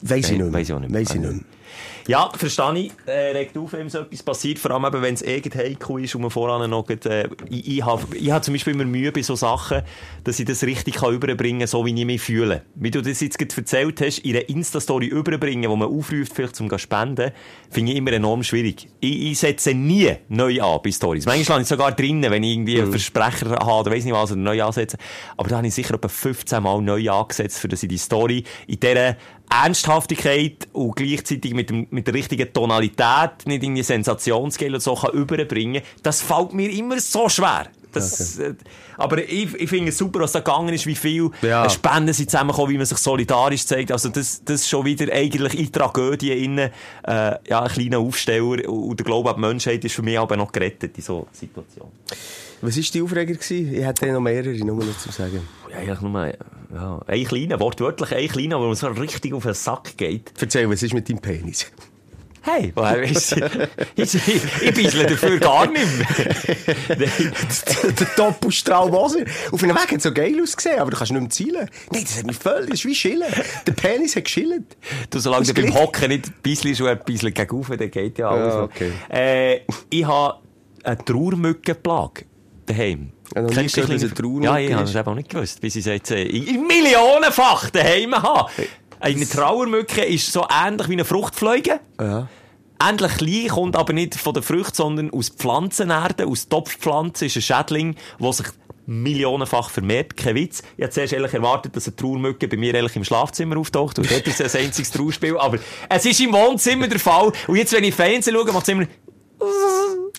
Weiss 0.00 0.26
ich 0.26 0.38
nicht 0.38 0.40
mehr. 0.40 0.52
Weiss 0.52 0.68
ich 0.68 0.74
auch 0.74 0.80
nicht. 0.80 0.94
Weiss 0.94 1.10
ich 1.14 1.20
nicht 1.20 1.32
mehr. 1.32 1.40
Ja, 2.06 2.30
verstehe 2.34 2.78
ich. 2.78 2.92
Äh, 3.06 3.32
regt 3.32 3.56
auf, 3.58 3.72
wenn 3.72 3.88
so 3.88 3.98
etwas 3.98 4.22
passiert. 4.22 4.58
Vor 4.58 4.70
allem 4.70 4.84
eben, 4.84 5.02
wenn 5.02 5.14
es 5.14 5.22
irgend 5.22 5.54
heikel 5.54 6.04
ist 6.04 6.14
und 6.14 6.22
man 6.22 6.30
voran 6.30 6.68
noch 6.70 6.88
äh, 6.88 7.28
ich, 7.50 7.78
ich 7.78 7.84
habe 7.84 8.16
ich 8.16 8.30
hab 8.30 8.44
zum 8.44 8.54
Beispiel 8.54 8.74
immer 8.74 8.84
Mühe 8.84 9.12
bei 9.12 9.22
so 9.22 9.36
Sachen, 9.36 9.82
dass 10.24 10.38
ich 10.38 10.46
das 10.46 10.62
richtig 10.62 10.96
kann 10.96 11.14
überbringen 11.14 11.60
kann, 11.60 11.68
so 11.68 11.84
wie 11.84 11.98
ich 11.98 12.06
mich 12.06 12.22
fühle. 12.22 12.62
Wie 12.74 12.90
du 12.90 13.02
das 13.02 13.20
jetzt 13.20 13.38
gerade 13.38 13.54
erzählt 13.56 14.00
hast, 14.00 14.18
in 14.20 14.36
einer 14.36 14.48
Insta-Story 14.48 15.06
überbringen, 15.06 15.70
wo 15.70 15.76
man 15.76 15.88
aufruft, 15.88 16.32
vielleicht 16.34 16.56
zum 16.56 16.68
zu 16.68 16.78
spenden, 16.78 17.32
finde 17.70 17.92
ich 17.92 17.98
immer 17.98 18.12
enorm 18.12 18.42
schwierig. 18.42 18.88
Ich, 19.00 19.30
ich 19.30 19.38
setze 19.38 19.74
nie 19.74 20.14
neu 20.28 20.60
an 20.62 20.80
bei 20.82 20.90
Stories. 20.90 21.26
Manchmal 21.26 21.56
habe 21.56 21.62
ich 21.62 21.68
sogar 21.68 21.92
drinnen, 21.92 22.30
wenn 22.30 22.42
ich 22.42 22.52
irgendwie 22.52 22.80
einen 22.80 22.90
Versprecher 22.90 23.50
habe 23.50 23.72
oder 23.72 23.90
weiss 23.90 24.04
nicht 24.04 24.14
was, 24.14 24.32
oder 24.32 24.40
neu 24.40 24.62
ansetze. 24.62 24.96
Aber 25.36 25.48
da 25.48 25.58
habe 25.58 25.66
ich 25.66 25.74
sicher 25.74 25.94
etwa 25.94 26.08
15 26.08 26.62
Mal 26.62 26.80
neu 26.82 27.10
angesetzt, 27.10 27.58
für 27.58 27.68
dass 27.68 27.82
ich 27.82 27.88
die 27.88 27.98
Story 27.98 28.44
in 28.66 28.80
dieser 28.80 29.16
Ernsthaftigkeit 29.50 30.68
und 30.72 30.96
gleichzeitig 30.96 31.54
mit, 31.54 31.70
dem, 31.70 31.86
mit 31.90 32.06
der 32.06 32.14
richtigen 32.14 32.52
Tonalität, 32.52 33.46
nicht 33.46 33.62
irgendwie 33.62 33.82
Sensationsgeld 33.82 34.74
und 34.74 34.80
so 34.80 34.94
kann 34.94 35.12
überbringen. 35.12 35.82
Das 36.02 36.20
fällt 36.22 36.52
mir 36.52 36.70
immer 36.70 37.00
so 37.00 37.28
schwer. 37.28 37.66
Das, 37.92 38.38
äh, 38.38 38.54
aber 38.98 39.18
ich, 39.26 39.54
ich 39.54 39.68
finde 39.70 39.88
es 39.88 39.96
super, 39.98 40.20
was 40.20 40.32
da 40.32 40.40
gegangen 40.40 40.74
ist, 40.74 40.86
wie 40.86 40.94
viel 40.94 41.30
Ja. 41.40 41.64
äh, 41.64 41.70
Spenden 41.70 42.12
sind 42.12 42.30
zusammengekommen, 42.30 42.70
wie 42.74 42.76
man 42.76 42.84
sich 42.86 42.98
solidarisch 42.98 43.64
zeigt. 43.64 43.90
Also 43.92 44.10
das, 44.10 44.42
das 44.44 44.56
ist 44.62 44.68
schon 44.68 44.84
wieder 44.84 45.10
eigentlich 45.12 45.58
in 45.58 45.72
Tragödie 45.72 46.32
innen, 46.44 46.70
äh, 47.06 47.36
ja, 47.48 47.62
ein 47.62 47.68
kleiner 47.70 47.98
Aufsteller 47.98 48.68
und 48.68 48.98
der 48.98 49.04
Glaube 49.04 49.30
an 49.30 49.36
die 49.36 49.40
Menschheit 49.40 49.84
ist 49.84 49.94
für 49.94 50.02
mich 50.02 50.18
aber 50.18 50.36
noch 50.36 50.52
gerettet 50.52 50.98
in 50.98 51.02
so 51.02 51.26
Situationen. 51.32 51.92
Was 52.60 52.76
war 52.76 52.84
die 52.92 53.02
Aufreger? 53.02 53.34
Gewesen? 53.34 53.74
Ich 53.74 53.84
hätte 53.84 54.12
noch 54.12 54.20
mehrere, 54.20 54.54
nur 54.64 54.84
noch 54.84 54.98
zu 54.98 55.12
sagen. 55.12 55.46
Ja, 55.70 55.78
eigentlich 55.78 56.00
nur, 56.00 56.32
ja, 56.74 57.00
ein 57.06 57.24
kleiner, 57.24 57.60
wortwörtlich 57.60 58.12
ein 58.12 58.28
kleiner, 58.28 58.60
wo 58.60 58.66
man 58.66 58.74
so 58.74 58.88
richtig 58.88 59.32
auf 59.32 59.44
den 59.44 59.54
Sack 59.54 59.96
geht. 59.96 60.32
Erzähl, 60.40 60.68
was 60.68 60.82
ist 60.82 60.92
mit 60.92 61.08
deinem 61.08 61.20
Penis? 61.20 61.70
Hey, 62.42 62.72
woher 62.74 63.02
weiss 63.02 63.32
ich? 63.32 63.44
Ich, 63.96 64.14
ich, 64.14 64.62
ich 64.62 64.74
bissle 64.74 65.06
dafür 65.06 65.38
gar 65.38 65.66
nicht 65.70 65.86
mehr. 65.98 66.96
Der 66.96 68.06
Doppelstrahl 68.16 68.90
Moser. 68.90 69.24
Auf 69.52 69.62
einem 69.62 69.76
Weg 69.76 69.90
hat 69.90 69.98
es 69.98 70.02
so 70.02 70.12
geil 70.12 70.40
ausgesehen, 70.40 70.78
aber 70.78 70.90
du 70.90 70.96
kannst 70.96 71.12
nicht 71.12 71.20
mehr 71.20 71.30
zielen. 71.30 71.68
Nein, 71.92 72.04
das 72.04 72.18
hat 72.18 72.26
mich 72.26 72.36
völlig, 72.36 72.70
das 72.70 72.80
ist 72.80 72.86
wie 72.86 72.94
Schillen. 72.94 73.32
Der 73.66 73.72
Penis 73.72 74.16
hat 74.16 74.24
geschillt. 74.24 74.76
Du, 75.10 75.18
solange 75.18 75.46
du 75.46 75.54
beim. 75.54 75.74
Hocken 75.74 76.08
nicht 76.08 76.42
bisselst 76.42 76.80
und 76.80 76.88
ein 76.88 76.98
bisschen 77.04 77.34
gegen 77.34 77.62
dann 77.68 77.90
geht 77.90 78.18
ja 78.18 78.30
alles. 78.30 78.54
Ja, 78.54 78.62
okay. 78.62 78.92
Äh, 79.10 79.60
ich 79.90 80.06
habe 80.06 80.40
eine 80.84 81.04
Trauermückenplage 81.04 82.24
daheim. 82.68 83.12
Nie 83.34 83.54
Kennst 83.54 83.76
du 83.76 83.82
eine 83.82 84.14
Trauermücke 84.14 84.44
Ja, 84.44 84.58
ich 84.58 84.72
habe 84.72 84.84
das 84.84 84.94
eben 84.94 85.08
auch 85.08 85.14
nicht 85.14 85.28
gewusst, 85.28 85.60
bis 85.60 85.76
ich 85.76 85.86
es 85.86 85.92
jetzt 85.92 86.10
äh, 86.10 86.22
in 86.22 86.66
millionenfach 86.66 87.70
daheim 87.70 88.14
habe. 88.14 88.50
Eine 89.00 89.28
Trauermücke 89.28 90.04
ist 90.04 90.32
so 90.32 90.46
ähnlich 90.50 90.88
wie 90.88 90.92
eine 90.94 91.04
Fruchtfliege. 91.04 91.80
Ja. 92.00 92.28
Ähnlich 92.80 93.16
klein, 93.16 93.48
kommt 93.48 93.76
aber 93.76 93.92
nicht 93.92 94.14
von 94.14 94.34
der 94.34 94.42
Frucht, 94.42 94.76
sondern 94.76 95.10
aus 95.10 95.30
Pflanzenerde, 95.30 96.26
aus 96.26 96.48
Topfpflanzen, 96.48 97.26
ist 97.26 97.36
ein 97.36 97.42
Schädling, 97.42 97.96
der 98.20 98.32
sich 98.32 98.46
millionenfach 98.86 99.70
vermehrt. 99.70 100.16
Kein 100.16 100.34
Witz. 100.34 100.62
Ich 100.76 100.84
hätte 100.84 100.94
zuerst 100.94 101.12
ehrlich 101.12 101.34
erwartet, 101.34 101.76
dass 101.76 101.86
eine 101.86 101.96
Trauermücke 101.96 102.48
bei 102.48 102.56
mir 102.56 102.74
ehrlich 102.74 102.96
im 102.96 103.04
Schlafzimmer 103.04 103.58
auftaucht. 103.58 103.98
Und 103.98 104.10
dort 104.10 104.26
ist 104.26 104.40
es 104.40 104.56
ein 104.56 104.66
einziges 104.66 104.90
Trauerspiel. 104.90 105.36
Aber 105.36 105.58
es 105.88 106.06
ist 106.06 106.20
im 106.20 106.32
Wohnzimmer 106.32 106.88
der 106.88 106.98
Fall. 106.98 107.32
Und 107.46 107.56
jetzt, 107.56 107.72
wenn 107.72 107.84
ich 107.84 107.94
Fernsehen 107.94 108.34
schaue, 108.34 108.52
macht 108.52 108.62
es 108.62 108.68
immer, 108.68 108.86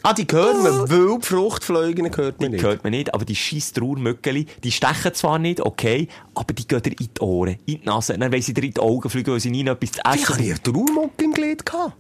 Ah, 0.02 0.14
die 0.14 0.26
hört 0.32 0.64
man, 0.64 0.90
weil 0.90 1.18
die 1.20 1.26
Fruchtfliegen 1.26 2.16
hört 2.16 2.40
man 2.40 2.52
nicht. 2.52 2.64
hört 2.64 2.84
man 2.84 2.92
nicht, 2.92 3.14
aber 3.14 3.26
die 3.26 3.36
scheiß 3.36 3.74
Trauermückeli, 3.74 4.46
die 4.64 4.72
stechen 4.72 5.14
zwar 5.14 5.40
nicht, 5.40 5.60
okay, 5.62 6.08
aber 6.36 6.54
die 6.54 6.66
gehen 6.66 6.82
dir 6.82 6.92
in 6.92 7.10
die 7.14 7.20
Ohren, 7.22 7.58
in 7.66 7.82
die 7.82 7.86
Nase. 7.86 8.18
Dann 8.18 8.32
wollen 8.32 8.42
sie 8.42 8.54
dir 8.54 8.64
in 8.64 8.74
die 8.74 8.80
Augen 8.80 9.10
fliegen, 9.10 9.32
weil 9.34 9.40
sie 9.42 9.52
nie 9.52 9.66
etwas 9.68 9.92
zu 9.92 10.00
Ich 10.06 10.22
essen 10.22 10.34
hatte 10.36 10.44
eine 10.44 10.64
Trauermucke 10.64 11.24
im 11.26 11.34
Glied. 11.34 11.66
gehabt. 11.66 11.96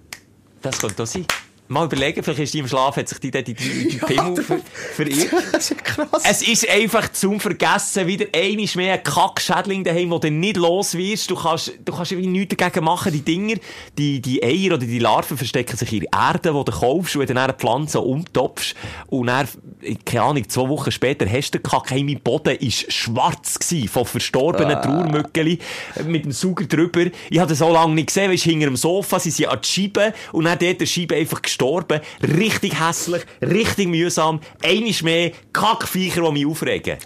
Das 0.62 0.80
könnte 0.80 1.04
auch 1.04 1.08
sein. 1.08 1.26
Mal 1.70 1.86
überlegen, 1.86 2.24
vielleicht 2.24 2.40
ist 2.40 2.54
die 2.56 2.60
im 2.60 2.68
Schlaf, 2.68 2.98
hat 2.98 3.08
sich 3.08 3.20
die 3.20 3.30
in 3.30 3.44
die, 3.44 3.54
die 3.54 3.98
Pimmel 4.08 4.44
ver 4.44 4.60
verirrt. 4.96 5.30
Das 5.52 5.70
ist 5.70 5.84
krass. 5.84 6.24
Es 6.28 6.42
ist 6.42 6.68
einfach 6.68 7.12
zum 7.12 7.40
Vergessen 7.40 8.08
wieder 8.08 8.26
einiges 8.36 8.74
mehr 8.74 8.94
ein 8.94 9.04
Kackschädling 9.04 9.84
daheim, 9.84 10.10
wo 10.10 10.18
du 10.18 10.32
nicht 10.32 10.58
los 10.58 10.96
wirst. 10.96 11.30
Du 11.30 11.36
kannst, 11.36 11.74
du 11.86 11.94
kannst 11.94 12.18
wie 12.18 12.26
nichts 12.26 12.56
dagegen 12.56 12.84
machen. 12.84 13.14
Die 13.14 13.22
Dinger, 13.22 13.56
die, 14.00 14.20
die 14.20 14.44
Eier 14.44 14.74
oder 14.76 14.86
die 14.88 14.98
Larven 14.98 15.38
verstecken 15.38 15.78
sich 15.78 15.94
in 15.94 16.00
der 16.02 16.20
Erde, 16.20 16.54
die 16.54 16.66
du 16.66 16.72
kaufst 16.72 17.16
und 17.16 17.22
wenn 17.22 17.28
du 17.28 17.34
dann 17.36 17.44
eine 17.44 17.54
Pflanze 17.54 18.00
umtopfst 18.00 18.76
und 19.08 19.28
dann, 19.28 19.48
keine 20.06 20.24
Ahnung, 20.24 20.50
zwei 20.50 20.68
Wochen 20.68 20.92
später 20.92 21.30
hast 21.30 21.52
du 21.52 21.60
den 21.60 22.06
mein 22.06 22.20
Boden 22.20 22.58
war 22.60 22.72
schwarz 22.72 23.60
gewesen, 23.60 23.88
von 23.88 24.06
verstorbenen 24.06 24.78
Ah. 24.78 24.82
Trauermückeli 24.82 25.60
mit 26.06 26.26
dem 26.26 26.32
Sauger 26.32 26.66
drüber. 26.66 27.06
Ich 27.30 27.38
habe 27.38 27.50
das 27.50 27.60
so 27.60 27.72
lange 27.72 27.94
nicht 27.94 28.08
gesehen, 28.08 28.32
weisst, 28.32 28.44
hinter 28.44 28.66
dem 28.66 28.76
Sofa, 28.76 29.20
sie 29.20 29.30
sind 29.30 29.50
an 29.50 29.60
die 29.64 29.68
Scheibe 29.68 30.14
und 30.32 30.46
dann 30.46 30.58
dort 30.58 30.82
der 30.82 30.86
Scheibe 30.86 31.16
einfach 31.16 31.42
gestorben. 31.42 31.59
Richtig 32.24 32.80
hässlich, 32.80 33.24
richtig 33.42 33.88
mühsam. 33.88 34.40
Einiges 34.64 35.04
mehr 35.04 35.32
Kackviecher, 35.54 36.22
die 36.24 36.32
mich 36.32 36.46
aufregen. 36.46 36.98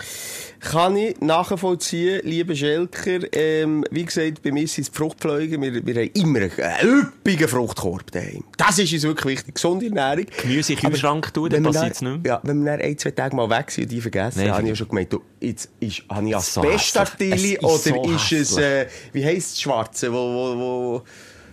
Kann 0.60 0.95
ich 0.95 1.20
nachvollziehen, 1.20 2.22
liebe 2.24 2.56
Schelker. 2.56 3.20
Ähm, 3.34 3.84
wie 3.91 4.06
gesagt, 4.06 4.41
bei 4.43 4.51
mir 4.54 4.66
sind 4.66 4.84
es 4.86 4.91
die 4.91 4.97
Fruchtfliegen. 4.97 5.62
Wir, 5.62 5.86
wir 5.86 5.95
haben 5.95 6.12
immer 6.14 6.39
einen 6.39 6.88
üppigen 7.01 7.49
Fruchtkorb 7.49 8.10
daheim. 8.14 8.45
Das 8.56 8.80
ist 8.80 8.93
uns 8.93 9.04
wirklich 9.04 9.39
wichtig. 9.39 9.56
Gesunde 9.56 9.88
Ernährung. 9.88 10.26
Gemüse 10.41 10.72
in 10.72 10.80
den 10.80 10.89
Kühlschrank 10.91 11.34
tun, 11.34 11.49
dann 11.49 11.64
passiert's 11.64 11.99
dann- 11.99 12.14
nicht 12.14 12.24
mehr. 12.24 12.34
Ja, 12.36 12.39
wenn 12.43 12.64
wir 12.64 12.72
dann 12.78 12.82
ein, 12.82 12.97
zwei 12.97 13.12
Tage 13.12 13.36
mal 13.36 13.49
weg 13.49 13.72
sind 13.72 13.84
und 13.86 13.91
die 13.91 13.99
vergessen, 13.99 14.39
Nein, 14.39 14.51
habe 14.54 14.62
ich 14.64 14.70
ja 14.70 14.76
schon 14.78 14.88
gemeint, 14.88 15.12
du, 15.12 15.22
jetzt 15.41 15.70
ist, 15.82 16.04
habe 16.10 16.30
ich 16.30 16.36
So 16.38 16.62
Asbestartili. 16.62 17.56
Es 17.56 17.64
oder 17.64 17.74
ist 17.76 17.84
so 17.84 18.04
ist 18.14 18.32
es, 18.32 18.58
äh, 18.58 18.88
wie 19.12 19.26
heisst 19.26 19.51
das 19.56 19.62
Schwarze, 19.62 20.14
wo, 20.14 20.16
wo, 20.16 20.58
wo, 20.60 21.01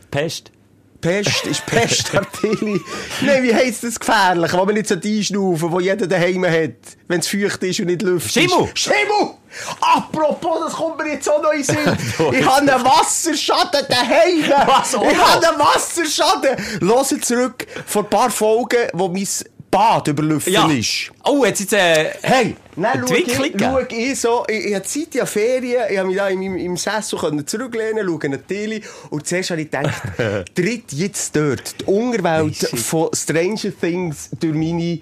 Pest. 0.09 0.53
Pest, 1.01 1.47
ist 1.47 1.65
Pestartili. 1.67 2.81
Nein, 3.23 3.43
wie 3.43 3.55
heisst 3.55 3.85
das 3.85 3.99
gefährlich, 3.99 4.53
wo 4.53 4.65
man 4.65 4.75
nicht 4.75 4.89
so 4.89 4.95
einschnaufen, 4.95 5.73
wo 5.73 5.81
jeder 5.81 6.07
daheim 6.07 6.45
hat, 6.45 6.75
wenn 7.09 7.21
es 7.21 7.29
feucht 7.29 7.63
ist 7.63 7.81
und 7.81 7.87
nicht 7.87 8.03
Luft 8.03 8.33
Schimmel. 8.33 8.69
Schimmel! 8.75 9.35
Apropos, 9.81 10.61
das 10.65 10.73
kommt 10.75 10.99
mir 10.99 11.13
jetzt 11.13 11.29
auch 11.29 11.43
noch 11.43 11.53
in 11.53 11.65
Sinn. 11.65 11.77
ich 12.33 12.47
habe 12.47 12.59
einen 12.59 12.85
Wasserschaden 12.85 13.87
daheim. 13.89 14.45
Was, 14.67 14.93
ich 14.93 15.19
habe 15.19 15.49
einen 15.49 15.59
Wasserschaden. 15.59 16.57
Hört 16.81 17.25
zurück 17.25 17.67
vor 17.87 18.03
ein 18.03 18.11
paar 18.11 18.31
Folgen, 18.31 18.89
wo 18.93 19.09
mein 19.09 19.27
Bad 19.71 20.09
überlüftet 20.09 20.53
Ja. 20.53 20.69
ist. 20.69 21.13
Oh, 21.25 21.45
jetzt 21.45 21.61
jetzt, 21.61 21.73
äh, 21.75 22.11
Hey, 22.23 22.57
dann 22.77 23.07
schau 23.07 23.15
ich, 23.15 23.33
schau 23.35 23.79
ich 23.89 24.19
so, 24.19 24.45
ich, 24.49 24.67
ich 24.67 24.75
hatte 24.75 24.89
hatte 24.89 25.27
Ferien, 25.27 25.83
ich 25.91 25.99
habe 25.99 26.09
mich 26.09 26.17
da 26.17 26.29
im, 26.29 26.43
im, 26.43 26.57
im 26.57 26.77
Sessel 26.77 27.19
können 27.19 27.47
zurücklehnen, 27.47 28.05
schaue 28.07 28.25
eine 28.25 28.43
Tele 28.45 28.81
und 29.11 29.27
zuerst 29.27 29.51
habe 29.51 29.63
ich 29.63 29.71
gedacht, 29.71 30.03
tritt 30.55 30.93
jetzt 30.93 31.37
dort 31.37 31.81
die 31.81 31.85
Unterwelt 31.85 32.57
von 32.57 33.11
Stranger 33.15 33.73
Things 33.81 34.31
durch 34.41 34.55
meine 34.55 34.99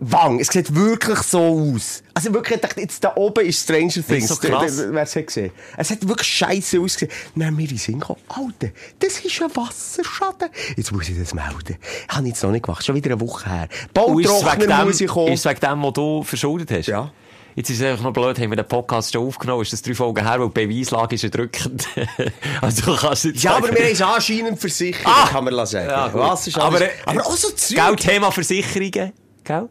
Wange. 0.00 0.40
Es 0.42 0.48
sieht 0.48 0.72
wirklich 0.74 1.18
so 1.18 1.72
aus. 1.74 2.02
Also 2.14 2.32
wirklich, 2.32 2.56
ich 2.56 2.60
dachte, 2.62 2.80
jetzt 2.80 3.02
da 3.02 3.12
oben 3.16 3.44
ist 3.44 3.62
Stranger 3.64 3.90
Things. 4.06 4.28
so 4.28 4.36
krass. 4.36 4.80
Wer 4.90 5.02
es 5.02 5.16
hat 5.16 5.26
gesehen? 5.26 5.50
Es 5.76 5.90
hat 5.90 6.06
wirklich 6.08 6.28
scheiße 6.28 6.80
ausgesehen. 6.80 7.10
Dann 7.34 7.58
wir 7.58 7.68
in 7.68 7.78
Sinn 7.78 7.98
gekommen, 7.98 8.20
Alter, 8.28 8.72
das 9.00 9.18
ist 9.18 9.42
ein 9.42 9.50
Wasserschaden. 9.56 10.50
Jetzt 10.76 10.92
muss 10.92 11.08
ich 11.08 11.18
das 11.18 11.34
melden. 11.34 11.76
Habe 12.08 12.22
ich 12.22 12.28
jetzt 12.28 12.42
noch 12.44 12.50
nicht 12.52 12.64
gemacht, 12.64 12.84
schon 12.84 12.94
wieder 12.94 13.10
eine 13.10 13.20
Woche 13.20 13.50
her. 13.50 13.68
ist 13.72 13.92
Bautrockner 13.92 14.84
muss 14.84 15.00
ich 15.00 15.08
kommen. 15.08 15.32
ist 15.32 15.44
wegen 15.44 15.60
dem, 15.60 15.82
was 15.82 15.92
du 15.94 16.22
verschuldet 16.22 16.70
hast? 16.70 16.86
Ja. 16.86 17.10
Jetzt 17.56 17.70
ist 17.70 17.80
es 17.80 17.84
einfach 17.84 18.04
noch 18.04 18.12
blöd, 18.12 18.38
haben 18.38 18.50
wir 18.50 18.56
den 18.56 18.68
Podcast 18.68 19.12
schon 19.12 19.26
aufgenommen, 19.26 19.62
ist 19.62 19.72
das 19.72 19.82
drei 19.82 19.92
Folgen 19.92 20.24
her, 20.24 20.38
weil 20.38 20.46
die 20.48 20.66
Beweislage 20.66 21.16
ist 21.16 21.22
ja 21.22 21.28
drückend. 21.28 21.88
also 22.60 22.82
du 22.92 22.96
kannst 22.96 23.24
jetzt 23.24 23.42
Ja, 23.42 23.56
aber 23.56 23.70
wir 23.74 23.82
haben 23.84 23.92
es 23.92 24.00
anscheinend 24.00 24.60
versichert, 24.60 25.04
Ah! 25.04 25.26
kann 25.28 25.42
man 25.44 25.66
sagen. 25.66 25.88
Ja. 25.90 26.08
Was 26.14 26.46
ist 26.46 26.56
aber, 26.56 26.76
alles- 26.76 26.88
äh, 26.88 26.92
aber 27.04 27.26
auch 27.26 27.36
so 27.36 27.48
Zeug. 27.50 27.76
Gell, 27.76 27.96
Thema 27.96 28.30
Versicherungen, 28.30 29.12
gell? 29.42 29.68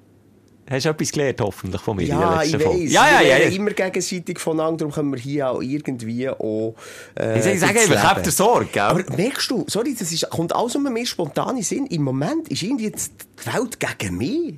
Hast 0.69 0.85
du 0.85 0.89
etwas 0.89 1.11
gelernt, 1.11 1.39
hoffentlich, 1.39 1.81
von 1.81 1.95
mir 1.95 2.03
in 2.03 2.09
der 2.09 2.19
Ja, 2.19 2.41
letzten 2.41 2.55
ich 2.57 2.63
Folge? 2.63 2.83
weiss. 2.83 2.91
Ja, 2.91 3.07
ja, 3.09 3.19
wir 3.21 3.27
ja. 3.27 3.37
ja. 3.37 3.55
immer 3.55 3.71
gegenseitig 3.71 4.39
voneinander, 4.39 4.77
darum 4.79 4.93
können 4.93 5.11
wir 5.13 5.19
hier 5.19 5.49
auch 5.49 5.61
irgendwie 5.61 6.29
auch, 6.29 6.75
äh, 7.17 7.53
Ich 7.53 7.59
sage, 7.59 7.79
ich 7.79 7.97
habt 7.97 8.25
ihr 8.25 8.31
Sorge, 8.31 8.65
gell? 8.71 8.81
Aber 8.81 9.03
merkst 9.15 9.49
du, 9.49 9.63
sorry, 9.67 9.95
das 9.97 10.11
ist, 10.11 10.29
kommt 10.29 10.53
alles 10.53 10.75
um 10.75 10.83
mir 10.83 11.05
spontan 11.05 11.55
in 11.57 11.63
Sinn. 11.63 11.85
Im 11.85 12.03
Moment 12.03 12.49
ist 12.49 12.63
irgendwie 12.63 12.91
die 12.91 13.53
Welt 13.53 13.79
gegen 13.79 14.17
mich. 14.17 14.55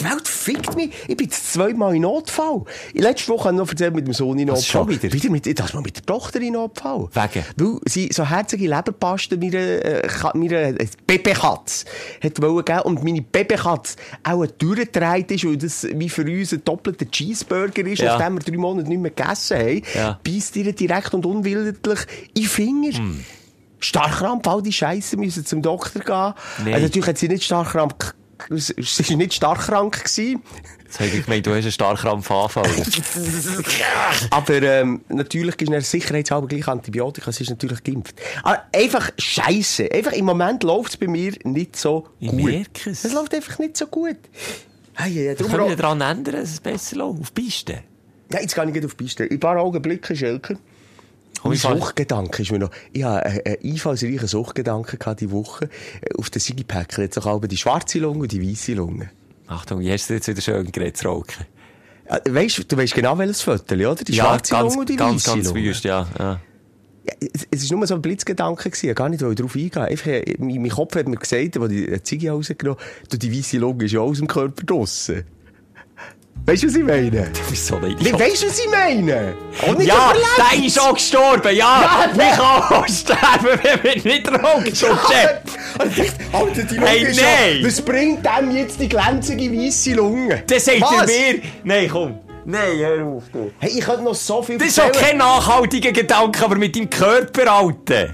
Die 0.00 0.04
Welt 0.04 0.26
fickt 0.26 0.74
mich. 0.76 0.90
Ich 1.06 1.16
bin 1.16 1.26
jetzt 1.26 1.52
zweimal 1.52 1.94
in 1.94 2.02
Notfall. 2.02 2.62
Letzte 2.94 3.28
Woche 3.28 3.44
habe 3.44 3.54
ich 3.54 3.58
noch 3.60 3.68
erzählt 3.68 3.94
mit 3.94 4.06
dem 4.06 4.12
Sohn 4.14 4.38
in 4.38 4.48
Notfall. 4.48 4.64
schon 4.64 4.88
wieder? 4.88 5.12
Wieder 5.12 5.30
mit, 5.30 5.58
das 5.58 5.72
mal 5.74 5.82
mit 5.82 5.96
der 5.96 6.04
Tochter 6.06 6.40
in 6.40 6.54
Notfall. 6.54 7.08
Wegen? 7.12 7.44
Weil 7.56 7.78
sie 7.86 8.08
so 8.12 8.28
herzige 8.28 8.66
Leberpaste 8.68 9.36
meiner, 9.36 9.54
äh, 9.58 10.08
meiner 10.34 10.80
äh, 10.80 10.86
Babykatze 11.06 11.84
hat 12.22 12.42
wollen 12.42 12.64
geben 12.64 12.80
und 12.80 13.04
meine 13.04 13.22
Babykatze 13.22 13.96
auch 14.24 14.46
durchgedreht 14.46 15.30
ist, 15.30 15.44
weil 15.44 15.56
das 15.58 15.86
wie 15.92 16.08
für 16.08 16.22
uns 16.24 16.52
ein 16.52 16.64
doppelter 16.64 17.08
Cheeseburger 17.08 17.86
ist, 17.86 18.00
Ja. 18.00 18.18
nachdem 18.18 18.34
wir 18.34 18.40
drei 18.40 18.56
Monate 18.56 18.88
nicht 18.88 19.00
mehr 19.00 19.10
gegessen 19.12 19.58
haben, 19.58 19.82
Ja. 19.94 20.18
beißt 20.24 20.56
ihr 20.56 20.72
direkt 20.72 21.14
und 21.14 21.24
unwillentlich 21.24 22.00
in 22.34 22.42
den 22.42 22.48
Finger. 22.48 22.96
Hm. 22.98 23.24
Starkrampf, 23.80 24.46
all 24.48 24.62
die 24.62 24.72
Scheiße 24.72 25.16
müssen 25.18 25.44
zum 25.44 25.60
Doktor 25.60 26.00
gehen. 26.00 26.34
Nein. 26.64 26.74
Also 26.74 26.86
natürlich 26.86 27.06
hat 27.08 27.18
sie 27.18 27.28
nicht 27.28 27.44
Starkrampf, 27.44 28.14
sie 28.50 28.74
war 29.10 29.16
nicht 29.16 29.34
starkkrank 29.34 30.04
gewesen. 30.04 30.42
Jetzt 30.84 31.00
habe 31.00 31.08
ich 31.10 31.24
gemeint, 31.24 31.46
du 31.46 31.50
hast 31.50 31.62
einen 31.64 31.72
Starkrampf 31.72 32.30
anfallen. 32.30 32.70
Aber 34.30 34.62
ähm, 34.62 35.00
natürlich 35.08 35.60
ist 35.60 35.70
es 35.72 35.90
sicherheitshalber 35.90 36.46
gleich 36.46 36.68
Antibiotika, 36.68 37.30
es 37.30 37.40
ist 37.40 37.50
natürlich 37.50 37.82
geimpft. 37.82 38.14
Aber 38.42 38.62
einfach 38.72 39.10
Scheiße. 39.18 39.90
Einfach 39.92 40.12
im 40.12 40.24
Moment 40.26 40.62
läuft 40.62 40.90
es 40.90 40.96
bei 40.96 41.08
mir 41.08 41.32
nicht 41.44 41.76
so 41.76 42.06
Ich 42.20 42.30
gut. 42.30 42.42
merke 42.44 42.90
es. 42.90 43.04
Es 43.04 43.12
läuft 43.12 43.34
einfach 43.34 43.58
nicht 43.58 43.76
so 43.76 43.86
gut. 43.86 44.16
Hey, 44.94 45.26
ja, 45.26 45.34
darum 45.34 45.50
können 45.52 45.68
wir 45.70 45.76
daran 45.76 46.00
ändern, 46.00 46.36
dass 46.36 46.50
es 46.52 46.60
besser 46.60 46.96
läuft. 46.96 47.20
Auf 47.20 47.34
Piste. 47.34 47.82
ja, 48.32 48.40
jetzt 48.40 48.54
kann 48.54 48.68
ich 48.68 48.74
gleich 48.74 48.84
auf 48.86 48.96
Piste. 48.96 49.24
In 49.24 49.36
ein 49.36 49.40
paar 49.40 49.58
Augenblicken, 49.58 50.14
Schelker. 50.14 50.54
Mein 51.42 51.56
Suchtgedanke 51.56 52.42
ist 52.42 52.52
mir 52.52 52.58
noch, 52.58 52.70
ich 52.92 53.04
hatte 53.04 53.26
einen, 53.26 53.56
einfallsreichen 53.62 54.28
Suchtgedanken 54.28 54.98
diese 55.18 55.30
Woche. 55.30 55.68
Äh, 56.00 56.14
Auf 56.18 56.30
den 56.30 56.40
Sigi-Päckchen 56.40 57.04
jetzt 57.04 57.18
auch 57.18 57.40
die 57.40 57.56
schwarze 57.56 57.98
Lunge 57.98 58.20
und 58.20 58.32
die 58.32 58.42
weiße 58.42 58.74
Lunge. 58.74 59.10
Achtung, 59.46 59.80
jetzt 59.82 60.08
jetzt 60.08 60.28
wieder 60.28 60.40
schön 60.40 60.70
geredet. 60.72 61.02
Ja, 61.02 62.20
Weißt, 62.28 62.70
du 62.70 62.76
weißt 62.76 62.94
genau 62.94 63.16
welches 63.18 63.42
Foto, 63.42 63.74
oder? 63.74 63.94
Die 63.96 64.14
schwarze 64.14 64.52
ganz, 64.52 64.62
Lunge 64.74 64.80
und 64.80 64.88
die 64.88 64.96
ganz, 64.96 65.26
weiße 65.26 65.36
ganz 65.36 65.48
Lunge. 65.48 65.62
wüst, 65.62 65.84
ja. 65.84 66.06
ja. 66.18 66.40
Ja, 67.06 67.12
es, 67.50 67.62
ist 67.64 67.70
nur 67.70 67.86
so 67.86 67.94
ein 67.94 68.02
Blitzgedanke 68.02 68.70
gewesen, 68.70 68.88
ich 68.88 68.96
gar 68.96 69.10
nicht 69.10 69.20
darauf 69.20 69.54
eingehen. 69.54 69.82
Einfach, 69.82 70.06
äh, 70.06 70.36
mein, 70.38 70.68
Kopf 70.70 70.96
hat 70.96 71.06
mir 71.06 71.16
gesagt, 71.16 71.58
als 71.58 71.72
ich 71.72 71.86
die 71.86 72.02
Ziege 72.02 72.30
rausgenommen 72.30 72.78
habe, 72.78 73.08
du, 73.10 73.18
die 73.18 73.38
weiße 73.38 73.58
Lunge 73.58 73.84
ist 73.84 73.92
ja 73.92 74.00
aus 74.00 74.18
dem 74.18 74.26
Körper 74.26 74.64
draussen. 74.64 75.24
Weißt 76.46 76.62
du, 76.62 76.66
was 76.68 76.74
ich 76.76 76.84
meine? 76.84 77.10
Du 77.32 77.50
bist 77.50 77.66
so 77.66 77.76
ein 77.76 77.82
Nee, 77.82 77.88
Idiot. 77.92 78.20
weißt 78.20 78.42
du, 78.42 78.46
was 78.48 78.58
ich 78.58 78.70
meine? 78.70 79.34
Auch 79.62 79.78
nicht 79.78 79.88
Ja, 79.88 80.10
überlebt. 80.10 80.26
der 80.52 80.66
ist 80.66 80.80
auch 80.80 80.94
gestorben, 80.94 81.56
ja! 81.56 81.80
Ja, 81.82 82.10
Wir 82.14 82.24
kann 82.36 82.80
auch 82.80 82.88
sterben, 82.88 83.60
wenn 83.62 83.82
wir 83.82 84.12
nicht 84.12 84.28
rauchen, 84.30 84.74
so 84.74 84.86
Chef! 84.86 85.82
Und 85.82 85.98
ich 85.98 86.12
Alter, 86.32 86.62
die 86.64 86.74
Lunge 86.76 86.86
Hey, 86.88 87.02
ist 87.04 87.20
nein! 87.20 87.64
was 87.64 87.80
bringt 87.82 88.26
dem 88.26 88.56
jetzt 88.56 88.78
die 88.80 88.88
glänzige 88.88 89.50
weiße 89.50 89.94
Lunge? 89.94 90.42
Das 90.46 90.64
sagt 90.66 90.80
er 90.82 91.06
mir... 91.06 91.40
Nein, 91.64 91.88
komm. 91.90 92.18
Nein, 92.46 92.76
hör 92.76 93.06
auf, 93.06 93.22
du. 93.32 93.50
Hey, 93.58 93.70
ich 93.78 93.80
könnte 93.84 94.02
noch 94.02 94.14
so 94.14 94.42
viel 94.42 94.58
Das 94.58 94.68
ist 94.68 94.78
auch 94.80 94.92
kein 94.92 95.16
nachhaltiger 95.16 95.92
Gedanke, 95.92 96.44
aber 96.44 96.56
mit 96.56 96.76
deinem 96.76 96.90
Körper, 96.90 97.50
Alter. 97.50 98.08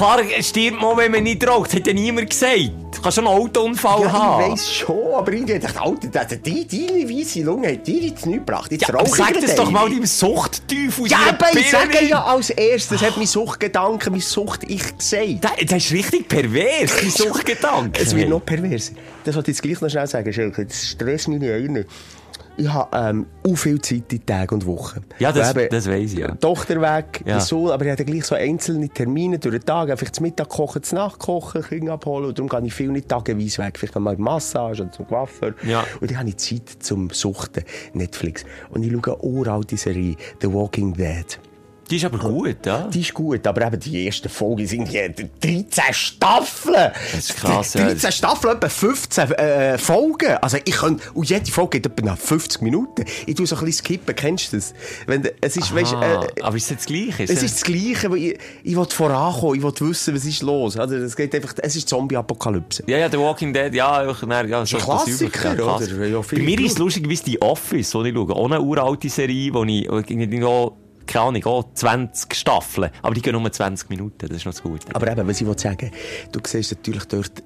Klar, 0.00 0.20
es 0.34 0.48
stirbt 0.48 0.80
man, 0.80 0.96
wenn 0.96 1.12
man 1.12 1.22
nicht 1.24 1.46
raucht, 1.46 1.74
hat 1.74 1.86
ja 1.86 1.92
niemand 1.92 2.30
gesagt. 2.30 2.70
Du 2.94 3.02
kannst 3.02 3.16
schon 3.16 3.26
einen 3.28 3.36
Autounfall 3.36 4.00
Ja, 4.00 4.10
haben. 4.12 4.44
ich 4.44 4.52
weiss 4.52 4.72
schon, 4.72 5.12
aber 5.14 5.30
ich 5.30 5.44
dachte, 5.44 5.78
Alter, 5.78 6.36
die, 6.36 6.66
die, 6.66 6.86
deine 6.86 7.06
weiße 7.06 7.42
Lunge 7.42 7.72
hat 7.72 7.86
dir 7.86 8.00
jetzt 8.00 8.24
nichts 8.24 8.46
gebracht. 8.46 8.72
Jetzt 8.72 8.88
Ja, 8.88 8.94
aber 8.94 9.06
sag 9.06 9.38
das 9.38 9.54
doch 9.56 9.70
mal 9.70 9.90
deinem 9.90 10.06
Suchtteufel. 10.06 11.06
Ja, 11.06 11.18
aber 11.28 11.52
ich 11.54 11.70
sage 11.70 12.02
ja 12.06 12.24
als 12.24 12.48
erstes, 12.48 13.02
hat 13.02 13.18
mein 13.18 13.26
Suchtgedanke, 13.26 14.10
mein 14.10 14.20
Sucht-Ich 14.20 14.96
gesagt. 14.96 15.44
Das, 15.44 15.50
das 15.66 15.84
ist 15.84 15.92
richtig 15.92 16.28
pervers, 16.28 16.96
dein 16.98 17.10
Suchtgedanke. 17.28 18.00
Es 18.00 18.16
wird 18.16 18.30
noch 18.30 18.42
pervers. 18.42 18.92
Das 19.24 19.36
wollte 19.36 19.50
ich 19.50 19.58
jetzt 19.58 19.62
gleich 19.62 19.80
noch 19.82 19.90
schnell 19.90 20.06
sagen, 20.06 20.32
Schelke. 20.32 20.64
Das 20.64 20.88
stresst 20.88 21.28
nicht 21.28 21.42
ein. 21.42 21.84
Ich 22.60 22.68
habe 22.70 22.94
ähm, 22.94 23.26
auch 23.46 23.56
viel 23.56 23.80
Zeit 23.80 24.12
in 24.12 24.26
Tagen 24.26 24.56
und 24.56 24.66
Wochen. 24.66 25.00
Ja, 25.18 25.32
das, 25.32 25.54
das 25.54 25.88
weiss 25.88 26.12
ich, 26.12 26.18
ja. 26.18 26.34
Tochter 26.34 26.80
weg, 26.80 27.22
Ja. 27.24 27.40
Sohn, 27.40 27.70
aber 27.70 27.86
ich 27.86 27.90
habe 27.92 28.04
gleich 28.04 28.26
so 28.26 28.34
einzelne 28.34 28.88
Termine 28.90 29.38
durch 29.38 29.56
den 29.56 29.64
Tag. 29.64 29.88
Einfach 29.90 30.10
zum 30.10 30.24
Mittag 30.24 30.50
kochen, 30.50 30.82
zum 30.82 30.98
Nacht 30.98 31.18
kochen, 31.18 31.62
Kinder 31.62 31.94
abholen. 31.94 32.26
Und 32.26 32.38
darum 32.38 32.50
gehe 32.50 32.66
ich 32.66 32.74
viel 32.74 32.90
nicht 32.92 33.08
tageweise 33.08 33.62
weg. 33.62 33.78
Vielleicht 33.78 33.98
mal 33.98 34.14
Massage 34.18 34.82
oder 34.82 34.92
zum 34.92 35.06
Coiffeur. 35.08 35.54
Ja. 35.66 35.84
Und 36.00 36.10
dann 36.10 36.18
habe 36.18 36.28
ich 36.28 36.36
Zeit 36.36 36.68
zum 36.80 37.08
Suchten. 37.10 37.64
Netflix. 37.94 38.44
Und 38.68 38.82
ich 38.82 38.92
schaue 38.92 39.14
eine 39.14 39.22
uralte 39.22 39.78
Serie, 39.78 40.16
The 40.42 40.52
Walking 40.52 40.92
Dead. 40.92 41.40
Die 41.90 41.96
ist 41.96 42.04
aber 42.04 42.18
gut, 42.18 42.64
ja. 42.64 42.88
Die 42.88 43.00
ist 43.00 43.12
gut, 43.12 43.46
aber 43.46 43.66
eben 43.66 43.80
die 43.80 44.06
ersten 44.06 44.28
Folgen 44.28 44.66
sind 44.66 44.90
ja 44.92 45.08
13 45.08 45.68
Staffeln. 45.92 46.92
Das 47.12 47.14
ist 47.30 47.36
krass, 47.36 47.74
ja. 47.74 47.86
13 47.86 48.12
Staffeln, 48.12 48.56
etwa 48.56 48.68
15 48.68 49.30
äh, 49.32 49.78
Folgen. 49.78 50.36
Also 50.40 50.58
ich 50.64 50.74
kann, 50.76 51.00
und 51.14 51.28
jede 51.28 51.50
Folge 51.50 51.80
geht 51.80 51.86
etwa 51.92 52.06
nach 52.12 52.18
50 52.18 52.62
Minuten. 52.62 53.04
Ich 53.26 53.34
tue 53.34 53.46
so 53.46 53.56
ein 53.56 53.64
bisschen 53.64 53.84
skippen, 53.84 54.14
kennst 54.14 54.52
du 54.52 54.56
das? 54.56 54.72
Wenn, 55.06 55.28
es 55.40 55.56
ist, 55.56 55.74
weißt, 55.74 55.94
Ah, 55.94 56.22
äh, 56.36 56.42
aber 56.42 56.56
ist 56.56 56.70
das 56.70 56.78
das 56.78 56.86
Gleiche? 56.86 57.24
es 57.24 57.42
ist 57.42 57.56
das 57.56 57.62
Gleiche, 57.62 58.10
weil 58.10 58.18
ich, 58.18 58.38
ich 58.62 58.76
will 58.76 58.86
vorankommen, 58.88 59.56
ich 59.56 59.62
will 59.62 59.88
wissen, 59.88 60.14
was 60.14 60.24
ist 60.24 60.42
los. 60.42 60.76
Also, 60.76 60.94
es 60.96 61.16
geht 61.16 61.34
einfach, 61.34 61.54
es 61.60 61.74
ist 61.74 61.88
Zombie-Apokalypse. 61.88 62.84
Ja, 62.86 62.98
ja, 62.98 63.10
The 63.10 63.18
Walking 63.18 63.52
Dead, 63.52 63.74
ja, 63.74 63.98
einfach, 63.98 64.24
nein, 64.26 64.48
ja, 64.48 64.64
so 64.64 64.76
Klassiker, 64.78 65.56
ja, 65.56 65.74
oder? 65.76 66.06
Ja, 66.06 66.20
Bei 66.20 66.38
mir 66.38 66.58
ist 66.60 66.66
es 66.66 66.70
gut. 66.74 66.78
lustigerweise 66.84 67.24
die 67.24 67.42
Office, 67.42 67.90
die 67.90 68.08
ich 68.08 68.14
schaue. 68.14 68.36
Auch 68.36 68.44
eine 68.46 68.60
uralte 68.60 69.08
Serie, 69.08 69.52
wo 69.52 69.64
ich, 69.64 69.88
wo 69.90 69.98
ich 69.98 70.44
auch, 70.44 70.76
keine 71.10 71.26
Ahnung, 71.26 71.44
auch 71.46 71.64
20 71.74 72.34
Staffeln. 72.34 72.90
Aber 73.02 73.14
die 73.14 73.20
gehen 73.22 73.40
nur 73.40 73.50
20 73.52 73.90
Minuten, 73.90 74.28
das 74.28 74.30
ist 74.38 74.46
noch 74.46 74.52
das 74.52 74.62
Gute. 74.62 74.86
Aber 74.94 75.10
eben, 75.10 75.26
was 75.28 75.40
ich 75.40 75.60
sagen, 75.60 75.90
du 76.32 76.40
siehst 76.46 76.72
natürlich 76.72 77.04
dort, 77.04 77.42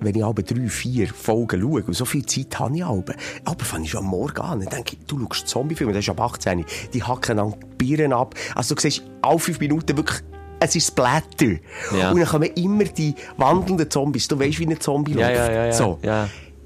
wenn 0.00 0.14
ich 0.14 0.24
alle 0.24 0.34
drei, 0.34 0.68
vier 0.68 1.08
Folgen 1.08 1.60
schaue, 1.60 1.82
und 1.82 1.94
so 1.94 2.04
viel 2.04 2.24
Zeit 2.24 2.58
habe 2.60 2.76
ich 2.76 2.84
alle, 2.84 3.04
aber 3.44 3.64
fange 3.64 3.84
ich 3.84 3.90
schon 3.90 4.04
am 4.04 4.10
Morgen 4.10 4.40
an, 4.40 4.60
dann 4.60 4.68
denke 4.68 4.96
ich, 4.98 5.06
du 5.06 5.18
schaust 5.20 5.48
Zombiefilme, 5.48 5.92
das 5.92 6.04
ist 6.04 6.10
ab 6.10 6.20
18, 6.20 6.64
die 6.94 7.02
hacken 7.02 7.38
an 7.40 7.54
die 7.80 7.84
Birnen 7.96 8.12
ab, 8.12 8.36
also 8.54 8.76
du 8.76 8.80
siehst 8.80 9.02
alle 9.22 9.38
fünf 9.40 9.58
Minuten 9.58 9.96
wirklich, 9.96 10.20
es 10.60 10.76
ist 10.76 10.88
Splatter. 10.88 11.56
Ja. 11.96 12.10
Und 12.12 12.18
dann 12.20 12.28
kommen 12.28 12.50
immer 12.54 12.84
die 12.84 13.14
wandelnden 13.36 13.90
Zombies, 13.90 14.28
du 14.28 14.38
weißt, 14.38 14.58
wie 14.60 14.66
ein 14.66 14.80
Zombie 14.80 15.14
Ja, 15.14 15.28
läuft. 15.28 15.36
ja, 15.40 15.52
ja, 15.52 15.66
ja. 15.66 15.72
So. 15.72 15.98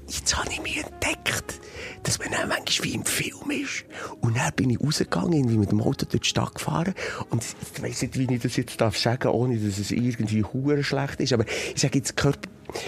Jetzt 0.07 0.37
habe 0.37 0.49
ich 0.51 0.61
mich 0.61 0.77
entdeckt, 0.77 1.59
dass 2.03 2.19
man 2.19 2.31
dann 2.31 2.49
manchmal 2.49 2.89
wie 2.89 2.93
im 2.93 3.05
Film 3.05 3.51
ist. 3.51 3.85
Und 4.21 4.37
dann 4.37 4.51
bin 4.55 4.69
ich 4.69 4.79
rausgegangen, 4.79 5.33
irgendwie 5.33 5.57
mit 5.57 5.71
dem 5.71 5.81
Auto 5.81 6.05
durch 6.05 6.21
die 6.21 6.29
Stadt 6.29 6.55
gefahren. 6.55 6.93
Und 7.29 7.43
ich 7.43 7.81
weiss 7.81 8.01
nicht, 8.01 8.17
wie 8.17 8.33
ich 8.33 8.41
das 8.41 8.55
jetzt 8.57 8.79
darf 8.79 8.97
sagen, 8.97 9.29
ohne 9.29 9.57
dass 9.57 9.79
es 9.79 9.91
irgendwie 9.91 10.43
hure 10.43 10.83
schlecht 10.83 11.19
ist. 11.19 11.33
Aber 11.33 11.45
ich 11.73 11.81
sage 11.81 11.97
jetzt 11.97 12.15
körp 12.15 12.37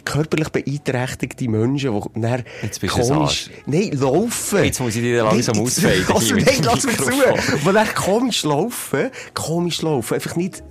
körperlich 0.03 0.49
beeinträchtigte 0.49 1.47
Menschen, 1.47 1.93
die 1.93 2.21
dann 2.21 2.43
Jetzt 2.61 2.81
bist 2.81 2.93
komisch, 2.93 3.49
nein, 3.65 3.91
laufen. 3.91 4.63
Jetzt 4.63 4.79
muss 4.79 4.95
ich 4.95 5.01
dich 5.01 5.15
langsam 5.15 5.57
mir, 5.57 5.63
mit 6.35 6.45
nein, 6.45 6.55
lass 6.63 6.85
mir 6.85 6.97
zu. 6.97 7.11
Die 7.11 7.73
dann 7.73 7.93
komisch 7.93 8.43
laufen, 8.43 9.11
komisch 9.33 9.81
laufen, 9.81 10.13
einfach 10.15 10.35
nicht, 10.35 10.63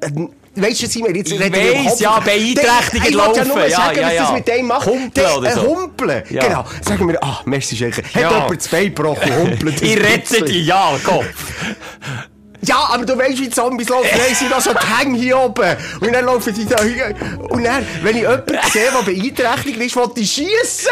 äh, 0.00 0.10
Weißt 0.62 0.80
du, 0.82 0.86
was 0.86 0.96
ich 0.96 1.02
meine? 1.02 1.18
Jetzt 1.18 1.32
Ich 1.32 1.40
weiss, 1.40 2.00
ja, 2.00 2.16
nicht- 2.16 2.24
beeinträchtigen 2.24 3.08
Ich 3.08 3.16
wollte 3.16 3.16
laufen, 3.16 3.36
ja 3.38 3.44
nur 3.44 3.66
ja, 3.66 3.76
sagen, 3.76 3.96
ja, 4.00 4.06
was 4.06 4.16
das 4.16 4.28
ja. 4.28 4.34
mit 4.34 4.48
dem 4.48 4.66
macht. 4.66 4.86
Humpeln 4.86 5.10
Der- 5.14 5.36
oder 5.38 5.50
so. 5.52 5.62
Humpeln, 5.62 6.22
Ja. 6.30 6.44
genau. 6.46 6.64
Sagen 6.82 7.08
wir, 7.08 7.22
ah, 7.24 7.40
merci 7.44 7.76
Schenker. 7.76 8.02
Hat 8.02 8.14
Ja. 8.22 8.30
jemand 8.32 8.60
das 8.60 8.68
Bein 8.68 8.84
gebrochen, 8.94 9.36
humpelt. 9.36 9.82
Ich 9.82 9.96
rette 9.96 10.42
dich, 10.44 10.66
ja, 10.66 10.98
Kopf. 11.04 11.24
Ja, 12.60 12.88
aber 12.92 13.06
du 13.06 13.16
weißt, 13.16 13.38
wie 13.40 13.48
Zombies 13.50 13.88
laufen. 13.88 14.08
Nein, 14.10 14.34
sie 14.34 14.46
noch 14.46 14.60
so 14.60 14.72
die 14.74 14.84
Hänge 14.98 15.16
hier 15.16 15.38
oben. 15.38 15.76
Und 16.00 16.12
dann 16.12 16.24
laufen 16.24 16.52
die 16.52 16.66
da 16.66 16.82
hin. 16.82 17.14
Und 17.50 17.62
dann, 17.62 17.86
wenn 18.02 18.16
ich 18.16 18.22
jemanden 18.22 18.58
sehe, 18.72 18.90
der 18.90 19.02
beeinträchtigt 19.02 19.80
ist, 19.80 19.96
will 19.96 20.10
ich 20.16 20.30
schiessen. 20.32 20.90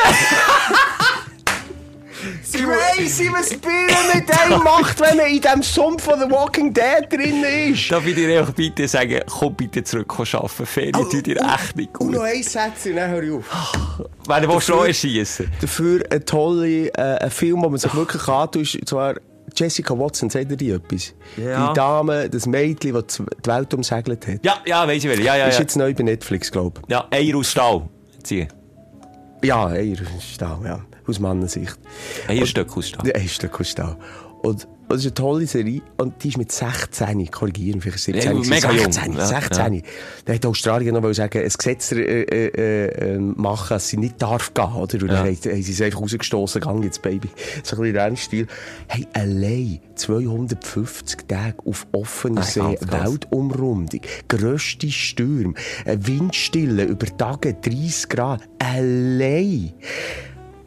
Crazy, 2.64 3.30
was 3.32 3.48
Bier 3.50 3.96
mit 4.14 4.40
einem 4.40 4.62
macht, 4.62 5.00
wenn 5.00 5.16
man 5.16 5.26
in 5.26 5.40
diesem 5.40 5.62
Sumpf 5.62 6.04
von 6.04 6.18
The 6.20 6.30
Walking 6.30 6.72
Dead 6.72 7.06
drin 7.10 7.44
ist. 7.72 7.90
Darf 7.90 8.06
ich 8.06 8.14
dir 8.14 8.40
einfach 8.40 8.52
bitte 8.54 8.88
sagen, 8.88 9.20
komm 9.26 9.54
bitte 9.54 9.84
zurück 9.84 10.12
arbeiten, 10.18 10.66
Ferien 10.66 10.92
tut 10.92 11.26
dir 11.26 11.36
echt 11.36 11.76
nicht 11.76 11.90
Und 11.98 12.08
gut. 12.08 12.14
noch 12.16 12.22
ein 12.22 12.42
Satz, 12.42 12.86
und 12.86 12.96
dann 12.96 13.10
höre 13.10 13.22
ich 13.22 13.32
auf. 13.32 13.44
Wenn 14.26 14.42
du 14.42 14.48
willst, 14.48 14.68
Dafür- 14.68 14.80
auch 14.80 14.86
erschiessen. 14.86 15.52
Dafür 15.60 16.02
ein 16.10 16.24
toller 16.24 16.64
äh, 16.64 17.30
Film, 17.30 17.62
wo 17.62 17.68
man 17.68 17.78
sich 17.78 17.94
wirklich 17.94 18.26
antut, 18.28 18.62
ist 18.74 18.88
zwar 18.88 19.14
Jessica 19.56 19.96
Watson, 19.98 20.28
sagt 20.28 20.50
ihr 20.50 20.56
die 20.56 20.70
etwas? 20.70 21.14
Ja. 21.36 21.68
Die 21.68 21.74
Dame, 21.74 22.28
das 22.28 22.46
Mädchen, 22.46 22.92
das 22.94 23.04
die 23.16 23.48
Welt 23.48 23.72
umsegelt 23.72 24.26
hat. 24.26 24.44
Ja, 24.44 24.58
ja, 24.66 24.86
weiss 24.86 25.04
ich 25.04 25.10
wieder. 25.10 25.22
Ja, 25.22 25.36
ja, 25.36 25.46
Ist 25.46 25.54
ja. 25.54 25.60
jetzt 25.62 25.76
neu 25.76 25.94
bei 25.94 26.02
Netflix, 26.02 26.50
glaube 26.50 26.80
ich. 26.84 26.90
Ja, 26.92 27.06
Eier 27.10 27.36
aus 27.36 27.50
Stahl. 27.52 27.82
Zieh. 28.22 28.48
Ja, 29.44 29.66
Eier 29.68 29.96
Stau, 30.20 30.60
ja. 30.64 30.80
Aus 31.06 31.18
Mannensicht. 31.20 31.78
Eierstöcke 32.28 32.76
aus 32.76 32.88
Stahl. 32.88 33.06
Ja, 33.06 33.14
Eierstöcke 33.14 33.60
aus 33.60 33.68
Stau. 33.70 33.96
Und 34.42 34.68
das 34.88 34.98
ist 34.98 35.06
eine 35.06 35.14
tolle 35.14 35.46
Serie. 35.48 35.82
Und 35.96 36.22
die 36.22 36.28
ist 36.28 36.36
mit 36.38 36.52
16, 36.52 37.28
korrigieren, 37.32 37.80
vielleicht 37.80 37.98
17. 37.98 38.22
Ja, 38.22 38.48
mega 38.48 38.70
jung. 38.70 38.92
16, 38.92 39.16
Ja, 39.16 39.26
16. 39.26 39.82
Da 40.24 40.32
hat 40.34 40.46
Australien 40.46 40.94
noch 40.94 41.12
sagen, 41.12 41.38
ein 41.42 41.48
Gesetz 41.48 41.90
äh, 41.90 41.96
äh, 42.22 43.14
äh, 43.14 43.18
machen, 43.18 43.70
dass 43.70 43.88
sie 43.88 43.96
nicht 43.96 44.22
darf 44.22 44.54
gehen, 44.54 44.64
oder? 44.74 44.80
Und 44.94 45.08
dann 45.08 45.10
Ja. 45.10 45.18
haben, 45.18 45.34
haben 45.34 45.62
sie 45.62 45.72
es 45.72 45.80
einfach 45.82 46.00
rausgestoßen, 46.00 46.60
gang 46.60 46.84
jetzt, 46.84 47.02
Baby. 47.02 47.28
So 47.64 47.76
ein 47.76 47.82
bisschen 47.82 47.96
Rennstil. 47.96 48.46
Hey, 48.86 49.06
allein 49.14 49.80
250 49.96 51.26
Tage 51.26 51.56
auf 51.64 51.86
offener 51.90 52.42
See. 52.44 52.60
Weltumrundung, 52.82 54.00
grösste 54.28 54.90
Stürme, 54.92 55.54
Windstille 55.84 56.84
über 56.84 57.06
Tage 57.16 57.54
30 57.54 58.08
Grad, 58.08 58.42
allein. 58.60 59.72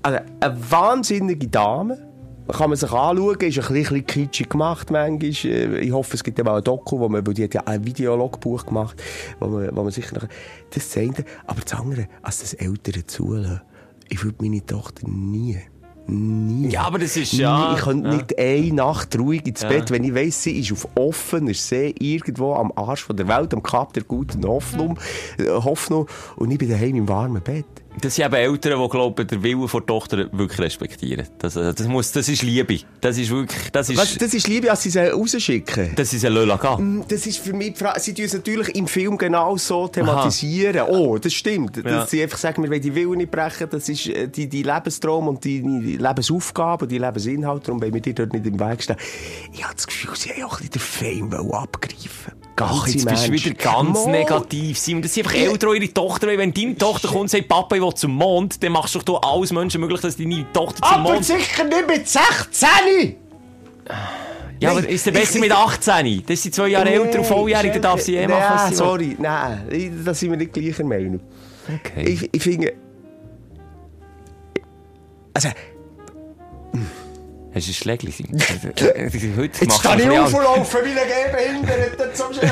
Also, 0.04 0.20
eine 0.40 0.72
wahnsinnige 0.72 1.48
Dame. 1.48 2.06
Kann 2.52 2.72
man 2.72 2.78
sich 2.78 2.92
anschauen, 2.92 3.38
ist 3.42 3.60
ein 3.70 3.74
bisschen 3.76 4.06
kitschig 4.08 4.50
gemacht 4.50 4.90
manchmal. 4.90 5.30
Äh, 5.52 5.80
Ich 5.82 5.92
hoffe, 5.92 6.16
es 6.16 6.24
gibt 6.24 6.40
eben 6.40 6.48
auch 6.48 6.56
ein 6.56 6.64
Doku, 6.64 6.98
wo 7.00 7.08
man, 7.08 7.26
weil 7.28 7.36
die 7.36 7.44
hat 7.44 7.54
ja 7.54 7.62
ein 7.66 7.86
Videologbuch 7.86 8.66
gemacht, 8.66 9.00
wo 9.40 9.48
man, 9.48 9.70
wo 9.76 9.84
man 9.84 9.92
sicher 9.92 10.16
noch, 10.20 10.28
das 10.74 10.90
zeigt, 10.90 11.24
aber 11.46 11.62
das 11.62 11.80
andere, 11.80 12.08
als 12.24 12.40
das 12.40 12.56
Eltern 12.56 13.04
zulassen, 13.06 13.62
ich 14.08 14.24
würde 14.24 14.38
meine 14.42 14.66
Tochter 14.66 15.08
nie, 15.08 15.60
nie. 16.08 16.70
Ja, 16.70 16.86
aber 16.88 16.98
das 16.98 17.16
ist 17.18 17.34
nie, 17.34 17.42
ja- 17.42 17.76
Ich 17.76 17.82
könnte 17.84 18.10
ja. 18.10 18.16
nicht 18.16 18.40
eine 18.40 18.74
Nacht 18.74 19.20
ruhig 19.20 19.46
ins 19.46 19.62
Ja. 19.62 19.70
Bett, 19.70 19.92
wenn 19.92 20.04
ich 20.04 20.16
weiss, 20.16 20.42
sie 20.42 20.60
ist 20.60 20.72
auf 20.72 20.88
offener 20.98 21.54
See, 21.54 21.94
irgendwo 22.00 22.56
am 22.56 22.72
Arsch 22.76 23.04
von 23.04 23.16
der 23.16 23.28
Welt, 23.28 23.54
am 23.54 23.62
Kap 23.62 23.94
der 23.94 24.02
guten 24.06 24.44
Hoffnung, 24.48 24.98
äh, 25.38 25.46
Hoffnung, 25.52 26.08
und 26.38 26.50
ich 26.50 26.58
bin 26.58 26.68
daheim 26.72 26.96
im 26.96 27.08
warmen 27.08 27.44
Bett. 27.44 27.66
Das 28.02 28.16
sind 28.16 28.26
eben 28.26 28.36
Eltern, 28.36 28.82
die, 28.82 28.90
glauben, 28.90 29.28
den 29.28 29.44
Willen 29.44 29.68
der 29.68 29.86
Tochter 29.86 30.30
wirklich 30.32 30.60
respektieren. 30.60 31.28
Das, 31.40 31.56
äh, 31.56 31.74
das, 31.74 31.88
muss, 31.88 32.12
das 32.12 32.30
ist 32.30 32.44
Liebe. 32.44 32.80
Das 33.02 33.18
ist 33.18 33.30
wirklich, 33.30 33.72
das 33.72 33.90
ist, 33.90 33.98
Was, 33.98 34.16
das 34.16 34.34
ist 34.34 34.48
Liebe, 34.48 34.70
als 34.70 34.84
sie 34.84 34.90
sie 34.90 35.08
rausschicken. 35.12 35.94
das 35.96 36.14
ist 36.14 36.24
ein 36.24 36.34
Löla 36.34 36.58
gehen. 36.58 37.04
Das 37.08 37.26
ist 37.26 37.40
für 37.40 37.54
mich 37.54 37.74
die 37.74 37.80
Frage. 37.80 38.00
Sie 38.00 38.14
tun 38.14 38.26
es 38.26 38.34
natürlich 38.34 38.76
im 38.76 38.88
Film 38.88 39.18
genau 39.18 39.58
so 39.58 39.88
thematisieren. 39.88 40.88
Oh, 40.88 41.18
das 41.18 41.34
stimmt. 41.34 41.78
Ja. 41.78 41.84
Dass 41.84 42.12
sie 42.12 42.22
einfach 42.22 42.38
sagen, 42.38 42.64
wir 42.64 42.70
wollen 42.70 42.82
die 42.82 42.94
Willen 42.94 43.18
nicht 43.18 43.32
brechen. 43.32 43.68
Das 43.70 43.90
ist 43.90 44.08
äh, 44.08 44.28
die, 44.28 44.48
die 44.48 44.64
Lebenstraum 44.64 45.28
und 45.28 45.44
die, 45.44 45.62
die 45.62 45.98
Lebensaufgabe 45.98 46.86
und 46.86 46.92
die 46.92 47.00
Lebensinhalt. 47.00 47.68
Darum 47.68 47.82
wollen 47.82 47.94
wir 47.94 48.02
dir 48.02 48.14
dort 48.14 48.34
nicht 48.34 48.46
im 48.46 48.60
Weg 48.60 48.84
stehen. 48.84 48.98
Ich 49.52 49.64
habe 49.64 49.76
das 49.76 49.88
Gefühl, 49.88 50.16
sie 50.16 50.30
haben 50.30 50.44
auch 50.44 50.62
ein 50.62 50.70
bisschen 50.70 51.22
den 51.22 51.30
Fame 51.30 51.52
abgreifen 51.52 52.34
Ach, 52.62 52.88
jetzt 52.88 53.06
bist 53.06 53.28
du 53.28 53.32
wieder 53.32 53.56
ganz 53.56 54.06
Mal. 54.06 54.12
negativ. 54.12 54.78
Simon, 54.78 55.02
das 55.02 55.14
sind 55.14 55.26
einfach. 55.26 55.40
Eltern, 55.40 55.76
ihre 55.76 55.94
Tochter. 55.94 56.28
Wenn 56.28 56.54
deine 56.54 56.76
Tochter 56.78 57.08
kommt 57.08 57.22
und 57.22 57.30
sagt, 57.30 57.48
Papa, 57.48 57.76
ich 57.76 57.82
will 57.82 57.94
zum 57.94 58.16
Mond, 58.16 58.62
dann 58.64 58.72
machst 58.72 58.96
du 58.96 59.00
doch 59.00 59.22
alles 59.22 59.52
Menschen 59.52 59.82
möglich, 59.82 60.02
dass 60.02 60.18
deine 60.18 60.46
Tochter 60.54 60.82
zum 60.82 60.98
Aber 60.98 61.14
Mond... 61.14 61.26
sicher 61.26 61.64
nicht 61.64 61.88
mit 61.88 62.08
16! 62.08 63.16
Ja, 64.62 64.72
aber 64.72 64.88
ist 64.88 65.08
es 65.08 65.14
besser 65.14 65.40
mit 65.40 65.52
18? 65.52 66.24
Das 66.28 66.44
sind 66.44 66.54
zwei 66.54 66.68
Jahre 66.68 66.90
älter 66.90 67.20
und 67.20 67.26
volljährig, 67.26 67.72
dann 67.74 67.82
darf 67.82 68.02
sie 68.02 68.16
eh 68.16 68.28
machen, 68.28 68.44
was 68.44 68.62
Nein, 68.62 68.70
sie 68.72 68.76
sorry, 68.76 69.16
nein, 69.18 70.02
da 70.04 70.14
sind 70.14 70.32
wir 70.32 70.38
nicht 70.38 70.52
gleicher 70.52 70.84
Meinung. 70.84 71.22
Okay. 71.68 72.04
Ich, 72.04 72.30
ich 72.34 72.44
finde... 72.44 72.74
Also, 75.34 75.50
Hast 77.54 77.66
du 77.66 77.72
ein 77.72 77.74
Schlägli, 77.74 78.12
Simon? 78.12 78.40
Heute 79.38 79.66
Jetzt 79.66 79.82
kann 79.82 80.00
ich 80.00 80.06
bisschen 80.06 80.20
auflaufen 80.22 80.80
wie 80.84 80.90
ein 80.90 81.08
Gehbehinderter 81.08 82.14
zum 82.14 82.28
Schießen. 82.32 82.50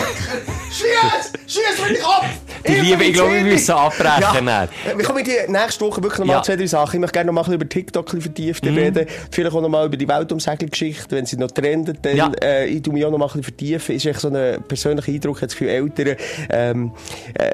Schieß! 0.71 1.31
Schieß 1.45 1.81
mir 1.87 1.93
den 1.93 2.01
Kopf! 2.01 2.25
Die 2.67 2.73
Liebe, 2.73 3.03
ich 3.05 3.13
glaube, 3.13 3.33
wir 3.35 3.41
müssen 3.43 3.71
abbrechen. 3.71 4.47
Ja. 4.47 4.67
Wir 4.95 5.05
kommen 5.05 5.23
die 5.23 5.51
nächste 5.51 5.85
Woche 5.85 6.01
wirklich 6.01 6.19
noch 6.19 6.25
mal 6.25 6.33
Ja. 6.33 6.43
zwei, 6.43 6.55
drei 6.55 6.65
Sachen. 6.65 6.95
Ich 6.95 6.99
möchte 6.99 7.13
gerne 7.13 7.27
noch 7.27 7.33
mal 7.33 7.41
ein 7.41 7.45
bisschen 7.45 7.61
über 7.61 7.69
TikTok 7.69 8.05
bisschen 8.05 8.21
vertiefter 8.21 8.75
reden. 8.75 9.05
Vielleicht 9.31 9.55
auch 9.55 9.61
noch 9.61 9.69
mal 9.69 9.85
über 9.85 9.95
die 9.97 10.07
Weltumsegelgeschichte, 10.07 11.15
wenn 11.15 11.25
sie 11.27 11.37
noch 11.37 11.51
trendet. 11.51 11.99
Dann, 12.01 12.15
Ja. 12.17 12.31
äh, 12.43 12.65
ich 12.65 12.81
tu 12.81 12.91
mich 12.91 13.05
auch 13.05 13.11
noch 13.11 13.19
mal 13.19 13.25
ein 13.25 13.27
bisschen 13.29 13.43
vertiefen. 13.43 13.95
Ist 13.95 14.05
echt 14.05 14.19
so 14.19 14.29
ein 14.29 14.61
persönlicher 14.67 15.11
Eindruck, 15.11 15.39
das 15.39 15.51
Gefühl, 15.51 15.69
Eltern, 15.69 16.15
ähm, 16.49 16.91
äh, 17.35 17.51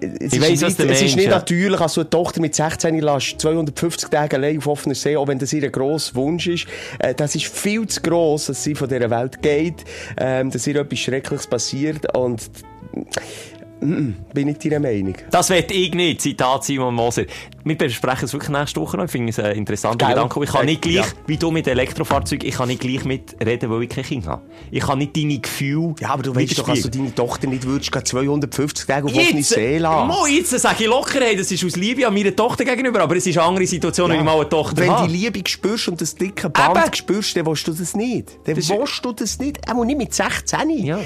es 0.00 0.32
Ich 0.32 0.40
ist 0.40 0.62
weiss, 0.62 0.78
nicht, 0.78 0.90
Es 0.90 1.02
ist 1.02 1.16
nicht 1.16 1.28
natürlich, 1.28 1.80
als 1.80 1.94
du 1.94 2.00
eine 2.00 2.10
Tochter 2.10 2.40
mit 2.40 2.54
16 2.54 2.98
lässt, 2.98 3.38
250 3.40 4.08
Tage 4.08 4.36
allein 4.36 4.58
auf 4.58 4.66
offener 4.66 4.94
See, 4.94 5.14
auch 5.16 5.28
wenn 5.28 5.38
das 5.38 5.52
ihr 5.52 5.68
grosser 5.70 6.14
Wunsch 6.14 6.46
ist. 6.48 6.66
Äh, 6.98 7.14
das 7.14 7.34
ist 7.34 7.46
viel 7.46 7.86
zu 7.86 8.00
gross, 8.00 8.46
dass 8.46 8.62
sie 8.62 8.74
von 8.74 8.88
dieser 8.88 9.10
Welt 9.10 9.42
geht, 9.42 9.84
ähm, 10.16 10.50
dass 10.50 10.66
ihr 10.66 10.76
etwas 10.76 10.98
Schreckliches 10.98 11.46
passiert 11.46 12.16
und 12.16 12.50
mm, 13.80 14.10
bin 14.32 14.46
nicht 14.46 14.64
deiner 14.64 14.80
Meinung. 14.80 15.14
Das 15.30 15.50
wird 15.50 15.70
ich 15.70 15.94
nicht, 15.94 16.20
Zitat 16.20 16.64
Simon 16.64 16.94
Moser. 16.94 17.24
Wir 17.66 17.76
besprechen 17.76 18.24
es 18.26 18.32
wirklich 18.32 18.50
nächste 18.50 18.80
Woche 18.80 18.96
noch. 18.96 19.04
Ich 19.06 19.10
finde 19.10 19.30
es 19.30 19.38
ein 19.38 19.56
interessanter. 19.56 20.06
Gedanke. 20.08 20.42
Ich 20.44 20.50
kann 20.50 20.64
nicht 20.66 20.82
gleich, 20.82 20.94
Ja. 20.94 21.04
wie 21.26 21.36
du 21.36 21.50
mit 21.50 21.66
Elektrofahrzeugen, 21.66 22.48
ich 22.48 22.54
kann 22.54 22.68
nicht 22.68 22.80
gleich 22.80 23.04
mitreden, 23.04 23.68
weil 23.70 23.82
ich 23.82 23.88
kein 23.88 24.04
Kind 24.04 24.26
habe. 24.26 24.42
Ich 24.70 24.82
kann 24.84 24.98
nicht 24.98 25.16
deine 25.16 25.38
Gefühle 25.38 25.94
Ja, 26.00 26.10
aber 26.10 26.22
du 26.22 26.34
weißt 26.34 26.58
doch, 26.58 26.66
dass 26.68 26.82
du 26.82 26.88
deine 26.90 27.14
Tochter 27.14 27.48
nicht 27.48 27.64
würdest, 27.66 27.90
gerade 27.90 28.04
250 28.04 28.86
Tage 28.86 29.06
auf 29.06 29.14
offene 29.14 29.42
See 29.42 29.78
lassen. 29.78 30.06
Mo, 30.08 30.26
jetzt 30.26 30.50
sage 30.50 30.84
ich 30.84 30.86
locker, 30.88 31.20
hey, 31.20 31.36
das 31.36 31.50
ist 31.50 31.64
aus 31.64 31.76
Liebe 31.76 32.06
an 32.06 32.14
meiner 32.14 32.34
Tochter 32.34 32.64
gegenüber, 32.64 33.00
aber 33.00 33.16
es 33.16 33.26
ist 33.26 33.36
eine 33.36 33.46
andere 33.46 33.66
Situation, 33.66 34.10
wenn 34.10 34.18
ich 34.18 34.24
mal 34.24 34.36
eine 34.38 34.48
Tochter 34.48 34.76
Wenn 34.78 34.88
du 34.90 35.06
die 35.08 35.12
Liebe 35.24 35.40
spürst 35.48 35.88
und 35.88 36.00
das 36.00 36.14
dicke 36.14 36.48
Band 36.48 36.76
Eben. 36.76 36.94
spürst, 36.94 37.36
dann 37.36 37.46
willst 37.46 37.66
du 37.66 37.72
das 37.72 37.96
nicht. 37.96 38.30
Dann 38.44 38.54
Das 38.54 38.68
willst 38.68 39.04
du 39.04 39.12
das 39.12 39.38
nicht. 39.38 39.58
Auch 39.68 39.84
nicht 39.84 39.98
mit 39.98 40.14
16. 40.14 40.70
Ja. 40.84 41.00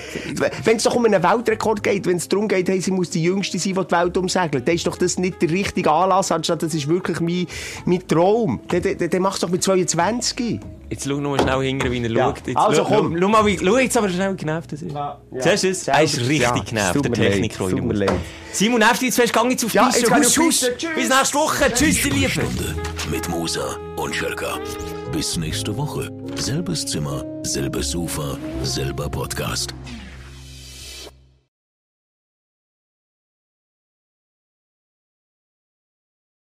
Wenn 0.64 0.76
es 0.76 0.82
doch 0.82 0.94
um 0.94 1.04
einen 1.06 1.22
Weltrekord 1.22 1.82
geht, 1.82 2.06
wenn 2.06 2.16
es 2.18 2.28
darum 2.28 2.48
geht, 2.48 2.68
hey, 2.68 2.80
sie 2.80 2.90
muss 2.90 3.10
die 3.10 3.22
Jüngste 3.22 3.58
sein, 3.58 3.74
die 3.74 3.80
die 3.86 3.90
Welt 3.92 4.16
umsegelt, 4.16 4.66
dann 4.68 4.74
ist 4.74 4.86
doch 4.86 4.96
das 4.96 5.18
nicht 5.18 5.40
der 5.40 5.50
richtige 5.50 5.90
Anlass, 5.90 6.30
anstatt 6.32 6.49
das 6.56 6.74
ist 6.74 6.88
wirklich 6.88 7.20
mein, 7.20 7.46
mein 7.84 8.06
Traum. 8.06 8.60
Dann, 8.68 8.82
dann, 8.82 9.10
dann 9.10 9.22
machst 9.22 9.42
du 9.42 9.46
doch 9.46 9.52
mit 9.52 9.62
22. 9.62 10.60
Jetzt 10.90 11.06
schau 11.08 11.14
nur 11.20 11.38
schnell 11.38 11.62
hinter, 11.62 11.90
wie 11.90 12.02
er 12.02 12.10
Ja. 12.10 12.24
schaut. 12.26 12.46
Jetzt, 12.46 12.56
Also, 12.56 12.82
schau, 12.84 12.96
komm. 12.96 13.16
Schau, 13.20 13.28
mal, 13.28 13.46
wie, 13.46 13.58
schau 13.58 13.78
jetzt 13.78 13.96
aber 13.96 14.08
schnell, 14.08 14.32
wie 14.32 14.36
genervt 14.36 14.72
das 14.72 14.82
ist. 14.82 14.94
Siehst 15.38 15.62
du 15.64 15.68
es? 15.68 15.88
Er 15.88 16.02
ist 16.02 16.18
richtig 16.18 16.40
Ja, 16.40 16.54
es 16.56 16.64
genervt, 16.68 17.04
der 17.04 17.12
Techniker. 17.12 17.64
es 17.66 17.70
tut 17.70 17.84
mir 17.84 17.94
leid. 17.94 18.10
Simon, 18.52 18.78
nervt 18.80 19.00
dich 19.00 19.08
jetzt 19.08 19.16
fest, 19.20 19.32
geh 19.32 19.48
jetzt 19.50 19.64
auf 19.64 19.70
die 19.70 19.76
Ja, 19.76 19.86
Piste. 19.86 20.00
jetzt. 20.12 20.34
Tschüss. 20.34 20.70
Bis 20.96 21.08
nächste 21.08 21.34
Woche. 21.38 21.72
Tschüss, 21.72 22.02
die 22.02 22.10
Liebe. 22.10 22.30
Stunde 22.30 22.74
mit 23.10 23.28
Musa 23.28 23.76
und 23.96 24.14
Schelka. 24.14 24.58
Bis 25.12 25.36
nächste 25.36 25.76
Woche. 25.76 26.10
Selbes 26.36 26.86
Zimmer, 26.86 27.24
selbes 27.42 27.90
Sofa, 27.90 28.36
selber 28.62 29.08
Podcast. 29.08 29.72